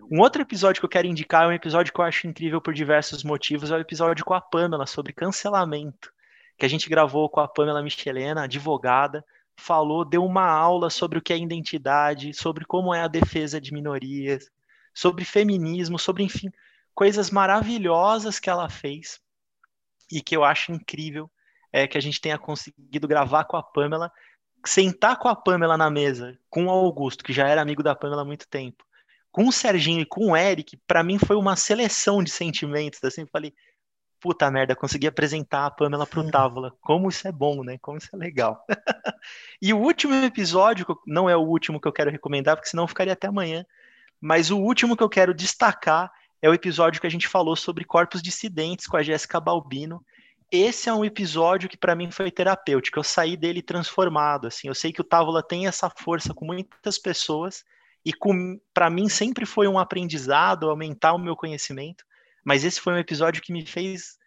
Um 0.10 0.22
outro 0.22 0.42
episódio 0.42 0.80
que 0.80 0.86
eu 0.86 0.90
quero 0.90 1.08
indicar 1.08 1.44
é 1.44 1.48
um 1.48 1.52
episódio 1.52 1.94
que 1.94 2.00
eu 2.00 2.06
acho 2.06 2.28
incrível 2.28 2.62
por 2.62 2.74
diversos 2.74 3.24
motivos, 3.24 3.70
é 3.70 3.76
o 3.76 3.82
episódio 3.82 4.24
com 4.24 4.34
a 4.34 4.40
Pamela 4.40 4.86
sobre 4.86 5.12
cancelamento, 5.12 6.14
que 6.58 6.66
a 6.66 6.70
gente 6.70 6.90
gravou 6.90 7.30
com 7.30 7.42
a 7.42 7.48
Pamela 7.48 7.84
Michelena, 7.84 8.46
advogada, 8.46 9.26
falou, 9.58 10.06
deu 10.06 10.24
uma 10.24 10.46
aula 10.46 10.90
sobre 10.90 11.18
o 11.18 11.22
que 11.22 11.34
é 11.34 11.38
identidade, 11.38 12.34
sobre 12.34 12.64
como 12.64 12.94
é 12.94 13.02
a 13.02 13.08
defesa 13.08 13.60
de 13.60 13.74
minorias, 13.74 14.50
sobre 14.94 15.26
feminismo, 15.26 16.00
sobre, 16.00 16.24
enfim, 16.24 16.50
coisas 16.96 17.30
maravilhosas 17.30 18.40
que 18.40 18.50
ela 18.50 18.70
fez 18.70 19.20
e 20.12 20.22
que 20.22 20.36
eu 20.36 20.44
acho 20.44 20.72
incrível 20.72 21.30
é 21.80 21.88
que 21.88 21.98
a 21.98 22.02
gente 22.02 22.20
tenha 22.20 22.38
conseguido 22.38 23.08
gravar 23.08 23.46
com 23.46 23.58
a 23.58 23.64
Pamela, 23.64 24.12
sentar 24.66 25.18
com 25.18 25.28
a 25.28 25.36
Pamela 25.36 25.78
na 25.78 25.90
mesa, 25.90 26.38
com 26.50 26.66
o 26.66 26.70
Augusto, 26.70 27.24
que 27.24 27.34
já 27.34 27.48
era 27.48 27.62
amigo 27.62 27.84
da 27.84 27.96
Pamela 27.96 28.24
há 28.24 28.26
muito 28.26 28.48
tempo, 28.48 28.84
com 29.32 29.48
o 29.48 29.52
Serginho 29.52 30.02
e 30.02 30.06
com 30.06 30.32
o 30.32 30.38
Eric, 30.38 30.78
para 30.88 31.04
mim 31.04 31.20
foi 31.20 31.36
uma 31.36 31.56
seleção 31.56 32.24
de 32.24 32.32
sentimentos, 32.32 33.04
assim, 33.04 33.26
falei, 33.28 33.54
puta 34.20 34.50
merda, 34.50 34.76
consegui 34.76 35.08
apresentar 35.08 35.66
a 35.66 35.72
Pamela 35.72 36.08
pro 36.08 36.30
Távola. 36.30 36.74
Como 36.82 37.10
isso 37.10 37.28
é 37.28 37.32
bom, 37.32 37.64
né? 37.64 37.78
Como 37.80 37.98
isso 37.98 38.10
é 38.14 38.18
legal. 38.18 38.66
e 39.62 39.74
o 39.74 39.78
último 39.78 40.14
episódio, 40.16 40.86
não 41.06 41.30
é 41.30 41.38
o 41.38 41.42
último 41.42 41.80
que 41.80 41.88
eu 41.88 41.94
quero 41.94 42.12
recomendar, 42.12 42.56
porque 42.56 42.70
senão 42.70 42.88
ficaria 42.88 43.14
até 43.14 43.28
amanhã, 43.28 43.66
mas 44.20 44.50
o 44.50 44.58
último 44.58 44.98
que 44.98 45.04
eu 45.04 45.10
quero 45.10 45.34
destacar 45.34 46.12
é 46.42 46.50
o 46.50 46.54
episódio 46.54 47.00
que 47.00 47.08
a 47.08 47.12
gente 47.12 47.28
falou 47.28 47.56
sobre 47.56 47.84
corpos 47.84 48.22
dissidentes 48.22 48.88
com 48.88 48.98
a 48.98 49.04
Jéssica 49.04 49.40
Balbino. 49.40 50.04
Esse 50.52 50.88
é 50.88 50.94
um 50.94 51.04
episódio 51.04 51.68
que 51.68 51.78
para 51.78 51.96
mim 51.96 52.10
foi 52.10 52.32
terapêutico. 52.32 53.00
Eu 53.00 53.04
saí 53.04 53.36
dele 53.36 53.62
transformado, 53.62 54.48
assim. 54.48 54.68
Eu 54.68 54.76
sei 54.76 54.94
que 54.94 55.02
o 55.02 55.04
Távola 55.04 55.44
tem 55.44 55.68
essa 55.68 55.90
força 55.90 56.34
com 56.34 56.46
muitas 56.46 56.98
pessoas 56.98 57.66
e 58.06 58.14
para 58.74 58.90
mim 58.90 59.10
sempre 59.10 59.46
foi 59.46 59.68
um 59.68 59.78
aprendizado, 59.78 60.70
aumentar 60.70 61.14
o 61.14 61.20
meu 61.20 61.36
conhecimento. 61.36 62.06
Mas 62.46 62.64
esse 62.64 62.80
foi 62.80 62.94
um 62.94 62.98
episódio 62.98 63.42
que 63.42 63.52
me 63.52 63.66
fez 63.66 64.18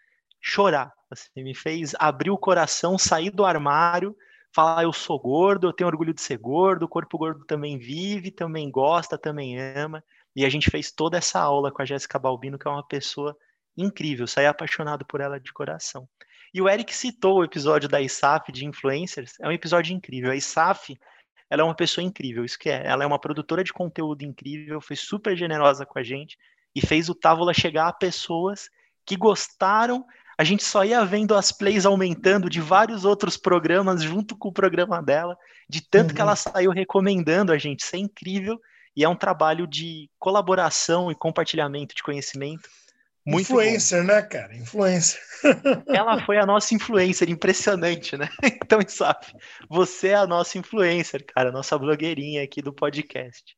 chorar, 0.42 0.92
assim, 1.10 1.42
me 1.42 1.54
fez 1.54 1.94
abrir 1.98 2.30
o 2.30 2.38
coração, 2.38 2.98
sair 2.98 3.30
do 3.30 3.44
armário, 3.44 4.14
falar 4.54 4.82
eu 4.82 4.92
sou 4.92 5.18
gordo, 5.18 5.68
eu 5.68 5.72
tenho 5.72 5.88
orgulho 5.88 6.12
de 6.12 6.20
ser 6.20 6.36
gordo, 6.36 6.84
o 6.84 6.88
corpo 6.88 7.16
gordo 7.16 7.44
também 7.46 7.78
vive, 7.78 8.30
também 8.30 8.70
gosta, 8.70 9.16
também 9.16 9.58
ama. 9.58 10.04
E 10.36 10.44
a 10.44 10.50
gente 10.50 10.70
fez 10.70 10.92
toda 10.92 11.16
essa 11.16 11.40
aula 11.40 11.72
com 11.72 11.80
a 11.80 11.84
Jéssica 11.84 12.18
Balbino, 12.18 12.58
que 12.58 12.68
é 12.68 12.70
uma 12.70 12.86
pessoa 12.86 13.36
incrível, 13.76 14.26
saí 14.26 14.46
apaixonado 14.46 15.04
por 15.04 15.20
ela 15.20 15.38
de 15.38 15.52
coração. 15.52 16.08
E 16.52 16.60
o 16.60 16.68
Eric 16.68 16.94
citou 16.94 17.38
o 17.38 17.44
episódio 17.44 17.88
da 17.88 18.00
ISAF 18.00 18.50
de 18.50 18.66
influencers, 18.66 19.34
é 19.40 19.48
um 19.48 19.52
episódio 19.52 19.94
incrível. 19.94 20.32
A 20.32 20.36
ISAF, 20.36 20.98
ela 21.48 21.62
é 21.62 21.64
uma 21.64 21.74
pessoa 21.74 22.04
incrível, 22.04 22.44
isso 22.44 22.58
que 22.58 22.68
é. 22.68 22.86
Ela 22.86 23.04
é 23.04 23.06
uma 23.06 23.18
produtora 23.18 23.62
de 23.62 23.72
conteúdo 23.72 24.24
incrível, 24.24 24.80
foi 24.80 24.96
super 24.96 25.36
generosa 25.36 25.86
com 25.86 25.98
a 25.98 26.02
gente 26.02 26.36
e 26.74 26.80
fez 26.80 27.08
o 27.08 27.14
Távola 27.14 27.54
chegar 27.54 27.88
a 27.88 27.92
pessoas 27.92 28.68
que 29.04 29.16
gostaram. 29.16 30.04
A 30.36 30.44
gente 30.44 30.64
só 30.64 30.84
ia 30.84 31.04
vendo 31.04 31.34
as 31.34 31.52
plays 31.52 31.86
aumentando 31.86 32.48
de 32.48 32.60
vários 32.60 33.04
outros 33.04 33.36
programas 33.36 34.02
junto 34.02 34.36
com 34.36 34.48
o 34.48 34.52
programa 34.52 35.02
dela, 35.02 35.36
de 35.68 35.80
tanto 35.82 36.10
uhum. 36.10 36.14
que 36.14 36.20
ela 36.20 36.34
saiu 36.34 36.70
recomendando 36.70 37.52
a 37.52 37.58
gente. 37.58 37.80
Isso 37.80 37.94
é 37.94 37.98
incrível 37.98 38.60
e 38.96 39.04
é 39.04 39.08
um 39.08 39.16
trabalho 39.16 39.66
de 39.66 40.10
colaboração 40.18 41.10
e 41.10 41.14
compartilhamento 41.14 41.94
de 41.94 42.02
conhecimento. 42.02 42.68
Muito 43.26 43.42
influencer, 43.42 44.00
bom. 44.00 44.06
né, 44.06 44.22
cara? 44.22 44.56
Influencer. 44.56 45.20
Ela 45.88 46.24
foi 46.24 46.38
a 46.38 46.46
nossa 46.46 46.74
influencer, 46.74 47.28
impressionante, 47.30 48.16
né? 48.16 48.28
Então, 48.62 48.80
sabe, 48.86 49.26
você 49.68 50.08
é 50.08 50.14
a 50.14 50.26
nossa 50.26 50.58
influencer, 50.58 51.24
cara, 51.26 51.52
nossa 51.52 51.78
blogueirinha 51.78 52.42
aqui 52.42 52.62
do 52.62 52.72
podcast. 52.72 53.56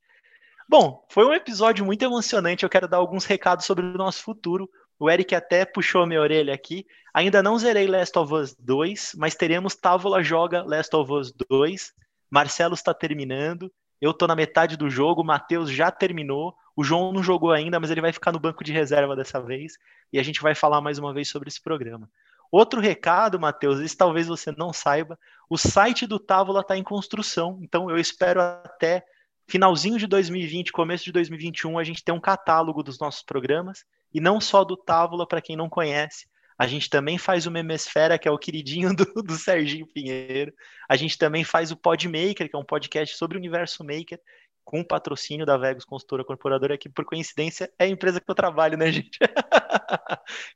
Bom, 0.68 1.04
foi 1.10 1.26
um 1.26 1.34
episódio 1.34 1.84
muito 1.84 2.02
emocionante. 2.02 2.64
Eu 2.64 2.70
quero 2.70 2.88
dar 2.88 2.96
alguns 2.96 3.24
recados 3.24 3.66
sobre 3.66 3.84
o 3.84 3.92
nosso 3.92 4.22
futuro. 4.22 4.68
O 4.98 5.10
Eric 5.10 5.34
até 5.34 5.64
puxou 5.64 6.06
minha 6.06 6.20
orelha 6.20 6.54
aqui. 6.54 6.86
Ainda 7.12 7.42
não 7.42 7.58
zerei 7.58 7.86
Last 7.86 8.18
of 8.18 8.32
Us 8.32 8.56
2, 8.58 9.12
mas 9.16 9.34
teremos 9.34 9.74
Távola 9.74 10.22
joga 10.22 10.62
Last 10.62 10.94
of 10.96 11.12
Us 11.12 11.32
2. 11.50 11.92
Marcelo 12.30 12.74
está 12.74 12.94
terminando. 12.94 13.70
Eu 14.00 14.14
tô 14.14 14.26
na 14.26 14.34
metade 14.34 14.76
do 14.76 14.88
jogo. 14.88 15.20
O 15.20 15.26
Matheus 15.26 15.70
já 15.70 15.90
terminou. 15.90 16.54
O 16.77 16.83
João 16.83 17.12
não 17.12 17.23
jogou 17.23 17.53
ainda, 17.53 17.79
mas 17.79 17.91
ele 17.91 18.01
vai 18.01 18.12
ficar 18.12 18.33
no 18.33 18.41
banco 18.41 18.64
de 18.64 18.73
reserva 18.73 19.14
dessa 19.14 19.41
vez. 19.41 19.75
E 20.12 20.18
a 20.18 20.23
gente 20.23 20.41
vai 20.41 20.55
falar 20.55 20.81
mais 20.81 20.99
uma 20.99 21.12
vez 21.12 21.29
sobre 21.29 21.49
esse 21.49 21.62
programa. 21.62 22.09
Outro 22.51 22.81
recado, 22.81 23.41
Matheus, 23.41 23.81
isso 23.81 23.97
talvez 23.97 24.27
você 24.27 24.53
não 24.53 24.73
saiba. 24.73 25.18
O 25.49 25.57
site 25.57 26.07
do 26.07 26.18
Távola 26.18 26.61
está 26.61 26.77
em 26.77 26.83
construção. 26.83 27.59
Então 27.62 27.91
eu 27.91 27.99
espero 27.99 28.41
até 28.41 29.05
finalzinho 29.49 29.99
de 29.99 30.07
2020, 30.07 30.73
começo 30.73 31.05
de 31.05 31.12
2021, 31.12 31.79
a 31.79 31.85
gente 31.85 32.03
tem 32.03 32.14
um 32.14 32.20
catálogo 32.20 32.83
dos 32.83 32.99
nossos 32.99 33.23
programas, 33.23 33.85
e 34.14 34.20
não 34.20 34.41
só 34.41 34.64
do 34.64 34.77
Távola, 34.77 35.27
para 35.27 35.43
quem 35.43 35.57
não 35.57 35.68
conhece. 35.68 36.27
A 36.59 36.66
gente 36.66 36.89
também 36.89 37.18
faz 37.18 37.47
o 37.47 37.51
Memesfera, 37.51 38.18
que 38.18 38.29
é 38.29 38.31
o 38.31 38.39
queridinho 38.39 38.95
do, 38.95 39.05
do 39.23 39.35
Serginho 39.35 39.87
Pinheiro. 39.87 40.53
A 40.89 40.97
gente 40.97 41.18
também 41.18 41.45
faz 41.45 41.70
o 41.70 41.77
Podmaker, 41.77 42.49
que 42.49 42.55
é 42.55 42.59
um 42.59 42.64
podcast 42.64 43.16
sobre 43.16 43.37
o 43.37 43.41
universo 43.41 43.83
maker, 43.83 44.20
com 44.64 44.80
o 44.80 44.84
patrocínio 44.84 45.44
da 45.44 45.56
Vegas 45.56 45.84
Consultora 45.84 46.24
Corporadora, 46.24 46.78
que 46.78 46.88
por 46.88 47.04
coincidência 47.04 47.72
é 47.78 47.84
a 47.84 47.88
empresa 47.88 48.20
que 48.20 48.30
eu 48.30 48.34
trabalho, 48.34 48.76
né, 48.76 48.90
gente? 48.92 49.18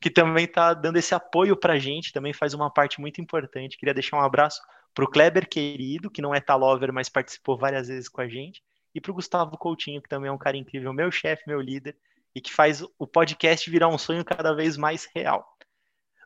que 0.00 0.10
também 0.10 0.44
está 0.44 0.74
dando 0.74 0.96
esse 0.96 1.14
apoio 1.14 1.56
para 1.56 1.74
a 1.74 1.78
gente, 1.78 2.12
também 2.12 2.32
faz 2.32 2.54
uma 2.54 2.70
parte 2.70 3.00
muito 3.00 3.20
importante. 3.20 3.76
Queria 3.76 3.94
deixar 3.94 4.16
um 4.16 4.22
abraço 4.22 4.60
para 4.94 5.04
o 5.04 5.10
Kleber 5.10 5.48
querido, 5.48 6.10
que 6.10 6.22
não 6.22 6.34
é 6.34 6.40
Talover, 6.40 6.92
mas 6.92 7.08
participou 7.08 7.58
várias 7.58 7.88
vezes 7.88 8.08
com 8.08 8.20
a 8.20 8.28
gente 8.28 8.62
e 8.96 9.00
para 9.00 9.10
o 9.10 9.14
Gustavo 9.14 9.58
Coutinho, 9.58 10.00
que 10.00 10.08
também 10.08 10.30
é 10.30 10.32
um 10.32 10.38
cara 10.38 10.56
incrível, 10.56 10.90
meu 10.90 11.10
chefe, 11.10 11.42
meu 11.46 11.60
líder, 11.60 11.94
e 12.34 12.40
que 12.40 12.50
faz 12.50 12.82
o 12.98 13.06
podcast 13.06 13.68
virar 13.68 13.88
um 13.88 13.98
sonho 13.98 14.24
cada 14.24 14.54
vez 14.54 14.78
mais 14.78 15.06
real. 15.14 15.46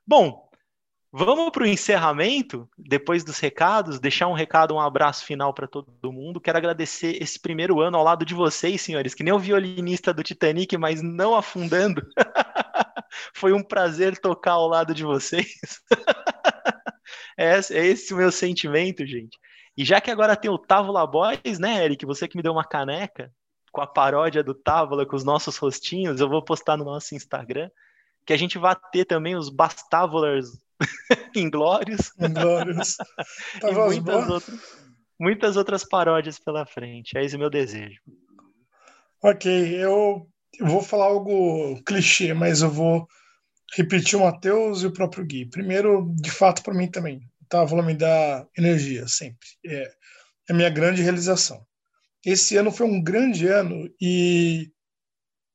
Bom, 0.06 0.48
vamos 1.12 1.50
para 1.50 1.64
o 1.64 1.66
encerramento, 1.66 2.68
depois 2.78 3.24
dos 3.24 3.38
recados, 3.38 3.98
deixar 3.98 4.28
um 4.28 4.32
recado, 4.32 4.74
um 4.74 4.80
abraço 4.80 5.24
final 5.24 5.52
para 5.52 5.66
todo 5.66 6.12
mundo. 6.12 6.40
Quero 6.40 6.58
agradecer 6.58 7.20
esse 7.22 7.38
primeiro 7.38 7.80
ano 7.80 7.96
ao 7.96 8.04
lado 8.04 8.24
de 8.24 8.34
vocês, 8.34 8.80
senhores, 8.80 9.14
que 9.14 9.24
nem 9.24 9.32
o 9.32 9.38
violinista 9.38 10.14
do 10.14 10.22
Titanic, 10.22 10.76
mas 10.78 11.02
não 11.02 11.34
afundando. 11.34 12.02
Foi 13.34 13.52
um 13.52 13.62
prazer 13.62 14.18
tocar 14.18 14.52
ao 14.52 14.68
lado 14.68 14.94
de 14.94 15.02
vocês. 15.02 15.58
é 17.36 17.58
esse 17.58 18.14
o 18.14 18.16
meu 18.16 18.30
sentimento, 18.30 19.04
gente. 19.04 19.38
E 19.76 19.84
já 19.84 20.00
que 20.00 20.10
agora 20.10 20.36
tem 20.36 20.50
o 20.50 20.58
Távola 20.58 21.06
Boys, 21.06 21.58
né, 21.58 21.84
Eric? 21.84 22.06
Você 22.06 22.28
que 22.28 22.36
me 22.36 22.42
deu 22.42 22.52
uma 22.52 22.64
caneca 22.64 23.32
com 23.72 23.80
a 23.80 23.86
paródia 23.86 24.42
do 24.42 24.54
Távola, 24.54 25.06
com 25.06 25.16
os 25.16 25.24
nossos 25.24 25.56
rostinhos, 25.56 26.20
eu 26.20 26.28
vou 26.28 26.42
postar 26.44 26.76
no 26.76 26.84
nosso 26.84 27.14
Instagram. 27.14 27.70
Que 28.26 28.32
a 28.32 28.36
gente 28.36 28.58
vai 28.58 28.76
ter 28.92 29.04
também 29.04 29.36
os 29.36 29.48
Bastávolars 29.48 30.50
Inglórios. 31.36 32.12
Inglórios. 32.18 32.96
e 33.62 33.74
muitas 33.74 34.28
outras, 34.28 34.60
muitas 35.18 35.56
outras 35.56 35.84
paródias 35.84 36.38
pela 36.38 36.66
frente. 36.66 37.16
É 37.16 37.24
esse 37.24 37.36
o 37.36 37.38
meu 37.38 37.50
desejo. 37.50 38.00
Ok, 39.22 39.50
eu, 39.76 40.26
vou 40.60 40.82
falar 40.82 41.06
algo 41.06 41.82
clichê, 41.84 42.32
mas 42.32 42.62
eu 42.62 42.70
vou 42.70 43.06
repetir 43.76 44.18
o 44.18 44.22
Matheus 44.22 44.82
e 44.82 44.86
o 44.86 44.92
próprio 44.92 45.24
Gui. 45.24 45.46
Primeiro, 45.46 46.12
de 46.16 46.30
fato, 46.30 46.62
para 46.62 46.74
mim 46.74 46.90
também. 46.90 47.20
Távola 47.48 47.82
me 47.82 47.94
dá 47.94 48.46
energia 48.56 49.06
sempre. 49.08 49.46
É, 49.66 49.82
é 50.48 50.52
a 50.52 50.54
minha 50.54 50.70
grande 50.70 51.02
realização. 51.02 51.64
Esse 52.24 52.56
ano 52.56 52.70
foi 52.70 52.86
um 52.86 53.02
grande 53.02 53.46
ano 53.46 53.92
e 54.00 54.70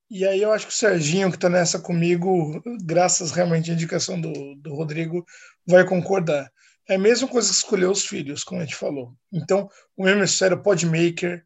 e 0.10 0.26
aí 0.26 0.42
eu 0.42 0.52
acho 0.52 0.68
que 0.68 0.74
o 0.74 0.76
Serginho, 0.76 1.30
que 1.30 1.38
está 1.38 1.50
nessa 1.50 1.80
comigo, 1.80 2.62
graças 2.84 3.32
realmente 3.32 3.72
à 3.72 3.74
indicação 3.74 4.20
do, 4.20 4.56
do 4.56 4.74
Rodrigo, 4.76 5.26
vai 5.66 5.86
concordar. 5.86 6.52
É 6.88 6.96
a 6.96 7.00
mesma 7.00 7.28
coisa 7.28 7.50
que 7.50 7.56
escolher 7.56 7.90
os 7.90 8.06
filhos, 8.06 8.44
como 8.44 8.62
a 8.62 8.64
gente 8.64 8.76
falou. 8.76 9.14
Então, 9.34 9.70
o 9.98 10.04
meu 10.04 10.14
ministério 10.16 10.62
Podmaker, 10.62 11.44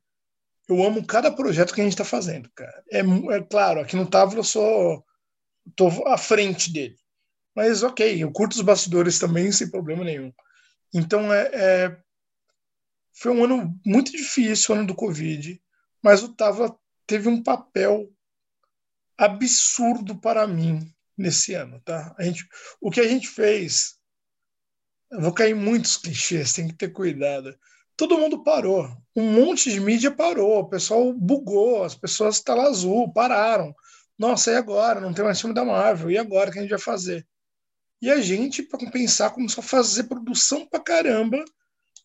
eu 0.67 0.83
amo 0.83 1.05
cada 1.05 1.31
projeto 1.31 1.73
que 1.73 1.79
a 1.79 1.83
gente 1.83 1.93
está 1.93 2.03
fazendo, 2.03 2.49
cara. 2.53 2.83
É, 2.91 2.99
é, 2.99 3.41
claro, 3.49 3.79
aqui 3.79 3.95
no 3.95 4.09
Távola 4.09 4.39
eu 4.39 4.43
sou 4.43 5.05
tô 5.75 5.87
à 6.07 6.17
frente 6.17 6.71
dele. 6.71 6.97
Mas 7.55 7.83
ok, 7.83 8.21
eu 8.23 8.31
curto 8.31 8.53
os 8.53 8.61
bastidores 8.61 9.17
também 9.19 9.51
sem 9.51 9.69
problema 9.69 10.03
nenhum. 10.03 10.31
Então 10.93 11.33
é, 11.33 11.49
é 11.53 11.97
foi 13.13 13.31
um 13.31 13.43
ano 13.43 13.79
muito 13.85 14.11
difícil, 14.11 14.73
o 14.73 14.77
ano 14.77 14.87
do 14.87 14.95
Covid, 14.95 15.61
mas 16.01 16.23
o 16.23 16.33
Tava 16.33 16.77
teve 17.05 17.27
um 17.27 17.43
papel 17.43 18.09
absurdo 19.19 20.17
para 20.17 20.47
mim 20.47 20.89
nesse 21.17 21.53
ano, 21.53 21.81
tá? 21.81 22.15
A 22.17 22.23
gente, 22.23 22.47
o 22.79 22.89
que 22.89 23.01
a 23.01 23.07
gente 23.07 23.27
fez, 23.27 23.97
eu 25.11 25.19
vou 25.19 25.33
cair 25.33 25.51
em 25.51 25.55
muitos 25.55 25.97
clichês, 25.97 26.53
tem 26.53 26.69
que 26.69 26.73
ter 26.73 26.89
cuidado. 26.89 27.53
todo 27.97 28.17
mundo 28.17 28.41
parou. 28.43 28.89
Um 29.13 29.29
monte 29.33 29.69
de 29.69 29.79
mídia 29.81 30.09
parou, 30.09 30.59
o 30.59 30.69
pessoal 30.69 31.13
bugou, 31.13 31.83
as 31.83 31.95
pessoas 31.95 32.39
tela 32.39 32.63
azul, 32.63 33.11
pararam. 33.11 33.75
Nossa, 34.17 34.51
e 34.51 34.55
agora? 34.55 35.01
Não 35.01 35.13
tem 35.13 35.25
mais 35.25 35.39
filme 35.39 35.53
da 35.53 35.65
Marvel. 35.65 36.09
E 36.09 36.17
agora 36.17 36.49
o 36.49 36.53
que 36.53 36.59
a 36.59 36.61
gente 36.61 36.71
vai 36.71 36.79
fazer? 36.79 37.27
E 38.01 38.09
a 38.09 38.21
gente, 38.21 38.63
para 38.63 38.79
compensar, 38.79 39.33
começou 39.33 39.61
a 39.61 39.67
fazer 39.67 40.05
produção 40.05 40.65
pra 40.65 40.79
caramba. 40.79 41.43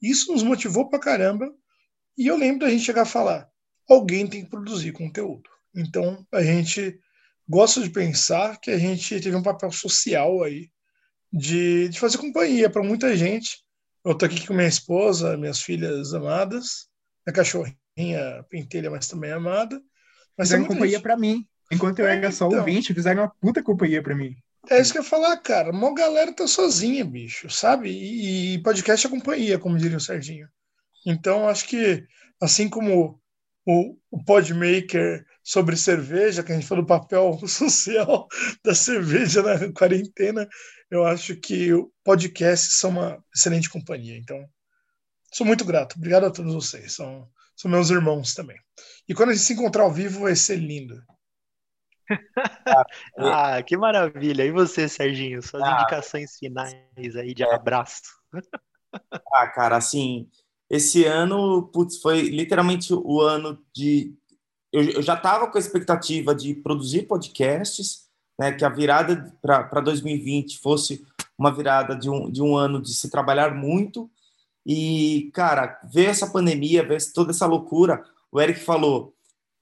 Isso 0.03 0.33
nos 0.33 0.43
motivou 0.43 0.89
pra 0.89 0.99
caramba. 0.99 1.53
E 2.19 2.27
eu 2.27 2.37
lembro 2.37 2.67
da 2.67 2.71
gente 2.71 2.85
chegar 2.85 3.03
a 3.03 3.07
falar: 3.07 3.49
alguém 3.89 4.27
tem 4.27 4.43
que 4.43 4.51
produzir 4.51 4.93
conteúdo. 4.93 5.49
Então 5.75 6.27
a 6.33 6.43
gente 6.43 7.01
gosta 7.49 7.81
de 7.81 7.91
pensar 7.91 8.59
que 8.61 8.71
a 8.71 8.79
gente 8.79 9.21
teve 9.21 9.37
um 9.37 9.43
papel 9.43 9.71
social 9.71 10.43
aí 10.43 10.71
de, 11.33 11.89
de 11.89 11.99
fazer 11.99 12.19
companhia 12.19 12.71
para 12.71 12.83
muita 12.83 13.17
gente. 13.17 13.63
Eu 14.05 14.15
tô 14.15 14.25
aqui 14.25 14.47
com 14.47 14.55
minha 14.55 14.69
esposa, 14.69 15.37
minhas 15.37 15.61
filhas 15.61 16.13
amadas, 16.15 16.89
minha 17.27 17.35
cachorrinha 17.35 18.45
pentelha, 18.49 18.91
mas 18.91 19.09
também 19.09 19.33
amada. 19.33 19.81
Mas 20.37 20.49
fizeram 20.49 20.67
companhia 20.67 21.01
para 21.01 21.17
mim. 21.17 21.47
Enquanto 21.73 21.99
eu 22.01 22.07
é, 22.07 22.17
era 22.17 22.31
só 22.31 22.47
então, 22.47 22.59
ouvinte, 22.59 22.95
fizeram 22.95 23.23
uma 23.23 23.35
puta 23.41 23.63
companhia 23.63 24.03
para 24.03 24.15
mim. 24.15 24.37
É 24.71 24.81
isso 24.81 24.93
que 24.93 24.99
eu 24.99 25.03
ia 25.03 25.09
falar, 25.09 25.37
cara. 25.39 25.71
Uma 25.71 25.95
galera 25.95 26.33
tá 26.33 26.47
sozinha, 26.47 27.05
bicho, 27.05 27.51
sabe? 27.51 27.91
E, 27.91 28.55
e 28.55 28.63
podcast 28.63 29.07
é 29.07 29.11
companhia, 29.11 29.59
como 29.59 29.79
diria 29.79 29.97
o 29.97 30.01
Serginho. 30.01 30.49
Então, 31.07 31.49
acho 31.49 31.67
que, 31.67 32.07
assim 32.41 32.69
como 32.69 33.21
o, 33.67 33.97
o 34.11 34.25
Podmaker 34.25 35.25
sobre 35.45 35.77
cerveja, 35.77 36.43
que 36.43 36.51
a 36.51 36.55
gente 36.55 36.67
falou 36.67 36.83
do 36.83 36.89
papel 36.89 37.39
social 37.47 38.27
da 38.65 38.75
cerveja 38.75 39.43
na 39.43 39.71
quarentena, 39.73 40.49
eu 40.91 41.05
acho 41.05 41.37
que 41.37 41.73
o 41.73 41.93
podcast 42.03 42.73
são 42.73 42.91
uma 42.91 43.23
excelente 43.35 43.69
companhia. 43.69 44.17
Então, 44.17 44.43
sou 45.33 45.47
muito 45.47 45.65
grato. 45.65 45.97
Obrigado 45.97 46.25
a 46.25 46.31
todos 46.31 46.55
vocês. 46.55 46.95
São, 46.95 47.29
são 47.55 47.71
meus 47.71 47.91
irmãos 47.91 48.35
também. 48.35 48.57
E 49.07 49.15
quando 49.15 49.31
a 49.31 49.33
gente 49.35 49.45
se 49.45 49.53
encontrar 49.53 49.83
ao 49.83 49.93
vivo, 49.93 50.21
vai 50.21 50.35
ser 50.35 50.57
lindo. 50.57 51.01
ah, 53.19 53.63
que 53.63 53.77
maravilha. 53.77 54.45
E 54.45 54.51
você, 54.51 54.89
Serginho? 54.89 55.43
Suas 55.43 55.63
ah, 55.63 55.75
indicações 55.75 56.37
finais 56.39 57.17
aí 57.17 57.35
de 57.35 57.43
é. 57.43 57.55
abraço. 57.55 58.03
ah, 59.33 59.49
cara, 59.49 59.77
assim, 59.77 60.29
esse 60.71 61.05
ano, 61.05 61.71
putz, 61.73 62.01
foi 62.01 62.23
literalmente 62.23 62.93
o 62.93 63.21
ano 63.21 63.63
de. 63.75 64.15
Eu, 64.75 64.83
eu 64.91 65.03
já 65.03 65.15
estava 65.15 65.47
com 65.47 65.57
a 65.57 65.61
expectativa 65.61 66.35
de 66.35 66.53
produzir 66.53 67.03
podcasts, 67.03 68.09
né, 68.37 68.51
que 68.51 68.65
a 68.65 68.69
virada 68.69 69.33
para 69.41 69.81
2020 69.81 70.59
fosse 70.59 71.07
uma 71.39 71.55
virada 71.55 71.95
de 71.95 72.11
um, 72.11 72.29
de 72.29 72.43
um 72.43 72.57
ano 72.57 72.83
de 72.83 72.93
se 72.93 73.09
trabalhar 73.09 73.55
muito. 73.55 74.11
E, 74.67 75.31
cara, 75.33 75.81
ver 75.85 76.07
essa 76.07 76.27
pandemia, 76.27 76.85
ver 76.85 77.01
toda 77.13 77.31
essa 77.31 77.47
loucura, 77.47 78.05
o 78.33 78.41
Eric 78.41 78.59
falou, 78.59 79.15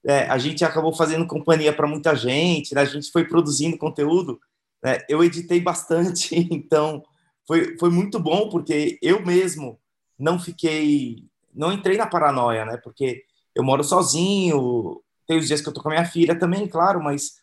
é, 0.03 0.23
a 0.23 0.39
gente 0.39 0.65
acabou 0.65 0.91
fazendo 0.91 1.27
companhia 1.27 1.71
para 1.71 1.87
muita 1.87 2.15
gente, 2.15 2.73
né? 2.73 2.81
a 2.81 2.85
gente 2.85 3.11
foi 3.11 3.23
produzindo 3.23 3.77
conteúdo. 3.77 4.41
Né? 4.83 4.97
Eu 5.07 5.23
editei 5.23 5.61
bastante, 5.61 6.33
então 6.51 7.03
foi, 7.47 7.77
foi 7.77 7.91
muito 7.91 8.19
bom, 8.19 8.49
porque 8.49 8.97
eu 8.99 9.23
mesmo 9.23 9.79
não 10.17 10.39
fiquei, 10.39 11.23
não 11.53 11.71
entrei 11.71 11.97
na 11.97 12.07
paranoia, 12.07 12.65
né? 12.65 12.77
Porque 12.77 13.23
eu 13.55 13.63
moro 13.63 13.83
sozinho, 13.83 15.01
tem 15.27 15.37
os 15.37 15.47
dias 15.47 15.61
que 15.61 15.69
eu 15.69 15.73
tô 15.73 15.81
com 15.81 15.89
a 15.89 15.93
minha 15.93 16.05
filha 16.05 16.37
também, 16.37 16.67
claro, 16.67 17.01
mas 17.01 17.35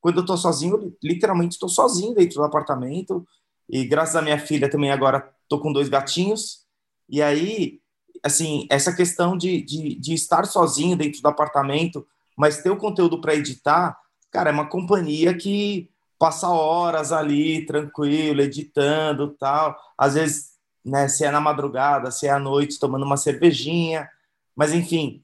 quando 0.00 0.20
eu 0.20 0.26
tô 0.26 0.36
sozinho, 0.36 0.74
eu 0.76 0.96
literalmente 1.02 1.54
estou 1.54 1.68
sozinho 1.68 2.14
dentro 2.14 2.36
do 2.36 2.44
apartamento. 2.44 3.26
E 3.68 3.84
graças 3.84 4.16
à 4.16 4.22
minha 4.22 4.38
filha 4.38 4.68
também 4.68 4.90
agora 4.90 5.32
tô 5.48 5.60
com 5.60 5.72
dois 5.72 5.88
gatinhos. 5.88 6.66
E 7.08 7.22
aí 7.22 7.80
assim, 8.22 8.66
essa 8.70 8.94
questão 8.94 9.36
de, 9.36 9.60
de, 9.62 9.96
de 9.96 10.14
estar 10.14 10.46
sozinho 10.46 10.96
dentro 10.96 11.20
do 11.20 11.28
apartamento, 11.28 12.06
mas 12.36 12.62
ter 12.62 12.70
o 12.70 12.76
conteúdo 12.76 13.20
para 13.20 13.34
editar, 13.34 13.98
cara, 14.30 14.50
é 14.50 14.52
uma 14.52 14.68
companhia 14.68 15.34
que 15.34 15.90
passa 16.18 16.48
horas 16.48 17.12
ali, 17.12 17.66
tranquilo, 17.66 18.40
editando 18.40 19.36
tal. 19.38 19.76
Às 19.98 20.14
vezes, 20.14 20.52
né, 20.84 21.08
se 21.08 21.24
é 21.24 21.30
na 21.30 21.40
madrugada, 21.40 22.10
se 22.10 22.26
é 22.26 22.30
à 22.30 22.38
noite, 22.38 22.78
tomando 22.78 23.04
uma 23.04 23.16
cervejinha. 23.16 24.08
Mas, 24.54 24.72
enfim, 24.72 25.22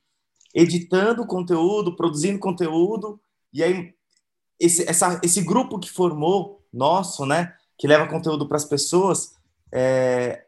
editando 0.55 1.27
conteúdo, 1.27 1.97
produzindo 1.97 2.39
conteúdo. 2.39 3.21
E 3.53 3.63
aí, 3.63 3.95
esse, 4.59 4.89
essa, 4.89 5.21
esse 5.23 5.43
grupo 5.43 5.79
que 5.79 5.91
formou, 5.91 6.63
nosso, 6.73 7.25
né, 7.25 7.55
que 7.77 7.87
leva 7.87 8.09
conteúdo 8.09 8.47
para 8.47 8.57
as 8.57 8.65
pessoas, 8.65 9.37
é, 9.73 10.45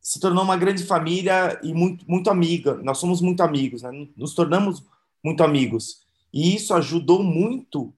se 0.00 0.20
tornou 0.20 0.44
uma 0.44 0.56
grande 0.56 0.84
família 0.84 1.58
e 1.62 1.72
muito, 1.72 2.04
muito 2.08 2.30
amiga. 2.30 2.74
Nós 2.82 2.98
somos 2.98 3.20
muito 3.20 3.42
amigos, 3.42 3.82
né? 3.82 4.08
nos 4.16 4.34
tornamos 4.34 4.84
muito 5.22 5.42
amigos. 5.42 6.02
E 6.32 6.54
isso 6.54 6.74
ajudou 6.74 7.22
muito 7.22 7.92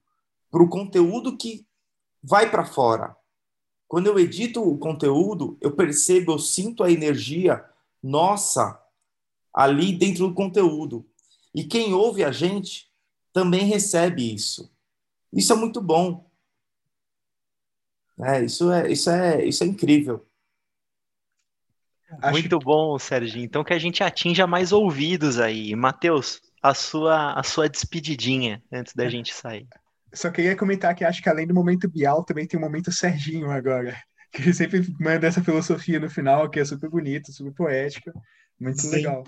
para 0.49 0.63
o 0.63 0.69
conteúdo 0.69 1.35
que 1.35 1.65
vai 2.23 2.49
para 2.49 2.65
fora. 2.65 3.15
Quando 3.87 4.07
eu 4.07 4.17
edito 4.17 4.61
o 4.61 4.77
conteúdo, 4.77 5.57
eu 5.59 5.71
percebo, 5.71 6.33
eu 6.33 6.39
sinto 6.39 6.83
a 6.83 6.91
energia 6.91 7.63
nossa 8.01 8.81
ali 9.53 9.91
dentro 9.91 10.27
do 10.27 10.33
conteúdo. 10.33 11.05
E 11.57 11.63
quem 11.63 11.91
ouve 11.91 12.23
a 12.23 12.31
gente 12.31 12.87
também 13.33 13.63
recebe 13.63 14.31
isso. 14.31 14.71
Isso 15.33 15.51
é 15.51 15.55
muito 15.55 15.81
bom. 15.81 16.29
É, 18.19 18.45
isso, 18.45 18.71
é, 18.71 18.91
isso, 18.91 19.09
é, 19.09 19.43
isso 19.43 19.63
é 19.63 19.67
incrível. 19.67 20.23
Acho 22.21 22.31
Muito 22.31 22.59
bom, 22.59 22.99
Serginho. 22.99 23.45
Então 23.45 23.63
que 23.63 23.73
a 23.73 23.79
gente 23.79 24.03
atinja 24.03 24.45
mais 24.45 24.71
ouvidos 24.71 25.39
aí. 25.39 25.75
Matheus, 25.75 26.39
a 26.61 26.75
sua, 26.75 27.33
a 27.33 27.41
sua 27.41 27.67
despedidinha 27.67 28.61
antes 28.71 28.93
da 28.93 29.09
gente 29.09 29.33
sair. 29.33 29.67
Só 30.13 30.29
queria 30.29 30.55
comentar 30.55 30.93
que 30.93 31.03
acho 31.03 31.23
que 31.23 31.29
além 31.29 31.47
do 31.47 31.55
momento 31.55 31.89
Bial, 31.89 32.23
também 32.23 32.45
tem 32.45 32.59
o 32.59 32.61
momento 32.61 32.91
Serginho 32.91 33.49
agora. 33.49 33.97
Que 34.31 34.43
ele 34.43 34.53
sempre 34.53 34.85
manda 34.99 35.25
essa 35.25 35.43
filosofia 35.43 35.99
no 35.99 36.09
final, 36.09 36.51
que 36.51 36.59
é 36.59 36.65
super 36.65 36.87
bonita, 36.87 37.31
super 37.31 37.53
poética. 37.53 38.13
Muito 38.59 38.81
Sim. 38.81 38.91
legal. 38.91 39.23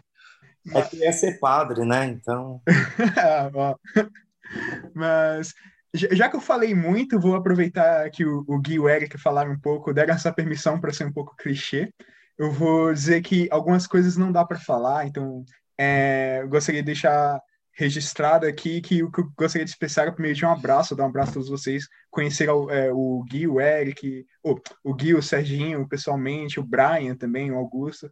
É 0.74 0.82
que 0.82 0.98
ia 0.98 1.12
ser 1.12 1.40
padre, 1.40 1.86
né? 1.86 2.06
Então. 2.06 2.62
Mas 4.94 5.54
já 5.94 6.30
que 6.30 6.36
eu 6.36 6.42
falei 6.42 6.76
muito, 6.76 7.20
vou 7.20 7.36
aproveitar 7.36 8.10
que 8.12 8.26
o, 8.26 8.44
o 8.48 8.60
Gui 8.60 8.74
e 8.74 8.80
o 8.80 8.90
Eric 8.90 9.18
falaram 9.18 9.52
um 9.52 9.60
pouco, 9.60 9.94
deram 9.94 10.14
essa 10.14 10.32
permissão 10.32 10.80
para 10.80 10.94
ser 10.94 11.06
um 11.06 11.14
pouco 11.14 11.36
clichê 11.36 11.92
eu 12.40 12.50
vou 12.50 12.94
dizer 12.94 13.22
que 13.22 13.50
algumas 13.52 13.86
coisas 13.86 14.16
não 14.16 14.32
dá 14.32 14.46
para 14.46 14.58
falar, 14.58 15.06
então 15.06 15.44
é, 15.78 16.40
eu 16.42 16.48
gostaria 16.48 16.82
de 16.82 16.86
deixar 16.86 17.40
registrado 17.74 18.48
aqui 18.48 18.82
que 18.82 19.04
o 19.04 19.12
que 19.12 19.20
eu 19.20 19.32
gostaria 19.38 19.66
de 19.66 19.72
expressar 19.72 20.08
é 20.08 20.12
primeiro 20.12 20.38
de 20.38 20.46
um 20.46 20.52
abraço, 20.52 20.96
dar 20.96 21.04
um 21.04 21.08
abraço 21.08 21.32
a 21.32 21.34
todos 21.34 21.50
vocês, 21.50 21.86
conhecer 22.10 22.48
é, 22.48 22.92
o 22.94 23.24
Gui, 23.30 23.46
o 23.46 23.60
Eric, 23.60 24.26
o, 24.42 24.56
o 24.86 24.94
Gui, 24.94 25.14
o 25.14 25.22
Serginho 25.22 25.88
pessoalmente, 25.88 26.62
o 26.62 26.64
Brian 26.64 27.16
também, 27.16 27.52
o 27.52 27.58
Augusto, 27.58 28.10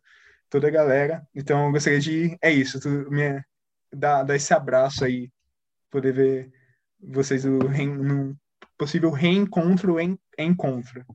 toda 0.49 0.68
a 0.68 0.72
galera. 0.72 1.26
Então 1.34 1.65
eu 1.65 1.72
gostaria 1.72 1.99
de, 1.99 2.38
é 2.41 2.52
isso, 2.52 2.80
tu, 2.80 2.90
me, 2.90 3.41
dar, 3.91 4.24
dar 4.24 4.36
esse 4.36 4.53
abraço 4.53 5.06
aí, 5.06 5.30
poder 5.90 6.14
ver 6.14 6.52
vocês 6.99 7.45
no, 7.45 7.60
no 7.60 8.36
possível 8.78 9.11
reencontro 9.11 9.99
em 9.99 10.18
encontro. 10.38 11.06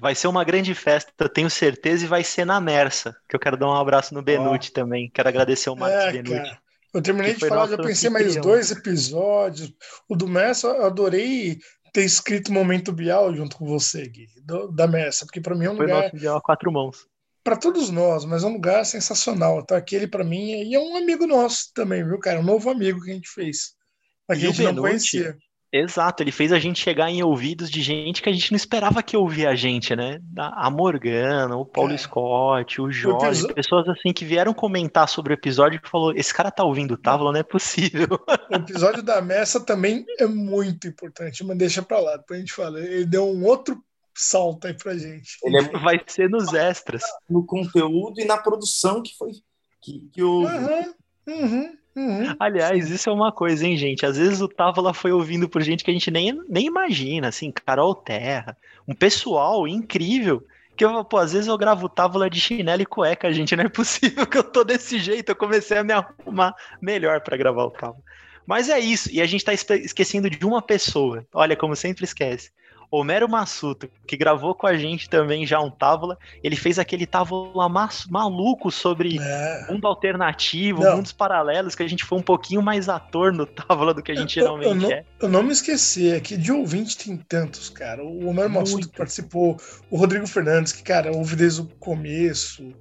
Vai 0.00 0.14
ser 0.14 0.28
uma 0.28 0.44
grande 0.44 0.74
festa, 0.74 1.28
tenho 1.28 1.48
certeza, 1.48 2.04
e 2.04 2.08
vai 2.08 2.22
ser 2.22 2.44
na 2.44 2.60
Mersa, 2.60 3.16
que 3.28 3.34
eu 3.34 3.40
quero 3.40 3.56
dar 3.56 3.66
um 3.66 3.74
abraço 3.74 4.12
no 4.12 4.22
Benuti 4.22 4.68
oh. 4.70 4.74
também. 4.74 5.10
Quero 5.10 5.28
agradecer 5.28 5.70
ao 5.70 5.76
Marcos 5.76 6.04
é, 6.04 6.12
Benuti. 6.12 6.36
Cara. 6.36 6.58
Eu 6.92 7.02
terminei 7.02 7.34
de 7.34 7.46
falar, 7.46 7.68
já 7.68 7.76
pensei 7.76 8.10
mais 8.10 8.36
dois 8.36 8.70
episódios. 8.70 9.72
O 10.08 10.16
do 10.16 10.28
Mersa, 10.28 10.68
eu 10.68 10.86
adorei 10.86 11.58
ter 11.92 12.04
escrito 12.04 12.52
Momento 12.52 12.92
Bial 12.92 13.34
junto 13.34 13.56
com 13.56 13.66
você, 13.66 14.06
Gui, 14.06 14.28
do, 14.42 14.68
da 14.68 14.86
Mersa, 14.86 15.24
porque 15.24 15.40
para 15.40 15.54
mim 15.54 15.64
é 15.64 15.70
um 15.70 15.76
Foi 15.76 15.86
lugar. 15.86 16.02
Nosso 16.04 16.16
Bial 16.16 16.36
a 16.36 16.42
quatro 16.42 16.70
mãos. 16.70 17.06
Para 17.46 17.56
todos 17.56 17.90
nós, 17.90 18.24
mas 18.24 18.42
é 18.42 18.46
um 18.48 18.54
lugar 18.54 18.84
sensacional. 18.84 19.64
Tá? 19.64 19.76
Aquele 19.76 20.08
para 20.08 20.24
mim 20.24 20.64
e 20.64 20.74
é 20.74 20.80
um 20.80 20.96
amigo 20.96 21.28
nosso 21.28 21.72
também, 21.72 22.04
viu, 22.04 22.18
cara? 22.18 22.40
Um 22.40 22.42
novo 22.42 22.68
amigo 22.68 23.00
que 23.00 23.12
a 23.12 23.14
gente 23.14 23.28
fez. 23.28 23.76
Mas 24.28 24.40
que 24.40 24.46
a 24.46 24.48
gente 24.48 24.62
não 24.64 24.82
conhecia. 24.82 25.36
Exato, 25.72 26.24
ele 26.24 26.32
fez 26.32 26.50
a 26.50 26.58
gente 26.58 26.80
chegar 26.80 27.08
em 27.08 27.22
ouvidos 27.22 27.70
de 27.70 27.82
gente 27.82 28.20
que 28.20 28.28
a 28.28 28.32
gente 28.32 28.50
não 28.50 28.56
esperava 28.56 29.00
que 29.00 29.16
ouvia 29.16 29.50
a 29.50 29.54
gente, 29.54 29.94
né? 29.94 30.18
A 30.36 30.68
Morgana, 30.68 31.54
o 31.56 31.64
Paulo 31.64 31.92
é. 31.92 31.96
Scott, 31.96 32.80
o 32.80 32.90
Jorge, 32.90 33.44
o 33.44 33.54
pessoas 33.54 33.88
assim 33.88 34.12
que 34.12 34.24
vieram 34.24 34.52
comentar 34.52 35.08
sobre 35.08 35.32
o 35.32 35.34
episódio 35.34 35.80
e 35.80 35.88
falou: 35.88 36.12
esse 36.16 36.34
cara 36.34 36.50
tá 36.50 36.64
ouvindo 36.64 36.96
Távola, 36.96 37.30
não 37.30 37.38
é 37.38 37.44
possível. 37.44 38.08
O 38.50 38.56
episódio 38.56 39.04
da 39.04 39.22
Messa 39.22 39.60
também 39.60 40.04
é 40.18 40.26
muito 40.26 40.88
importante, 40.88 41.44
mas 41.44 41.56
deixa 41.56 41.80
pra 41.80 42.00
lá, 42.00 42.16
depois 42.16 42.38
a 42.38 42.40
gente 42.40 42.52
fala. 42.52 42.80
Ele 42.80 43.06
deu 43.06 43.24
um 43.24 43.44
outro 43.44 43.80
salto 44.16 44.66
aí 44.66 44.74
pra 44.74 44.96
gente. 44.96 45.36
Ele 45.44 45.58
é... 45.58 45.78
vai 45.78 46.00
ser 46.06 46.28
nos 46.30 46.52
extras. 46.52 47.02
No 47.28 47.44
conteúdo 47.44 48.20
e 48.20 48.24
na 48.24 48.38
produção 48.38 49.02
que 49.02 49.16
foi 49.16 49.32
que, 49.82 50.08
que 50.12 50.22
o. 50.22 50.42
Uhum, 50.42 50.94
uhum. 51.28 51.76
Uhum. 51.96 52.36
Aliás, 52.38 52.90
isso 52.90 53.08
é 53.08 53.12
uma 53.12 53.32
coisa, 53.32 53.66
hein, 53.66 53.74
gente? 53.74 54.04
Às 54.04 54.18
vezes 54.18 54.42
o 54.42 54.48
Távola 54.48 54.92
foi 54.92 55.12
ouvindo 55.12 55.48
por 55.48 55.62
gente 55.62 55.82
que 55.82 55.90
a 55.90 55.94
gente 55.94 56.10
nem, 56.10 56.38
nem 56.46 56.66
imagina, 56.66 57.28
assim, 57.28 57.50
Carol 57.50 57.94
Terra, 57.94 58.54
um 58.86 58.94
pessoal 58.94 59.66
incrível. 59.66 60.44
Porque, 60.68 60.84
pô, 61.08 61.16
às 61.16 61.32
vezes 61.32 61.48
eu 61.48 61.56
gravo 61.56 61.88
tábula 61.88 62.28
de 62.28 62.38
chinelo 62.38 62.82
e 62.82 62.86
cueca, 62.86 63.32
gente. 63.32 63.56
Não 63.56 63.64
é 63.64 63.68
possível 63.68 64.26
que 64.28 64.36
eu 64.36 64.44
tô 64.44 64.62
desse 64.62 64.98
jeito. 64.98 65.30
Eu 65.30 65.36
comecei 65.36 65.78
a 65.78 65.82
me 65.82 65.94
arrumar 65.94 66.54
melhor 66.82 67.22
para 67.22 67.36
gravar 67.38 67.64
o 67.64 67.70
tábula. 67.70 68.04
Mas 68.46 68.68
é 68.68 68.78
isso. 68.78 69.10
E 69.10 69.22
a 69.22 69.26
gente 69.26 69.42
tá 69.42 69.54
esquecendo 69.54 70.28
de 70.28 70.44
uma 70.44 70.60
pessoa. 70.60 71.26
Olha, 71.32 71.56
como 71.56 71.74
sempre 71.74 72.04
esquece. 72.04 72.50
Homero 72.90 73.28
Massuto, 73.28 73.88
que 74.06 74.16
gravou 74.16 74.54
com 74.54 74.66
a 74.66 74.76
gente 74.76 75.08
também 75.08 75.46
já 75.46 75.60
um 75.60 75.70
Távola, 75.70 76.18
ele 76.42 76.56
fez 76.56 76.78
aquele 76.78 77.06
Távola 77.06 77.68
maluco 78.08 78.70
sobre 78.70 79.18
é. 79.20 79.66
mundo 79.70 79.86
alternativo, 79.86 80.82
não. 80.82 80.96
mundos 80.96 81.12
paralelos, 81.12 81.74
que 81.74 81.82
a 81.82 81.88
gente 81.88 82.04
foi 82.04 82.18
um 82.18 82.22
pouquinho 82.22 82.62
mais 82.62 82.88
ator 82.88 83.32
no 83.32 83.46
Távola 83.46 83.92
do 83.92 84.02
que 84.02 84.12
a 84.12 84.14
gente 84.14 84.34
geralmente 84.34 84.66
eu, 84.66 84.74
eu 84.74 84.80
não, 84.80 84.90
é. 84.90 85.04
Eu 85.22 85.28
não 85.28 85.42
me 85.42 85.52
esqueci, 85.52 86.10
é 86.10 86.20
que 86.20 86.36
de 86.36 86.52
ouvinte 86.52 86.96
tem 86.96 87.16
tantos, 87.16 87.68
cara. 87.68 88.04
O 88.04 88.28
Homero 88.28 88.50
Massuto 88.50 88.88
que 88.88 88.96
participou, 88.96 89.56
o 89.90 89.96
Rodrigo 89.96 90.26
Fernandes, 90.26 90.72
que, 90.72 90.82
cara, 90.82 91.12
ouve 91.14 91.36
desde 91.36 91.62
o 91.62 91.66
começo. 91.78 92.72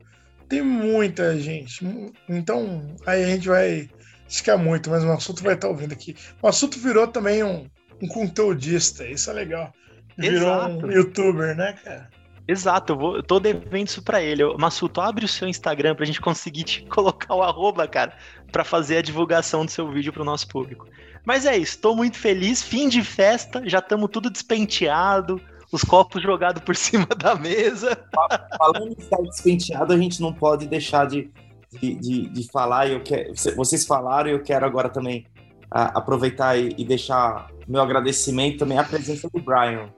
Tem 0.47 0.61
muita 0.61 1.37
gente. 1.39 1.85
Então, 2.29 2.95
aí 3.05 3.23
a 3.23 3.27
gente 3.27 3.47
vai 3.47 3.89
ficar 4.27 4.57
muito, 4.57 4.89
mas 4.89 5.03
o 5.03 5.11
assunto 5.11 5.43
vai 5.43 5.55
estar 5.55 5.67
ouvindo 5.67 5.93
aqui. 5.93 6.15
O 6.41 6.47
assunto 6.47 6.79
virou 6.79 7.07
também 7.07 7.43
um, 7.43 7.67
um 8.01 8.07
conteudista, 8.07 9.05
isso 9.07 9.29
é 9.29 9.33
legal. 9.33 9.73
Virou 10.17 10.49
Exato. 10.49 10.85
um 10.85 10.91
youtuber, 10.91 11.55
né, 11.55 11.73
cara? 11.83 12.09
Exato, 12.47 12.93
eu, 12.93 12.97
vou, 12.97 13.15
eu 13.15 13.23
tô 13.23 13.39
devendo 13.39 13.87
isso 13.87 14.03
pra 14.03 14.21
ele. 14.21 14.43
Massuto, 14.57 15.01
abre 15.01 15.25
o 15.25 15.27
seu 15.27 15.47
Instagram 15.47 15.95
pra 15.95 16.05
gente 16.05 16.21
conseguir 16.21 16.63
te 16.63 16.85
colocar 16.89 17.33
o 17.33 17.41
arroba, 17.41 17.87
cara, 17.87 18.13
pra 18.51 18.63
fazer 18.63 18.97
a 18.97 19.01
divulgação 19.01 19.65
do 19.65 19.71
seu 19.71 19.89
vídeo 19.91 20.13
pro 20.13 20.23
nosso 20.23 20.47
público. 20.47 20.87
Mas 21.25 21.45
é 21.45 21.57
isso, 21.57 21.79
tô 21.79 21.95
muito 21.95 22.17
feliz, 22.17 22.61
fim 22.61 22.87
de 22.87 23.03
festa, 23.03 23.67
já 23.67 23.79
estamos 23.79 24.09
tudo 24.11 24.29
despenteado, 24.29 25.41
os 25.71 25.83
copos 25.83 26.21
jogados 26.21 26.61
por 26.61 26.75
cima 26.77 27.07
da 27.17 27.33
mesa. 27.33 27.97
Falando 28.57 28.89
em 28.89 28.95
estar 28.99 29.21
despenteado, 29.23 29.91
a 29.91 29.97
gente 29.97 30.21
não 30.21 30.31
pode 30.31 30.67
deixar 30.67 31.07
de, 31.07 31.31
de, 31.81 31.95
de, 31.95 32.29
de 32.29 32.51
falar, 32.51 32.87
eu 32.87 33.01
quero, 33.01 33.33
vocês 33.55 33.87
falaram 33.87 34.29
e 34.29 34.33
eu 34.33 34.43
quero 34.43 34.67
agora 34.67 34.87
também 34.87 35.25
a, 35.71 35.97
aproveitar 35.97 36.55
e, 36.59 36.75
e 36.77 36.85
deixar 36.85 37.47
meu 37.67 37.81
agradecimento 37.81 38.59
também 38.59 38.77
à 38.77 38.83
presença 38.83 39.27
do 39.33 39.41
Brian 39.41 39.89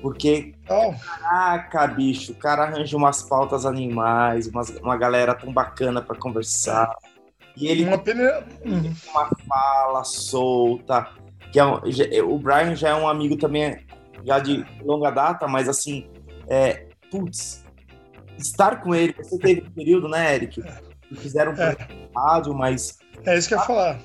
porque, 0.00 0.54
oh. 0.68 0.92
caraca, 0.92 1.86
bicho, 1.86 2.32
o 2.32 2.34
cara 2.34 2.64
arranja 2.64 2.96
umas 2.96 3.22
pautas 3.22 3.64
animais, 3.64 4.46
uma, 4.46 4.62
uma 4.82 4.96
galera 4.96 5.34
tão 5.34 5.52
bacana 5.52 6.02
para 6.02 6.16
conversar. 6.16 6.94
E 7.56 7.68
ele 7.68 7.84
uma 7.84 7.98
pena... 7.98 8.44
Uhum. 8.64 8.94
uma 9.10 9.30
fala 9.48 10.04
solta. 10.04 11.08
Que 11.52 11.60
é 11.60 11.64
um, 11.64 11.80
o 12.28 12.38
Brian 12.38 12.74
já 12.74 12.88
é 12.90 12.94
um 12.94 13.08
amigo 13.08 13.36
também, 13.36 13.78
já 14.24 14.40
de 14.40 14.66
longa 14.82 15.10
data, 15.10 15.46
mas 15.46 15.68
assim, 15.68 16.10
é, 16.48 16.86
putz, 17.10 17.64
estar 18.38 18.82
com 18.82 18.94
ele, 18.94 19.14
você 19.16 19.38
teve 19.38 19.62
um 19.62 19.70
período, 19.70 20.08
né, 20.08 20.34
Eric? 20.34 20.62
Que 21.08 21.14
fizeram 21.14 21.52
um 21.52 21.60
é. 21.60 21.76
rádio, 22.16 22.54
mas. 22.54 22.98
É 23.24 23.38
isso 23.38 23.48
que 23.48 23.54
eu 23.54 23.58
ia 23.58 23.64
falar. 23.64 24.00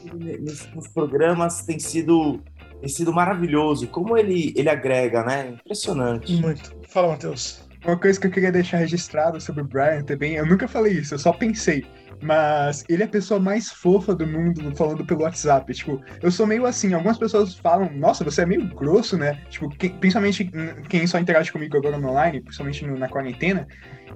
Nos 0.76 0.88
programas 0.90 1.64
tem 1.64 1.80
sido 1.80 2.42
tem 2.80 2.90
sido 2.90 3.14
maravilhoso. 3.14 3.88
Como 3.88 4.18
ele, 4.18 4.54
ele 4.56 4.70
agrega, 4.70 5.24
né? 5.24 5.50
Impressionante. 5.50 6.34
Muito. 6.34 6.76
Fala, 6.88 7.10
Matheus. 7.10 7.68
Uma 7.86 7.98
coisa 7.98 8.20
que 8.20 8.28
eu 8.28 8.32
queria 8.32 8.52
deixar 8.52 8.78
registrado 8.78 9.40
sobre 9.40 9.62
o 9.62 9.66
Brian 9.66 10.04
também, 10.04 10.34
eu 10.34 10.46
nunca 10.46 10.68
falei 10.68 10.94
isso, 10.94 11.14
eu 11.14 11.20
só 11.20 11.32
pensei. 11.32 11.86
Mas 12.22 12.84
ele 12.90 13.04
é 13.04 13.06
a 13.06 13.10
pessoa 13.10 13.40
mais 13.40 13.70
fofa 13.72 14.16
do 14.16 14.26
mundo 14.26 14.76
falando 14.76 15.06
pelo 15.06 15.24
WhatsApp. 15.24 15.74
Tipo, 15.74 16.02
eu 16.22 16.32
sou 16.32 16.46
meio 16.46 16.66
assim. 16.66 16.94
Algumas 16.94 17.18
pessoas 17.18 17.56
falam, 17.56 17.90
nossa, 17.94 18.24
você 18.24 18.42
é 18.42 18.46
meio 18.46 18.68
grosso, 18.68 19.18
né? 19.18 19.42
Tipo, 19.50 19.70
quem, 19.70 19.90
principalmente 19.90 20.50
quem 20.90 21.08
só 21.08 21.20
interage 21.20 21.52
comigo 21.52 21.78
agora 21.78 21.98
no 21.98 22.10
online, 22.10 22.42
principalmente 22.42 22.86
no, 22.86 22.98
na 22.98 23.08
quarentena. 23.08 23.68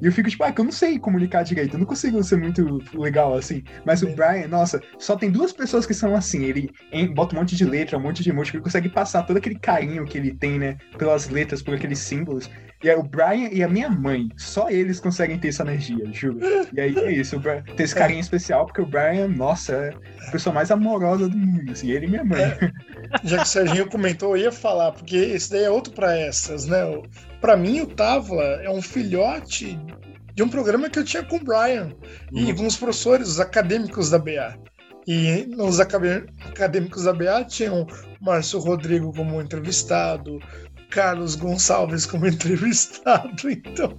E 0.01 0.05
eu 0.05 0.11
fico 0.11 0.29
tipo, 0.29 0.43
ah, 0.43 0.51
que 0.51 0.59
eu 0.59 0.65
não 0.65 0.71
sei 0.71 0.97
comunicar 0.97 1.43
direito, 1.43 1.75
eu 1.75 1.79
não 1.79 1.85
consigo 1.85 2.21
ser 2.23 2.37
muito 2.37 2.79
legal 2.93 3.35
assim. 3.35 3.63
Mas 3.85 4.01
o 4.01 4.07
Brian, 4.07 4.47
nossa, 4.47 4.81
só 4.97 5.15
tem 5.15 5.31
duas 5.31 5.53
pessoas 5.53 5.85
que 5.85 5.93
são 5.93 6.15
assim. 6.15 6.43
Ele 6.43 6.71
bota 7.13 7.35
um 7.35 7.39
monte 7.39 7.55
de 7.55 7.65
letra, 7.65 7.97
um 7.97 8.01
monte 8.01 8.23
de 8.23 8.29
emoji, 8.29 8.55
ele 8.55 8.63
consegue 8.63 8.89
passar 8.89 9.23
todo 9.23 9.37
aquele 9.37 9.57
carinho 9.59 10.05
que 10.05 10.17
ele 10.17 10.33
tem, 10.33 10.57
né? 10.57 10.77
Pelas 10.97 11.29
letras, 11.29 11.61
por 11.61 11.75
aqueles 11.75 11.99
símbolos. 11.99 12.49
E 12.83 12.89
é 12.89 12.97
o 12.97 13.03
Brian 13.03 13.49
e 13.51 13.63
a 13.63 13.67
minha 13.67 13.89
mãe. 13.89 14.27
Só 14.35 14.69
eles 14.69 14.99
conseguem 14.99 15.39
ter 15.39 15.49
essa 15.49 15.63
energia, 15.63 16.05
juro. 16.11 16.39
E 16.73 16.81
aí 16.81 16.95
é 16.97 17.11
isso, 17.13 17.37
o 17.37 17.39
Brian, 17.39 17.63
tem 17.83 17.85
esse 17.85 17.95
carinho 17.95 18.19
especial, 18.19 18.65
porque 18.65 18.81
o 18.81 18.85
Brian, 18.85 19.27
nossa, 19.27 19.73
é 19.73 19.93
a 20.27 20.31
pessoa 20.31 20.53
mais 20.53 20.71
amorosa 20.71 21.27
do 21.27 21.37
mundo, 21.37 21.71
assim, 21.71 21.91
ele 21.91 22.05
e 22.05 22.09
minha 22.09 22.23
mãe. 22.23 22.41
É, 22.41 22.71
já 23.23 23.37
que 23.37 23.43
o 23.43 23.47
Serginho 23.47 23.89
comentou, 23.89 24.37
eu 24.37 24.43
ia 24.43 24.51
falar, 24.51 24.93
porque 24.93 25.17
esse 25.17 25.51
daí 25.51 25.63
é 25.63 25.69
outro 25.69 25.93
para 25.93 26.17
essas, 26.17 26.65
né? 26.65 26.79
Para 27.41 27.57
mim, 27.57 27.81
o 27.81 27.87
Távola 27.87 28.43
é 28.43 28.69
um 28.69 28.81
filhote 28.81 29.77
de 30.33 30.41
um 30.41 30.49
programa 30.49 30.89
que 30.89 30.97
eu 30.97 31.03
tinha 31.03 31.23
com 31.23 31.35
o 31.35 31.43
Brian 31.43 31.91
uhum. 32.31 32.49
e 32.49 32.53
com 32.53 32.65
os 32.65 32.77
professores, 32.77 33.27
os 33.27 33.39
acadêmicos 33.39 34.09
da 34.09 34.17
BA. 34.17 34.57
E 35.05 35.45
nos 35.47 35.81
acadêmicos 35.81 37.03
da 37.03 37.13
BA 37.13 37.43
tinham 37.43 37.85
Márcio 38.21 38.59
Rodrigo 38.59 39.13
como 39.13 39.41
entrevistado, 39.41 40.39
Carlos 40.89 41.35
Gonçalves 41.35 42.05
como 42.05 42.25
entrevistado. 42.27 43.49
Então, 43.49 43.97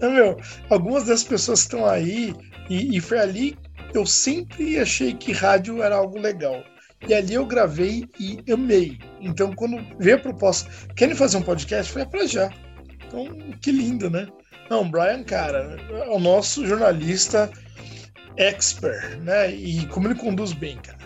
né, 0.00 0.08
meu, 0.08 0.36
algumas 0.70 1.04
das 1.04 1.22
pessoas 1.22 1.60
que 1.60 1.74
estão 1.74 1.86
aí, 1.86 2.34
e, 2.70 2.96
e 2.96 3.00
foi 3.00 3.18
ali 3.18 3.58
eu 3.92 4.06
sempre 4.06 4.78
achei 4.78 5.12
que 5.12 5.32
rádio 5.32 5.82
era 5.82 5.96
algo 5.96 6.18
legal. 6.18 6.62
E 7.08 7.14
ali 7.14 7.34
eu 7.34 7.46
gravei 7.46 8.04
e 8.18 8.38
amei. 8.52 8.98
Então, 9.20 9.52
quando 9.52 9.84
veio 9.98 10.16
a 10.16 10.20
proposta, 10.20 10.70
querem 10.94 11.14
fazer 11.14 11.38
um 11.38 11.42
podcast? 11.42 11.90
Foi 11.90 12.04
para 12.06 12.26
já. 12.26 12.50
Então, 13.06 13.26
que 13.60 13.72
lindo, 13.72 14.08
né? 14.08 14.28
Não, 14.68 14.88
Brian, 14.88 15.24
cara, 15.24 15.76
é 15.90 16.08
o 16.10 16.18
nosso 16.18 16.64
jornalista 16.66 17.50
expert, 18.36 19.18
né? 19.20 19.50
E 19.50 19.86
como 19.86 20.06
ele 20.06 20.14
conduz 20.14 20.52
bem, 20.52 20.76
cara. 20.76 20.98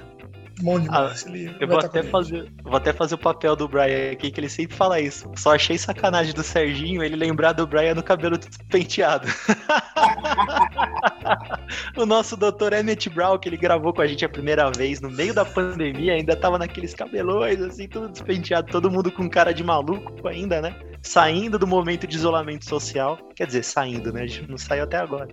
Bom 0.61 0.79
demais. 0.79 1.27
Ah, 1.27 1.33
eu 1.61 1.67
vou 1.67 1.79
até, 1.79 2.03
fazer, 2.03 2.53
vou 2.63 2.77
até 2.77 2.93
fazer 2.93 3.17
o 3.17 3.19
papel 3.19 3.57
do 3.57 3.67
Brian 3.67 4.13
aqui, 4.13 4.31
que 4.31 4.41
ele 4.41 4.49
sempre 4.49 4.77
fala 4.77 5.01
isso. 5.01 5.31
Só 5.37 5.55
achei 5.55 5.77
sacanagem 5.77 6.33
do 6.33 6.43
Serginho 6.43 7.03
ele 7.03 7.17
lembrar 7.17 7.53
do 7.53 7.67
Brian 7.67 7.95
no 7.95 8.03
cabelo 8.03 8.39
penteado. 8.71 9.27
o 11.97 12.07
nosso 12.07 12.37
doutor 12.37 12.73
Emmett 12.73 13.11
Brown, 13.11 13.39
que 13.39 13.49
ele 13.49 13.57
gravou 13.57 13.93
com 13.93 14.03
a 14.03 14.07
gente 14.07 14.25
a 14.25 14.29
primeira 14.29 14.71
vez, 14.71 15.01
no 15.01 15.11
meio 15.11 15.35
da 15.35 15.45
pandemia, 15.45 16.15
ainda 16.15 16.37
tava 16.37 16.59
naqueles 16.59 16.95
cabelões, 16.95 17.61
assim, 17.61 17.89
tudo 17.89 18.09
despenteado, 18.09 18.71
todo 18.71 18.91
mundo 18.91 19.11
com 19.11 19.29
cara 19.29 19.53
de 19.53 19.65
maluco 19.65 20.29
ainda, 20.29 20.61
né? 20.61 20.77
Saindo 21.03 21.59
do 21.59 21.67
momento 21.67 22.07
de 22.07 22.17
isolamento 22.17 22.65
social. 22.65 23.19
Quer 23.35 23.47
dizer, 23.47 23.65
saindo, 23.65 24.13
né? 24.13 24.23
A 24.23 24.27
gente 24.27 24.49
não 24.49 24.57
saiu 24.57 24.85
até 24.85 24.97
agora. 24.97 25.29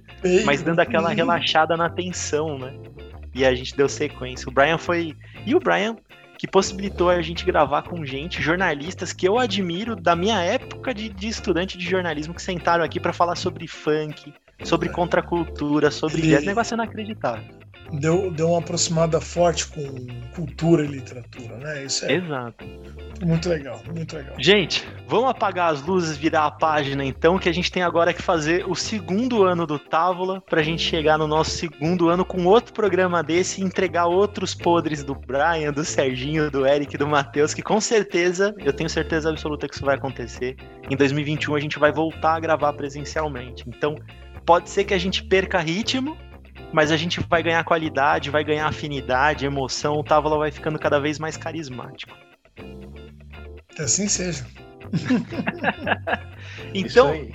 Mas 0.46 0.62
dando 0.62 0.80
aquela 0.80 1.10
relaxada 1.10 1.78
na 1.78 1.90
tensão, 1.90 2.58
né? 2.58 2.74
E 3.34 3.46
a 3.46 3.54
gente 3.54 3.76
deu 3.76 3.88
sequência. 3.88 4.50
O 4.50 4.52
Brian 4.52 4.78
foi. 4.78 5.16
E 5.46 5.56
o 5.56 5.60
Brian 5.60 5.96
que 6.42 6.48
possibilitou 6.48 7.08
a 7.12 7.22
gente 7.22 7.46
gravar 7.46 7.84
com 7.84 8.04
gente, 8.04 8.42
jornalistas 8.42 9.14
que 9.14 9.28
eu 9.28 9.38
admiro 9.38 9.96
da 9.96 10.16
minha 10.16 10.42
época 10.42 10.92
de, 10.92 11.08
de 11.08 11.28
estudante 11.28 11.78
de 11.78 11.88
jornalismo 11.88 12.34
que 12.34 12.42
sentaram 12.42 12.84
aqui 12.84 13.00
para 13.00 13.14
falar 13.14 13.36
sobre 13.36 13.68
funk, 13.68 14.34
sobre 14.64 14.90
é. 14.90 14.92
contracultura, 14.92 15.92
sobre 15.92 16.18
Ele... 16.18 16.34
esse 16.34 16.46
negócio 16.48 16.74
inacreditável. 16.74 17.44
Deu, 17.94 18.32
deu 18.32 18.50
uma 18.50 18.60
aproximada 18.60 19.20
forte 19.20 19.68
com 19.68 20.08
cultura 20.34 20.84
e 20.84 20.88
literatura, 20.88 21.58
né? 21.58 21.84
Isso 21.84 22.06
é 22.06 22.14
Exato. 22.14 22.66
Muito 23.26 23.50
legal, 23.50 23.82
muito 23.94 24.16
legal. 24.16 24.34
Gente, 24.40 24.88
vamos 25.08 25.30
apagar 25.30 25.72
as 25.72 25.82
luzes, 25.82 26.18
virar 26.18 26.46
a 26.46 26.52
página 26.52 27.04
então, 27.04 27.38
que 27.38 27.50
a 27.50 27.54
gente 27.54 27.72
tem 27.72 27.84
agora 27.84 28.14
que 28.14 28.22
fazer 28.22 28.66
o 28.68 28.76
segundo 28.76 29.44
ano 29.44 29.68
do 29.68 29.78
Távola, 29.78 30.42
pra 30.42 30.64
gente 30.64 30.82
chegar 30.82 31.18
no 31.18 31.28
nosso 31.28 31.52
segundo 31.52 32.10
ano 32.10 32.26
com 32.26 32.46
outro 32.46 32.74
programa 32.74 33.22
desse 33.22 33.62
e 33.62 33.64
entregar 33.64 34.06
outros 34.06 34.56
podres 34.56 35.04
do 35.04 35.14
Brian, 35.14 35.72
do 35.72 35.84
Serginho, 35.84 36.50
do 36.50 36.66
Eric, 36.66 36.98
do 36.98 37.06
Matheus, 37.06 37.54
que 37.54 37.62
com 37.62 37.80
certeza, 37.80 38.56
eu 38.60 38.74
tenho 38.74 38.90
certeza 38.90 39.30
absoluta 39.30 39.68
que 39.68 39.76
isso 39.76 39.86
vai 39.86 39.96
acontecer. 39.96 40.56
Em 40.90 40.96
2021 40.96 41.56
a 41.56 41.60
gente 41.60 41.78
vai 41.78 41.92
voltar 41.92 42.36
a 42.36 42.40
gravar 42.40 42.74
presencialmente. 42.74 43.64
Então, 43.68 43.96
pode 44.46 44.70
ser 44.70 44.86
que 44.86 44.94
a 44.94 44.98
gente 44.98 45.24
perca 45.24 45.60
ritmo, 45.60 46.18
mas 46.74 46.92
a 46.92 46.98
gente 46.98 47.20
vai 47.30 47.44
ganhar 47.44 47.64
qualidade, 47.64 48.30
vai 48.30 48.44
ganhar 48.44 48.68
afinidade, 48.68 49.46
emoção, 49.46 49.96
o 49.96 50.04
Távola 50.04 50.38
vai 50.38 50.52
ficando 50.52 50.80
cada 50.80 51.00
vez 51.00 51.20
mais 51.20 51.38
carismático. 51.38 52.14
Que 53.76 53.82
assim 53.82 54.08
seja. 54.08 54.46
então, 56.74 57.28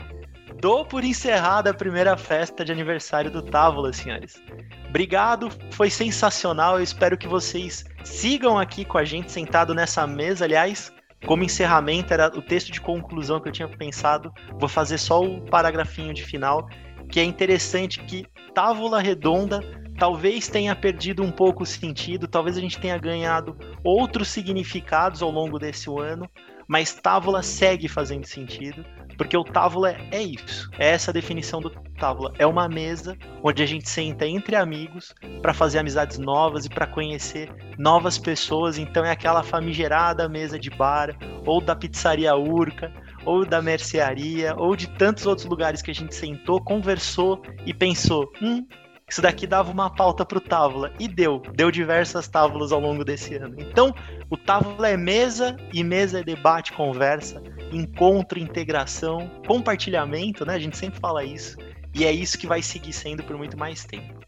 dou 0.60 0.84
por 0.84 1.04
encerrada 1.04 1.70
a 1.70 1.74
primeira 1.74 2.16
festa 2.16 2.64
de 2.64 2.72
aniversário 2.72 3.30
do 3.30 3.42
Távola, 3.42 3.92
senhores. 3.92 4.40
Obrigado, 4.88 5.50
foi 5.70 5.90
sensacional. 5.90 6.78
Eu 6.78 6.82
espero 6.82 7.18
que 7.18 7.28
vocês 7.28 7.84
sigam 8.04 8.58
aqui 8.58 8.84
com 8.84 8.98
a 8.98 9.04
gente 9.04 9.30
sentado 9.32 9.74
nessa 9.74 10.06
mesa. 10.06 10.44
Aliás, 10.44 10.92
como 11.26 11.44
encerramento, 11.44 12.12
era 12.12 12.28
o 12.28 12.42
texto 12.42 12.70
de 12.70 12.80
conclusão 12.80 13.40
que 13.40 13.48
eu 13.48 13.52
tinha 13.52 13.68
pensado. 13.68 14.32
Vou 14.58 14.68
fazer 14.68 14.98
só 14.98 15.22
o 15.22 15.40
paragrafinho 15.42 16.14
de 16.14 16.24
final, 16.24 16.68
que 17.10 17.20
é 17.20 17.24
interessante 17.24 18.00
que 18.00 18.26
Távola 18.56 19.02
Redonda 19.02 19.60
talvez 19.98 20.48
tenha 20.48 20.74
perdido 20.74 21.22
um 21.22 21.30
pouco 21.30 21.62
o 21.62 21.66
sentido, 21.66 22.26
talvez 22.26 22.56
a 22.56 22.60
gente 22.62 22.80
tenha 22.80 22.96
ganhado 22.96 23.54
outros 23.84 24.28
significados 24.28 25.20
ao 25.20 25.30
longo 25.30 25.58
desse 25.58 25.90
ano, 25.90 26.26
mas 26.66 26.94
távola 26.94 27.42
segue 27.42 27.86
fazendo 27.86 28.24
sentido, 28.24 28.82
porque 29.18 29.36
o 29.36 29.44
távola 29.44 29.94
é, 30.10 30.22
isso. 30.22 30.70
É 30.78 30.88
essa 30.88 31.12
definição 31.12 31.60
do 31.60 31.68
távola. 31.98 32.32
É 32.38 32.46
uma 32.46 32.66
mesa 32.66 33.14
onde 33.42 33.62
a 33.62 33.66
gente 33.66 33.90
senta 33.90 34.26
entre 34.26 34.56
amigos 34.56 35.14
para 35.42 35.52
fazer 35.52 35.78
amizades 35.78 36.16
novas 36.16 36.64
e 36.64 36.70
para 36.70 36.86
conhecer 36.86 37.52
novas 37.78 38.16
pessoas. 38.16 38.78
Então 38.78 39.04
é 39.04 39.10
aquela 39.10 39.42
famigerada 39.42 40.26
mesa 40.30 40.58
de 40.58 40.70
bar 40.70 41.14
ou 41.44 41.60
da 41.60 41.76
pizzaria 41.76 42.34
Urca 42.34 42.90
ou 43.26 43.44
da 43.44 43.60
mercearia, 43.60 44.54
ou 44.56 44.74
de 44.74 44.88
tantos 44.88 45.26
outros 45.26 45.46
lugares 45.46 45.82
que 45.82 45.90
a 45.90 45.94
gente 45.94 46.14
sentou, 46.14 46.58
conversou 46.62 47.42
e 47.66 47.74
pensou: 47.74 48.32
hum, 48.40 48.64
isso 49.08 49.22
daqui 49.22 49.46
dava 49.46 49.70
uma 49.70 49.88
pauta 49.88 50.24
para 50.24 50.38
o 50.38 50.40
Távola. 50.40 50.92
E 50.98 51.06
deu. 51.06 51.40
Deu 51.54 51.70
diversas 51.70 52.26
tábulas 52.26 52.72
ao 52.72 52.80
longo 52.80 53.04
desse 53.04 53.36
ano. 53.36 53.56
Então, 53.58 53.94
o 54.30 54.36
Távola 54.36 54.88
é 54.88 54.96
mesa, 54.96 55.56
e 55.72 55.84
mesa 55.84 56.20
é 56.20 56.24
debate, 56.24 56.72
conversa, 56.72 57.42
encontro, 57.72 58.38
integração, 58.38 59.30
compartilhamento, 59.46 60.44
né? 60.44 60.54
A 60.54 60.58
gente 60.58 60.76
sempre 60.76 60.98
fala 60.98 61.22
isso. 61.24 61.56
E 61.94 62.04
é 62.04 62.12
isso 62.12 62.38
que 62.38 62.46
vai 62.46 62.62
seguir 62.62 62.92
sendo 62.92 63.22
por 63.22 63.36
muito 63.36 63.56
mais 63.56 63.84
tempo. 63.84 64.20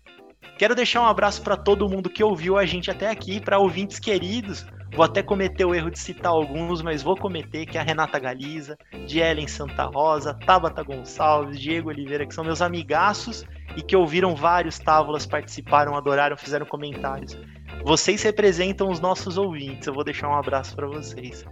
Quero 0.56 0.74
deixar 0.74 1.02
um 1.02 1.06
abraço 1.06 1.42
para 1.42 1.56
todo 1.56 1.88
mundo 1.88 2.10
que 2.10 2.22
ouviu 2.22 2.56
a 2.56 2.64
gente 2.64 2.90
até 2.90 3.08
aqui, 3.08 3.40
para 3.40 3.58
ouvintes 3.58 3.98
queridos. 3.98 4.64
Vou 4.94 5.04
até 5.04 5.22
cometer 5.22 5.64
o 5.64 5.74
erro 5.74 5.90
de 5.90 5.98
citar 5.98 6.32
alguns, 6.32 6.82
mas 6.82 7.02
vou 7.02 7.16
cometer, 7.16 7.66
que 7.66 7.76
é 7.76 7.80
a 7.80 7.84
Renata 7.84 8.18
Galiza, 8.18 8.76
Dielen 9.06 9.46
Santa 9.46 9.84
Rosa, 9.84 10.34
Tabata 10.34 10.82
Gonçalves, 10.82 11.60
Diego 11.60 11.90
Oliveira, 11.90 12.26
que 12.26 12.34
são 12.34 12.42
meus 12.42 12.62
amigaços 12.62 13.44
e 13.76 13.82
que 13.82 13.94
ouviram 13.94 14.34
vários 14.34 14.78
tábulas, 14.78 15.26
participaram, 15.26 15.96
adoraram, 15.96 16.36
fizeram 16.36 16.66
comentários. 16.66 17.38
Vocês 17.84 18.22
representam 18.22 18.90
os 18.90 18.98
nossos 18.98 19.38
ouvintes. 19.38 19.86
Eu 19.86 19.94
vou 19.94 20.04
deixar 20.04 20.28
um 20.28 20.34
abraço 20.34 20.74
para 20.74 20.86
vocês. 20.86 21.44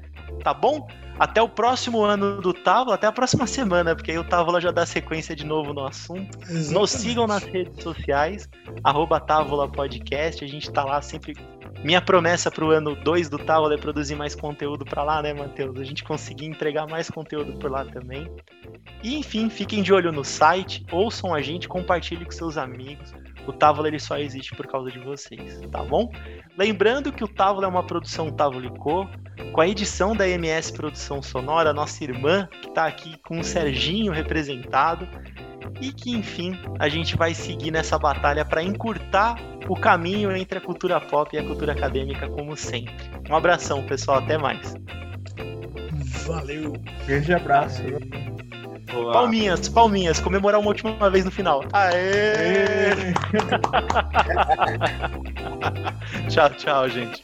Tá 0.42 0.52
bom? 0.52 0.86
Até 1.18 1.40
o 1.40 1.48
próximo 1.48 2.02
ano 2.04 2.40
do 2.40 2.52
Távola, 2.52 2.96
até 2.96 3.06
a 3.06 3.12
próxima 3.12 3.46
semana, 3.46 3.94
porque 3.94 4.10
aí 4.10 4.18
o 4.18 4.24
Távola 4.24 4.60
já 4.60 4.70
dá 4.70 4.84
sequência 4.84 5.34
de 5.34 5.44
novo 5.44 5.72
no 5.72 5.86
assunto. 5.86 6.36
Exatamente. 6.42 6.72
Nos 6.72 6.90
sigam 6.90 7.26
nas 7.26 7.42
redes 7.42 7.82
sociais, 7.82 8.48
arroba 8.84 9.18
Távola 9.18 9.70
Podcast. 9.70 10.44
A 10.44 10.48
gente 10.48 10.70
tá 10.70 10.84
lá 10.84 11.00
sempre. 11.00 11.34
Minha 11.84 12.00
promessa 12.00 12.50
pro 12.50 12.70
ano 12.70 12.96
2 12.96 13.28
do 13.28 13.38
Távola 13.38 13.74
é 13.74 13.78
produzir 13.78 14.14
mais 14.14 14.34
conteúdo 14.34 14.84
para 14.84 15.02
lá, 15.02 15.22
né, 15.22 15.32
Matheus? 15.32 15.78
A 15.78 15.84
gente 15.84 16.02
conseguir 16.02 16.46
entregar 16.46 16.86
mais 16.86 17.10
conteúdo 17.10 17.58
por 17.58 17.70
lá 17.70 17.84
também. 17.84 18.28
E 19.02 19.16
enfim, 19.16 19.48
fiquem 19.48 19.82
de 19.82 19.92
olho 19.92 20.10
no 20.10 20.24
site, 20.24 20.84
ouçam 20.90 21.34
a 21.34 21.40
gente, 21.40 21.68
compartilhem 21.68 22.24
com 22.24 22.30
seus 22.30 22.56
amigos. 22.56 23.14
O 23.46 23.52
Távola 23.52 23.86
ele 23.86 24.00
só 24.00 24.18
existe 24.18 24.54
por 24.56 24.66
causa 24.66 24.90
de 24.90 24.98
vocês, 24.98 25.60
tá 25.70 25.82
bom? 25.84 26.10
Lembrando 26.58 27.12
que 27.12 27.22
o 27.22 27.28
Távola 27.28 27.66
é 27.66 27.68
uma 27.68 27.84
produção 27.84 28.30
Tavolicô, 28.32 29.06
com 29.52 29.60
a 29.60 29.68
edição 29.68 30.16
da 30.16 30.28
MS 30.28 30.72
Produção 30.72 31.22
Sonora, 31.22 31.72
nossa 31.72 32.02
irmã, 32.02 32.48
que 32.60 32.68
está 32.68 32.86
aqui 32.86 33.16
com 33.18 33.38
o 33.38 33.44
Serginho 33.44 34.12
representado, 34.12 35.06
e 35.80 35.92
que, 35.92 36.10
enfim, 36.12 36.58
a 36.78 36.88
gente 36.88 37.16
vai 37.16 37.34
seguir 37.34 37.70
nessa 37.70 37.98
batalha 37.98 38.44
para 38.44 38.62
encurtar 38.62 39.36
o 39.68 39.74
caminho 39.74 40.34
entre 40.36 40.58
a 40.58 40.60
cultura 40.60 41.00
pop 41.00 41.34
e 41.34 41.38
a 41.38 41.44
cultura 41.44 41.72
acadêmica, 41.72 42.28
como 42.28 42.56
sempre. 42.56 42.94
Um 43.28 43.34
abração, 43.34 43.82
pessoal, 43.84 44.18
até 44.18 44.38
mais. 44.38 44.74
Valeu. 46.26 46.72
Grande 47.06 47.34
abraço. 47.34 47.82
Boa. 48.92 49.12
Palminhas, 49.12 49.68
palminhas, 49.68 50.20
comemorar 50.20 50.60
uma 50.60 50.68
última 50.68 51.10
vez 51.10 51.24
no 51.24 51.30
final. 51.30 51.62
Aê! 51.72 52.92
Aê! 52.92 53.14
tchau, 56.30 56.50
tchau, 56.50 56.88
gente. 56.88 57.22